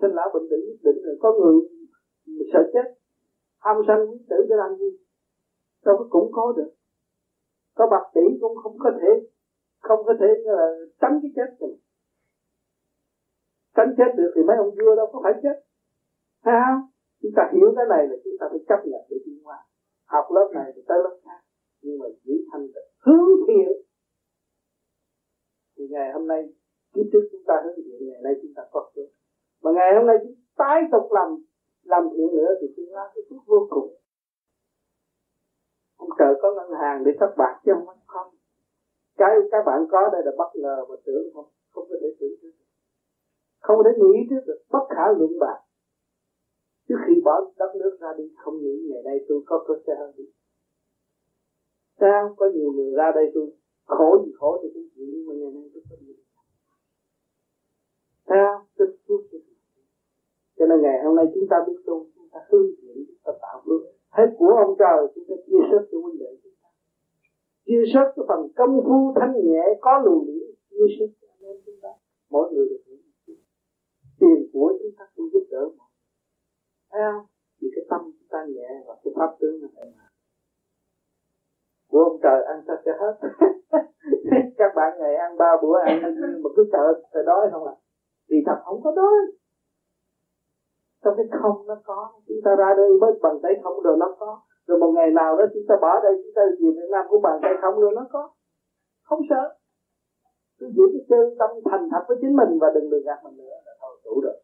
Sinh 0.00 0.14
lão 0.18 0.28
bệnh 0.34 0.46
tử 0.50 0.56
nhất 0.66 0.78
định 0.86 0.98
rồi 1.04 1.16
có 1.20 1.32
người 1.38 1.56
sợ 2.52 2.70
chết 2.74 2.86
ham 3.58 3.76
sân 3.86 3.98
quyết 4.10 4.22
tử 4.30 4.36
để 4.48 4.56
làm 4.56 4.76
gì? 4.78 4.90
Đâu 5.84 5.96
có 5.98 6.06
cũng 6.10 6.32
có 6.32 6.54
được. 6.56 6.72
Có 7.74 7.86
bạc 7.90 8.04
tỷ 8.14 8.20
cũng 8.40 8.56
không 8.62 8.76
có 8.78 8.90
thể 9.00 9.33
không 9.86 10.00
có 10.06 10.14
thể 10.20 10.26
là 10.44 10.60
tránh 11.00 11.14
cái 11.22 11.30
chết 11.36 11.48
được. 11.60 11.76
Tránh 13.76 13.94
chết 13.98 14.10
được 14.16 14.30
thì 14.34 14.42
mấy 14.48 14.56
ông 14.56 14.70
vua 14.70 14.94
đâu 14.96 15.06
có 15.12 15.20
phải 15.24 15.32
chết. 15.42 15.56
Ha 16.44 16.62
chúng 17.22 17.32
ta 17.36 17.42
hiểu 17.54 17.68
cái 17.76 17.86
này 17.88 18.02
là 18.08 18.16
chúng 18.24 18.36
ta 18.40 18.46
phải 18.50 18.60
chấp 18.68 18.80
nhận 18.90 19.02
để 19.10 19.16
tiến 19.24 19.38
hóa. 19.44 19.58
Học 20.04 20.26
lớp 20.34 20.48
này 20.54 20.72
thì 20.74 20.82
tới 20.88 20.98
lớp 21.04 21.16
khác, 21.24 21.40
nhưng 21.82 21.98
mà 21.98 22.06
giữ 22.24 22.34
thanh 22.52 22.66
tịnh, 22.74 22.90
hướng 23.06 23.30
thiện. 23.48 23.72
Thì 25.76 25.84
ngày 25.90 26.12
hôm 26.14 26.28
nay, 26.28 26.42
kiếp 26.94 27.06
trước 27.12 27.24
chúng 27.32 27.44
ta 27.46 27.54
hướng 27.64 27.76
thiện, 27.76 28.08
ngày 28.08 28.20
nay 28.24 28.34
chúng 28.42 28.52
ta 28.56 28.62
có 28.72 28.90
phước 28.94 29.10
mà 29.62 29.70
ngày 29.74 29.90
hôm 29.96 30.06
nay 30.06 30.16
chúng 30.22 30.34
tái 30.56 30.82
tục 30.92 31.12
làm 31.12 31.28
làm 31.82 32.02
thiện 32.16 32.26
nữa 32.36 32.50
thì 32.60 32.66
chúng 32.76 32.88
ta 32.94 33.02
cái 33.14 33.22
phước 33.30 33.42
vô 33.46 33.66
cùng. 33.70 33.94
Ông 35.96 36.08
trời 36.18 36.34
có 36.42 36.54
ngân 36.54 36.70
hàng 36.80 37.04
để 37.04 37.12
các 37.20 37.30
bạn 37.36 37.60
chứ 37.64 37.72
không 37.74 37.96
không 38.06 38.34
cái 39.16 39.30
các 39.52 39.62
bạn 39.66 39.80
có 39.90 40.08
đây 40.12 40.22
là 40.24 40.32
bất 40.38 40.50
ngờ 40.54 40.76
mà 40.88 40.96
tưởng 41.06 41.24
không? 41.34 41.48
Không 41.72 41.86
có 41.90 41.96
thể 42.00 42.08
tưởng 42.20 42.34
trước 42.42 42.54
không 43.64 43.78
thể 43.84 43.90
nghĩ 43.98 44.18
trước 44.30 44.42
được. 44.46 44.60
Bất 44.70 44.84
khả 44.96 45.04
luận 45.18 45.38
bạc 45.40 45.58
trước 46.88 47.00
khi 47.06 47.14
bỏ 47.24 47.34
đất 47.58 47.70
nước 47.80 47.98
ra 48.00 48.08
đi, 48.18 48.24
không 48.36 48.56
nghĩ 48.62 48.74
ngày 48.90 49.02
nay 49.04 49.16
tôi 49.28 49.42
có 49.46 49.64
cơ 49.68 49.74
xe 49.86 49.92
hơn 49.98 50.12
đi. 50.16 50.24
Sao 52.00 52.34
có 52.36 52.46
nhiều 52.54 52.72
người 52.72 52.92
ra 52.96 53.12
đây 53.14 53.30
tôi 53.34 53.46
khổ 53.84 54.22
gì 54.24 54.32
khổ 54.38 54.60
thì 54.62 54.68
cũng 54.74 54.88
chịu, 54.94 55.06
nhưng 55.12 55.26
mà 55.26 55.34
ngày 55.34 55.50
nay 55.50 55.70
tôi 55.74 55.82
có 55.90 55.96
nhiều. 56.00 56.14
Sao? 58.28 58.66
Tôi 58.76 58.88
phước 59.08 59.20
cho 60.58 60.66
nên 60.66 60.82
ngày 60.82 61.04
hôm 61.04 61.16
nay 61.16 61.26
chúng 61.34 61.48
ta 61.50 61.56
biết 61.66 61.78
tu, 61.86 62.06
chúng 62.16 62.28
ta 62.32 62.40
hướng 62.48 62.66
thiện 62.82 63.04
chúng 63.08 63.22
ta 63.24 63.32
tạo 63.42 63.62
phước 63.66 63.80
hết 64.10 64.28
của 64.38 64.48
ông 64.64 64.76
trời, 64.78 65.06
chúng 65.14 65.24
ta 65.28 65.34
chia 65.46 65.62
sẻ 65.70 65.78
cho 65.92 65.98
quý 65.98 66.12
vị 66.20 66.43
chưa 67.66 67.82
sớt 67.94 68.06
cái 68.16 68.24
phần 68.28 68.40
công 68.56 68.74
phu 68.86 69.12
thanh 69.16 69.32
nhẹ, 69.44 69.64
có 69.80 70.02
lùi 70.04 70.26
điểm 70.26 70.46
chưa 70.70 70.86
sớt 70.98 71.10
cho 71.20 71.26
anh 71.34 71.42
em 71.50 71.56
chúng 71.66 71.78
ta 71.82 71.88
mỗi 72.30 72.52
người 72.52 72.66
được 72.70 72.82
hưởng 72.86 73.00
tiền 74.20 74.50
của 74.52 74.68
chúng 74.80 74.94
ta 74.98 75.04
cũng 75.14 75.28
giúp 75.32 75.44
đỡ 75.50 75.62
mọi 75.78 75.90
thấy 76.92 77.02
không? 77.12 77.26
Vì 77.60 77.68
cái 77.74 77.84
tâm 77.90 78.00
chúng 78.04 78.28
ta 78.30 78.38
nhẹ 78.54 78.68
và 78.86 78.94
cái 79.04 79.12
pháp 79.16 79.30
tướng 79.40 79.62
là 79.62 79.68
phải 79.76 79.86
của 81.94 82.04
ông 82.10 82.20
trời 82.22 82.40
ăn 82.52 82.58
sạch 82.66 82.82
cho 82.84 82.92
hết. 83.00 83.14
Các 84.58 84.70
bạn 84.76 84.98
ngày 84.98 85.14
ăn 85.14 85.36
ba, 85.38 85.50
bữa 85.62 85.78
ăn, 85.86 86.02
mà 86.42 86.50
cứ 86.56 86.68
sợ 86.72 87.02
sợ 87.12 87.22
đói 87.26 87.48
không 87.52 87.66
à. 87.66 87.74
Vì 88.28 88.36
thật 88.46 88.58
không 88.64 88.80
có 88.84 88.92
đói. 88.96 89.16
Trong 91.04 91.14
cái 91.16 91.26
không 91.42 91.66
nó 91.66 91.76
có, 91.84 92.12
chúng 92.28 92.40
ta 92.44 92.50
ra 92.58 92.74
đây 92.76 92.90
với 93.00 93.12
bằng 93.22 93.38
tay 93.42 93.52
không 93.62 93.82
rồi 93.82 93.96
nó 94.00 94.16
có 94.18 94.40
rồi 94.66 94.78
một 94.78 94.92
ngày 94.96 95.10
nào 95.10 95.36
đó 95.36 95.44
chúng 95.54 95.66
ta 95.68 95.74
bỏ 95.80 96.00
đây, 96.02 96.12
chúng 96.22 96.34
ta 96.36 96.42
về 96.60 96.70
Việt 96.76 96.88
Nam 96.90 97.06
của 97.08 97.20
bàn 97.20 97.38
tay 97.42 97.52
không 97.62 97.78
luôn 97.78 97.94
nó 97.94 98.06
có. 98.10 98.30
Không 99.02 99.20
sợ. 99.30 99.56
Cứ 100.58 100.66
giữ 100.76 100.82
cái 100.92 101.02
chân 101.08 101.38
tâm 101.38 101.50
thành 101.70 101.88
thật 101.90 102.04
với 102.08 102.16
chính 102.20 102.36
mình 102.36 102.58
và 102.60 102.68
đừng 102.74 102.90
được 102.90 103.02
gạt 103.06 103.24
mình 103.24 103.36
nữa. 103.36 103.56
Là 103.66 103.72
thôi, 103.80 104.00
đủ 104.04 104.20
rồi. 104.24 104.42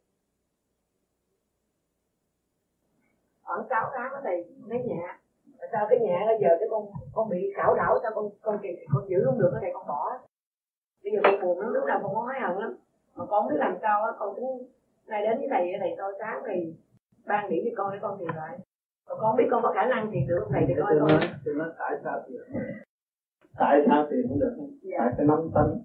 Ở 3.43 3.67
sáu 3.71 3.91
tháng 3.95 4.13
ở 4.13 4.21
đây 4.25 4.55
nó 4.67 4.77
nhẹ. 4.77 5.03
Sao 5.73 5.87
cái 5.91 5.99
nhẹ 6.01 6.25
bây 6.27 6.39
giờ 6.41 6.49
cái 6.61 6.69
con 6.71 6.87
con 7.15 7.29
bị 7.31 7.53
khảo 7.57 7.75
đảo, 7.75 7.99
sao 8.03 8.13
con 8.15 8.29
con 8.43 8.59
kỳ 8.63 8.69
con 8.95 9.05
giữ 9.09 9.23
không 9.25 9.39
được 9.39 9.51
ở 9.53 9.61
đây 9.61 9.71
con 9.75 9.87
bỏ. 9.89 10.19
Bây 11.05 11.13
giờ 11.13 11.21
con 11.25 11.41
buồn 11.43 11.61
lắm, 11.61 11.73
lúc 11.73 11.85
nào 11.87 12.01
con 12.03 12.15
có 12.15 12.21
hối 12.21 12.35
hận 12.41 12.59
lắm. 12.59 12.77
Mà 13.17 13.25
con 13.29 13.43
không 13.43 13.53
biết 13.53 13.59
làm 13.59 13.79
sao 13.83 14.03
á, 14.03 14.11
con 14.19 14.35
cũng 14.35 14.69
nay 15.07 15.23
đến 15.23 15.39
với 15.39 15.49
thầy 15.51 15.73
thầy 15.81 15.95
tôi 15.99 16.15
sáng 16.19 16.43
thì 16.47 16.75
ban 17.27 17.51
điểm 17.51 17.65
cho 17.65 17.71
con 17.77 17.93
để 17.93 17.99
con 18.03 18.17
thì 18.21 18.27
lại 18.37 18.59
con 19.21 19.37
biết 19.37 19.45
con 19.51 19.63
có 19.63 19.73
khả 19.75 19.87
năng 19.87 20.11
thì 20.13 20.19
được 20.29 20.45
thầy 20.51 20.65
thì 20.69 20.75
coi 20.79 20.95
con 21.01 21.21
thì 21.45 21.51
nó 21.57 21.65
tại 21.79 21.93
sao 22.05 22.21
thì 22.29 22.35
tại 23.59 23.81
sao 23.87 24.07
thì 24.11 24.17
không 24.29 24.41
được? 24.41 24.57
Dạ. 24.83 24.97
tại 24.99 25.15
cái 25.17 25.27
nóng 25.27 25.51
tánh 25.55 25.79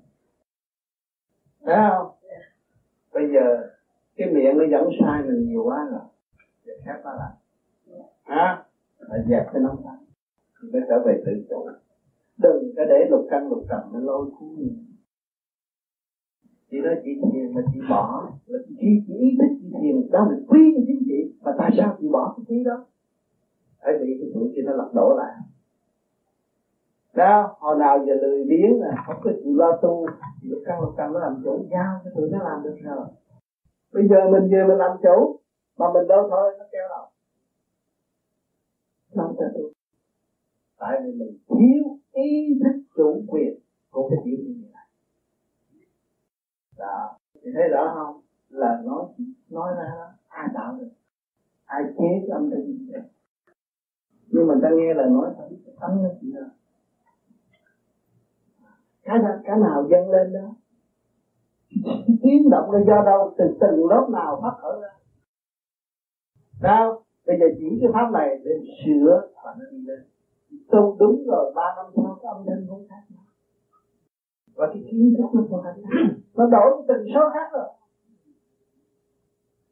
thấy 1.66 1.76
không? 1.90 2.08
Dạ. 2.22 2.40
bây 3.14 3.24
giờ 3.34 3.68
cái 4.16 4.28
miệng 4.34 4.58
nó 4.58 4.64
dẫn 4.72 4.90
sai 5.02 5.24
mình 5.24 5.48
nhiều 5.48 5.64
quá 5.64 5.88
rồi. 5.92 6.02
Giờ 6.66 6.74
khép 6.86 6.96
nó 7.04 7.14
lại. 7.14 7.34
Ha 8.24 8.66
phải 9.10 9.20
dẹp 9.30 9.46
cái 9.54 9.62
nóng 9.62 9.82
tánh 9.86 10.06
thì 10.62 10.70
mới 10.74 10.82
trở 10.90 11.04
về 11.06 11.24
tự 11.26 11.32
chủ. 11.50 11.70
Đừng 12.38 12.74
có 12.78 12.84
để 12.90 13.08
lục 13.10 13.28
căn 13.30 13.50
lục 13.50 13.66
trần 13.70 13.82
nó 13.94 14.00
lôi 14.00 14.32
cuốn 14.40 14.50
mình. 14.58 14.86
Chị 16.72 16.78
nói 16.82 16.96
chị 17.04 17.12
thiền 17.24 17.56
mà 17.56 17.62
chị 17.74 17.80
bỏ. 17.90 18.30
Là 18.46 18.60
khi 18.80 19.04
chị 19.08 19.14
ý 19.14 19.38
thức 19.40 19.56
chị 19.62 19.68
thiền. 19.82 20.12
Đó 20.12 20.28
là 20.30 20.38
quý 20.48 20.74
cho 20.76 20.82
chính 20.88 21.04
chị 21.06 21.34
mà 21.42 21.52
tại 21.58 21.72
sao 21.78 21.98
chị 22.00 22.08
bỏ 22.12 22.34
cái 22.38 22.46
khí 22.48 22.64
đó 22.64 22.86
phải 23.86 23.94
bị 24.02 24.18
cái 24.20 24.30
tuổi 24.34 24.52
kia 24.56 24.62
nó 24.66 24.74
lật 24.74 24.90
đổ 24.94 25.18
lại. 25.18 25.34
Đó, 27.14 27.56
hồi 27.60 27.76
nào 27.80 28.06
giờ 28.08 28.14
lười 28.14 28.44
biếng 28.44 28.82
là 28.82 29.04
không 29.08 29.16
có 29.24 29.32
chịu 29.44 29.56
lo 29.56 29.80
tu. 29.82 30.06
Lúc 30.42 30.62
căn 30.66 30.82
lúc 30.82 30.94
căn 30.98 31.14
nó 31.14 31.20
làm 31.20 31.42
chủ. 31.44 31.66
Giao 31.72 32.00
cái 32.04 32.14
tụi 32.16 32.30
nó 32.30 32.44
làm 32.44 32.64
được 32.64 32.76
rồi. 32.84 33.08
Bây 33.94 34.08
giờ 34.08 34.30
mình 34.32 34.52
về 34.52 34.64
mình 34.68 34.78
làm 34.78 34.92
chủ, 35.04 35.40
mà 35.78 35.86
mình 35.94 36.08
đâu 36.08 36.28
thôi, 36.30 36.56
nó 36.60 36.66
kéo 36.72 36.88
đâu. 36.90 37.06
Không 39.16 39.36
cho 39.40 39.46
tôi 39.54 39.76
tại 40.86 41.02
vì 41.04 41.12
mình 41.12 41.38
thiếu 41.48 41.98
ý 42.12 42.60
thức 42.64 42.82
chủ 42.96 43.24
quyền 43.28 43.60
của 43.92 44.10
cái 44.10 44.20
tiểu 44.26 44.38
như 44.46 44.70
này. 44.74 44.88
Đó. 46.78 47.18
Thì 47.34 47.52
thấy 47.54 47.70
rõ 47.70 47.94
không? 47.96 48.22
Là 48.50 48.82
nói 48.86 49.06
nói 49.50 49.74
ra, 49.78 50.14
ai 50.28 50.48
tạo 50.54 50.76
được? 50.80 50.90
Ai 51.66 51.84
chế 51.98 52.06
cái 52.22 52.30
âm 52.30 52.52
thanh 52.52 52.66
gì 52.66 52.92
nhưng 54.36 54.48
mà 54.48 54.56
ta 54.64 54.70
nghe 54.78 54.94
là 54.94 55.06
nói 55.06 55.30
phải 55.38 55.48
biết 55.50 55.58
cái 55.66 55.90
nó 56.04 56.10
chỉ 56.22 56.28
là 56.32 56.50
cái 59.04 59.20
nào, 59.20 59.36
cái 59.44 59.58
nào 59.58 59.84
dâng 59.92 60.10
lên 60.10 60.34
đó 60.34 60.56
tiếng 62.24 62.50
động 62.50 62.72
là 62.72 62.80
do 62.88 63.02
đâu 63.06 63.36
từ 63.38 63.46
từng 63.62 63.88
lớp 63.88 64.10
nào 64.14 64.40
phát 64.42 64.54
khởi 64.62 64.80
ra. 64.82 64.94
Sao? 66.62 67.02
Bây 67.28 67.38
giờ 67.40 67.46
chỉ 67.60 67.66
cái 67.82 67.90
pháp 67.94 68.12
này 68.14 68.28
để 68.44 68.52
sửa 68.86 69.22
và 69.44 69.56
nó 69.60 69.66
đi 69.72 69.78
lên. 69.88 70.00
Tu 70.72 70.96
đúng 71.00 71.24
rồi 71.28 71.52
ba 71.56 71.74
năm 71.76 71.86
sau 71.96 72.18
cái 72.22 72.32
âm 72.36 72.46
thanh 72.48 72.66
cũng 72.70 72.86
khác 72.90 73.16
và 74.56 74.68
cái 74.74 74.82
kiến 74.92 75.14
thức 75.18 75.30
nó 75.34 75.42
còn 75.50 75.64
khác 75.64 75.76
nó 76.36 76.46
đổi 76.46 76.84
từng 76.88 77.06
số 77.14 77.22
khác 77.34 77.48
rồi. 77.54 77.70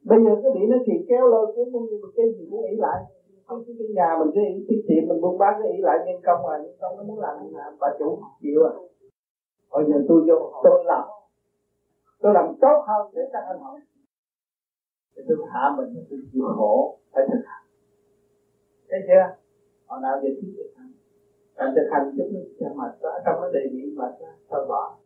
Bây 0.03 0.19
giờ 0.23 0.29
cái 0.41 0.51
bị 0.55 0.61
nó 0.69 0.77
thì 0.85 0.93
kéo 1.07 1.27
lôi 1.27 1.45
cuốn 1.55 1.67
cũng 1.71 1.85
như 1.89 1.97
cái 2.15 2.25
gì 2.35 2.47
cũng 2.49 2.61
nghĩ 2.61 2.75
lại 2.77 3.03
không 3.45 3.63
cái 3.65 3.75
nhà 3.95 4.09
mình 4.19 4.31
cái 4.35 4.43
ý 4.53 4.65
tiết 4.67 4.81
kiệm 4.87 5.09
mình 5.09 5.21
buôn 5.21 5.37
bán 5.37 5.53
cái 5.63 5.71
ý 5.71 5.77
lại 5.81 5.97
nhân 6.05 6.21
công 6.25 6.41
rồi, 6.47 6.59
nhân 6.63 6.75
công 6.81 6.97
nó 6.97 7.03
muốn 7.03 7.19
làm 7.19 7.35
làm, 7.51 7.73
bà 7.79 7.87
chủ 7.99 8.19
chịu 8.41 8.59
à. 8.63 8.73
Bây 9.71 9.83
giờ 9.89 9.95
tôi 10.07 10.21
vô 10.27 10.51
tôi 10.63 10.83
làm. 10.85 11.03
Tôi 12.21 12.33
làm 12.33 12.55
tốt 12.61 12.77
hơn 12.87 13.11
để 13.13 13.21
các 13.33 13.43
anh 13.47 13.59
hỏi 13.59 13.79
để 15.15 15.23
tôi 15.27 15.37
hạ 15.53 15.75
mình 15.77 16.05
tôi 16.09 16.19
chịu 16.33 16.43
khổ, 16.57 16.97
phải 17.11 17.23
thực 17.31 17.43
hành. 17.45 17.65
Thấy 18.89 18.99
chưa? 19.07 19.35
Họ 19.87 19.99
nào 19.99 20.19
giờ 20.21 20.29
thiết 20.41 20.53
thực 20.57 20.71
hành 20.77 20.93
cần 21.55 21.73
thực 21.75 21.87
hành 21.91 22.13
chút 22.17 22.27
nữa, 22.31 22.47
cho 22.59 22.67
mệt 22.75 22.91
quá, 23.01 23.21
trong 23.25 23.41
vấn 23.41 23.51
đề 23.53 23.59
bị 23.71 23.93
mệt 23.95 24.13
quá, 24.19 24.31
thôi 24.49 24.65
bỏ 24.69 24.97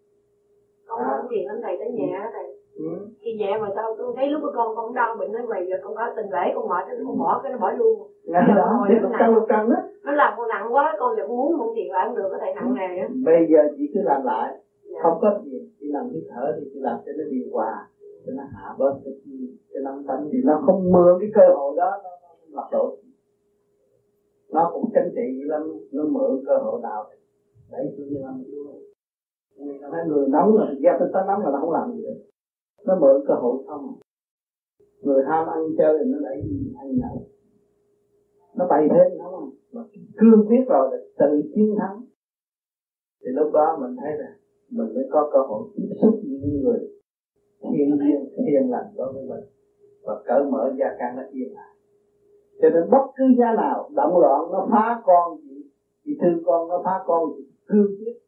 con 0.88 1.00
không 1.10 1.28
chuyện 1.30 1.48
anh 1.48 1.62
thầy 1.64 1.76
tới 1.80 1.90
nhà 1.92 2.20
đó 2.24 2.30
thầy. 2.34 2.48
Ừ. 2.78 2.92
khi 3.22 3.34
nhẹ 3.40 3.58
mà 3.62 3.68
sao 3.76 3.96
tôi 3.98 4.14
thấy 4.16 4.28
lúc 4.28 4.42
con 4.56 4.76
con 4.76 4.94
đau 4.94 5.16
bệnh 5.20 5.32
nó 5.32 5.40
quầy 5.48 5.66
rồi 5.70 5.80
con 5.84 5.96
có 5.96 6.14
tình 6.16 6.30
lễ 6.36 6.46
con 6.56 6.68
mệt 6.70 6.84
nó 6.88 6.94
con 7.08 7.18
bỏ 7.20 7.40
cái 7.44 7.52
nó 7.52 7.58
bỏ 7.58 7.72
luôn. 7.72 8.12
Ngày 8.24 8.44
đó, 8.56 8.86
thì 8.90 8.96
lục 9.02 9.12
căng 9.20 9.36
lục 9.36 9.46
căng 9.48 9.70
đó 9.70 9.78
nó 10.04 10.12
làm 10.12 10.34
con 10.38 10.48
nặng 10.48 10.74
quá 10.74 10.96
con 11.00 11.16
giờ 11.18 11.28
muốn 11.28 11.58
không 11.58 11.72
tiền 11.76 11.92
lại 11.92 12.08
không 12.08 12.16
được 12.18 12.30
có 12.32 12.38
thầy 12.42 12.56
nặng 12.56 12.74
nề 12.74 13.00
á. 13.02 13.08
Bây 13.26 13.48
giờ 13.52 13.60
chị 13.78 13.84
cứ 13.94 14.00
làm 14.04 14.24
lại. 14.24 14.48
Dạ. 14.84 15.00
không 15.04 15.18
có 15.22 15.40
gì. 15.46 15.72
Chị 15.80 15.88
làm 15.90 16.10
cái 16.14 16.22
thở 16.30 16.54
thì 16.58 16.70
chị 16.74 16.80
làm 16.80 16.98
cho 17.06 17.12
nó 17.18 17.24
điều 17.32 17.48
hòa 17.52 17.88
cho 18.26 18.32
nó 18.38 18.44
hạ 18.54 18.76
bớt 18.78 18.94
cái 19.06 19.14
cái 19.74 19.84
năm 19.84 20.04
tánh 20.08 20.30
thì 20.32 20.38
nó 20.44 20.62
không 20.66 20.92
mượn 20.92 21.18
cái 21.20 21.30
cơ 21.34 21.54
hội 21.56 21.76
đó 21.78 21.92
nó, 22.04 22.10
lật 22.50 22.68
đổ 22.72 22.98
nó 24.52 24.72
cũng 24.74 24.92
chính 24.94 25.14
trị 25.16 25.44
lắm 25.46 25.62
nó 25.92 26.04
mượn 26.04 26.44
cơ 26.48 26.58
hội 26.58 26.80
nào 26.84 27.10
đấy 27.72 27.94
tôi 27.98 28.08
như 28.10 28.18
làm 28.22 28.44
người 29.58 29.78
nó 29.82 29.88
thấy 29.92 30.06
người 30.08 30.28
nóng 30.30 30.56
là 30.56 30.66
ra 30.84 30.92
tới 31.00 31.10
tới 31.14 31.24
nóng 31.28 31.42
là 31.44 31.50
nó 31.52 31.58
không 31.62 31.72
làm 31.72 31.92
gì 31.92 32.02
được. 32.04 32.20
Nó 32.86 32.96
mở 33.02 33.24
cơ 33.28 33.34
hội 33.34 33.64
không. 33.68 34.00
Người 35.02 35.24
ham 35.28 35.48
ăn 35.48 35.62
chơi 35.78 35.98
thì 36.00 36.06
nó 36.12 36.20
đẩy 36.20 36.42
đi, 36.42 36.74
ăn 36.82 36.88
nhậu. 36.96 37.28
Nó 38.56 38.68
bày 38.70 38.88
thêm 38.90 39.20
không? 39.24 39.50
Mà 39.74 39.82
cương 40.18 40.48
quyết 40.48 40.64
rồi 40.68 40.90
là 40.92 40.98
tự 41.20 41.42
chiến 41.56 41.76
thắng. 41.80 42.02
Thì 43.22 43.28
lúc 43.38 43.54
đó 43.54 43.78
mình 43.82 43.96
thấy 44.02 44.12
là 44.18 44.30
mình 44.70 44.94
mới 44.96 45.04
có 45.12 45.30
cơ 45.34 45.40
hội 45.40 45.70
tiếp 45.76 45.90
xúc 46.02 46.20
những 46.24 46.62
người 46.62 46.80
thiên 47.62 47.90
nhiên, 48.00 48.30
thiên 48.36 48.72
lành 48.72 48.86
đối 48.98 49.14
với 49.14 49.24
mình. 49.24 49.46
Và 50.04 50.22
cởi 50.26 50.44
mở 50.52 50.74
gia 50.80 50.96
căn 51.00 51.16
nó 51.16 51.24
yên 51.32 51.54
lại. 51.54 51.74
Cho 52.62 52.70
nên 52.70 52.90
bất 52.92 53.06
cứ 53.16 53.24
gia 53.40 53.54
nào, 53.54 53.90
động 53.96 54.18
loạn 54.20 54.42
nó 54.52 54.68
phá 54.72 55.02
con 55.06 55.38
gì 55.42 55.64
thì 56.06 56.12
thương 56.22 56.44
con 56.46 56.70
nó 56.70 56.82
phá 56.86 57.04
con 57.06 57.36
gì 57.36 57.44
cương 57.68 57.88
quyết 58.00 58.27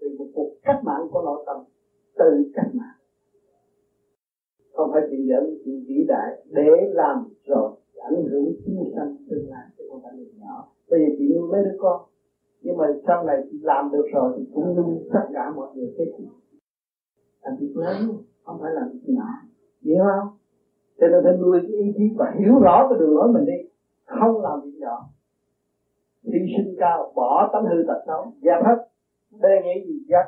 từ 0.00 0.06
một 0.18 0.26
cuộc 0.34 0.50
cách 0.62 0.80
mạng 0.84 1.08
của 1.10 1.22
nội 1.22 1.42
tâm, 1.46 1.56
từ 2.18 2.50
cách 2.54 2.70
mạng. 2.74 2.98
Không 4.72 4.90
phải 4.92 5.02
chuyện 5.10 5.26
dẫn 5.28 5.44
chuyện 5.64 5.84
vĩ 5.88 6.04
đại, 6.08 6.42
để 6.46 6.70
làm 6.90 7.28
rồi 7.44 7.70
ảnh 8.00 8.24
hưởng 8.30 8.52
chúng 8.66 8.92
sanh 8.96 9.16
tương 9.30 9.50
lai 9.50 9.66
cho 9.78 9.84
con 9.90 10.02
phải 10.02 10.12
người 10.16 10.32
nhỏ. 10.38 10.68
Bây 10.90 11.00
giờ 11.00 11.06
chị 11.18 11.24
nuôi 11.34 11.48
mấy 11.52 11.62
đứa 11.64 11.76
con, 11.78 12.00
nhưng 12.60 12.76
mà 12.76 12.86
sau 13.06 13.24
này 13.24 13.36
chị 13.50 13.58
làm 13.62 13.90
được 13.92 14.06
rồi 14.14 14.34
thì 14.36 14.44
cũng 14.54 14.76
nuôi 14.76 15.08
tất 15.12 15.26
cả 15.32 15.52
mọi 15.56 15.68
người 15.74 15.94
cái 15.98 16.06
chị 16.18 16.24
làm 17.42 17.56
việc 17.60 17.76
lớn 17.76 17.96
không 18.44 18.58
phải 18.60 18.72
làm 18.74 18.88
việc 18.92 19.14
nhỏ. 19.14 19.28
Hiểu 19.82 20.04
không? 20.04 20.28
Cho 21.00 21.06
nên 21.06 21.20
phải 21.24 21.36
nuôi 21.36 21.58
cái 21.62 21.70
ý 21.70 21.92
chí 21.96 22.04
và 22.18 22.34
hiểu 22.38 22.54
rõ 22.58 22.86
cái 22.90 22.98
đường 22.98 23.14
lối 23.16 23.32
mình 23.32 23.44
đi. 23.46 23.68
Không 24.04 24.42
làm 24.42 24.60
việc 24.64 24.78
nhỏ. 24.78 24.96
Hy 26.22 26.40
sinh 26.56 26.74
cao, 26.78 27.12
bỏ 27.16 27.50
tánh 27.52 27.64
hư 27.64 27.84
tật 27.88 28.00
xấu, 28.06 28.32
dẹp 28.42 28.64
hết 28.66 28.88
đề 29.30 29.54
nghị 29.64 29.86
gì 29.86 29.94
dẹp 30.08 30.26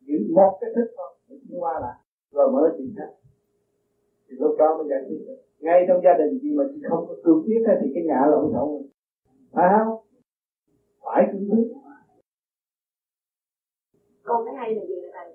giữ 0.00 0.34
một 0.34 0.58
cái 0.60 0.70
thức 0.76 0.88
thôi 0.96 1.10
để 1.28 1.36
qua 1.58 1.80
lại 1.80 1.98
rồi 2.32 2.52
mới 2.52 2.70
chuyện 2.76 2.94
khác. 2.96 3.10
Thì 4.28 4.36
lúc 4.38 4.56
đó 4.58 4.76
mới 4.78 4.86
giải 4.90 5.00
quyết 5.08 5.20
được. 5.26 5.38
Ngay 5.60 5.84
trong 5.88 6.00
gia 6.04 6.14
đình 6.18 6.38
gì 6.38 6.50
mà 6.58 6.64
chị 6.74 6.80
không 6.88 7.04
có 7.08 7.14
cương 7.24 7.42
quyết 7.46 7.60
thì 7.80 7.86
cái 7.94 8.04
nhà 8.06 8.20
lộn 8.30 8.44
xộn 8.54 8.82
phải 9.52 9.68
không? 9.74 9.96
Phải 11.04 11.22
cương 11.32 11.48
quyết. 11.50 11.68
Con 14.22 14.44
thấy 14.46 14.54
hay 14.56 14.74
là 14.74 14.82
gì 14.88 14.94
là 15.02 15.08
thầy? 15.14 15.28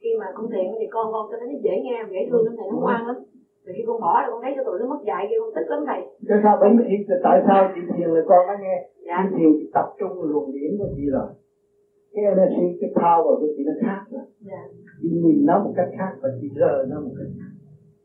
Khi 0.00 0.10
mà 0.20 0.26
con 0.34 0.46
thiện 0.52 0.66
thì 0.80 0.86
con 0.90 1.12
con 1.12 1.26
tôi 1.30 1.40
thấy 1.40 1.48
nó 1.52 1.58
dễ 1.64 1.74
nghe 1.82 1.96
dễ 2.12 2.20
thương 2.30 2.44
lắm 2.44 2.54
thầy 2.58 2.68
nó 2.72 2.78
ngoan 2.80 3.06
lắm. 3.06 3.16
Rồi 3.64 3.74
khi 3.76 3.84
con 3.86 4.00
bỏ 4.00 4.12
là 4.22 4.28
con 4.30 4.42
thấy 4.42 4.52
cho 4.56 4.62
tụi 4.64 4.78
nó 4.80 4.86
mất 4.86 5.00
dạy 5.06 5.26
kia 5.30 5.36
con 5.40 5.50
tức 5.54 5.66
lắm 5.72 5.80
thầy. 5.88 6.00
Cái 6.28 6.38
sao 6.42 6.54
bởi 6.60 6.70
vì 6.78 6.96
tại 7.24 7.38
sao 7.46 7.60
chị 7.74 7.80
thiền 7.96 8.08
là 8.16 8.22
con 8.30 8.46
nó 8.48 8.54
nghe? 8.62 8.76
Dạ. 9.06 9.16
chị 9.22 9.36
thiền 9.36 9.50
chị 9.58 9.66
tập 9.74 9.86
trung 9.98 10.12
luồng 10.22 10.52
điển 10.52 10.70
của 10.78 10.88
chị 10.96 11.04
rồi 11.16 11.28
cái 12.14 12.24
energy 12.24 12.66
cái 12.80 12.90
power 12.98 13.34
của 13.40 13.48
chị 13.56 13.62
nó 13.66 13.72
khác 13.84 14.02
rồi 14.12 14.26
dạ. 14.50 14.62
chị 15.02 15.08
nhìn 15.24 15.46
nó 15.46 15.64
một 15.64 15.72
cách 15.76 15.90
khác 15.98 16.12
và 16.22 16.28
chị 16.40 16.48
rờ 16.60 16.74
nó 16.90 17.00
một 17.00 17.14
cách 17.18 17.32
khác. 17.38 17.52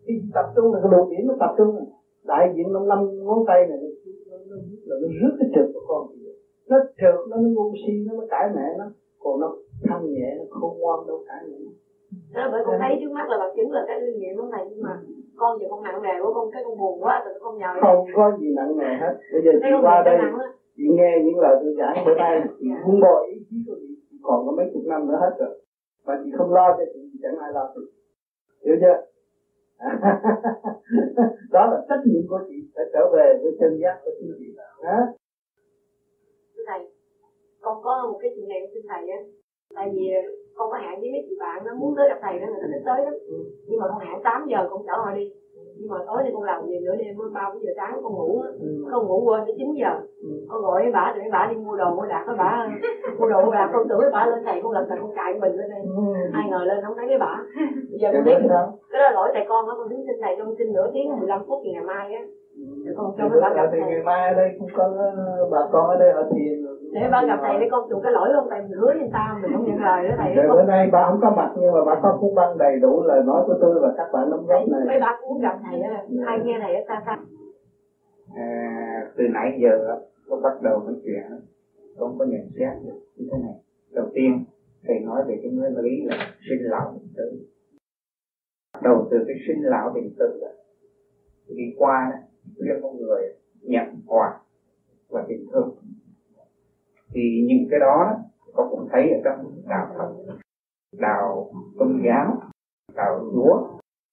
Khi 0.06 0.14
tập 0.34 0.46
trung 0.56 0.74
là 0.74 0.80
cái 0.84 0.92
luồng 0.92 1.10
điển 1.10 1.28
nó 1.28 1.36
tập 1.40 1.52
trung 1.58 1.72
rồi 1.76 1.86
đại 2.32 2.54
diện 2.56 2.74
năm 2.74 2.88
năm 2.88 3.00
ngón 3.26 3.40
tay 3.48 3.60
này 3.70 3.78
nó 3.82 3.88
nó, 4.30 4.38
nó, 4.50 4.56
nó, 4.88 4.96
nó 5.02 5.08
rước 5.20 5.34
cái 5.40 5.50
trượt 5.54 5.68
của 5.74 5.84
con 5.88 6.02
chị. 6.14 6.20
Nó 6.70 6.78
trượt 7.00 7.20
nó 7.30 7.36
nó 7.44 7.50
ngu 7.50 7.74
si 7.82 7.94
nó 8.08 8.14
mới 8.18 8.28
cãi 8.30 8.46
mẹ 8.56 8.68
nó. 8.78 8.86
Còn 9.24 9.40
nó 9.42 9.48
thanh 9.88 10.14
nhẹ 10.14 10.30
nó 10.38 10.44
không 10.50 10.80
ngoan 10.80 11.00
đâu 11.08 11.24
cãi 11.28 11.42
mẹ 11.50 11.58
nó. 11.66 11.72
Đó 12.36 12.50
bởi 12.52 12.62
con 12.66 12.76
thấy 12.82 12.92
trước 13.00 13.12
mắt 13.18 13.26
là 13.30 13.38
bằng 13.42 13.54
chứng 13.56 13.72
là 13.72 13.82
cái 13.88 14.02
linh 14.02 14.20
nghiệm 14.20 14.38
lúc 14.38 14.50
này 14.56 14.64
nhưng 14.70 14.82
mà 14.84 14.94
con 15.36 15.60
giờ 15.60 15.66
con 15.70 15.84
nặng 15.84 16.02
nề 16.02 16.16
của 16.22 16.34
con 16.34 16.52
cái 16.54 16.62
con 16.66 16.78
buồn 16.78 17.04
quá 17.04 17.24
rồi 17.26 17.34
con 17.44 17.58
nhờ 17.58 17.72
không 17.82 18.06
có 18.16 18.38
gì 18.40 18.48
nặng 18.56 18.78
nề 18.78 18.92
hết. 19.02 19.14
Bây 19.34 19.42
giờ 19.46 19.52
chị 19.62 19.70
qua 19.82 20.04
đây 20.06 20.18
chị 20.78 20.84
nghe 20.98 21.12
những 21.26 21.40
lời 21.40 21.56
tôi 21.62 21.74
giảng 21.80 22.06
bữa 22.06 22.16
nay. 22.16 22.42
Chị 22.60 22.68
không 22.84 23.00
bồi 23.02 23.28
ý 23.34 23.46
chí 23.50 23.58
của 23.68 23.76
chị 23.82 23.99
còn 24.22 24.46
có 24.46 24.52
mấy 24.58 24.66
chục 24.74 24.84
năm 24.86 25.08
nữa 25.08 25.18
hết 25.24 25.34
rồi. 25.40 25.54
Mà 26.06 26.14
chị 26.24 26.30
không 26.38 26.54
lo 26.54 26.68
cho 26.78 26.84
chị 26.94 27.00
thì 27.14 27.20
chẳng 27.24 27.38
ai 27.38 27.52
lo 27.54 27.64
chị. 27.76 27.82
Hiểu 28.66 28.76
chưa? 28.82 28.98
Đó 31.54 31.62
là 31.72 31.78
trách 31.90 32.02
nhiệm 32.06 32.24
của 32.30 32.42
chị 32.48 32.56
phải 32.76 32.86
trở 32.94 33.04
về 33.14 33.28
với 33.42 33.52
chân 33.60 33.72
giác 33.82 33.96
của 34.04 34.12
chính 34.20 34.36
chị. 34.40 34.48
Hả? 34.84 35.00
Thầy 36.68 36.82
con 37.62 37.78
có 37.84 38.08
một 38.12 38.18
cái 38.22 38.32
chuyện 38.36 38.48
này 38.50 38.60
xin 38.74 38.84
thầy 38.90 39.10
á 39.10 39.20
tại 39.76 39.88
vì 39.94 40.06
con 40.56 40.72
có 40.72 40.78
hẹn 40.78 41.00
với 41.02 41.10
mấy 41.12 41.24
chị 41.30 41.36
bạn 41.40 41.64
nó 41.66 41.72
muốn 41.80 41.94
tới 41.98 42.06
gặp 42.10 42.20
thầy 42.22 42.40
đó 42.40 42.46
người 42.48 42.62
ta 42.62 42.68
thích 42.74 42.84
tới 42.86 43.00
đó. 43.06 43.12
Ừ. 43.28 43.38
nhưng 43.68 43.80
mà 43.80 43.86
con 43.90 44.00
hẹn 44.06 44.18
8 44.24 44.48
giờ 44.52 44.60
con 44.70 44.82
chở 44.88 44.96
họ 45.04 45.12
đi 45.16 45.26
nhưng 45.80 45.90
mà 45.90 45.98
tối 46.08 46.22
thì 46.24 46.30
con 46.34 46.44
làm 46.44 46.60
về 46.68 46.78
nữa 46.86 46.96
đêm 47.00 47.18
mới 47.18 47.30
ba 47.34 47.44
giờ 47.62 47.72
sáng 47.76 48.00
con 48.04 48.14
ngủ 48.14 48.42
ừ. 48.60 48.68
con 48.92 49.08
ngủ 49.08 49.18
quên 49.26 49.44
tới 49.46 49.54
chín 49.58 49.68
giờ. 49.80 49.92
Ừ. 50.22 50.30
con 50.50 50.62
gọi 50.62 50.82
với 50.82 50.92
bà 50.92 51.12
để 51.16 51.22
bà 51.32 51.46
đi 51.50 51.56
mua 51.56 51.76
đồ 51.76 51.90
mua 51.96 52.06
đạt 52.06 52.26
với 52.28 52.36
bà 52.38 52.68
mua 53.20 53.28
đồ 53.28 53.46
mua 53.46 53.54
đạt 53.54 53.70
con 53.74 53.88
tưởng 53.90 54.00
bà 54.12 54.26
lên 54.26 54.40
thầy 54.46 54.60
con 54.64 54.72
lật 54.72 54.86
thầy 54.90 54.98
con 55.02 55.12
cài 55.16 55.34
mình 55.42 55.54
lên 55.58 55.70
đây. 55.70 55.82
Ừ. 55.84 56.04
ai 56.34 56.46
ngờ 56.50 56.62
lên 56.64 56.80
không 56.84 56.96
thấy 56.98 57.06
với 57.08 57.18
bà 57.20 57.34
bây 57.92 58.00
giờ 58.02 58.10
con 58.14 58.24
biết 58.26 58.38
cái 58.92 59.00
đó 59.04 59.10
lỗi 59.14 59.30
tại 59.34 59.46
con 59.50 59.68
đó 59.68 59.74
con 59.78 59.90
đứng 59.90 60.04
xin 60.08 60.16
thầy 60.22 60.36
trong 60.38 60.54
xin 60.58 60.74
nửa 60.74 60.88
tiếng 60.94 61.20
15 61.20 61.42
phút 61.48 61.60
thì 61.64 61.70
ngày 61.72 61.84
mai 61.84 62.14
á. 62.14 62.22
Để 62.86 62.92
con 62.98 63.14
cho 63.18 63.24
bà 63.42 63.50
gặp 63.56 63.68
thầy. 63.72 63.80
ngày 63.80 64.04
mai 64.06 64.30
ở 64.30 64.34
đây 64.34 64.50
cũng 64.60 64.68
có 64.78 64.84
bà 65.52 65.62
con 65.72 65.88
ở 65.90 65.96
đây 65.96 66.12
họ 66.14 66.22
thiền 66.32 66.56
để 66.94 67.02
ba 67.12 67.26
gặp 67.28 67.40
thầy 67.42 67.60
để 67.60 67.68
con 67.72 67.90
chịu 67.90 68.00
cái 68.04 68.12
lỗi 68.12 68.30
không? 68.36 68.48
Tại 68.50 68.62
mình 68.62 68.78
hứa 68.80 68.94
với 69.00 69.10
ta 69.14 69.40
mình 69.42 69.52
không 69.54 69.66
nhận 69.66 69.82
lời 69.82 70.08
đó 70.08 70.16
thầy. 70.18 70.36
Bữa 70.50 70.64
nay 70.64 70.90
bà 70.92 71.10
không 71.10 71.20
có 71.22 71.30
mặt 71.32 71.50
nhưng 71.60 71.74
mà 71.74 71.84
bà 71.86 71.96
có 72.04 72.18
cuốn 72.22 72.36
băng 72.36 72.58
đầy 72.58 72.80
đủ 72.80 73.04
lời 73.04 73.22
nói 73.26 73.44
của 73.48 73.58
tôi 73.62 73.80
và 73.82 73.94
các 73.98 74.08
bạn 74.14 74.30
nắm 74.30 74.40
gốc 74.48 74.64
này. 74.70 74.82
mấy 74.88 75.00
bà 75.00 75.18
cũng 75.22 75.42
gặp 75.42 75.60
thầy 75.70 75.82
á. 75.82 76.04
Hay 76.26 76.40
nghe 76.44 76.60
thầy 76.62 76.76
ở 76.76 76.82
xa 76.88 77.02
xa. 77.06 77.18
À, 78.36 79.12
từ 79.18 79.24
nãy 79.34 79.60
giờ 79.64 80.00
con 80.30 80.42
bắt 80.42 80.62
đầu 80.62 80.80
nói 80.80 80.96
chuyện 81.04 81.24
con 82.00 82.16
có 82.20 82.26
nhận 82.26 82.42
xét 82.60 82.84
được 82.86 83.00
như 83.16 83.28
thế 83.32 83.38
này. 83.44 83.54
Đầu 83.94 84.06
tiên 84.14 84.44
thầy 84.88 85.00
nói 85.00 85.24
về 85.28 85.40
cái 85.42 85.52
nguyên 85.52 85.78
lý 85.78 86.04
là 86.06 86.16
sinh 86.50 86.70
lòng 86.70 86.98
tới 87.18 87.40
từ 89.12 89.18
cái 89.28 89.36
sinh 89.48 89.64
lão 89.64 89.92
bệnh 89.96 90.10
tử 90.20 90.40
đi 91.56 91.64
qua 91.78 92.12
đó 92.12 92.18
khuyên 92.58 92.80
con 92.82 92.98
người 92.98 93.34
nhận 93.62 93.86
hòa 94.08 94.40
và 95.10 95.26
tình 95.28 95.46
thương 95.52 95.76
thì 97.14 97.46
những 97.48 97.68
cái 97.72 97.80
đó 97.80 98.18
con 98.54 98.68
cũng 98.70 98.88
thấy 98.92 99.10
ở 99.10 99.22
trong 99.24 99.62
đạo 99.68 99.88
Phật. 99.98 100.36
Đạo 100.98 101.52
công 101.80 102.02
giáo 102.06 102.42
đạo 102.96 103.20
chúa 103.34 103.68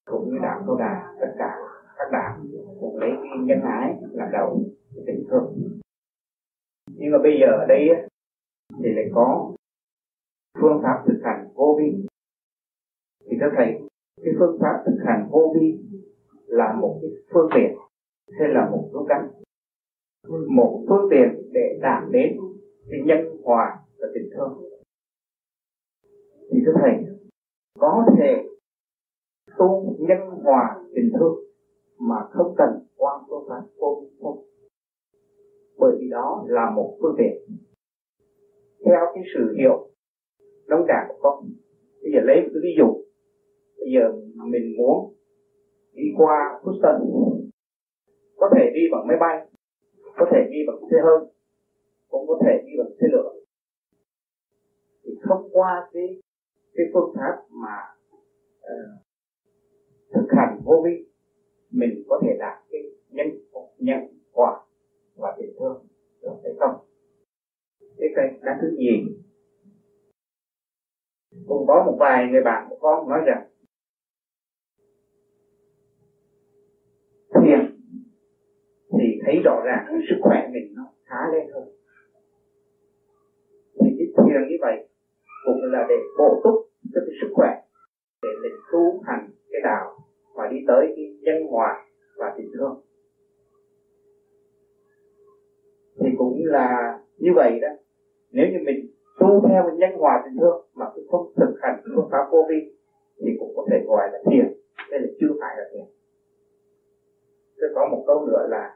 cũng 0.05 0.29
như 0.29 0.37
đạo 0.41 0.63
câu 0.65 0.75
đà 0.75 1.13
tất 1.21 1.35
cả 1.37 1.57
các 1.97 2.07
đạo 2.11 2.37
cũng 2.79 2.97
lấy 2.97 3.09
cái 3.15 3.37
nhân 3.45 3.61
ái 3.61 3.95
làm 4.11 4.29
đầu 4.31 4.61
tình 5.05 5.25
thương 5.29 5.77
nhưng 6.99 7.11
mà 7.11 7.17
bây 7.23 7.39
giờ 7.39 7.47
ở 7.47 7.65
đây 7.65 7.89
thì 8.83 8.89
lại 8.93 9.05
có 9.13 9.53
phương 10.61 10.79
pháp 10.83 11.03
thực 11.07 11.19
hành 11.23 11.47
vô 11.53 11.77
vi. 11.79 12.07
Thì 13.25 13.37
các 13.39 13.51
thầy, 13.57 13.81
cái 14.23 14.33
phương 14.39 14.57
pháp 14.61 14.83
thực 14.85 14.97
hành 15.05 15.27
vô 15.31 15.53
vi 15.55 15.79
là 16.45 16.73
một 16.73 16.99
cái 17.01 17.11
phương 17.33 17.49
tiện 17.55 17.77
hay 18.39 18.49
là 18.49 18.69
một 18.69 18.89
số 18.93 19.05
cách? 19.09 19.21
Một 20.49 20.85
phương 20.89 21.07
tiện 21.11 21.51
để 21.53 21.79
đạt 21.81 22.03
đến 22.11 22.37
cái 22.89 22.99
nhân 23.05 23.41
hòa 23.43 23.79
và 23.99 24.07
tình 24.13 24.29
thương. 24.33 24.63
Thì 26.51 26.59
thưa 26.65 26.73
thầy, 26.81 26.93
có 27.79 28.05
thể 28.17 28.43
tu 29.57 29.95
nhân 29.99 30.19
hòa, 30.43 30.83
tình 30.95 31.11
thương 31.19 31.35
mà 31.99 32.15
không 32.31 32.55
cần 32.57 32.69
quan 32.97 33.23
phương 33.29 33.45
pháp 33.49 33.61
vô 33.77 34.03
không 34.21 34.43
bởi 35.79 35.95
vì 35.99 36.09
đó 36.09 36.45
là 36.47 36.71
một 36.75 36.97
phương 37.01 37.15
tiện. 37.17 37.57
Theo 38.85 38.99
cái 39.13 39.23
sự 39.33 39.55
hiểu 39.57 39.89
nông 40.67 40.85
cạn 40.87 41.05
của 41.09 41.17
con, 41.21 41.43
bây 42.01 42.11
giờ 42.11 42.19
lấy 42.23 42.41
một 42.41 42.49
cái 42.53 42.61
ví 42.63 42.69
dụ. 42.77 43.03
Bây 43.79 43.89
giờ 43.93 44.03
mình 44.45 44.77
muốn 44.77 45.13
đi 45.93 46.03
qua 46.17 46.59
Houston, 46.63 47.01
có 48.37 48.49
thể 48.55 48.71
đi 48.73 48.81
bằng 48.91 49.07
máy 49.07 49.17
bay, 49.19 49.47
có 50.17 50.25
thể 50.31 50.39
đi 50.51 50.57
bằng 50.67 50.89
xe 50.91 50.97
hơi 51.03 51.36
cũng 52.07 52.27
có 52.27 52.35
thể 52.45 52.51
đi 52.65 52.71
bằng 52.77 52.91
xe 52.99 53.07
lửa. 53.11 53.29
Thì 55.03 55.11
không 55.21 55.47
qua 55.51 55.81
cái 55.93 56.15
cái 56.73 56.85
phương 56.93 57.11
pháp 57.13 57.33
mà 57.49 57.75
uh, 58.59 59.01
thực 60.13 60.25
hành 60.37 60.57
vô 60.63 60.81
vi 60.85 61.03
mình 61.71 62.03
có 62.07 62.19
thể 62.21 62.33
đạt 62.39 62.55
cái 62.69 62.81
nhân 63.09 63.27
nhận 63.77 63.99
quả 64.31 64.61
và 65.15 65.33
tình 65.37 65.49
thương 65.59 65.81
được 66.21 66.35
hay 66.43 66.51
không? 66.59 66.73
Cái 67.97 68.09
cái 68.15 68.27
đã 68.41 68.57
thứ 68.61 68.75
gì 68.77 68.91
cũng 71.47 71.65
có 71.67 71.83
một 71.85 71.95
vài 71.99 72.27
người 72.27 72.41
bạn 72.41 72.65
của 72.69 72.75
con 72.79 73.07
nói 73.09 73.19
rằng 73.25 73.47
thiền 77.41 77.59
thì 78.99 79.05
thấy 79.25 79.35
rõ 79.43 79.61
ràng 79.65 79.85
sức 80.09 80.15
khỏe 80.21 80.47
mình 80.51 80.73
nó 80.75 80.83
khá 81.03 81.31
lên 81.31 81.47
hơn 81.53 81.76
thiền 84.25 84.41
như 84.47 84.55
vậy, 84.61 84.75
cũng 85.45 85.71
là 85.71 85.83
để 85.89 85.95
bổ 86.17 86.35
túc 86.43 86.55
cho 86.93 87.01
cái 87.05 87.13
sức 87.21 87.29
khỏe, 87.31 87.51
để 88.21 88.29
mình 88.41 88.51
tu 88.71 89.01
hành 89.03 89.27
cái 89.51 89.61
đạo 89.63 89.85
và 90.35 90.47
đi 90.49 90.57
tới 90.67 90.91
cái 90.95 91.05
nhân 91.21 91.35
hòa 91.49 91.73
và 92.17 92.31
tình 92.35 92.47
thương. 92.53 92.73
Thì 95.99 96.09
cũng 96.15 96.33
là 96.45 96.97
như 97.17 97.29
vậy 97.35 97.59
đó. 97.61 97.67
Nếu 98.31 98.45
như 98.51 98.57
mình 98.65 98.85
tu 99.19 99.41
theo 99.47 99.69
nhân 99.73 99.91
hòa 99.99 100.21
tình 100.23 100.33
thương 100.39 100.57
mà 100.73 100.85
cũng 100.93 101.07
không 101.07 101.21
thực 101.35 101.49
hành 101.61 101.75
phương 101.95 102.07
pháp 102.11 102.23
vô 102.31 102.45
vi, 102.49 102.55
thì 103.19 103.31
cũng 103.39 103.51
có 103.55 103.63
thể 103.71 103.77
gọi 103.85 104.07
là 104.11 104.17
thiền 104.31 104.45
đây 104.91 104.99
là 104.99 105.07
chưa 105.19 105.33
phải 105.39 105.55
là 105.57 105.63
thiền. 105.73 105.85
Tôi 107.59 107.69
có 107.75 107.85
một 107.91 108.03
câu 108.05 108.25
nữa 108.27 108.45
là, 108.49 108.73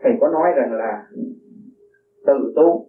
thầy 0.00 0.12
có 0.20 0.28
nói 0.28 0.52
rằng 0.56 0.72
là 0.72 1.06
tự 2.26 2.52
tu 2.54 2.84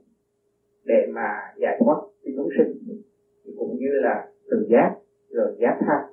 để 0.84 1.06
mà 1.10 1.30
giải 1.62 1.78
thoát 1.86 1.98
cái 2.24 2.34
chúng 2.36 2.50
sinh 2.58 2.98
cũng 3.58 3.76
như 3.78 3.90
là 4.02 4.28
từ 4.52 4.66
giác, 4.70 4.90
rồi 5.30 5.56
giác 5.60 5.78
tha 5.80 6.08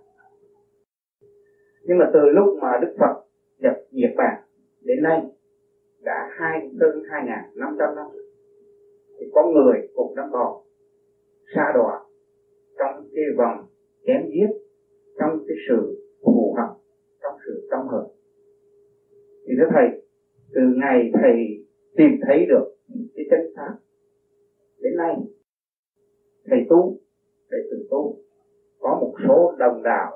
nhưng 1.82 1.98
mà 1.98 2.04
từ 2.12 2.20
lúc 2.20 2.46
mà 2.62 2.78
đức 2.80 2.94
phật 2.98 3.14
nhập 3.58 3.74
nhiệt 3.90 4.10
bàn 4.16 4.36
đến 4.80 5.02
nay, 5.02 5.20
đã 6.04 6.28
hai, 6.30 6.60
hơn 6.80 7.02
hai 7.10 7.22
ngàn 7.26 7.44
năm 7.54 7.76
trăm 7.78 7.94
năm 7.94 8.06
thì 9.18 9.26
con 9.32 9.52
người 9.52 9.78
cũng 9.94 10.14
đang 10.16 10.28
còn 10.32 10.56
xa 11.54 11.72
đọa 11.74 12.00
trong 12.78 13.04
cái 13.14 13.24
vòng 13.36 13.64
chém 14.06 14.20
giết, 14.26 14.50
trong 15.18 15.30
cái 15.46 15.56
sự 15.68 16.02
thù 16.24 16.54
hận, 16.56 16.68
trong 17.22 17.34
sự 17.46 17.66
căm 17.70 17.80
hận. 17.86 18.04
Thì 19.46 19.52
thưa 19.58 19.66
thầy, 19.70 20.02
từ 20.54 20.60
ngày 20.80 21.10
thầy 21.12 21.34
tìm 21.96 22.10
thấy 22.26 22.46
được 22.48 22.64
cái 23.14 23.24
chân 23.30 23.40
pháp 23.56 23.74
đến 24.82 24.96
nay. 24.96 25.14
Thầy 26.46 26.58
tu 26.68 26.96
để 27.50 27.58
tự 27.70 27.86
tu, 27.90 28.16
có 28.78 28.98
một 29.00 29.14
số 29.28 29.54
đồng 29.58 29.82
đạo 29.82 30.12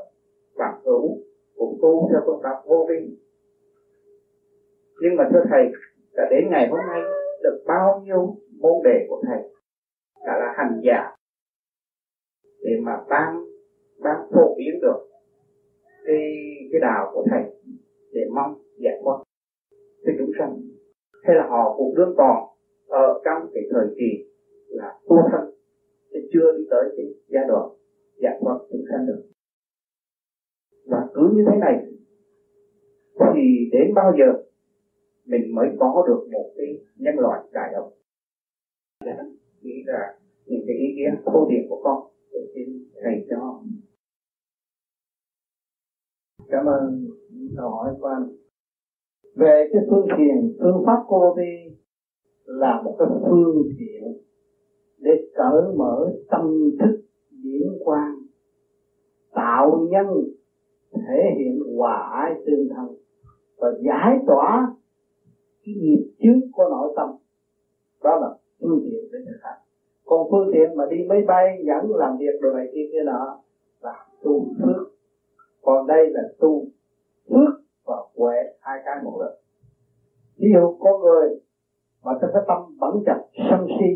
bạn 0.56 0.80
hữu 0.84 1.18
cũng 1.56 1.78
tu 1.82 2.08
theo 2.10 2.20
phương 2.26 2.40
pháp 2.42 2.62
vô 2.66 2.86
vi. 2.88 3.16
Nhưng 5.00 5.16
mà 5.16 5.28
thưa 5.32 5.44
thầy 5.50 5.62
đã 6.12 6.22
đến 6.30 6.44
ngày 6.50 6.68
hôm 6.68 6.80
nay 6.88 7.00
được 7.42 7.64
bao 7.66 8.00
nhiêu 8.04 8.36
môn 8.60 8.82
đề 8.84 9.06
của 9.08 9.22
thầy 9.26 9.42
đã 10.26 10.32
là 10.38 10.54
hành 10.56 10.80
giả 10.82 11.16
để 12.62 12.70
mà 12.82 12.92
ban 13.08 13.44
ban 14.02 14.16
phổ 14.34 14.54
biến 14.58 14.80
được 14.82 15.08
cái 16.06 16.20
cái 16.72 16.80
đạo 16.80 17.10
của 17.14 17.24
thầy 17.30 17.42
để 18.12 18.20
mong 18.34 18.54
giải 18.78 18.94
thoát 19.04 19.22
cho 20.04 20.12
chúng 20.18 20.30
sanh 20.38 20.56
hay 21.22 21.36
là 21.36 21.46
họ 21.48 21.74
cũng 21.76 21.94
đương 21.96 22.14
còn 22.16 22.53
ở 23.02 23.06
trong 23.24 23.40
cái 23.54 23.62
thời 23.70 23.86
kỳ 23.98 24.10
là 24.68 24.98
tu 25.08 25.16
thân, 25.30 25.42
thì 26.10 26.18
chưa 26.32 26.48
đi 26.56 26.64
tới 26.70 26.84
cái 26.96 27.06
giai 27.32 27.44
đoạn 27.48 27.66
giải 28.22 28.36
thoát 28.40 28.56
chúng 28.70 28.84
sanh 28.90 29.06
được. 29.06 29.20
Và 30.90 31.00
cứ 31.14 31.22
như 31.34 31.42
thế 31.46 31.56
này 31.60 31.74
thì 33.34 33.44
đến 33.72 33.94
bao 33.94 34.12
giờ 34.18 34.28
mình 35.24 35.54
mới 35.54 35.66
có 35.78 36.04
được 36.08 36.20
một 36.32 36.46
cái 36.56 36.66
nhân 36.96 37.14
loại 37.18 37.40
đại 37.52 37.70
đồng 37.72 37.90
nghĩ 39.60 39.82
là 39.86 40.18
những 40.46 40.64
cái 40.66 40.76
ý 40.76 40.86
kiến 40.96 41.12
thô 41.26 41.46
thiện 41.50 41.62
của 41.68 41.80
con 41.82 41.98
để 42.32 42.40
xin 42.54 42.64
thầy 43.02 43.14
cho. 43.30 43.62
Cảm 46.48 46.64
ơn 46.66 47.08
câu 47.56 47.68
hỏi 47.68 47.94
của 48.00 48.06
anh. 48.06 48.26
Về 49.34 49.68
cái 49.72 49.82
phương 49.90 50.06
tiện 50.18 50.56
phương 50.58 50.82
pháp 50.86 51.04
cô 51.06 51.34
đi 51.36 51.76
là 52.44 52.82
một 52.84 52.96
cái 52.98 53.08
phương 53.28 53.68
tiện 53.78 54.18
để 54.98 55.10
cởi 55.34 55.62
mở 55.76 56.12
tâm 56.30 56.70
thức 56.80 57.00
diễn 57.30 57.78
quan, 57.84 58.14
tạo 59.34 59.86
nhân 59.90 60.06
thể 60.92 61.34
hiện 61.38 61.62
hòa 61.76 62.10
ái 62.12 62.34
tương 62.46 62.68
thân 62.76 62.86
và 63.56 63.68
giải 63.80 64.18
tỏa 64.26 64.72
cái 65.64 65.74
nghiệp 65.78 66.06
chướng 66.18 66.40
của 66.52 66.64
nội 66.70 66.92
tâm. 66.96 67.08
Đó 68.02 68.16
là 68.20 68.28
phương 68.60 68.80
tiện 68.84 69.00
để 69.12 69.18
thực 69.26 69.38
hành. 69.42 69.58
Còn 70.04 70.28
phương 70.30 70.50
tiện 70.52 70.76
mà 70.76 70.84
đi 70.90 70.96
máy 71.08 71.22
bay 71.26 71.64
dẫn 71.66 71.94
làm 71.94 72.16
việc 72.18 72.40
đồ 72.40 72.52
này 72.52 72.70
kia 72.74 72.88
kia 72.92 73.02
nọ 73.06 73.38
là 73.80 74.06
tu 74.22 74.46
phước. 74.62 74.92
Còn 75.62 75.86
đây 75.86 76.10
là 76.10 76.22
tu 76.38 76.66
phước 77.28 77.60
và 77.84 77.96
huệ 78.16 78.36
hai 78.60 78.80
cái 78.84 78.96
một 79.04 79.18
lần 79.20 79.34
ví 80.36 80.48
dụ 80.54 80.76
con 80.80 81.00
người 81.00 81.28
và 82.04 82.12
trong 82.20 82.30
cái 82.32 82.42
tâm 82.48 82.58
bẩn 82.80 82.92
chặt 83.06 83.18
sân 83.50 83.66
si, 83.78 83.90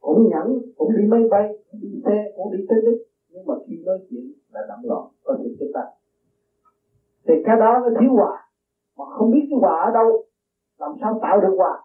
cũng 0.00 0.28
nhẫn, 0.30 0.46
cũng 0.76 0.90
đi 0.96 1.02
máy 1.08 1.20
bay, 1.30 1.46
cũng 1.70 1.80
đi 1.80 1.88
xe, 2.04 2.18
cũng 2.36 2.50
đi 2.52 2.58
tới 2.68 2.78
đích, 2.86 3.00
nhưng 3.30 3.46
mà 3.46 3.54
khi 3.66 3.82
nói 3.84 3.98
chuyện 4.08 4.24
là 4.52 4.60
động 4.68 4.80
loạn 4.82 5.04
có 5.24 5.34
sự 5.38 5.48
chết 5.58 5.66
ta 5.74 5.82
thì 7.26 7.34
cái 7.44 7.56
đó 7.60 7.72
nó 7.82 7.88
thiếu 8.00 8.12
hòa, 8.12 8.34
mà 8.96 9.04
không 9.04 9.30
biết 9.30 9.44
cái 9.50 9.58
hòa 9.60 9.76
ở 9.84 9.90
đâu, 9.94 10.22
làm 10.78 10.92
sao 11.00 11.18
tạo 11.22 11.40
được 11.40 11.54
hòa? 11.56 11.82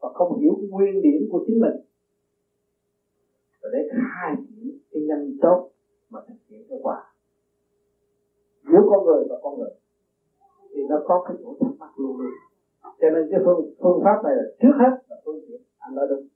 Và 0.00 0.08
không 0.12 0.38
hiểu 0.38 0.52
cái 0.58 0.68
nguyên 0.70 1.02
điểm 1.02 1.28
của 1.30 1.40
chính 1.46 1.60
mình. 1.60 1.76
Và 3.62 3.68
để 3.72 3.78
khai 3.90 4.34
triển 4.48 4.70
cái 4.90 5.02
nhân 5.02 5.32
tốt 5.40 5.68
mà 6.10 6.20
thực 6.26 6.36
hiện 6.48 6.62
cái 6.68 6.78
hòa. 6.82 7.12
Giữa 8.62 8.82
con 8.86 9.04
người 9.04 9.24
và 9.28 9.36
con 9.42 9.58
người, 9.58 9.70
thì 10.74 10.80
nó 10.88 10.96
có 11.04 11.22
cái 11.24 11.36
chỗ 11.42 11.54
thắc 11.60 11.72
mắc 11.78 11.90
luôn 11.98 12.16
luôn 12.18 12.30
cho 13.00 13.08
nên 13.14 13.28
cái 13.30 13.40
phương 13.44 13.60
phương 13.80 14.00
pháp 14.04 14.18
này 14.24 14.34
là 14.38 14.44
trước 14.60 14.74
hết 14.80 14.92
là 15.08 15.16
phương 15.24 15.40
tiện 15.48 15.60
anh 15.78 15.94
nói 15.94 16.06
đúng 16.10 16.26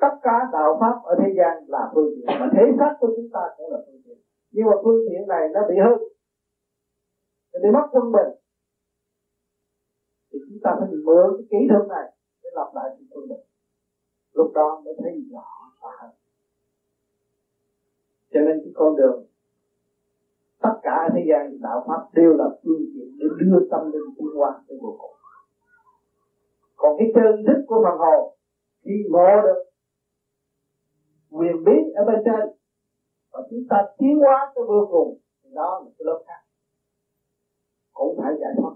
tất 0.00 0.14
cả 0.22 0.36
đạo 0.52 0.76
pháp 0.80 0.96
ở 1.04 1.14
thế 1.20 1.28
gian 1.38 1.64
là 1.66 1.90
phương 1.94 2.10
tiện, 2.16 2.26
mà 2.40 2.50
thế 2.52 2.62
xác 2.78 2.96
của 3.00 3.08
chúng 3.16 3.28
ta 3.32 3.40
cũng 3.56 3.72
là 3.72 3.78
phương 3.86 4.00
tiện. 4.04 4.18
Nhưng 4.52 4.66
mà 4.66 4.72
phương 4.84 5.00
tiện 5.08 5.28
này 5.28 5.48
nó 5.54 5.60
bị 5.68 5.74
hư. 5.84 5.94
Thì 7.52 7.68
mất 7.72 7.86
quân 7.90 8.12
bình. 8.12 8.32
Thì 10.32 10.38
chúng 10.48 10.58
ta 10.64 10.70
phải 10.78 10.88
mượn 11.04 11.28
cái 11.36 11.46
kỹ 11.50 11.66
thuật 11.70 11.88
này 11.88 12.12
để 12.42 12.50
lập 12.54 12.70
lại 12.74 12.90
sự 12.98 13.04
quân 13.10 13.28
bình. 13.28 13.44
Lúc 14.32 14.52
đó 14.54 14.82
mới 14.84 14.94
thấy 15.02 15.24
rõ 15.32 15.44
hơn 15.80 16.10
cho 18.34 18.40
nên 18.40 18.60
cái 18.64 18.72
con 18.74 18.96
đường, 18.96 19.24
tất 20.62 20.74
cả 20.82 21.08
thế 21.14 21.24
gian 21.28 21.60
đạo 21.60 21.84
pháp 21.86 22.00
đều 22.14 22.32
là 22.36 22.44
phương 22.64 22.84
tiện 22.94 23.18
để 23.18 23.26
đưa 23.38 23.68
tâm 23.70 23.92
linh 23.92 24.14
tiến 24.18 24.28
hóa 24.36 24.60
tới 24.68 24.78
vô 24.82 24.96
cùng 24.98 25.13
còn 26.84 26.94
cái 26.98 27.08
chân 27.14 27.32
thức 27.46 27.58
của 27.66 27.80
phần 27.84 27.96
hồn 28.04 28.22
khi 28.84 28.96
ngộ 29.12 29.32
được 29.46 29.60
quyền 31.30 31.56
biết 31.66 31.82
ở 31.94 32.02
bên 32.08 32.18
trên. 32.24 32.44
Và 33.32 33.40
chúng 33.50 33.64
ta 33.70 33.76
tiến 33.98 34.14
hóa 34.18 34.52
tới 34.54 34.64
vô 34.68 34.80
cùng, 34.90 35.08
thì 35.42 35.50
đó 35.54 35.80
là 35.82 35.90
cái 35.98 36.04
lớp 36.08 36.18
khác. 36.26 36.40
Cũng 37.92 38.14
phải 38.18 38.32
giải 38.40 38.52
thoát. 38.58 38.74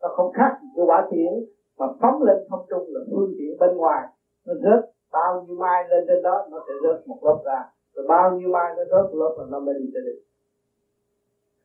Nó 0.00 0.08
không 0.16 0.30
khác 0.32 0.52
gì 0.62 0.68
cái 0.76 0.84
quả 0.88 1.00
tiễn 1.10 1.32
mà 1.78 1.86
phóng 2.00 2.22
lên 2.22 2.36
không 2.48 2.64
trung 2.70 2.84
là 2.88 3.00
phương 3.10 3.32
tiện 3.38 3.52
bên 3.60 3.76
ngoài. 3.76 4.02
Nó 4.46 4.54
rớt 4.54 4.80
bao 5.12 5.42
nhiêu 5.42 5.56
mai 5.56 5.84
lên 5.90 6.04
trên 6.08 6.22
đó, 6.22 6.36
nó 6.50 6.58
sẽ 6.66 6.72
rớt 6.82 7.06
một 7.06 7.18
lớp 7.24 7.38
ra. 7.44 7.60
Rồi 7.94 8.04
bao 8.08 8.30
nhiêu 8.36 8.48
mai 8.48 8.68
nó 8.76 8.82
rớt 8.84 9.04
một 9.10 9.18
lớp 9.22 9.32
và 9.36 9.44
nó 9.50 9.60
mới 9.60 9.74
đi 9.78 9.86
tới 9.94 10.02
đỉnh. 10.06 10.22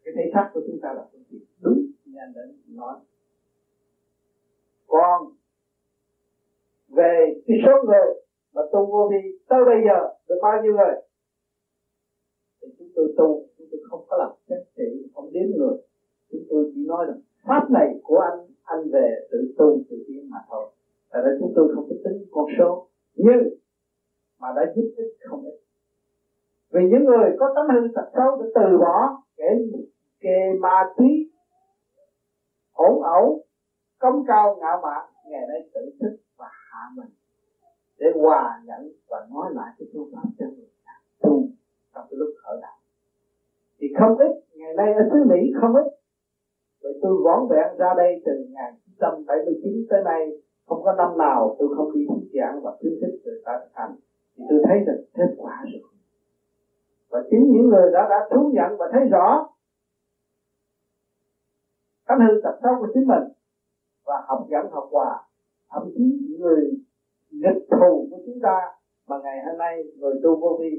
Cái 0.03 0.13
thể 0.17 0.23
xác 0.33 0.49
của 0.53 0.61
chúng 0.67 0.79
ta 0.81 0.93
là 0.93 1.03
phương 1.11 1.23
tiện. 1.29 1.41
Đúng 1.61 1.79
như 2.05 2.13
anh 2.19 2.33
đã 2.35 2.41
nói. 2.67 2.95
Còn 4.87 5.27
về 6.95 7.41
cái 7.47 7.57
số 7.65 7.73
người 7.85 8.07
mà 8.53 8.61
tu 8.71 8.85
vô 8.85 9.09
vi 9.11 9.21
tới 9.49 9.59
bây 9.65 9.79
giờ 9.87 9.99
được 10.27 10.39
bao 10.41 10.61
nhiêu 10.63 10.73
người? 10.73 10.95
Thì 12.61 12.67
chúng 12.79 12.87
tôi 12.95 13.13
tu, 13.17 13.27
chúng 13.57 13.67
tôi 13.71 13.79
không 13.89 14.05
có 14.07 14.17
làm 14.17 14.31
xét 14.49 14.59
trị 14.77 15.09
không 15.13 15.29
đếm 15.33 15.47
người. 15.57 15.77
Chúng 16.31 16.41
tôi 16.49 16.71
chỉ 16.75 16.85
nói 16.87 17.05
là 17.07 17.13
pháp 17.47 17.71
này 17.71 17.87
của 18.03 18.17
anh 18.17 18.39
anh 18.63 18.89
về 18.93 19.07
tự 19.31 19.53
tu, 19.57 19.79
tự 19.89 20.03
tiến 20.07 20.29
mà 20.29 20.37
thôi. 20.49 20.65
Tại 21.11 21.21
đây 21.25 21.33
chúng 21.39 21.53
tôi 21.55 21.71
không 21.75 21.85
có 21.89 21.95
tính 22.03 22.25
con 22.31 22.45
số, 22.59 22.87
nhưng 23.15 23.43
mà 24.39 24.47
đã 24.55 24.73
giúp 24.75 24.89
ích 24.97 25.17
không 25.29 25.43
ít. 25.45 25.59
Vì 26.73 26.81
những 26.91 27.05
người 27.05 27.29
có 27.39 27.53
tấm 27.55 27.65
hư 27.73 27.87
tật 27.95 28.09
xấu 28.15 28.43
để 28.43 28.49
từ 28.55 28.77
bỏ 28.77 29.23
kể 29.37 29.49
kề 30.19 30.53
ma 30.59 30.83
túy 30.97 31.31
hỗn 32.73 33.03
ẩu 33.03 33.43
công 33.99 34.23
cao 34.27 34.57
ngạo 34.59 34.79
mạn, 34.83 35.05
ngày 35.29 35.41
nay 35.49 35.69
tự 35.73 35.81
thức 35.99 36.17
và 36.75 36.89
mình. 36.95 37.11
Để 37.97 38.07
hòa 38.21 38.61
nhận 38.65 38.81
và 39.09 39.19
nói 39.29 39.47
lại 39.53 39.73
cái 39.77 39.85
phương 39.93 40.09
pháp 40.13 40.27
cho 40.37 40.45
người 40.55 40.69
ta 40.85 40.91
tu 41.21 41.43
trong 41.93 42.05
cái 42.09 42.17
lúc 42.17 42.29
khởi 42.43 42.57
đạo 42.61 42.77
thì 43.79 43.87
không 43.99 44.17
ít, 44.17 44.31
ngày 44.53 44.73
nay 44.73 44.93
ở 44.93 45.03
xứ 45.11 45.17
Mỹ 45.29 45.51
không 45.61 45.75
ít. 45.75 45.87
Rồi 46.81 46.93
tôi 47.01 47.13
vón 47.23 47.47
vẹn 47.49 47.77
ra 47.77 47.93
đây 47.97 48.21
từ 48.25 48.31
1979 48.47 49.83
tới 49.89 50.01
nay, 50.01 50.21
không 50.65 50.83
có 50.83 50.91
năm 50.91 51.17
nào 51.17 51.55
tôi 51.59 51.67
không 51.75 51.91
đi 51.93 51.99
thuyết 52.09 52.25
giảng 52.39 52.61
và 52.63 52.71
khuyến 52.79 52.93
khích 53.01 53.15
người 53.23 53.39
ta 53.45 53.51
thực 53.61 53.73
hành 53.73 53.91
thì 54.35 54.43
tôi 54.49 54.59
thấy 54.67 54.77
được 54.85 54.99
kết 55.13 55.29
quả 55.37 55.63
rồi. 55.73 55.81
Và 57.09 57.19
chính 57.29 57.51
những 57.51 57.67
người 57.67 57.89
đã 57.93 58.05
đã 58.09 58.27
thú 58.31 58.51
nhận 58.53 58.77
và 58.77 58.85
thấy 58.91 59.01
rõ 59.11 59.45
tánh 62.07 62.19
hư 62.19 62.33
tật 62.43 62.55
xấu 62.63 62.73
của 62.79 62.87
chính 62.93 63.07
mình 63.07 63.23
và 64.05 64.13
học 64.27 64.39
dẫn 64.47 64.65
học 64.71 64.87
hòa 64.91 65.23
thậm 65.71 65.83
chí 65.95 66.03
những 66.21 66.39
người 66.39 66.71
nghịch 67.31 67.67
thù 67.71 68.07
của 68.11 68.17
chúng 68.25 68.39
ta 68.41 68.57
mà 69.07 69.15
ngày 69.23 69.37
hôm 69.45 69.57
nay 69.57 69.83
người 69.97 70.13
tu 70.23 70.39
vô 70.39 70.57
vi 70.61 70.71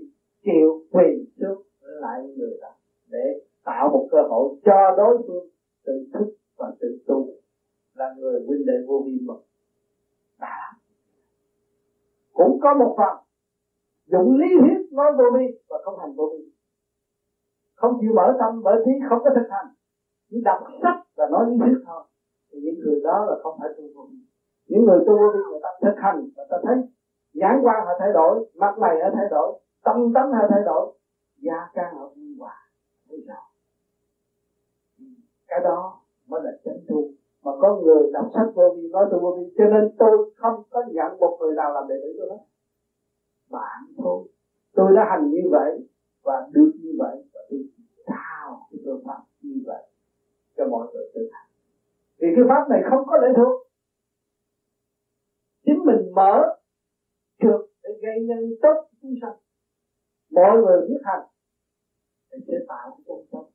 chịu 0.45 0.85
quỳ 0.91 1.27
trước 1.41 1.57
lại 1.81 2.23
người 2.37 2.59
ta 2.63 2.69
để 3.09 3.41
tạo 3.65 3.89
một 3.93 4.09
cơ 4.11 4.19
hội 4.29 4.57
cho 4.65 4.95
đối 4.97 5.19
phương 5.27 5.49
tự 5.85 6.07
thức 6.15 6.37
và 6.57 6.73
tự 6.81 6.99
tu 7.07 7.29
là 7.95 8.15
người 8.19 8.41
huynh 8.47 8.67
đệ 8.67 8.73
vô 8.87 9.03
vi 9.07 9.19
mực 9.23 9.47
đã. 10.41 10.73
Cũng 12.33 12.59
có 12.63 12.75
một 12.75 12.95
phần 12.99 13.17
dụng 14.07 14.37
lý 14.41 14.47
thuyết 14.61 14.93
nói 14.93 15.13
vô 15.19 15.25
vi 15.39 15.47
và 15.69 15.79
không 15.85 15.99
hành 15.99 16.15
vô 16.17 16.33
vi. 16.39 16.53
Không 17.75 17.99
chịu 18.01 18.13
mở 18.17 18.37
tâm 18.41 18.63
bởi 18.65 18.77
trí 18.85 18.93
không 19.09 19.19
có 19.25 19.31
thực 19.35 19.49
hành. 19.51 19.67
Chỉ 20.31 20.37
đọc 20.45 20.59
sách 20.83 20.99
và 21.17 21.25
nói 21.31 21.45
lý 21.51 21.57
thuyết 21.59 21.79
thôi. 21.87 22.05
Thì 22.53 22.59
những 22.63 22.79
người 22.85 23.01
đó 23.05 23.27
là 23.29 23.37
không 23.43 23.57
phải 23.61 23.69
tu 23.77 23.85
vô 23.95 24.09
vi 24.11 24.19
những 24.69 24.85
người 24.85 25.01
tu 25.07 25.13
vô 25.21 25.29
vi 25.35 25.41
người 25.51 25.61
ta 25.63 25.69
thực 25.83 25.97
hành 25.97 26.17
người 26.37 26.47
ta 26.51 26.57
thấy 26.63 26.77
nhãn 27.35 27.61
quan 27.63 27.87
họ 27.87 27.93
thay 27.99 28.13
đổi, 28.13 28.47
mặt 28.55 28.79
mày 28.79 29.01
họ 29.03 29.09
thay 29.13 29.27
đổi, 29.31 29.59
tâm 29.85 30.13
tánh 30.15 30.33
họ 30.33 30.47
thay 30.51 30.63
đổi, 30.65 30.93
gia 31.37 31.69
can 31.75 31.95
họ 31.95 32.09
vui 32.17 32.37
hòa, 32.39 32.57
thấy 33.09 33.19
rõ. 33.29 33.43
Cái 35.49 35.61
đó 35.65 36.01
mới 36.27 36.41
là 36.45 36.51
chân 36.65 36.77
tu. 36.89 37.09
Mà 37.45 37.53
có 37.61 37.77
người 37.77 38.11
đọc 38.13 38.27
sách 38.35 38.49
vô 38.55 38.75
vi, 38.77 38.89
nói 38.93 39.07
tôi 39.11 39.21
vô 39.21 39.37
vi, 39.39 39.55
cho 39.59 39.65
nên 39.65 39.95
tôi 39.99 40.31
không 40.37 40.63
có 40.71 40.83
nhận 40.93 41.19
một 41.19 41.39
người 41.41 41.55
nào 41.55 41.73
làm 41.73 41.89
đệ 41.89 41.95
tử 42.03 42.15
tôi 42.19 42.29
hết. 42.31 42.45
Bạn 43.51 43.87
thôi. 43.99 44.25
Tôi 44.75 44.93
đã 44.97 45.07
hành 45.11 45.31
như 45.31 45.49
vậy 45.51 45.89
và 46.23 46.49
được 46.53 46.73
như 46.83 46.93
vậy 46.99 47.25
và 47.35 47.41
tôi 47.51 47.61
trao 48.07 48.67
cái 48.71 48.79
phương 48.85 49.03
pháp 49.07 49.21
như 49.43 49.63
vậy 49.67 49.83
cho 50.57 50.65
mọi 50.69 50.87
người 50.93 51.11
tự 51.15 51.21
hành. 51.33 51.51
Vì 52.19 52.29
cái 52.37 52.45
pháp 52.49 52.69
này 52.71 52.83
không 52.91 53.07
có 53.07 53.17
lệ 53.17 53.29
thuộc 53.37 53.66
chính 55.67 55.81
mình 55.87 56.13
mở 56.15 56.43
được 57.43 57.67
để 57.83 57.91
gây 58.03 58.25
nhân 58.29 58.51
tốt 58.63 58.89
chúng 59.03 59.15
sanh. 59.21 59.37
Mọi 60.31 60.59
người 60.59 60.89
biết 60.89 61.01
hành. 61.05 61.27
Thì 62.33 62.39
sẽ 62.47 62.55
tạo 62.69 62.99
công 63.07 63.27
tốt 63.31 63.47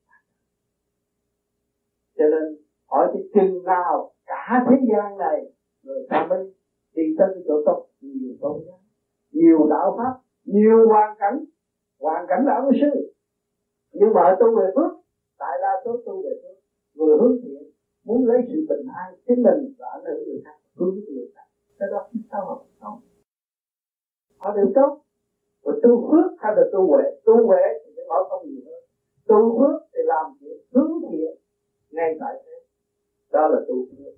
cho 2.22 2.28
nên, 2.34 2.46
hỏi 2.92 3.08
cái 3.14 3.24
chừng 3.34 3.64
nào 3.64 4.14
cả 4.26 4.66
thế 4.70 4.76
gian 4.90 5.18
này, 5.18 5.38
người 5.84 6.08
ta 6.10 6.28
mới 6.30 6.40
đi 6.96 7.04
tới 7.18 7.28
cái 7.34 7.44
chỗ 7.48 7.56
tốt. 7.66 7.88
Nhiều 8.02 8.34
tôn 8.42 8.62
giáo, 8.66 8.80
nhiều 9.32 9.68
đạo 9.70 9.96
pháp, 9.98 10.14
nhiều 10.46 10.88
hoàn 10.90 11.18
cảnh. 11.20 11.38
Hoàn 12.00 12.26
cảnh 12.30 12.46
là 12.46 12.54
ân 12.54 12.70
sư. 12.82 13.14
Nhưng 13.94 14.14
mà 14.14 14.38
tu 14.40 14.48
về 14.58 14.66
phước, 14.76 14.92
tại 15.40 15.58
đa 15.62 15.74
số 15.86 15.92
tu 16.06 16.24
về 16.24 16.34
phước, 16.42 16.58
người 16.94 17.18
hướng 17.22 17.38
thiện, 17.44 17.64
muốn 18.06 18.26
lấy 18.26 18.38
sự 18.48 18.66
bình 18.70 18.86
an 18.96 19.14
chính 19.28 19.44
mình 19.44 19.74
và 19.80 19.88
ảnh 19.94 20.04
hưởng 20.06 20.24
người 20.28 20.42
khác, 20.46 20.58
hướng 20.76 20.96
người 20.96 21.28
khác 21.36 21.48
cái 21.82 21.90
đó 21.94 22.00
không 22.08 22.22
sao 22.32 22.42
họ 22.48 22.56
không 22.80 23.00
họ 24.42 24.50
đều 24.58 24.68
tốt. 24.76 24.92
Và 25.64 25.74
tu 25.84 25.92
phước 26.08 26.30
hay 26.42 26.52
là 26.58 26.64
tu 26.74 26.80
huệ? 26.90 27.04
Tu 27.26 27.34
huệ 27.48 27.64
thì 27.82 27.90
phải 27.96 28.06
mở 28.10 28.20
không 28.30 28.44
nhiều 28.50 28.62
hơn 28.68 28.82
tu 29.30 29.40
phước 29.58 29.78
thì 29.94 30.02
làm 30.14 30.26
chuyện 30.40 30.58
hướng 30.74 30.94
thiện, 31.08 31.34
ngay 31.92 32.12
tại 32.20 32.34
thế. 32.44 32.58
Đó 33.32 33.44
là 33.54 33.60
tu 33.68 33.76
phước. 33.90 34.14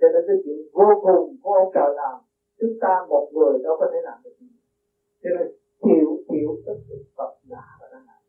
Cho 0.00 0.06
nên 0.12 0.22
cái 0.26 0.36
chuyện 0.44 0.60
vô 0.72 0.90
cùng 1.06 1.36
của 1.42 1.52
ông 1.52 1.70
trời 1.74 1.90
làm 2.00 2.16
chúng 2.58 2.74
ta 2.80 2.92
một 3.08 3.24
người 3.34 3.54
đâu 3.64 3.76
có 3.80 3.86
thể 3.92 3.98
làm 4.08 4.18
được 4.24 4.34
gì. 4.40 4.50
Cho 5.22 5.30
nên 5.36 5.46
chịu 5.86 6.08
chịu 6.30 6.48
ức 6.66 6.78
ức 6.88 7.02
Phật 7.16 7.32
đã 7.52 7.64
và 7.80 7.86
đang 7.92 8.04
làm 8.10 8.20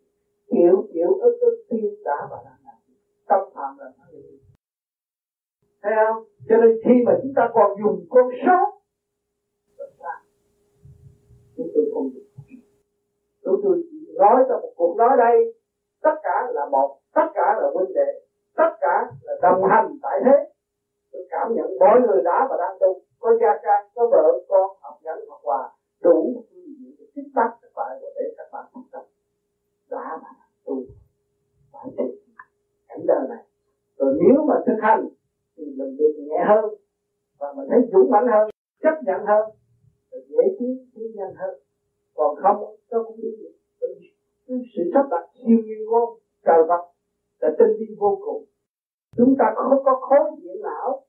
chịu 0.51 0.76
chịu 0.93 1.10
ức 1.27 1.35
ức 1.47 1.56
thiên 1.69 2.03
đã 2.03 2.27
và 2.31 2.38
đang 2.45 2.60
làm 2.65 2.80
tâm 3.30 3.41
phạm 3.56 3.77
là 3.80 3.85
là 3.97 4.06
thấy 5.81 5.93
không? 6.01 6.23
Cho 6.49 6.57
nên 6.57 6.72
khi 6.84 6.95
mà 7.06 7.14
chúng 7.22 7.34
ta 7.35 7.49
còn 7.53 7.69
dùng 7.84 8.06
con 8.10 8.30
số 8.45 8.60
chúng 11.56 11.68
tôi 11.73 11.84
không 11.93 12.10
dùng 12.14 12.23
chúng 13.43 13.60
tôi 13.64 13.84
nói 14.15 14.43
trong 14.49 14.61
một 14.61 14.73
cuộc 14.76 14.95
nói 14.97 15.18
đây, 15.18 15.35
tất 16.01 16.15
cả 16.23 16.47
là 16.51 16.65
một, 16.72 16.99
tất 17.14 17.27
cả 17.34 17.56
là 17.61 17.68
huynh 17.73 17.93
đệ 17.93 18.19
tất 18.60 18.72
cả 18.81 18.95
là 19.22 19.34
đồng 19.41 19.61
hành 19.72 19.88
tại 20.01 20.19
thế. 20.26 20.38
Tôi 21.11 21.22
cảm 21.30 21.47
nhận 21.56 21.68
mỗi 21.80 21.99
người 22.01 22.22
đã 22.23 22.47
và 22.49 22.56
đang 22.60 22.77
tu, 22.80 23.01
có 23.19 23.30
gia 23.41 23.53
trang 23.64 23.84
có 23.95 24.07
vợ 24.11 24.26
con 24.47 24.69
học 24.81 24.95
nhẫn, 25.03 25.19
học 25.30 25.39
hòa 25.43 25.69
đủ 26.03 26.43
những 27.15 27.26
bắt 27.35 27.49
các 27.61 27.72
bạn 27.76 27.97
để 28.01 28.23
các 28.38 28.47
bạn 28.53 28.65
học 28.73 28.84
tập. 28.91 29.03
Đã 29.89 30.19
và 30.22 30.30
tu, 30.65 30.84
phải 31.72 31.85
tu 31.97 32.06
cảnh 32.88 32.99
đời 33.07 33.27
này. 33.30 33.43
Rồi 33.97 34.14
nếu 34.19 34.43
mà 34.47 34.56
thực 34.65 34.77
hành 34.81 35.07
thì 35.60 35.65
mình 35.77 35.98
được 35.98 36.14
nhẹ 36.18 36.44
hơn 36.48 36.65
và 37.40 37.53
mình 37.57 37.68
thấy 37.69 37.80
dũng 37.91 38.11
mãnh 38.11 38.27
hơn, 38.34 38.49
chấp 38.84 38.95
nhận 39.06 39.22
hơn, 39.27 39.49
rồi 40.11 40.22
dễ 40.30 40.44
tiến 40.60 40.86
tiến 40.95 41.11
nhanh 41.15 41.36
hơn. 41.36 41.60
Còn 42.15 42.36
không 42.41 42.76
nó 42.91 43.03
cũng 43.03 43.18
đi 43.22 43.30
được 43.40 43.56
sự 44.49 44.84
sắp 44.94 45.06
đặt 45.11 45.23
siêu 45.34 45.57
nhiên 45.65 45.81
của 45.90 46.18
trời 46.45 46.64
vật 46.68 46.84
là 47.40 47.49
tinh 47.60 47.73
vi 47.80 47.95
vô 47.99 48.19
cùng. 48.26 48.44
Chúng 49.18 49.36
ta 49.40 49.45
không 49.56 49.84
có 49.86 49.99
khối 50.02 50.19
điện 50.41 50.61
não 50.64 51.02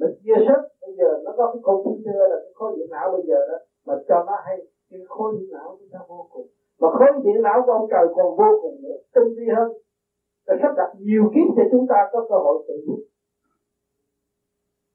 mà 0.00 0.06
chia 0.22 0.38
sức 0.48 0.60
bây 0.80 0.96
giờ 0.98 1.08
nó 1.24 1.32
có 1.36 1.50
cái 1.52 1.60
computer 1.62 2.16
là 2.30 2.38
cái 2.42 2.52
khối 2.54 2.72
điện 2.76 2.88
não 2.90 3.12
bây 3.12 3.22
giờ 3.26 3.38
đó, 3.50 3.58
mà 3.86 3.94
cho 4.08 4.24
nó 4.26 4.36
hay. 4.44 4.58
Cái 4.90 5.00
khối 5.08 5.32
điện 5.38 5.48
não 5.52 5.76
chúng 5.78 5.88
ta 5.92 5.98
vô 6.08 6.26
cùng. 6.32 6.46
Mà 6.80 6.88
khối 6.98 7.08
điện 7.24 7.42
não 7.42 7.62
của 7.66 7.72
ông 7.72 7.86
trời 7.90 8.06
còn 8.16 8.36
vô 8.36 8.50
cùng 8.62 8.82
nữa, 8.82 8.96
tinh 9.14 9.34
vi 9.36 9.46
hơn. 9.56 9.72
Và 10.46 10.54
sắp 10.62 10.72
đặt 10.76 10.90
nhiều 10.98 11.22
kiếp 11.34 11.56
để 11.56 11.62
chúng 11.72 11.86
ta 11.88 12.08
có 12.12 12.26
cơ 12.28 12.34
hội 12.34 12.64
tự 12.68 12.74
thức 12.86 13.00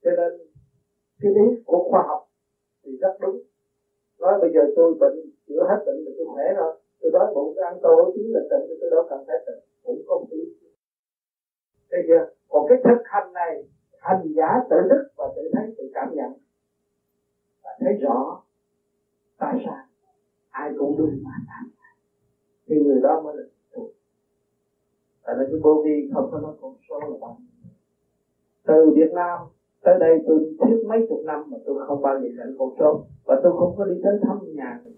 cho 0.03 0.11
nên, 0.17 0.31
cái 1.21 1.31
lý 1.35 1.45
của 1.63 1.87
khoa 1.89 2.01
học 2.07 2.19
thì 2.83 2.91
rất 3.01 3.13
đúng. 3.19 3.37
Nói 4.19 4.37
bây 4.41 4.49
giờ 4.53 4.61
tôi 4.75 4.93
bệnh, 4.99 5.15
chữa 5.47 5.63
hết 5.69 5.79
bệnh 5.85 5.95
thì 6.05 6.11
tôi 6.17 6.25
khỏe 6.33 6.43
rồi. 6.55 6.73
Tôi 7.01 7.11
đói 7.13 7.27
bụng, 7.33 7.53
tôi 7.55 7.65
ăn 7.65 7.77
tô 7.81 8.11
chính 8.13 8.33
là 8.33 8.39
tỉnh 8.49 8.77
tôi 8.79 8.89
đâu 8.89 9.03
cần 9.09 9.23
phải 9.27 9.35
tỉnh 9.45 9.59
cũng 9.83 10.01
không 10.07 10.25
lý 10.29 10.37
bây 11.91 12.01
giờ 12.07 12.25
còn 12.47 12.65
cái 12.67 12.77
thực 12.83 13.01
hành 13.03 13.33
này, 13.33 13.63
hành 13.99 14.31
giả 14.35 14.59
tự 14.69 14.75
đức 14.89 15.01
và 15.17 15.25
tự 15.35 15.41
thấy, 15.53 15.73
tự 15.77 15.83
cảm 15.93 16.07
nhận. 16.15 16.31
Và 17.63 17.71
thấy 17.79 17.93
rõ 18.01 18.41
tại 19.37 19.55
sao. 19.65 19.85
Ai 20.49 20.69
cũng 20.77 20.95
đúng 20.97 21.09
mà 21.23 21.31
làm 21.47 21.65
thì 22.67 22.75
người 22.79 22.99
đó 23.01 23.21
mới 23.23 23.35
được 23.37 23.49
tại 25.23 25.35
nên 25.37 25.47
cái 25.51 25.59
vô 25.63 25.81
vi 25.85 26.09
không 26.13 26.29
có 26.31 26.39
nói 26.39 26.53
con 26.61 26.73
số 26.89 26.99
là 26.99 27.17
bao 27.21 27.37
nhiêu. 27.39 27.71
Từ 28.67 28.91
Việt 28.95 29.11
Nam 29.13 29.39
tới 29.83 29.95
đây 29.99 30.13
tôi 30.27 30.55
thiết 30.59 30.77
mấy 30.89 30.99
chục 31.09 31.19
năm 31.25 31.39
mà 31.51 31.57
tôi 31.65 31.75
không 31.87 32.01
bao 32.01 32.15
giờ 32.21 32.27
nhận 32.37 32.55
con 32.59 32.69
số 32.79 33.05
và 33.25 33.35
tôi 33.43 33.51
không 33.59 33.73
có 33.77 33.85
đi 33.85 33.95
tới 34.03 34.13
thăm 34.27 34.37
nhà 34.55 34.79
người 34.83 34.93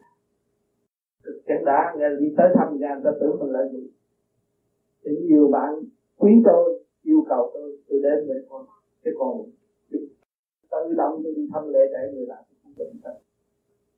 chẳng 1.47 1.65
đã 1.65 1.93
nghe 1.97 2.05
đi 2.19 2.33
tới 2.37 2.49
thăm 2.55 2.77
nhà 2.79 2.89
người 2.93 3.03
ta 3.03 3.11
tưởng 3.19 3.39
mình 3.39 3.49
là 3.49 3.63
gì? 3.71 3.87
Thì 5.03 5.11
nhiều 5.27 5.47
bạn 5.47 5.71
quý 6.17 6.31
tôi 6.45 6.79
yêu 7.03 7.23
cầu 7.29 7.51
tôi 7.53 7.77
tôi 7.89 7.99
đến 8.03 8.27
với 8.27 8.37
con. 8.49 8.61
Chứ 9.03 9.11
còn 9.19 9.37
tự 10.71 10.93
động 10.97 11.19
tôi 11.23 11.33
đi 11.35 11.47
thăm 11.53 11.67
lễ 11.67 11.79
để 11.91 12.11
người 12.13 12.25
làm 12.27 12.43
không 12.63 12.73
có 12.77 12.85
tâm 13.03 13.13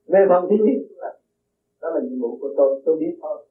về 0.08 0.20
phần 0.30 0.46
thứ 0.50 0.56
nhất 0.66 0.82
là 0.98 1.12
đó 1.82 1.90
là 1.90 2.00
nhiệm 2.00 2.20
vụ 2.20 2.38
của 2.42 2.50
tôi 2.58 2.82
tôi 2.86 2.96
biết 3.00 3.18
thôi. 3.22 3.46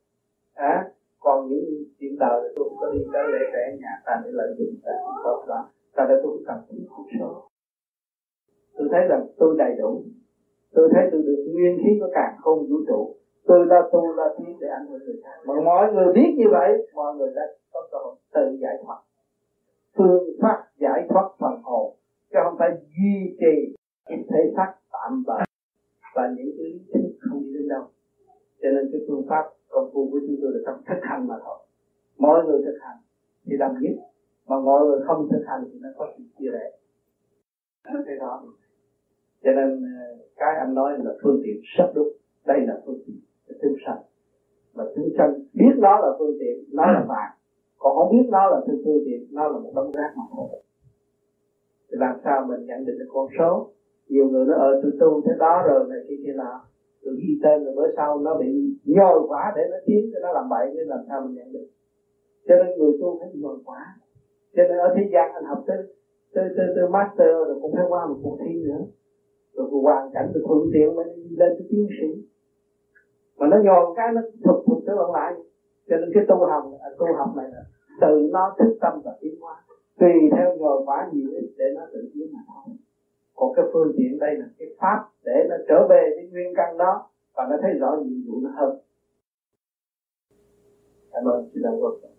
À, 0.54 0.90
còn 1.20 1.48
những 1.48 1.84
chuyện 1.98 2.16
đời 2.18 2.52
tôi 2.56 2.68
không 2.68 2.78
có 2.80 2.90
đi 2.92 2.98
tới 3.12 3.22
lễ 3.32 3.42
để 3.52 3.78
nhà 3.80 3.92
ta 4.06 4.12
để 4.24 4.30
lợi 4.32 4.54
dụng 4.58 4.74
ta 4.84 4.92
không 5.04 5.14
tốt 5.24 5.44
lắm 5.46 5.64
ta 5.96 6.06
đã 6.08 6.14
tôi 6.22 6.38
cần 6.46 6.58
những 6.70 6.86
khổ 6.88 7.02
số 7.20 7.48
tôi 8.82 8.88
thấy 8.92 9.08
rằng 9.08 9.26
tôi 9.38 9.54
đầy 9.58 9.76
đủ. 9.78 10.04
Tôi 10.74 10.88
thấy 10.92 11.08
tôi 11.12 11.22
được 11.22 11.44
nguyên 11.52 11.78
khí 11.78 11.90
của 12.00 12.10
càng 12.14 12.34
không 12.38 12.58
vũ 12.58 12.76
trụ. 12.88 13.16
Tôi 13.46 13.66
đã 13.70 13.76
tu, 13.92 14.16
đã 14.16 14.24
tiến 14.38 14.56
để 14.60 14.68
ảnh 14.68 14.86
hưởng 14.86 15.00
người. 15.04 15.20
Khác 15.24 15.38
mà 15.46 15.54
mọi 15.64 15.92
người 15.92 16.12
biết 16.14 16.34
như 16.36 16.44
vậy, 16.50 16.86
mọi 16.94 17.14
người 17.14 17.32
đã 17.36 17.42
có 17.72 17.80
cơ 17.92 17.98
hội 18.04 18.14
tự 18.34 18.58
giải 18.60 18.74
thoát. 18.84 19.00
Phương 19.96 20.24
pháp 20.42 20.64
giải 20.80 21.06
thoát 21.08 21.28
phần 21.38 21.62
hồn, 21.62 21.94
chứ 22.32 22.38
không 22.44 22.58
phải 22.58 22.70
duy 22.70 23.36
trì 23.40 23.74
cái 24.06 24.18
thể 24.30 24.52
xác 24.56 24.74
tạm 24.92 25.24
bợ. 25.26 25.38
Và 26.14 26.22
những 26.36 26.50
cái 26.58 26.66
lý 26.66 26.80
thuyết 26.92 27.18
không 27.20 27.42
đi 27.42 27.52
đến 27.54 27.68
đâu. 27.68 27.84
Cho 28.62 28.68
nên 28.70 28.88
cái 28.92 29.00
phương 29.08 29.26
pháp 29.28 29.44
công 29.68 29.90
phu 29.92 30.08
của 30.10 30.20
chúng 30.26 30.36
tôi 30.42 30.50
là 30.54 30.58
trong 30.66 30.82
thực 30.88 31.00
hành 31.02 31.26
mà 31.28 31.34
thôi. 31.44 31.58
Mọi 32.18 32.44
người 32.44 32.62
thực 32.64 32.78
hành 32.80 32.96
thì 33.46 33.52
làm 33.58 33.74
nhất 33.80 33.92
mà 34.52 34.60
mọi 34.60 34.86
người 34.86 35.00
không 35.06 35.28
thực 35.30 35.42
hành 35.46 35.62
thì 35.72 35.78
nó 35.82 35.88
có 35.96 36.06
sự 36.16 36.22
chia 36.38 36.50
rẽ. 36.52 36.70
Thế 38.06 38.14
đó. 38.20 38.42
Cho 39.44 39.50
nên 39.52 39.68
ờ, 39.82 40.24
cái 40.36 40.56
anh 40.58 40.74
nói 40.74 40.98
là 40.98 41.12
phương 41.22 41.40
tiện 41.44 41.56
rất 41.78 41.92
đúng 41.94 42.08
đây 42.46 42.60
là 42.66 42.80
phương 42.86 42.98
tiện 43.06 43.16
tương 43.62 43.76
sanh 43.86 44.02
mà 44.74 44.84
tương 44.96 45.10
sanh 45.18 45.32
biết 45.52 45.74
nó 45.78 45.98
là 45.98 46.08
phương 46.18 46.36
tiện, 46.40 46.64
nó 46.72 46.86
là 46.92 47.04
bạn. 47.08 47.32
Còn 47.78 47.96
không 47.96 48.10
biết 48.12 48.26
nó 48.30 48.46
là 48.46 48.60
phương 48.66 49.02
tiện, 49.04 49.26
nó 49.30 49.48
là 49.48 49.58
một 49.58 49.72
đống 49.74 49.92
rác 49.92 50.12
mà 50.16 50.22
thôi 50.36 50.48
thì 51.92 51.98
làm 52.00 52.16
sao 52.24 52.46
mình 52.48 52.66
nhận 52.66 52.84
định 52.86 52.98
được 52.98 53.10
con 53.12 53.26
số? 53.38 53.70
Nhiều 54.08 54.28
người 54.28 54.44
nó 54.46 54.54
ờ 54.54 54.80
tôi 54.82 54.92
tu 55.00 55.22
thế 55.24 55.32
đó 55.38 55.62
rồi 55.68 55.86
này, 55.90 55.98
kia 56.08 56.16
kia 56.24 56.32
nào 56.36 56.58
rồi 57.02 57.14
ghi 57.20 57.40
tên 57.42 57.64
rồi 57.64 57.74
bữa 57.76 57.88
sau 57.96 58.18
nó 58.18 58.38
bị 58.38 58.76
nhồi 58.84 59.20
quá 59.28 59.52
để 59.56 59.62
nó 59.70 59.76
tiến 59.86 60.10
cho 60.12 60.18
nó 60.22 60.32
làm 60.32 60.48
bậy 60.50 60.66
nên 60.74 60.86
làm 60.86 61.00
sao 61.08 61.20
mình 61.20 61.34
nhận 61.34 61.52
được? 61.52 61.66
Cho 62.48 62.54
nên 62.56 62.78
người 62.78 62.92
tu 63.00 63.18
phải 63.20 63.28
nhồi 63.34 63.58
quá 63.64 63.96
cho 64.54 64.62
nên 64.68 64.78
ở 64.78 64.88
thế 64.94 65.02
gian 65.12 65.32
anh 65.32 65.44
học 65.44 65.58
tới 65.66 65.76
tới 66.34 66.48
tới, 66.56 66.66
tới 66.74 66.86
master 66.86 67.32
rồi 67.48 67.58
cũng 67.62 67.72
phải 67.74 67.84
qua 67.88 68.06
một 68.06 68.18
cuộc 68.22 68.36
thi 68.44 68.52
nữa. 68.64 68.80
Rồi 69.54 69.66
hoàn 69.82 70.10
cảnh 70.14 70.26
được 70.34 70.42
thuận 70.48 70.60
tiện 70.72 70.96
mới 70.96 71.06
lên 71.40 71.52
tới 71.56 71.66
tiến 71.70 71.86
sĩ. 72.00 72.08
Mà 73.36 73.46
nó 73.46 73.56
nhòn 73.62 73.92
cái 73.96 74.08
nó 74.14 74.20
thục 74.44 74.58
thục 74.66 74.78
tới 74.86 74.96
bạn 74.96 75.10
lại. 75.12 75.32
Cho 75.88 75.96
nên 75.96 76.08
cái 76.14 76.22
tu 76.28 76.36
học 76.50 76.64
à, 76.80 76.88
tu 76.98 77.06
học 77.18 77.30
này 77.36 77.46
là 77.52 77.62
từ 78.00 78.28
nó 78.32 78.54
thức 78.58 78.72
tâm 78.80 78.92
và 79.04 79.12
tiến 79.20 79.34
hóa. 79.40 79.54
Tùy 80.00 80.14
theo 80.36 80.56
nhồi 80.56 80.82
quá 80.84 81.08
nhiều 81.12 81.28
ít 81.30 81.46
để 81.56 81.64
nó 81.74 81.82
tự 81.92 82.00
tiến 82.14 82.26
mà 82.32 82.40
thôi. 82.48 82.74
Còn 83.34 83.52
cái 83.56 83.64
phương 83.72 83.92
tiện 83.96 84.18
đây 84.18 84.32
là 84.38 84.46
cái 84.58 84.68
pháp 84.80 84.98
để 85.24 85.36
nó 85.48 85.56
trở 85.68 85.86
về 85.90 86.10
cái 86.16 86.24
nguyên 86.30 86.52
căn 86.56 86.76
đó 86.78 86.92
và 87.34 87.46
nó 87.50 87.56
thấy 87.62 87.70
rõ 87.80 87.96
nhiệm 88.02 88.18
vụ 88.26 88.40
nó 88.42 88.50
hơn. 88.54 88.72
Cảm 91.12 91.24
ơn 91.24 91.44
chị 91.52 91.60
đã 91.62 91.70
quan 91.80 91.92
tâm 92.02 92.10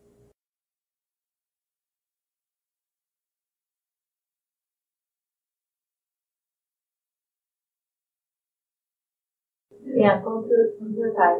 Dạ 9.85 10.22
con 10.26 10.43
thưa 10.49 10.64
thưa 10.95 11.10
thầy, 11.15 11.39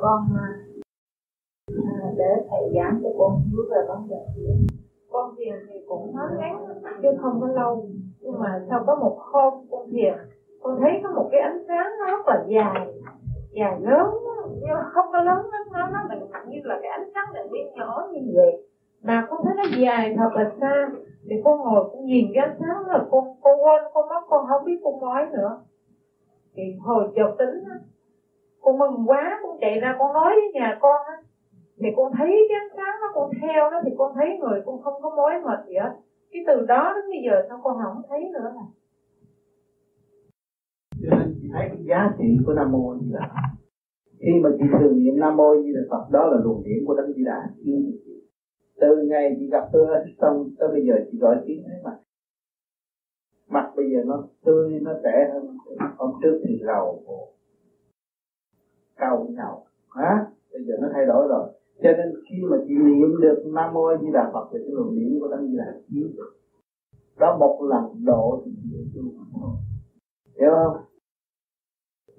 con 0.00 0.20
à, 0.36 0.48
à, 1.68 2.12
để 2.16 2.46
thầy 2.50 2.60
giảng 2.74 3.00
cho 3.02 3.08
con 3.18 3.40
hiểu 3.50 3.62
về 3.70 3.76
vấn 3.88 4.08
đề 4.08 4.16
thiền. 4.36 4.66
Con 5.10 5.34
thiền 5.36 5.54
thì 5.68 5.74
cũng 5.88 6.16
nó 6.16 6.28
ngắn 6.38 6.64
chứ 7.02 7.08
không 7.22 7.40
có 7.40 7.46
lâu, 7.46 7.86
nhưng 8.20 8.38
mà 8.38 8.64
sau 8.68 8.84
có 8.86 8.96
một 8.96 9.18
hôm 9.20 9.54
con 9.70 9.90
thiền, 9.90 10.14
con 10.62 10.78
thấy 10.80 10.90
có 11.02 11.10
một 11.10 11.28
cái 11.32 11.40
ánh 11.40 11.64
sáng 11.68 11.86
nó 11.98 12.06
rất 12.06 12.26
là 12.26 12.44
dài, 12.48 12.94
dài 13.52 13.80
lớn 13.80 14.06
nhưng 14.60 14.74
mà 14.74 14.90
không 14.92 15.06
có 15.12 15.22
lớn 15.22 15.38
lắm 15.52 15.62
nó 15.72 15.88
nó 15.92 15.98
mình 16.08 16.22
như 16.48 16.60
là 16.64 16.78
cái 16.82 16.90
ánh 16.90 17.10
sáng 17.14 17.34
đèn 17.34 17.46
pin 17.52 17.66
nhỏ 17.74 18.08
như 18.12 18.32
vậy. 18.34 18.66
Mà 19.02 19.26
con 19.30 19.40
thấy 19.44 19.54
nó 19.56 19.64
dài 19.82 20.14
thật 20.16 20.30
là 20.34 20.52
xa. 20.60 20.90
Thì 21.28 21.36
con 21.44 21.60
ngồi 21.60 21.90
con 21.92 22.04
nhìn 22.04 22.26
cái 22.34 22.44
ánh 22.46 22.56
sáng 22.60 22.86
là 22.86 23.06
con 23.10 23.24
con 23.42 23.54
quên 23.64 23.82
con 23.94 24.08
mắt 24.08 24.24
con 24.28 24.46
không 24.48 24.64
biết 24.64 24.80
con 24.84 25.00
nói 25.00 25.26
nữa 25.32 25.60
thì 26.54 26.62
hồi 26.80 27.04
chợt 27.16 27.34
tính 27.38 27.64
á, 27.70 27.76
con 28.60 28.78
mừng 28.78 29.08
quá, 29.10 29.40
con 29.42 29.56
chạy 29.60 29.80
ra, 29.80 29.96
con 29.98 30.12
nói 30.12 30.30
với 30.34 30.52
nhà 30.54 30.78
con 30.80 31.06
á 31.06 31.16
thì 31.80 31.88
con 31.96 32.12
thấy 32.18 32.30
cái 32.48 32.58
ánh 32.60 32.76
sáng 32.76 32.94
nó 33.02 33.08
con 33.14 33.30
theo 33.40 33.70
nó 33.70 33.80
thì 33.84 33.90
con 33.98 34.12
thấy 34.14 34.28
người 34.40 34.62
con 34.66 34.82
không 34.82 35.02
có 35.02 35.10
mối 35.16 35.32
mệt 35.44 35.66
gì 35.68 35.74
hết. 35.74 35.92
Cái 36.32 36.42
từ 36.46 36.66
đó 36.66 36.92
đến 36.94 37.04
bây 37.10 37.20
giờ 37.26 37.46
sao 37.48 37.60
con 37.64 37.76
không 37.84 38.02
thấy 38.08 38.20
nữa 38.32 38.52
à? 38.56 38.66
Cho 41.02 41.16
nên 41.18 41.34
chị 41.42 41.48
thấy 41.52 41.68
cái 41.68 41.84
giá 41.88 42.10
trị 42.18 42.24
của 42.46 42.52
nam 42.52 42.72
mô 42.72 42.94
như 43.00 43.08
là 43.12 43.28
khi 44.18 44.32
mà 44.42 44.50
chị 44.58 44.64
thường 44.72 44.98
niệm 44.98 45.20
nam 45.20 45.36
mô 45.36 45.54
như 45.54 45.72
là 45.74 45.82
phật, 45.90 46.04
đó 46.12 46.26
là 46.26 46.36
luồng 46.44 46.62
điển 46.64 46.86
của 46.86 46.94
đấng 46.94 47.12
di 47.12 47.24
đà. 47.24 47.40
Từ 48.80 49.06
ngày 49.08 49.36
chị 49.38 49.48
gặp 49.50 49.64
tôi 49.72 49.86
xong 50.20 50.50
tới 50.58 50.68
bây 50.68 50.86
giờ 50.86 50.94
chị 51.12 51.18
gọi 51.18 51.36
tiếng 51.46 51.64
ấy 51.64 51.80
mà 51.84 51.90
mặt 53.52 53.72
bây 53.76 53.90
giờ 53.92 53.98
nó 54.06 54.24
tươi, 54.44 54.80
nó 54.82 54.92
trẻ 55.04 55.30
hơn. 55.32 55.56
Hôm 55.96 56.10
trước 56.22 56.40
thì 56.44 56.60
rầu 56.66 57.02
khổ 57.06 57.28
cao 58.96 59.26
nhau. 59.30 59.66
Hả? 59.90 60.26
Bây 60.52 60.64
giờ 60.64 60.74
nó 60.80 60.88
thay 60.92 61.06
đổi 61.06 61.28
rồi. 61.28 61.48
Cho 61.82 61.90
nên 61.92 62.14
khi 62.30 62.36
mà 62.50 62.56
chị 62.68 62.74
niệm 62.74 63.20
được 63.20 63.42
nam 63.54 63.74
mô 63.74 63.96
di 64.00 64.06
đà 64.12 64.30
phật 64.32 64.48
thì 64.52 64.58
cái 64.58 64.70
luồng 64.72 64.94
điển 64.94 65.18
của 65.20 65.28
đấng 65.28 65.46
di 65.46 65.56
đà 65.56 65.74
chiếu 65.88 66.08
đó, 67.18 67.36
một 67.40 67.66
lần 67.70 68.04
độ 68.04 68.42
thì 68.44 68.52
chị 68.62 68.76
tu 68.94 69.02
hiểu 70.40 70.50
không? 70.50 70.76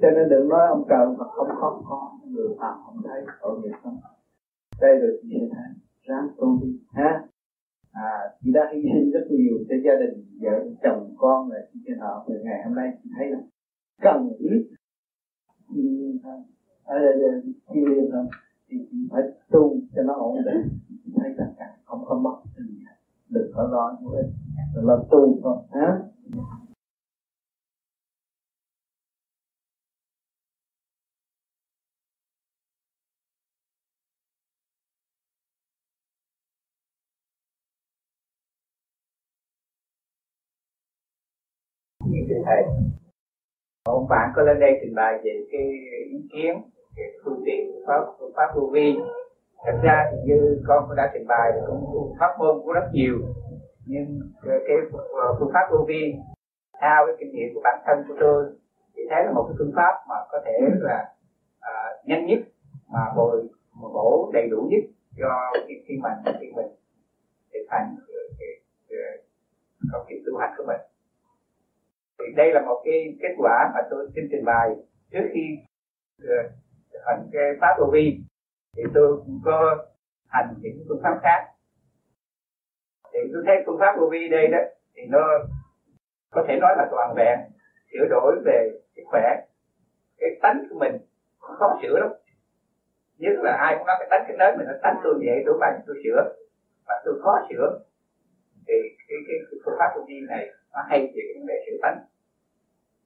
Cho 0.02 0.08
nên 0.12 0.30
đừng 0.30 0.50
nói 0.50 0.68
ông 0.68 0.86
trời 0.90 1.06
mà 1.18 1.26
không 1.36 1.48
có 1.62 1.82
có. 1.90 2.12
Người 2.28 2.48
phạm 2.60 2.78
không 2.86 2.98
thấy 3.04 3.22
tội 3.42 3.60
nghiệp 3.60 3.76
không? 3.84 3.98
Đây 4.82 5.00
rồi 5.00 5.20
chị 5.22 5.28
sẽ 5.32 5.48
thấy. 5.52 5.74
Ráng 6.04 6.28
tu 6.38 6.60
đi. 6.62 6.80
Ha 6.90 7.28
à 7.94 8.12
chị 8.42 8.52
đã 8.54 8.62
hy 8.74 8.82
sinh 8.94 9.12
rất 9.12 9.28
nhiều 9.30 9.58
cho 9.70 9.76
gia 9.86 9.96
đình, 9.96 10.26
vợ, 10.42 10.66
chồng, 10.84 11.14
con 11.18 11.50
rồi 11.50 11.60
chị 11.74 11.92
họ 12.00 12.26
từ 12.28 12.36
ngày 12.44 12.64
hôm 12.66 12.76
nay 12.76 12.98
chị 13.04 13.10
thấy 13.18 13.28
là 13.30 13.40
cần 14.02 14.30
biết 14.40 14.68
ở 16.84 17.00
đây 17.00 17.42
chị 17.74 17.80
liên 17.90 18.12
hơn 18.12 18.28
thì 18.70 18.78
chị 18.92 18.98
phải 19.12 19.22
tu 19.52 19.80
cho 19.96 20.04
nó 20.04 20.14
ổn 20.14 20.36
định. 20.46 20.80
Chị 21.06 21.12
thấy 21.16 21.34
tất 21.38 21.54
cả 21.58 21.78
không 21.86 22.06
có 22.06 22.20
mất. 22.20 22.36
Gì 22.58 22.86
đừng 23.30 23.52
có 23.56 23.68
lo 23.72 23.98
nữa. 24.02 24.22
Là 24.76 24.96
tu 25.12 25.40
thôi 25.44 25.58
ha 42.24 42.30
thưa 42.30 42.42
thầy 42.46 42.64
một 43.86 44.08
bạn 44.10 44.32
có 44.36 44.42
lên 44.42 44.60
đây 44.60 44.80
trình 44.82 44.96
bày 44.96 45.20
về 45.24 45.46
cái 45.52 45.62
ý 46.12 46.28
kiến 46.34 46.62
về 46.98 47.04
phương 47.26 47.44
tiện 47.46 47.72
pháp 47.88 48.06
phương 48.20 48.32
pháp 48.36 48.48
vô 48.56 48.70
vi. 48.74 48.96
Thật 49.66 49.80
ra 49.84 50.10
thì 50.12 50.18
như 50.26 50.62
con 50.68 50.84
cũng 50.88 50.96
đã 50.96 51.12
trình 51.14 51.28
bày 51.28 51.52
cũng 51.68 52.14
pháp 52.20 52.36
môn 52.40 52.58
cũng 52.64 52.74
rất 52.74 52.90
nhiều. 52.94 53.16
Nhưng 53.86 54.20
cái 54.44 54.78
ờ, 55.14 55.36
phương 55.40 55.50
pháp 55.54 55.68
vô 55.72 55.86
vi 55.88 56.16
theo 56.82 57.06
cái 57.06 57.16
kinh 57.20 57.32
nghiệm 57.32 57.54
của 57.54 57.62
bản 57.64 57.80
thân 57.86 58.04
của 58.08 58.16
tôi 58.20 58.46
thì 58.96 59.04
thấy 59.10 59.24
là 59.26 59.32
một 59.32 59.46
cái 59.48 59.56
phương 59.60 59.74
pháp 59.76 59.94
mà 60.10 60.16
có 60.32 60.42
thể 60.46 60.60
là 60.80 61.14
à, 61.60 61.74
nhanh 62.06 62.26
nhất 62.26 62.40
mà 62.94 63.00
bồi 63.16 63.48
bổ 63.82 64.32
đầy 64.34 64.48
đủ 64.52 64.68
nhất 64.72 64.84
cho 65.18 65.52
khi, 65.68 65.74
khi 65.88 65.96
mình 66.04 66.36
khi 66.40 66.52
mình 66.56 66.68
cái 67.52 67.64
công 69.92 70.06
việc 70.10 70.24
tu 70.26 70.38
hành 70.38 70.54
của 70.58 70.64
mình 70.68 70.93
thì 72.24 72.34
đây 72.36 72.54
là 72.54 72.62
một 72.62 72.82
cái 72.86 73.16
kết 73.22 73.36
quả 73.38 73.72
mà 73.74 73.80
tôi 73.90 74.08
xin 74.16 74.28
trình 74.32 74.46
bày 74.46 74.70
trước 75.12 75.30
khi 75.34 75.58
ờ, 76.24 76.36
uh, 76.46 76.52
hành 77.06 77.30
cái 77.32 77.44
pháp 77.62 77.76
vô 77.80 77.86
vi 77.94 78.20
thì 78.76 78.84
tôi 78.94 79.18
cũng 79.26 79.40
có 79.46 79.86
hành 80.28 80.54
những 80.62 80.86
phương 80.88 81.00
pháp 81.04 81.20
khác. 81.24 81.48
Thì 83.14 83.20
tôi 83.34 83.44
thấy 83.46 83.56
phương 83.66 83.78
pháp 83.80 83.96
vô 84.00 84.10
vi 84.12 84.28
đây 84.30 84.48
đó 84.48 84.58
thì 84.96 85.02
nó 85.10 85.28
có 86.32 86.46
thể 86.48 86.58
nói 86.62 86.74
là 86.78 86.88
toàn 86.92 87.14
vẹn 87.16 87.40
sửa 87.92 88.08
đổi 88.10 88.36
về 88.46 88.72
sức 88.96 89.02
khỏe. 89.06 89.46
Cái 90.18 90.30
tánh 90.42 90.64
của 90.70 90.80
mình 90.80 90.98
khó 91.40 91.80
sửa 91.82 92.00
lắm. 92.00 92.10
Nhất 93.18 93.34
là 93.38 93.52
ai 93.52 93.76
cũng 93.78 93.88
nói 93.88 93.96
cái 94.00 94.08
tánh 94.12 94.24
cái 94.28 94.38
nết 94.38 94.58
mình 94.58 94.68
nó 94.68 94.74
tánh 94.84 94.96
tôi 95.04 95.14
vậy 95.26 95.44
tôi 95.46 95.58
bằng 95.60 95.82
tôi 95.88 95.96
sửa 96.04 96.36
và 96.88 97.02
tôi 97.06 97.22
khó 97.22 97.48
sửa. 97.50 97.80
Thì 98.68 98.74
cái 99.08 99.18
cái, 99.28 99.38
phương 99.66 99.76
pháp 99.80 99.94
tu 99.96 100.06
vi 100.08 100.22
này 100.30 100.48
nó 100.74 100.80
hay 100.90 101.00
về 101.00 101.22
cái 101.28 101.34
vấn 101.38 101.48
đề 101.48 101.56
sửa 101.66 101.78
tánh 101.82 101.98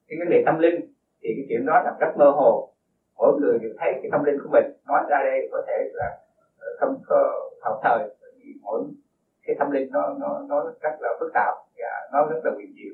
cái 0.07 0.19
vấn 0.19 0.29
đề 0.29 0.43
tâm 0.45 0.59
linh 0.59 0.75
thì 1.21 1.29
cái 1.35 1.45
chuyện 1.49 1.65
đó 1.65 1.81
là 1.85 1.95
rất 1.99 2.17
mơ 2.17 2.29
hồ. 2.29 2.73
Mỗi 3.17 3.39
người 3.41 3.59
đều 3.59 3.71
thấy 3.79 3.93
cái 3.93 4.09
tâm 4.11 4.23
linh 4.23 4.37
của 4.43 4.49
mình 4.51 4.65
nói 4.87 5.03
ra 5.09 5.17
đây 5.23 5.49
có 5.51 5.63
thể 5.67 5.89
là 5.93 6.17
ờ, 6.59 6.67
không 6.79 7.01
có 7.07 7.49
thảo 7.61 7.79
thời 7.83 8.09
vì 8.37 8.53
mỗi 8.61 8.83
cái 9.43 9.55
tâm 9.59 9.71
linh 9.71 9.91
nó 9.91 10.15
nó 10.19 10.45
nó 10.49 10.71
rất 10.81 10.95
là 10.99 11.09
phức 11.19 11.31
tạp 11.33 11.55
và 11.77 12.09
nó 12.13 12.25
rất 12.25 12.39
là 12.43 12.51
quyền 12.57 12.73
diệu 12.75 12.93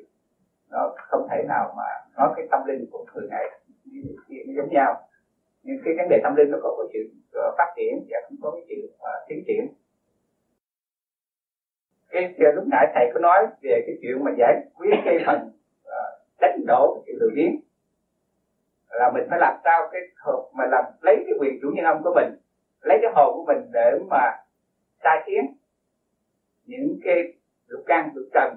nó 0.73 0.93
không 0.97 1.27
thể 1.31 1.43
nào 1.47 1.73
mà 1.77 1.83
nói 2.17 2.33
cái 2.35 2.47
tâm 2.51 2.61
linh 2.65 2.85
của 2.91 3.05
người 3.13 3.27
này 3.29 3.45
giống 4.55 4.69
nhau. 4.69 4.95
Nhưng 5.63 5.77
cái 5.85 5.93
vấn 5.97 6.09
đề 6.09 6.19
tâm 6.23 6.35
linh 6.35 6.51
nó 6.51 6.57
có 6.63 6.75
cái 6.77 6.87
sự 6.93 7.09
ờ, 7.33 7.55
phát 7.57 7.73
triển 7.75 8.05
và 8.09 8.17
cũng 8.29 8.37
có 8.41 8.51
cái 8.51 8.61
sự 8.69 8.91
uh, 8.93 9.27
tiến 9.27 9.43
triển. 9.47 9.67
Cái 12.09 12.53
lúc 12.55 12.63
nãy 12.71 12.91
thầy 12.95 13.11
có 13.13 13.19
nói 13.19 13.47
về 13.61 13.83
cái 13.85 13.95
chuyện 14.01 14.23
mà 14.23 14.31
giải 14.37 14.61
quyết 14.75 14.95
cái 15.05 15.17
phần 15.25 15.51
đánh 16.43 16.65
đổ 16.67 16.93
cái 16.95 17.01
sự 17.05 17.13
lười 17.19 17.31
biếng. 17.35 17.53
Là 18.89 19.09
mình 19.13 19.23
phải 19.29 19.39
làm 19.39 19.53
sao 19.63 19.89
cái 19.91 20.01
hồn 20.25 20.51
mà 20.57 20.65
làm 20.65 20.83
lấy 21.01 21.15
cái 21.25 21.35
quyền 21.39 21.53
chủ 21.61 21.67
nhân 21.73 21.85
ông 21.85 22.01
của 22.03 22.11
mình, 22.15 22.29
lấy 22.81 22.97
cái 23.01 23.11
hồn 23.15 23.33
của 23.35 23.43
mình 23.47 23.71
để 23.73 23.91
mà 24.09 24.31
sai 25.03 25.19
khiến 25.25 25.43
những 26.65 26.97
cái 27.03 27.23
lục 27.67 27.81
căn, 27.85 28.09
lục 28.13 28.25
trần 28.33 28.55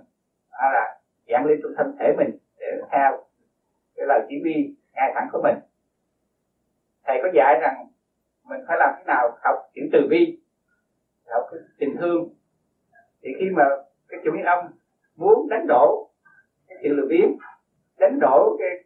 hay 0.51 0.71
là 0.73 0.97
dạng 1.29 1.45
lên 1.45 1.59
trong 1.63 1.73
thân 1.77 1.93
thể 1.99 2.13
mình 2.17 2.31
để 2.59 2.67
theo 2.93 3.19
cái 3.97 4.07
lời 4.09 4.21
chỉ 4.29 4.35
huy 4.41 4.73
ngay 4.93 5.11
thẳng 5.15 5.29
của 5.33 5.41
mình. 5.43 5.55
Thầy 7.05 7.19
có 7.23 7.29
dạy 7.35 7.57
rằng 7.61 7.75
mình 8.45 8.61
phải 8.69 8.77
làm 8.81 8.91
thế 8.99 9.05
nào 9.07 9.29
học 9.45 9.57
chữ 9.75 9.83
từ 9.93 10.07
bi, 10.11 10.39
học 11.27 11.43
cái 11.51 11.61
tình 11.79 11.95
thương. 12.01 12.29
Thì 13.23 13.31
khi 13.39 13.51
mà 13.51 13.65
cái 14.09 14.21
chủ 14.25 14.33
nhân 14.33 14.45
ông 14.45 14.67
muốn 15.17 15.49
đánh 15.51 15.67
đổ 15.69 16.09
cái 16.69 16.79
sự 16.83 16.89
lười 16.93 17.07
biếng 17.09 17.37
đánh 17.99 18.19
đổ 18.21 18.57
cái 18.59 18.85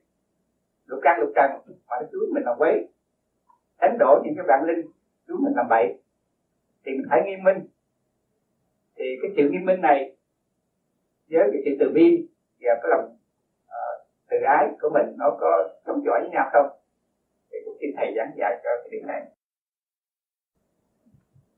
lục 0.87 1.01
căn 1.03 1.21
lục 1.21 1.31
trần 1.35 1.51
mà 1.89 1.97
nó 2.01 2.07
xuống 2.13 2.35
mình 2.35 2.45
làm 2.45 2.59
quấy. 2.59 2.89
Đánh 3.81 3.97
đổ 3.99 4.21
những 4.25 4.35
cái 4.37 4.45
vạn 4.49 4.65
linh 4.65 4.87
xuống 5.29 5.43
mình 5.43 5.53
làm 5.57 5.67
bậy. 5.69 5.99
Thì 6.85 6.93
mình 6.93 7.07
phải 7.11 7.21
nghiêm 7.25 7.43
minh. 7.45 7.59
Thì 8.97 9.05
cái 9.23 9.31
sự 9.37 9.51
nghiêm 9.51 9.65
minh 9.65 9.81
này 9.81 10.17
với 11.31 11.51
cái 11.53 11.63
sự 11.65 11.77
từ 11.81 11.91
bi 11.95 12.29
và 12.61 12.75
cái 12.83 12.91
lòng 12.91 13.17
uh, 13.65 14.07
từ 14.31 14.37
ái 14.47 14.69
của 14.81 14.91
mình 14.95 15.17
nó 15.19 15.37
có 15.41 15.69
chống 15.87 16.03
chọi 16.05 16.21
với 16.21 16.31
nhau 16.31 16.51
không? 16.53 16.79
Thì 17.51 17.59
cũng 17.65 17.77
xin 17.81 17.91
thầy 17.97 18.15
giảng 18.17 18.33
dạy 18.37 18.61
cho 18.65 18.71
cái 18.83 18.89
điểm 18.91 19.07
này. 19.07 19.23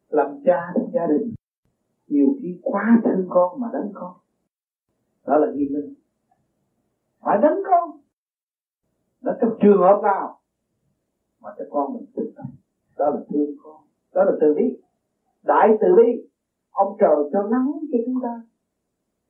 Làm 0.08 0.42
cha 0.44 0.72
trong 0.74 0.90
gia 0.94 1.06
đình 1.06 1.34
nhiều 2.06 2.36
khi 2.42 2.60
quá 2.62 3.00
thương 3.04 3.26
con 3.30 3.60
mà 3.60 3.68
đánh 3.72 3.90
con. 3.94 4.12
Đó 5.26 5.36
là 5.36 5.52
nghiêm 5.52 5.68
minh 5.72 5.94
phải 7.24 7.38
đánh 7.42 7.58
con. 7.66 7.90
Nó 9.20 9.32
trong 9.40 9.50
trường 9.62 9.80
hợp 9.80 10.00
nào 10.02 10.38
mà 11.40 11.50
cho 11.58 11.64
con 11.70 11.92
mình 11.92 12.04
tự 12.14 12.22
tâm 12.36 12.46
đó 12.98 13.10
là 13.10 13.20
thương 13.28 13.54
con, 13.62 13.80
đó 14.14 14.22
là 14.24 14.32
từ 14.40 14.52
bi. 14.56 14.76
Đại 15.42 15.68
từ 15.80 15.88
bi, 15.96 16.28
ông 16.70 16.96
trời 17.00 17.16
cho 17.32 17.42
nắng 17.42 17.68
cho 17.92 17.98
chúng 18.06 18.14
ta 18.22 18.42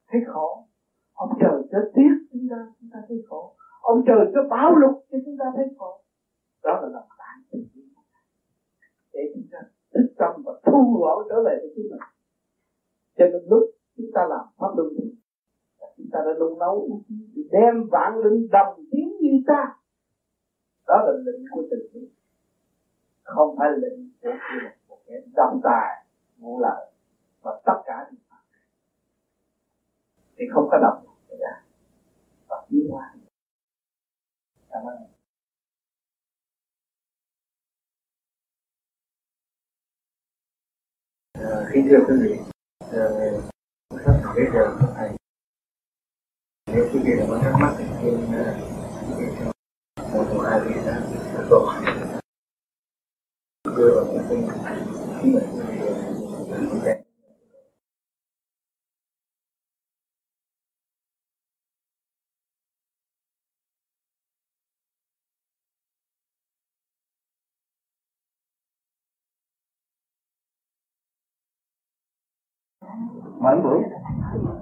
thấy 0.09 0.21
khổ. 0.27 0.65
Ông 1.13 1.31
trời 1.41 1.63
cho 1.71 1.79
tiếc 1.95 2.13
chúng 2.33 2.47
ta 2.51 2.57
chúng 2.81 2.91
ta 2.93 2.99
thấy 3.09 3.23
khổ. 3.29 3.55
Ông 3.81 4.03
trời 4.07 4.31
cho 4.35 4.41
bão 4.51 4.77
lục 4.77 5.05
cho 5.11 5.19
chúng 5.25 5.37
ta 5.39 5.45
thấy 5.57 5.67
khổ. 5.79 6.01
Đó 6.63 6.81
là 6.83 6.89
lòng 6.89 7.09
đại 7.19 7.37
từ 7.51 7.59
bi. 7.75 7.83
Để 9.13 9.21
chúng 9.35 9.45
ta 9.53 9.59
thức 9.95 10.15
tâm 10.19 10.43
và 10.45 10.53
thu 10.65 10.99
gọn 11.01 11.27
trở 11.29 11.37
về 11.45 11.55
với 11.61 11.73
chính 11.75 11.89
mình. 11.91 12.01
Cho 13.17 13.25
nên 13.33 13.43
lúc 13.51 13.63
chúng 13.97 14.11
ta 14.15 14.21
làm 14.31 14.47
pháp 14.59 14.77
luân, 14.77 14.89
chúng 15.97 16.07
ta 16.13 16.19
đã 16.27 16.33
nung 16.41 16.59
nấu 16.59 17.01
đem 17.35 17.89
vạn 17.91 18.13
linh 18.25 18.49
đồng 18.51 18.85
tiếng 18.91 19.13
như 19.21 19.43
ta. 19.47 19.77
Đó 20.87 20.95
là 21.07 21.13
lệnh 21.13 21.45
của 21.51 21.63
tình 21.71 21.93
yêu. 21.93 22.09
Không 23.23 23.57
phải 23.59 23.69
lệnh 23.77 24.11
của 24.23 24.31
một 24.89 24.99
kẻ 25.07 25.15
độc 25.35 25.61
tài 25.65 26.07
ngũ 26.39 26.61
lợi 26.61 26.93
và 27.43 27.61
tất 27.67 27.83
cả 27.87 28.11
thì 30.37 30.45
không 30.53 30.69
có 30.71 30.79
độc 30.79 31.05
ra. 31.41 31.63
Và 32.49 32.67
tiến 32.69 32.87
hóa 32.91 33.15
cảm 34.71 34.83
ơn. 34.85 34.97
À, 41.33 41.69
khi 41.73 41.81
thưa 41.91 42.05
quý 42.09 42.15
vị, 42.23 42.39
à, 42.93 43.05
sắp 44.05 44.33
bây 44.35 44.45
giờ 44.55 44.77
thầy 44.97 45.22
nếu 46.75 46.89
quý 46.93 47.01
vị 47.05 47.13
có 47.29 47.39
thắc 47.43 47.55
mắc 47.61 47.75
thì 47.79 47.85
xin 48.03 48.33
ờ, 48.33 48.55
một 50.13 50.25
một 50.35 50.43
hai 50.51 50.61
vị 50.61 50.75
đã 50.87 51.03
câu 51.51 51.67
hỏi. 51.67 51.83
Đưa 53.77 53.95
vào 53.95 54.05
cái 54.05 54.25
kinh 54.29 54.49
chính 55.23 55.33
mình 55.33 55.45
mấy 73.41 73.57
bữa 73.63 74.62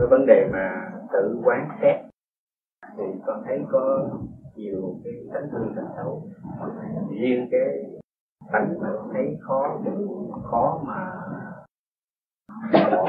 cái 0.00 0.08
vấn 0.08 0.26
đề 0.26 0.48
mà 0.52 0.90
tự 1.12 1.40
quán 1.44 1.68
xét. 1.82 1.96
Thì 2.96 3.04
con 3.26 3.42
thấy 3.44 3.64
có 3.72 4.08
nhiều 4.56 4.94
cái 5.04 5.12
tánh 5.32 5.48
hư 5.50 5.58
tánh 5.76 5.88
xấu. 5.96 6.22
Riêng 7.10 7.48
cái 7.50 7.84
tánh 8.52 8.74
mà 8.80 8.88
thấy 9.12 9.36
khó 9.40 9.80
khó 10.44 10.80
mà 10.86 11.12
khó 12.72 13.04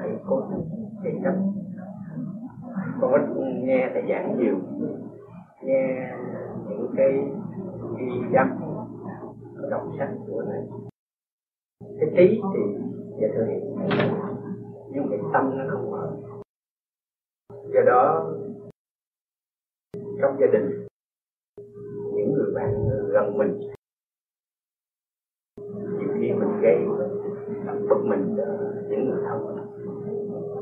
hãy 0.00 0.16
cố 0.26 0.42
chạy 1.04 1.12
chấp 1.22 1.34
con 3.00 3.12
có 3.12 3.18
nghe 3.62 3.90
thầy 3.94 4.02
giảng 4.08 4.38
nhiều, 4.38 4.56
nghe 5.62 6.12
những 6.68 6.94
cái 6.96 7.12
ghi 7.98 8.36
âm 8.36 8.48
đọc 9.70 9.82
sách 9.98 10.10
của 10.26 10.42
này 10.42 10.62
cái 11.80 12.08
trí 12.16 12.40
thì 12.54 12.60
dạ 13.20 13.28
thưa 13.34 14.25
nhưng 14.96 15.08
cái 15.10 15.18
tâm 15.32 15.58
nó 15.58 15.64
không 15.70 15.90
mở 15.90 16.16
do 17.74 17.80
đó, 17.86 18.32
trong 20.20 20.36
gia 20.40 20.46
đình, 20.52 20.86
những 22.14 22.32
người 22.32 22.54
bạn 22.54 22.88
gần 23.12 23.38
mình, 23.38 23.60
nhiều 25.98 26.08
khi 26.14 26.32
mình 26.32 26.60
gây 26.62 26.76
bực 27.88 28.04
mình 28.04 28.34
cho 28.36 28.44
những 28.88 29.10
người 29.10 29.22
thân. 29.24 29.56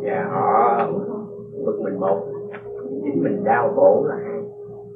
Và 0.02 0.28
họ 0.30 0.90
bực 1.66 1.80
mình 1.80 2.00
một, 2.00 2.26
chính 3.02 3.22
mình 3.22 3.44
đau 3.44 3.72
khổ 3.76 4.04
là 4.08 4.16
hai. 4.16 4.42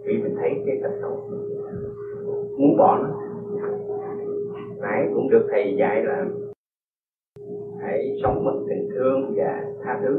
Vì 0.04 0.22
mình 0.22 0.36
thấy 0.40 0.50
cái 0.66 0.80
tật 0.82 0.98
xấu 1.02 1.30
muốn 2.58 2.76
bỏ 2.78 2.98
nó. 2.98 3.20
Nãy 4.76 5.08
cũng 5.14 5.30
được 5.30 5.46
thầy 5.50 5.76
dạy 5.78 6.02
là 6.04 6.26
hãy 7.88 8.18
sống 8.22 8.44
bằng 8.46 8.64
tình 8.68 8.88
thương 8.94 9.34
và 9.36 9.52
tha 9.82 10.00
thứ. 10.02 10.14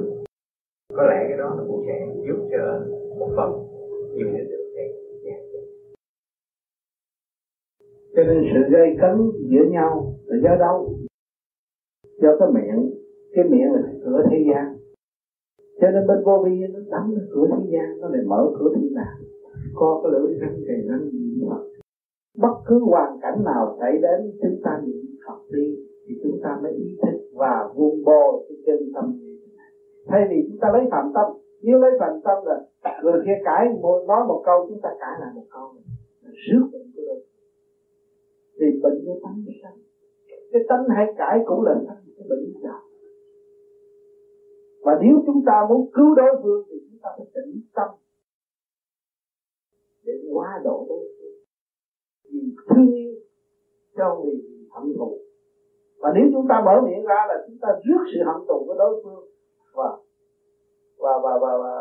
Có 0.95 1.03
lẽ 1.03 1.25
cái 1.29 1.37
đó 1.37 1.55
nó 1.57 1.63
cũng 1.67 1.83
sẽ 1.87 1.95
giúp 2.27 2.39
cho 2.51 2.63
một 3.19 3.29
phần 3.37 3.49
nhiều 4.13 4.27
người 4.27 4.45
được 4.51 4.63
thầy 4.75 4.87
dạ. 5.25 5.37
cho 8.15 8.23
nên 8.23 8.43
sự 8.53 8.59
gây 8.71 8.87
cấn 9.01 9.31
giữa 9.49 9.65
nhau 9.71 10.13
là 10.25 10.37
do 10.43 10.55
đâu? 10.59 10.89
Do 12.21 12.29
cái 12.39 12.47
miệng. 12.53 12.91
Cái 13.33 13.45
miệng 13.49 13.71
là 13.73 13.81
cửa 14.05 14.23
thế 14.31 14.37
gian. 14.51 14.65
Cho 15.81 15.87
nên 15.91 16.07
bên 16.07 16.17
vô 16.25 16.45
vi 16.45 16.67
nó 16.73 16.79
đóng 16.91 17.13
cái 17.15 17.25
cửa 17.33 17.47
thế 17.51 17.69
gian, 17.71 17.99
nó 18.01 18.09
lại 18.09 18.21
mở 18.27 18.51
cửa 18.59 18.69
thiên 18.75 18.93
đàng 18.95 19.19
có 19.75 20.01
cái 20.03 20.11
lưỡi 20.11 20.39
răng 20.39 20.55
thì 20.57 20.87
răng 20.89 21.09
gì 21.11 21.45
Phật 21.49 21.69
bất 22.37 22.55
cứ 22.65 22.79
hoàn 22.79 23.19
cảnh 23.21 23.43
nào 23.45 23.77
xảy 23.79 23.91
đến, 24.01 24.31
chúng 24.41 24.61
ta 24.63 24.81
niệm 24.85 25.05
Phật 25.27 25.39
đi 25.51 25.88
thì 26.09 26.15
chúng 26.23 26.39
ta 26.43 26.59
mới 26.61 26.71
ý 26.71 26.97
thức 27.01 27.17
và 27.33 27.67
vuông 27.75 28.03
bồi 28.03 28.45
cái 28.47 28.57
chân 28.65 28.91
tâm 28.95 29.05
thay 30.07 30.21
vì 30.29 30.35
chúng 30.47 30.59
ta 30.61 30.67
lấy 30.73 30.83
phạm 30.91 31.11
tâm, 31.15 31.27
nếu 31.61 31.77
lấy 31.79 31.91
phạm 31.99 32.21
tâm 32.23 32.37
là 32.45 32.57
người 33.03 33.21
kia 33.25 33.37
cãi 33.45 33.69
một 33.81 34.05
nói 34.07 34.25
một 34.27 34.41
câu, 34.45 34.65
chúng 34.69 34.81
ta 34.83 34.89
cãi 34.99 35.15
lại 35.21 35.31
một 35.35 35.47
câu. 35.49 35.67
Là 36.23 36.31
rước 36.45 36.65
bệnh 36.71 36.91
của 36.95 37.01
đời. 37.07 37.21
Thì 38.59 38.79
bệnh 38.83 39.05
nó 39.05 39.13
tánh 39.23 39.43
sanh 39.61 39.77
cái 40.51 40.61
tánh 40.69 40.83
hay 40.95 41.05
cãi 41.17 41.39
cũng 41.45 41.61
là 41.61 41.73
tánh 41.87 42.03
cái 42.17 42.25
bệnh 42.29 42.63
đạo 42.63 42.81
và 44.85 44.99
nếu 45.01 45.15
chúng 45.25 45.43
ta 45.45 45.65
muốn 45.69 45.91
cứu 45.93 46.15
đối 46.15 46.41
phương 46.43 46.63
thì 46.69 46.75
chúng 46.89 46.99
ta 47.03 47.09
phải 47.17 47.25
tĩnh 47.33 47.61
tâm. 47.75 47.89
Để 50.05 50.13
qua 50.33 50.61
độ 50.63 50.85
đối 50.89 51.03
phương. 51.17 51.37
Vì 52.31 52.55
thương 52.69 52.87
yêu 52.95 53.13
cho 53.97 54.21
vì 54.25 54.67
hận 54.71 54.93
thù 54.97 55.17
và 56.01 56.09
nếu 56.15 56.25
chúng 56.33 56.45
ta 56.49 56.55
mở 56.65 56.75
miệng 56.85 57.03
ra 57.11 57.19
là 57.29 57.35
chúng 57.45 57.59
ta 57.63 57.69
rước 57.85 58.01
sự 58.11 58.19
hận 58.27 58.37
thù 58.47 58.57
của 58.67 58.75
đối 58.81 58.93
phương 59.03 59.23
và 59.77 59.89
và 61.03 61.13
và 61.23 61.33
và, 61.43 61.51
và 61.63 61.73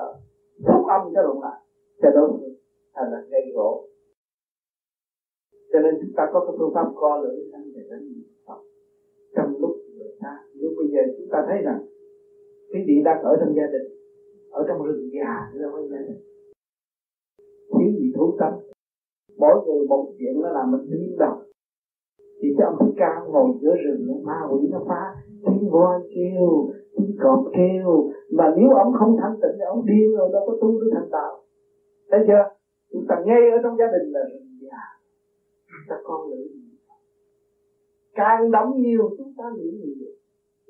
phúc 0.66 0.82
âm 0.96 1.02
cho 1.14 1.20
lộn 1.22 1.38
lại 1.44 1.58
cho 2.02 2.08
đối 2.16 2.26
phương 2.28 2.54
thành 2.94 3.10
là 3.12 3.20
gây 3.30 3.44
gỗ. 3.54 3.70
Cho 5.72 5.78
nên 5.84 5.94
chúng 6.00 6.12
ta 6.16 6.22
có 6.32 6.38
cái 6.46 6.54
phương 6.58 6.74
pháp 6.74 6.86
co 6.94 7.20
lưỡi 7.22 7.38
sang 7.52 7.66
để 7.74 7.82
đánh 7.90 8.06
Phật 8.46 8.60
trong 9.36 9.50
lúc 9.60 9.72
người 9.96 10.12
ta 10.22 10.32
lúc 10.54 10.72
bây 10.78 10.86
giờ 10.92 11.00
chúng 11.16 11.28
ta 11.32 11.38
thấy 11.48 11.58
rằng 11.66 11.80
cái 12.72 12.82
vị 12.86 12.96
đang 13.04 13.22
ở 13.22 13.32
trong 13.40 13.54
gia 13.56 13.66
đình 13.74 13.86
ở 14.50 14.64
trong 14.68 14.82
rừng 14.86 15.08
già 15.14 15.32
chứ 15.52 15.58
đâu 15.62 15.88
gia 15.90 16.00
đình. 16.08 16.20
Thiếu 17.74 17.90
gì 17.98 18.12
thú 18.16 18.36
tâm 18.40 18.52
mỗi 19.38 19.54
người 19.66 19.86
một 19.88 20.12
chuyện 20.18 20.34
nó 20.42 20.48
làm 20.50 20.70
mình 20.72 20.84
điên 20.90 21.16
đầu 21.18 21.34
thì 22.40 22.48
cái 22.56 22.64
ông 22.64 22.76
thích 22.80 22.94
ca 22.96 23.12
ngồi 23.32 23.48
giữa 23.60 23.74
rừng 23.84 24.22
ma 24.22 24.38
quỷ 24.50 24.60
nó 24.70 24.78
phá, 24.88 25.02
tiếng 25.46 25.68
voi 25.70 25.98
kêu, 26.14 26.66
tiếng 26.96 27.12
cọp 27.22 27.40
kêu. 27.56 28.04
Mà 28.30 28.44
nếu 28.56 28.70
ông 28.82 28.92
không 28.92 29.12
thanh 29.20 29.34
tịnh 29.42 29.54
thì 29.58 29.64
ông 29.74 29.84
điên 29.84 30.06
rồi, 30.16 30.28
đâu 30.32 30.42
có 30.46 30.52
tu 30.60 30.78
được 30.78 30.90
thành 30.94 31.08
đạo. 31.10 31.32
Thấy 32.10 32.20
chưa? 32.26 32.42
Chúng 32.92 33.04
ta 33.08 33.14
ngay 33.26 33.42
ở 33.54 33.58
trong 33.62 33.74
gia 33.78 33.86
đình 33.94 34.06
là 34.14 34.20
rừng 34.32 34.50
già. 34.62 34.82
Chúng 35.70 35.86
ta 35.88 35.96
con 36.02 36.20
lưỡi 36.28 36.46
càng 38.18 38.50
đóng 38.50 38.70
nhiều, 38.76 39.10
chúng 39.16 39.32
ta 39.38 39.44
nghĩ 39.56 39.70
nhiều. 39.82 40.10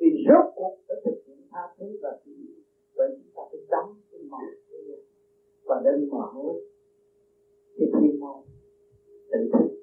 Vì 0.00 0.10
rốt 0.28 0.44
cuộc 0.54 0.74
phải 0.88 0.96
thực 1.04 1.16
hiện 1.26 1.38
tha 1.50 1.62
thứ 1.78 1.86
và 2.02 2.10
sự 2.24 2.32
vậy 2.96 3.08
chúng 3.16 3.30
ta 3.36 3.42
phải 3.50 3.60
đóng 3.70 3.90
cái 4.10 4.20
màu 4.30 4.40
và 5.66 5.76
đến 5.84 6.08
mở 6.10 6.28
cái 7.78 7.88
thiên 8.00 8.20
môn, 8.20 8.36
tự 9.30 9.38
thức 9.52 9.77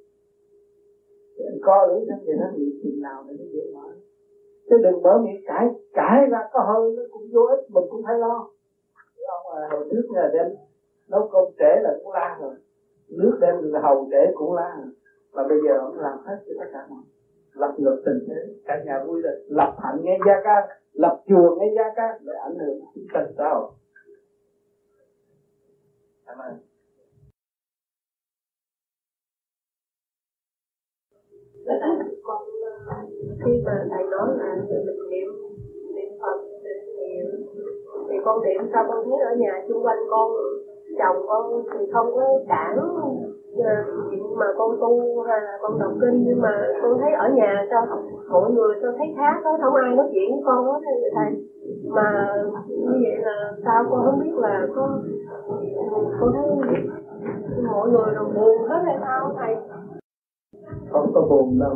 anh 1.38 1.60
co 1.62 1.86
lưỡi 1.88 2.06
trong 2.08 2.20
thì 2.26 2.34
nó 2.40 2.48
niệm 2.56 2.72
chừng 2.84 3.02
nào 3.02 3.24
để 3.28 3.34
nó 3.40 3.46
dễ 3.54 3.64
mở. 3.74 3.88
Chứ 4.70 4.76
đừng 4.84 5.02
mở 5.02 5.18
miệng 5.24 5.42
cãi 5.48 5.66
cãi 5.94 6.18
ra 6.32 6.40
có 6.54 6.60
hơi 6.70 6.92
nó 6.98 7.04
cũng 7.12 7.24
vô 7.34 7.42
ích 7.42 7.64
mình 7.70 7.84
cũng 7.90 8.02
phải 8.06 8.16
lo. 8.20 8.50
Ông 9.28 9.46
à, 9.56 9.68
hồi 9.72 9.88
trước 9.92 10.06
là 10.10 10.30
đem 10.34 10.48
nấu 11.10 11.30
cơm 11.32 11.44
trễ 11.60 11.72
là 11.84 11.92
cũng 12.04 12.14
la 12.14 12.38
rồi. 12.42 12.54
Nước 13.10 13.38
đem 13.42 13.56
từ 13.62 13.72
hầu 13.84 14.08
trễ 14.12 14.32
cũng 14.34 14.54
la 14.54 14.76
rồi. 14.78 14.92
Mà 15.34 15.44
bây 15.50 15.58
giờ 15.66 15.74
ông 15.80 16.00
làm 16.00 16.18
hết 16.26 16.38
cho 16.48 16.54
tất 16.60 16.70
cả 16.74 16.86
mọi 16.90 17.04
lập 17.56 17.74
ngược 17.78 18.02
tình 18.06 18.28
thế 18.28 18.54
cả 18.66 18.84
nhà 18.86 19.04
vui 19.08 19.22
rồi 19.22 19.34
lập 19.48 19.76
hạnh 19.84 20.00
nghe 20.04 20.18
gia 20.26 20.42
ca 20.44 20.68
lập 20.94 21.22
chùa 21.28 21.56
nghe 21.60 21.68
gia 21.76 21.84
ca 21.96 22.20
để 22.26 22.34
ảnh 22.44 22.58
hưởng 22.60 22.80
chúng 22.96 23.04
ta 23.14 23.28
sao 23.38 23.72
cảm 26.26 26.38
ơn. 26.38 26.54
Khi 33.46 33.62
mà 33.66 33.86
thầy 33.92 34.04
nói 34.04 34.28
là 34.38 34.56
mình 34.70 35.10
niệm 35.10 35.28
niệm 35.96 36.12
phật 36.22 36.38
niệm 36.98 37.26
thì 38.10 38.16
con 38.26 38.42
niệm 38.44 38.62
sao 38.74 38.86
con 38.88 39.06
thấy 39.06 39.20
ở 39.20 39.36
nhà 39.36 39.64
xung 39.68 39.84
quanh 39.86 39.98
con, 40.10 40.32
chồng 41.00 41.26
con 41.28 41.64
thì 41.74 41.86
không 41.94 42.08
có 42.16 42.24
cản 42.48 42.78
ờ, 43.64 43.76
chuyện 44.12 44.24
mà 44.40 44.46
con 44.58 44.78
tu 44.82 45.22
hay 45.22 45.42
là 45.42 45.58
con 45.62 45.80
đọc 45.80 45.92
kinh, 46.02 46.24
nhưng 46.28 46.42
mà 46.42 46.68
con 46.82 47.00
thấy 47.02 47.12
ở 47.14 47.30
nhà 47.30 47.68
sao 47.70 47.86
mọi 48.30 48.52
người 48.52 48.76
sao 48.82 48.92
thấy 48.98 49.08
khác 49.18 49.42
đó 49.44 49.58
không 49.62 49.76
ai 49.76 49.96
nói 49.96 50.08
chuyện 50.12 50.32
với 50.32 50.42
con 50.46 50.66
hết 50.66 50.80
thầy? 51.16 51.32
Mà 51.90 52.36
như 52.68 53.00
vậy 53.04 53.18
là 53.18 53.52
sao 53.66 53.84
con 53.90 54.06
không 54.06 54.20
biết 54.20 54.36
là 54.36 54.68
có, 54.76 55.00
con 56.20 56.32
thấy 56.34 56.46
mọi 57.68 57.90
người 57.90 58.14
đều 58.14 58.24
buồn 58.24 58.68
hết 58.70 58.82
hay 58.86 58.98
sao 59.02 59.36
thầy? 59.40 59.56
Không 60.92 61.12
có 61.14 61.22
buồn 61.30 61.60
đâu 61.60 61.76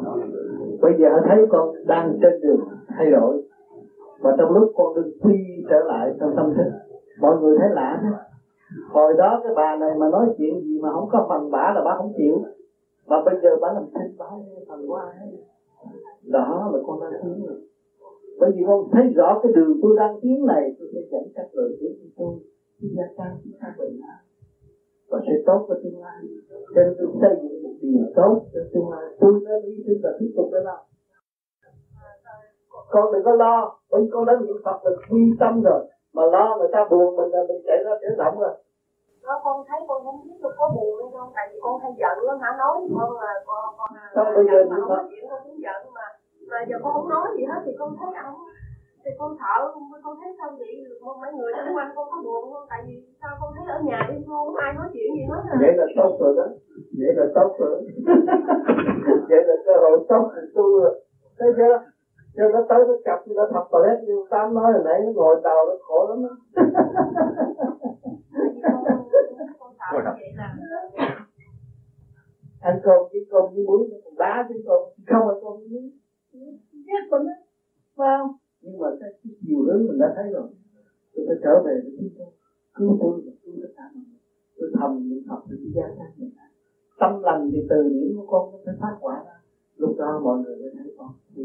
bây 0.82 0.94
giờ 1.00 1.08
thấy 1.28 1.38
con 1.50 1.74
đang 1.86 2.14
trên 2.22 2.40
đường 2.42 2.60
thay 2.98 3.10
đổi. 3.12 3.42
Và 4.20 4.32
trong 4.38 4.52
lúc 4.52 4.66
con 4.76 4.94
được 4.96 5.10
quy 5.22 5.36
trở 5.70 5.80
lại 5.82 6.12
trong 6.20 6.30
tâm 6.36 6.52
thức, 6.56 6.70
mọi 7.22 7.36
người 7.36 7.56
thấy 7.60 7.70
lạ 7.72 8.00
đó 8.04 8.10
hồi 8.90 9.14
đó 9.18 9.40
cái 9.44 9.52
bà 9.56 9.76
này 9.76 9.96
mà 9.96 10.08
nói 10.08 10.28
chuyện 10.38 10.60
gì 10.60 10.80
mà 10.82 10.90
không 10.92 11.08
có 11.12 11.26
phần 11.30 11.52
bả 11.52 11.72
là 11.76 11.82
bà 11.86 11.96
không 11.98 12.12
chịu. 12.18 12.42
Mà 13.08 13.18
bây 13.26 13.36
giờ 13.44 13.50
bà 13.62 13.72
làm 13.72 13.84
thinh 13.94 14.16
bả 14.18 14.26
phần 14.68 14.88
của 14.88 14.96
ai 14.96 15.28
đó 16.24 16.70
là 16.74 16.80
con 16.86 17.00
đang 17.00 17.12
tiến 17.24 17.46
rồi 17.46 17.58
bởi 18.40 18.50
vì 18.56 18.62
con 18.68 18.80
thấy 18.92 19.04
rõ 19.16 19.40
cái 19.42 19.52
đường 19.56 19.80
tôi 19.82 19.94
đang 19.98 20.16
tiến 20.22 20.46
này, 20.46 20.64
tôi 20.80 20.88
sẽ 20.94 21.00
dẫn 21.12 21.24
các 21.36 21.46
lời 21.52 21.72
của 21.80 21.86
tôi 22.18 22.34
gia 22.80 23.04
tăng 23.18 23.34
các 23.62 23.74
bệnh 23.78 24.00
và 25.10 25.20
sẽ 25.28 25.34
tốt 25.46 25.66
cho 25.68 25.76
tương 25.84 26.02
lai. 26.02 26.20
Cho 26.76 26.82
nên 26.84 26.94
tôi 26.98 27.08
xây 27.22 27.34
dựng 27.44 27.59
điều 27.82 28.06
tốt 28.16 28.36
cho 28.54 28.62
tương 28.74 28.90
lai 28.92 29.06
tôi 29.20 29.34
nên 29.46 29.60
hy 29.66 29.84
sinh 29.86 30.00
và 30.04 30.10
tiếp 30.20 30.32
tục 30.38 30.48
để 30.54 30.60
làm. 30.64 30.82
Con 32.90 33.14
đừng 33.14 33.24
có 33.26 33.32
lo 33.32 33.80
bởi 33.92 34.02
con 34.12 34.26
đã 34.26 34.34
niệm 34.42 34.58
phật 34.66 34.78
là 34.86 34.92
quy 35.10 35.22
tâm 35.40 35.62
rồi. 35.64 35.82
Mà 36.14 36.24
lo 36.26 36.58
người 36.58 36.70
ta 36.72 36.86
buồn 36.90 37.16
mình 37.16 37.30
là 37.32 37.40
mình 37.48 37.62
chạy 37.68 37.78
ra 37.86 37.92
tiểu 38.02 38.14
động 38.18 38.40
rồi. 38.40 38.56
Đó 39.24 39.42
con 39.44 39.64
thấy 39.68 39.80
con 39.88 40.04
không 40.04 40.20
biết 40.24 40.38
tôi 40.42 40.54
có 40.58 40.72
buồn 40.76 40.94
hay 41.02 41.10
không 41.18 41.32
tại 41.36 41.46
vì 41.52 41.60
con 41.62 41.82
hay 41.82 41.92
giận 42.02 42.16
lắm 42.28 42.38
hả? 42.42 42.50
Nói 42.58 42.74
con 42.98 43.12
là 43.22 43.34
con 43.46 43.66
con 43.78 43.90
là 43.96 44.12
Sao 44.16 44.26
bây 44.36 44.46
giờ 44.46 44.58
mà 44.70 44.76
không 44.80 44.90
có 44.90 45.04
chuyện 45.10 45.24
con 45.30 45.40
cũng 45.44 45.58
giận 45.66 45.94
mà. 45.98 46.08
Mà 46.50 46.58
giờ 46.70 46.76
con 46.84 46.94
không 46.94 47.10
nói 47.10 47.28
gì 47.38 47.44
hết 47.52 47.62
thì 47.66 47.72
con 47.80 47.90
thấy 48.00 48.10
ông 48.26 48.36
thì 49.10 49.15
con 49.19 49.31
sợ 49.41 49.56
con 50.03 50.15
thấy 50.22 50.31
sao 50.40 50.49
vậy? 50.60 50.73
Mấy 51.22 51.31
người 51.38 51.52
xung 51.57 51.76
quanh 51.76 51.91
con 51.95 52.06
có 52.11 52.18
buồn 52.26 52.53
không? 52.53 52.68
Tại 52.69 52.80
vì 52.86 52.94
sao 53.22 53.31
con 53.40 53.49
thấy 53.56 53.65
ở 53.76 53.77
nhà 53.90 53.99
im 54.14 54.22
không 54.27 54.56
ai 54.56 54.73
nói 54.73 54.88
chuyện 54.94 55.07
gì 55.18 55.23
hết 55.31 55.44
à? 55.52 55.56
Vậy 55.61 55.73
là 55.80 55.86
tốt 55.98 56.11
rồi 56.19 56.34
đó. 56.38 56.48
Vậy 56.99 57.11
là 57.18 57.26
tốt 57.36 57.49
rồi. 57.60 57.76
Vậy 59.30 59.41
là 59.48 59.56
cơ 59.65 59.73
hội 59.84 60.06
tốt 60.10 60.23
thì 60.34 60.41
tu 60.56 60.80
rồi. 60.80 60.94
Thấy 61.40 61.49
chưa? 61.57 61.76
Cho 62.38 62.44
nó 62.53 62.60
tới 62.69 62.80
nó 62.88 62.94
chập 63.06 63.19
nó 63.38 63.45
thập 63.53 63.64
toilet 63.72 63.98
như 64.06 64.15
tám 64.30 64.53
nói 64.53 64.72
hồi 64.73 64.81
nãy 64.86 64.98
nó 65.06 65.11
ngồi 65.11 65.36
đầu 65.44 65.60
nó 65.69 65.76
khổ 65.81 65.99
lắm 66.10 66.19
đó. 66.26 66.34
Là 70.03 70.15
ăn 72.61 72.80
cơm 72.84 73.02
với 73.11 73.22
cơm 73.31 73.44
với 73.53 73.64
muối 73.68 73.88
nó 73.91 73.98
còn 74.06 74.14
đá 74.18 74.45
với 74.49 74.57
cơm. 74.65 74.81
Không 75.07 75.27
ăn 75.27 75.38
cơm 75.41 75.53
với 75.60 75.68
muối. 75.72 75.90
Ghét 76.88 77.03
mình 77.11 77.26
á 77.27 77.36
phải 77.99 78.07
không 78.19 78.31
nhưng 78.61 78.80
mà 78.80 78.88
cái 78.99 79.10
cái 79.23 79.34
chiều 79.41 79.60
hướng 79.65 79.88
mình 79.88 79.99
đã 79.99 80.14
thấy 80.15 80.27
rồi. 80.34 80.48
Tôi 81.14 81.26
phải 81.27 81.38
trở 81.44 81.53
về 81.65 81.73
với 81.84 81.91
chúng 81.98 82.10
tôi 82.18 82.31
cứu 82.76 82.98
tôi 83.02 83.22
và 83.26 83.31
cứu 83.44 83.53
tất 83.61 83.73
cả 83.77 83.84
mọi 83.94 84.03
người. 84.10 84.22
Tôi 84.57 84.69
thầm 84.77 85.10
niệm 85.10 85.23
phật 85.30 85.41
để 85.49 85.57
gia 85.76 85.88
tăng 85.99 86.14
mình 86.18 86.31
tâm 86.99 87.22
lành 87.22 87.49
thì 87.52 87.60
từ 87.69 87.90
niệm 87.94 88.18
của 88.18 88.26
con 88.31 88.52
nó 88.52 88.57
phải 88.65 88.76
phát 88.81 88.95
quả 89.02 89.23
ra. 89.27 89.38
Lúc 89.77 89.95
đó 89.98 90.19
mọi 90.23 90.38
người 90.40 90.56
mới 90.61 90.72
thấy 90.77 90.94
con 90.98 91.11
đi. 91.36 91.44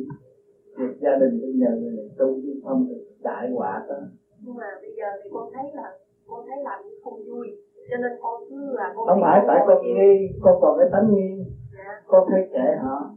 Việc 0.78 0.94
gia 1.00 1.16
đình 1.20 1.40
bây 1.40 1.52
giờ 1.60 1.70
người 1.80 1.96
này 1.96 2.08
tu 2.18 2.26
chứ 2.42 2.60
không 2.64 2.88
được 2.88 3.04
đại 3.22 3.50
quả 3.54 3.84
đó. 3.88 4.00
Nhưng 4.44 4.54
mà 4.54 4.66
bây 4.82 4.92
giờ 4.96 5.06
thì 5.24 5.30
con 5.32 5.50
thấy 5.54 5.64
là 5.74 5.98
con 6.26 6.46
thấy 6.48 6.56
làm 6.64 6.82
không 7.04 7.18
vui. 7.28 7.46
Cho 7.90 7.96
nên 7.96 8.12
con 8.22 8.44
cứ 8.50 8.56
là 8.72 8.92
con 8.96 9.06
không 9.08 9.18
phải 9.22 9.44
tại 9.48 9.60
con 9.66 9.78
nghi 9.82 10.28
con 10.42 10.58
còn 10.60 10.78
cái 10.78 10.88
tánh 10.92 11.14
nghi. 11.14 11.44
Dạ. 11.78 12.02
con 12.06 12.28
thấy 12.30 12.48
kệ 12.52 12.76
họ. 12.82 13.10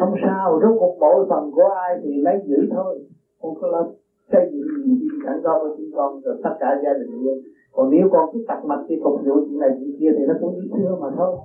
Không 0.00 0.14
sao 0.22 0.60
rốt 0.62 0.76
cuộc 0.80 0.96
mỗi 1.00 1.26
phần 1.28 1.50
của 1.54 1.68
ai 1.84 1.98
thì 2.02 2.10
lấy 2.22 2.36
giữ 2.46 2.56
thôi 2.70 3.04
con 3.42 3.54
có 3.60 3.84
xây 4.32 4.50
dựng 4.52 4.68
niềm 4.84 4.98
tin 5.00 5.20
cảnh 5.26 5.40
do 5.44 5.58
với 5.62 5.70
chúng 5.76 5.90
con 5.96 6.20
rồi 6.24 6.36
tất 6.44 6.54
cả 6.60 6.80
gia 6.84 6.92
đình 7.00 7.12
luôn. 7.24 7.38
Còn 7.72 7.90
nếu 7.90 8.08
con 8.12 8.30
cứ 8.32 8.44
tặc 8.48 8.64
mặt 8.64 8.80
đi 8.88 8.96
phục 9.04 9.20
vụ 9.26 9.34
chuyện 9.46 9.58
này 9.58 9.70
chuyện 9.78 9.96
kia 10.00 10.10
thì 10.16 10.22
nó 10.28 10.34
cũng 10.40 10.54
như 10.54 10.68
xưa 10.76 10.96
mà 11.02 11.08
thôi. 11.16 11.36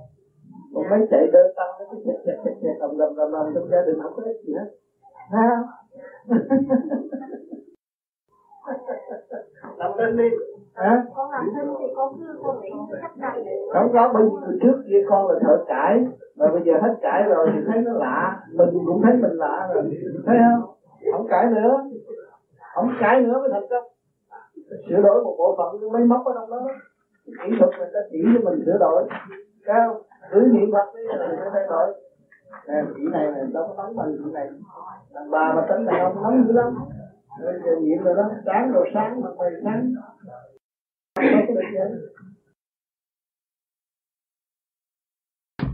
Còn 0.74 0.84
mấy 0.90 1.00
chạy 1.10 1.26
đơn 1.32 1.46
tăng 1.56 1.70
nó 1.78 1.84
cứ 1.90 1.98
chẹt 2.06 2.16
chẹt 2.26 2.36
chẹt 2.44 2.54
chẹt 2.62 2.76
đầm 2.80 2.98
đầm 2.98 3.16
đầm 3.16 3.32
đầm 3.32 3.46
trong 3.54 3.68
gia 3.70 3.82
đình 3.86 3.98
không 4.02 4.12
có 4.16 4.22
ích 4.22 4.40
gì 4.46 4.52
hết. 4.54 4.68
Ha 5.30 5.62
làm 9.76 9.98
lên 9.98 10.16
đi. 10.16 10.36
Hả? 10.74 11.04
Con 11.14 11.30
làm 11.30 11.44
thinh 11.54 11.74
thì 11.78 11.86
con 11.96 12.14
cứ 12.18 12.26
con 12.42 12.60
nghĩ 12.60 12.70
cách 13.00 13.12
để 13.44 13.56
không 13.72 13.90
có 13.92 14.10
bởi 14.14 14.22
vì 14.24 14.58
trước 14.62 14.82
kia 14.88 15.04
con 15.08 15.28
là 15.28 15.38
thợ 15.42 15.64
cãi. 15.68 16.06
Mà 16.36 16.46
bây 16.52 16.62
giờ 16.64 16.72
hết 16.82 16.94
cãi 17.02 17.22
rồi 17.28 17.48
thì 17.54 17.60
thấy 17.66 17.82
nó 17.82 17.92
lạ. 17.92 18.40
Mình 18.52 18.68
cũng 18.86 19.02
thấy 19.02 19.12
mình 19.12 19.32
lạ 19.32 19.68
rồi. 19.74 19.84
Thấy 20.26 20.36
không 20.38 20.75
không 21.12 21.26
cãi 21.30 21.46
nữa. 21.50 21.84
Không 22.74 22.90
cãi 23.00 23.20
nữa 23.20 23.38
mới 23.40 23.48
thật 23.52 23.66
đó. 23.70 23.80
Sửa 24.88 25.02
đổi 25.02 25.24
một 25.24 25.34
bộ 25.38 25.54
phận 25.58 25.80
cái 25.80 25.90
máy 25.90 26.04
móc 26.04 26.26
ở 26.26 26.32
trong 26.34 26.50
đó. 26.50 26.68
Kỹ 27.24 27.56
thuật 27.58 27.70
người 27.78 27.90
ta 27.94 28.00
chỉ 28.10 28.18
cho 28.34 28.50
mình 28.50 28.62
sửa 28.66 28.78
đổi. 28.80 29.08
Cao, 29.64 30.02
cứ 30.30 30.40
niệm 30.52 30.70
phật 30.72 30.94
đi 30.94 31.02
là 31.04 31.28
mình 31.28 31.38
sẽ 31.40 31.50
thay 31.52 31.64
đổi. 31.68 31.94
Nè 32.68 32.82
chị 32.96 33.02
này 33.12 33.30
này 33.30 33.42
đâu 33.52 33.64
có 33.68 33.82
nóng 33.82 33.96
bằng 33.96 34.16
chị 34.18 34.30
này. 34.32 34.48
Đàn 35.14 35.30
bà 35.30 35.52
mà 35.56 35.66
tính 35.68 35.84
này 35.84 36.00
không 36.02 36.22
nóng 36.22 36.44
dữ 36.46 36.52
lắm. 36.52 36.74
Bây 37.44 37.54
giờ 37.64 37.80
niệm 37.80 38.04
rồi 38.04 38.14
đó. 38.16 38.30
Sáng 38.46 38.72
rồi 38.72 38.90
sáng 38.94 39.20
mà 39.20 39.28
mày 39.38 39.50
sáng. 39.64 39.92
Không 41.16 41.54
gì 41.56 41.78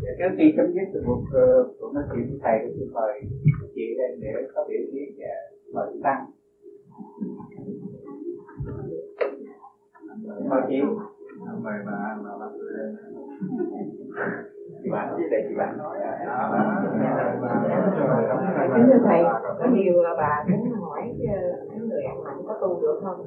dạ, 0.02 0.12
trước 0.18 0.34
khi 0.38 0.54
chấm 0.56 0.66
dứt 0.72 0.86
được 0.92 1.02
một 1.06 1.22
ờ, 1.32 1.68
cuộc 1.80 1.94
nói 1.94 2.04
chuyện 2.12 2.26
với 2.30 2.40
thầy 2.42 2.58
thì 2.74 2.84
mời 2.92 3.20
chị 3.82 3.94
lên 3.98 4.20
để 4.20 4.28
có 4.54 4.64
biểu 4.68 4.80
diễn 4.92 5.14
và 5.18 5.34
mời 5.74 6.00
tăng 6.02 6.26
mời 10.48 10.60
chị 10.68 10.76
mời 11.62 11.78
bà 11.86 12.16
mà 12.22 12.30
bà 12.40 12.46
chị 14.82 14.90
bạn 14.90 15.14
với 15.14 15.24
lại 15.30 15.42
chị 15.48 15.54
bạn 15.58 15.78
nói 15.78 15.98
kính 18.74 18.86
thưa 18.86 18.98
thầy 19.04 19.22
có 19.58 19.66
điều 19.66 20.02
là 20.02 20.14
bà 20.18 20.44
muốn 20.50 20.72
hỏi 20.80 21.00
cái 21.18 21.78
người 21.78 22.02
ăn 22.02 22.24
mặn 22.24 22.36
có 22.46 22.58
tu 22.60 22.80
được 22.80 23.00
không 23.04 23.26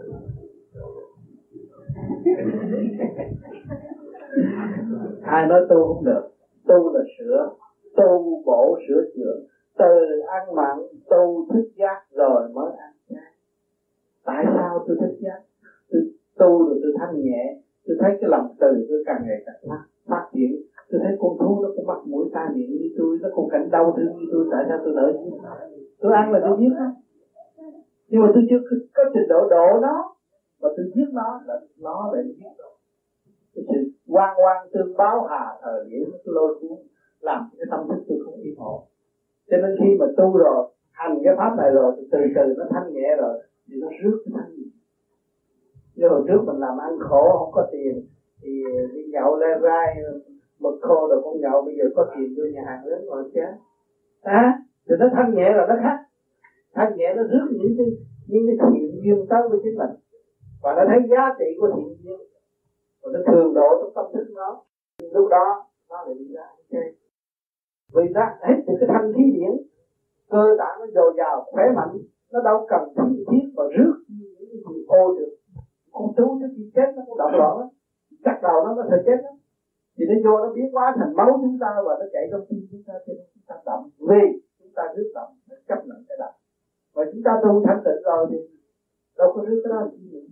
ai 5.22 5.48
nói 5.48 5.62
tu 5.70 5.88
không 5.88 6.06
được 6.06 6.24
tu 6.68 6.94
là 6.94 7.02
sửa 7.18 7.50
tu 7.96 8.42
bổ 8.46 8.78
sửa 8.88 9.02
chữa 9.16 9.55
từ 9.78 10.20
ăn 10.28 10.56
mặn 10.56 10.78
tu 11.10 11.48
thức 11.54 11.70
giác 11.76 12.02
rồi 12.12 12.50
mới 12.54 12.72
ăn 12.78 12.94
chay 13.10 13.32
tại 14.26 14.46
sao 14.56 14.84
tôi 14.88 14.98
thức 15.02 15.16
giác? 15.20 15.40
Tôi 15.92 16.02
tu 16.38 16.66
rồi 16.68 16.80
tôi 16.84 16.94
thanh 17.00 17.22
nhẹ. 17.22 17.58
Tôi 17.88 17.98
thấy 18.00 18.12
cái 18.22 18.30
lòng 18.30 18.56
từ 18.60 18.86
tôi 18.90 19.04
càng 19.06 19.22
ngày 19.26 19.44
càng 19.46 19.56
phát, 19.70 19.84
phát 20.06 20.30
triển. 20.34 20.52
Tôi 20.92 21.02
thấy 21.04 21.18
con 21.20 21.38
thú 21.40 21.64
nó 21.64 21.70
cũng 21.76 21.88
mắc 21.88 22.02
mũi 22.06 22.30
tai 22.34 22.50
miệng 22.56 22.72
như 22.72 22.90
tôi 22.98 23.20
nó 23.22 23.30
cũng 23.36 23.50
cảnh 23.50 23.70
đau 23.72 23.94
thương 23.98 24.18
như 24.18 24.26
tôi. 24.32 24.46
Tại 24.52 24.66
sao 24.70 24.78
tôi 24.84 24.94
đỡ 24.96 25.14
giết 25.14 25.38
tôi 26.00 26.14
ăn 26.14 26.32
là 26.32 26.40
tôi 26.44 26.58
giết 26.60 26.74
nó. 26.80 26.88
Nhưng 28.08 28.22
mà 28.22 28.32
tôi 28.34 28.44
chưa 28.50 28.60
có 28.94 29.04
trình 29.14 29.28
độ 29.30 29.50
độ 29.50 29.80
nó. 29.82 30.16
Mà 30.62 30.70
tôi 30.78 30.86
giết 30.96 31.10
nó 31.12 31.42
là 31.46 31.60
nó 31.80 32.12
lại 32.14 32.24
giết 32.38 32.54
tôi 32.58 32.72
cái 33.56 33.66
sự 33.68 33.92
quan 34.08 34.38
quan 34.44 34.68
tương 34.74 34.98
báo 34.98 35.28
hà 35.30 35.58
thời 35.62 35.86
điểm 35.90 36.12
nó 36.12 36.18
lôi 36.26 36.60
cuốn 36.62 36.78
làm 37.20 37.50
cái 37.58 37.68
tâm 37.72 37.80
thức 37.90 38.04
tôi 38.08 38.18
không 38.26 38.42
yên 38.42 38.56
ổn 38.58 38.84
cho 39.50 39.58
nên 39.58 39.72
khi 39.80 39.98
mà 40.00 40.06
tu 40.18 40.38
rồi 40.38 40.72
hành 40.92 41.22
cái 41.24 41.34
pháp 41.38 41.56
này 41.58 41.72
rồi 41.72 41.92
từ 42.12 42.20
từ 42.36 42.54
nó 42.58 42.66
thanh 42.70 42.94
nhẹ 42.94 43.16
rồi 43.18 43.34
thì 43.68 43.76
nó 43.82 43.88
rước 44.02 44.18
cái 44.26 44.32
thanh. 44.36 44.56
Nhẹ 44.56 44.66
như 45.96 46.08
hồi 46.08 46.22
trước 46.28 46.42
mình 46.46 46.60
làm 46.60 46.78
ăn 46.78 46.92
khổ 47.00 47.38
không 47.40 47.52
có 47.52 47.68
tiền 47.72 48.06
thì 48.42 48.64
đi 48.94 49.02
nhậu 49.12 49.36
le 49.36 49.48
rai 49.64 49.96
mực 50.60 50.74
khô 50.82 51.08
rồi 51.10 51.22
con 51.24 51.42
nhậu 51.42 51.62
bây 51.62 51.76
giờ 51.78 51.86
có 51.96 52.12
tiền 52.16 52.36
đưa 52.36 52.46
nhà 52.54 52.64
hàng 52.66 52.86
lớn 52.86 53.06
rồi 53.08 53.24
chứ. 53.34 53.42
À, 54.22 54.54
thì 54.90 54.96
nó 55.00 55.06
thanh 55.16 55.36
nhẹ 55.36 55.54
rồi 55.54 55.66
nó 55.70 55.76
khác. 55.84 55.98
Thanh 56.74 56.98
nhẹ 56.98 57.14
nó 57.16 57.24
rước 57.24 57.48
những 57.52 57.74
cái 57.78 57.88
những 58.28 58.44
cái 58.48 58.56
thiện 58.70 59.02
duyên 59.04 59.26
tới 59.30 59.42
với 59.50 59.60
chính 59.64 59.78
mình. 59.78 59.94
Và 60.64 60.74
nó 60.78 60.84
thấy 60.88 61.00
giá 61.10 61.36
trị 61.40 61.46
của 61.60 61.70
thiện 61.76 61.96
duyên. 62.04 62.20
Và 63.02 63.10
nó 63.14 63.20
thường 63.32 63.54
độ 63.54 63.70
trong 63.82 63.94
tâm 63.96 64.06
thức 64.14 64.34
nó. 64.36 64.64
Lúc 65.14 65.28
đó 65.30 65.66
nó 65.90 66.04
lại 66.06 66.16
đi 66.20 66.34
ra 66.34 66.44
chơi 66.72 66.96
vì 67.94 68.04
ra 68.16 68.26
hết 68.42 68.58
được 68.68 68.74
cái 68.80 68.90
thanh 68.94 69.12
khí 69.16 69.24
điển, 69.34 69.52
cơ 70.30 70.44
bản 70.60 70.80
nó 70.80 70.86
dồi 70.96 71.14
dào, 71.18 71.46
khỏe 71.52 71.64
mạnh, 71.76 71.98
nó 72.32 72.42
đâu 72.42 72.68
cần 72.70 72.82
thiết 72.96 73.24
thiết 73.32 73.46
và 73.56 73.64
rước 73.78 73.96
những 74.08 74.46
cái 74.52 74.60
gì 74.68 74.86
ô 74.88 75.16
được. 75.18 75.36
Con 75.92 76.08
thú 76.18 76.38
trước 76.40 76.52
khi 76.56 76.72
chết 76.76 76.90
nó 76.96 77.02
cũng 77.08 77.18
động 77.18 77.32
loạn 77.40 77.68
chắc 78.26 78.38
đầu 78.42 78.58
nó 78.66 78.74
có 78.76 78.84
thể 78.90 78.98
chết 79.06 79.20
đó 79.24 79.30
thì 79.96 80.04
nó 80.10 80.16
vô 80.26 80.40
nó 80.44 80.54
biến 80.54 80.70
hóa 80.74 80.94
thành 80.98 81.16
máu 81.16 81.40
chúng 81.42 81.58
ta 81.60 81.72
và 81.86 81.94
nó 82.00 82.06
chạy 82.14 82.28
trong 82.32 82.46
tim 82.50 82.68
chúng 82.72 82.84
ta 82.88 82.94
thì 83.06 83.14
chúng 83.34 83.44
ta 83.48 83.56
động 83.66 83.90
vì 84.10 84.24
chúng 84.60 84.72
ta 84.76 84.84
rước 84.96 85.12
động 85.16 85.32
nó 85.50 85.56
chấp 85.68 85.80
nhận 85.88 86.00
cái 86.08 86.18
động 86.20 86.36
và 86.96 87.04
chúng 87.12 87.24
ta 87.26 87.32
tu 87.44 87.64
thanh 87.66 87.82
tịnh 87.86 88.02
rồi 88.04 88.28
thì 88.32 88.38
đâu 89.18 89.32
có 89.36 89.42
rước 89.48 89.62
cái 89.64 89.72
đó 89.74 89.88
gì. 89.98 90.10
Nữa 90.14 90.28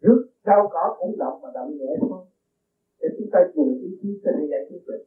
rước 0.00 0.26
rau 0.46 0.68
cỏ 0.72 0.96
cũng 0.98 1.18
động 1.18 1.40
mà 1.42 1.48
động 1.54 1.70
nhẹ 1.78 1.92
thôi. 2.00 2.24
Để 3.00 3.08
chúng 3.18 3.28
ta 3.32 3.38
dùng 3.54 3.78
ý 3.82 3.98
chí 4.02 4.20
cho 4.24 4.30
thể 4.36 4.46
giải 4.50 4.60
quyết 4.68 4.82
được 4.86 5.02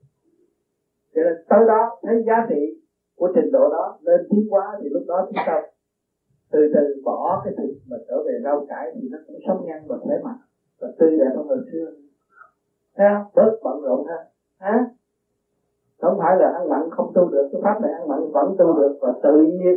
cho 1.16 1.22
nên 1.26 1.36
tới 1.50 1.64
đó 1.68 1.82
thấy 2.04 2.16
giá 2.28 2.38
trị 2.50 2.62
của 3.20 3.30
trình 3.36 3.52
độ 3.52 3.70
đó 3.72 3.98
lên 4.02 4.22
tiến 4.30 4.46
quá 4.50 4.66
thì 4.80 4.90
lúc 4.90 5.04
đó 5.08 5.18
chúng 5.28 5.44
ta 5.48 5.56
từ 6.52 6.60
từ 6.74 7.02
bỏ 7.06 7.42
cái 7.44 7.54
thịt 7.58 7.76
mà 7.90 7.98
trở 8.08 8.18
về 8.26 8.34
rau 8.44 8.66
cải 8.70 8.86
thì 8.96 9.02
nó 9.12 9.18
cũng 9.28 9.40
sống 9.48 9.66
nhanh 9.66 9.84
và 9.88 9.98
khỏe 10.02 10.16
mạnh 10.24 10.42
và 10.82 10.88
tươi 11.00 11.18
đẹp 11.18 11.32
hơn 11.36 11.48
hồi 11.48 11.62
xưa. 11.72 11.88
Thấy 12.96 13.08
không? 13.14 13.26
Bớt 13.36 13.52
bận 13.64 13.82
rộn 13.82 14.06
ha. 14.06 14.20
Hả? 14.60 14.78
Không 16.02 16.18
phải 16.20 16.36
là 16.40 16.48
ăn 16.58 16.70
mặn 16.70 16.82
không 16.92 17.12
tu 17.16 17.30
được. 17.30 17.46
Cái 17.52 17.62
pháp 17.64 17.82
này 17.82 17.92
ăn 17.92 18.08
mặn 18.08 18.20
vẫn 18.34 18.56
tu 18.58 18.74
được. 18.80 18.94
Và 19.02 19.12
tự 19.24 19.38
nhiên 19.42 19.76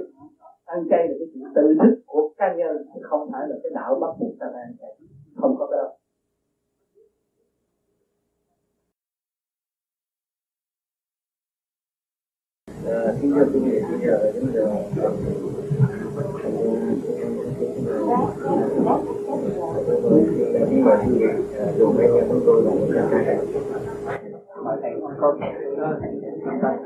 ăn 0.64 0.80
chay 0.90 1.06
là 1.08 1.14
cái 1.18 1.28
chuyện 1.32 1.44
tự 1.54 1.74
thức 1.82 1.94
của 2.06 2.28
cá 2.36 2.54
nhân. 2.56 2.76
Chứ 2.94 3.00
không 3.02 3.28
phải 3.32 3.46
là 3.48 3.56
cái 3.62 3.70
đạo 3.74 3.94
bắt 4.00 4.10
buộc 4.20 4.32
ta 4.40 4.46
phải 4.52 4.62
ăn 4.62 4.72
chay 4.80 4.90
không 5.40 5.54
có 5.58 5.66
đâu 5.70 5.86
kính 13.20 13.32
thưa 13.34 13.44
quý 13.54 13.60
vị, 13.64 13.80
bây 13.90 14.00
giờ 14.06 14.32
đến 14.34 14.44
giờ 14.54 14.64
nhưng 20.70 20.84
mà 20.84 21.02
quý 21.06 21.12
vị 21.18 21.26
dù 21.78 21.92
mấy 21.92 22.08
nhà 22.12 22.22
chúng 22.28 22.40
tôi 22.46 22.62
là 22.62 22.70
một 22.70 22.86
trăm 22.94 23.04
thầy 23.10 23.36
có 25.20 25.34
thật 26.62 26.76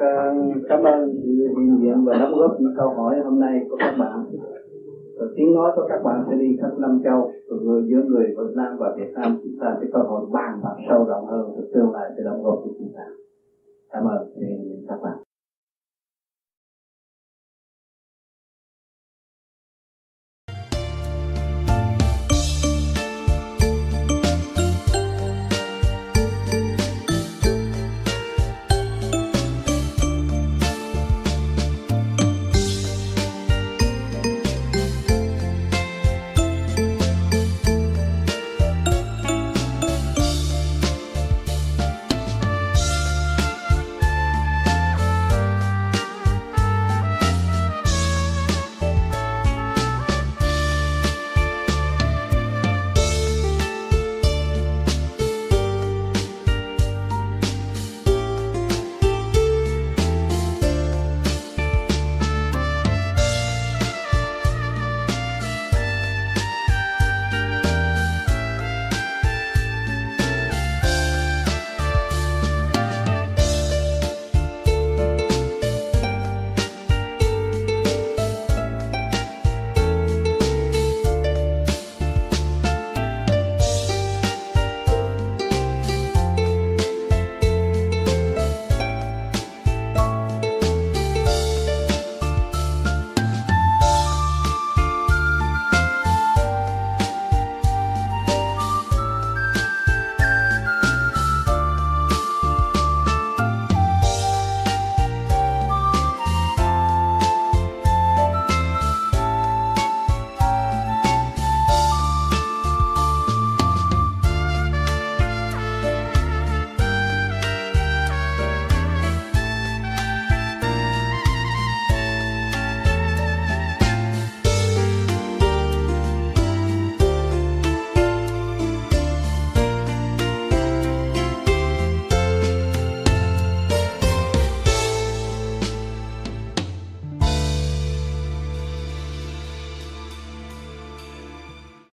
cảm 0.69 0.83
ơn 0.83 1.15
sự 1.23 1.31
hiện 1.59 1.79
diện 1.83 2.05
và 2.05 2.15
đóng 2.19 2.35
góp 2.39 2.61
những 2.61 2.75
câu 2.77 2.89
hỏi 2.89 3.21
hôm 3.25 3.41
nay 3.41 3.61
của 3.71 3.77
các 3.79 3.95
bạn. 3.99 4.25
Và 5.19 5.27
tiếng 5.37 5.55
nói 5.55 5.73
của 5.77 5.87
các 5.89 6.03
bạn 6.05 6.25
sẽ 6.31 6.37
đi 6.37 6.57
khắp 6.61 6.79
năm 6.79 7.01
châu 7.05 7.31
người 7.63 7.83
giữa 7.89 8.03
người 8.09 8.25
Việt 8.25 8.53
Nam 8.57 8.77
và 8.79 8.95
Việt 8.97 9.13
Nam. 9.15 9.39
Chúng 9.43 9.57
ta 9.61 9.77
sẽ 9.81 9.87
có 9.93 9.99
hội 10.09 10.27
bàn 10.33 10.61
bạc 10.65 10.77
sâu 10.89 11.05
rộng 11.05 11.27
hơn 11.27 11.57
về 11.57 11.63
tương 11.75 11.93
lai 11.93 12.11
sẽ 12.17 12.23
đóng 12.25 12.43
góp 12.43 12.61
của 12.65 12.71
chúng 12.79 12.93
ta. 12.97 13.05
Cảm 13.93 14.05
ơn 14.05 14.29
các 14.89 14.99
bạn. 15.03 15.17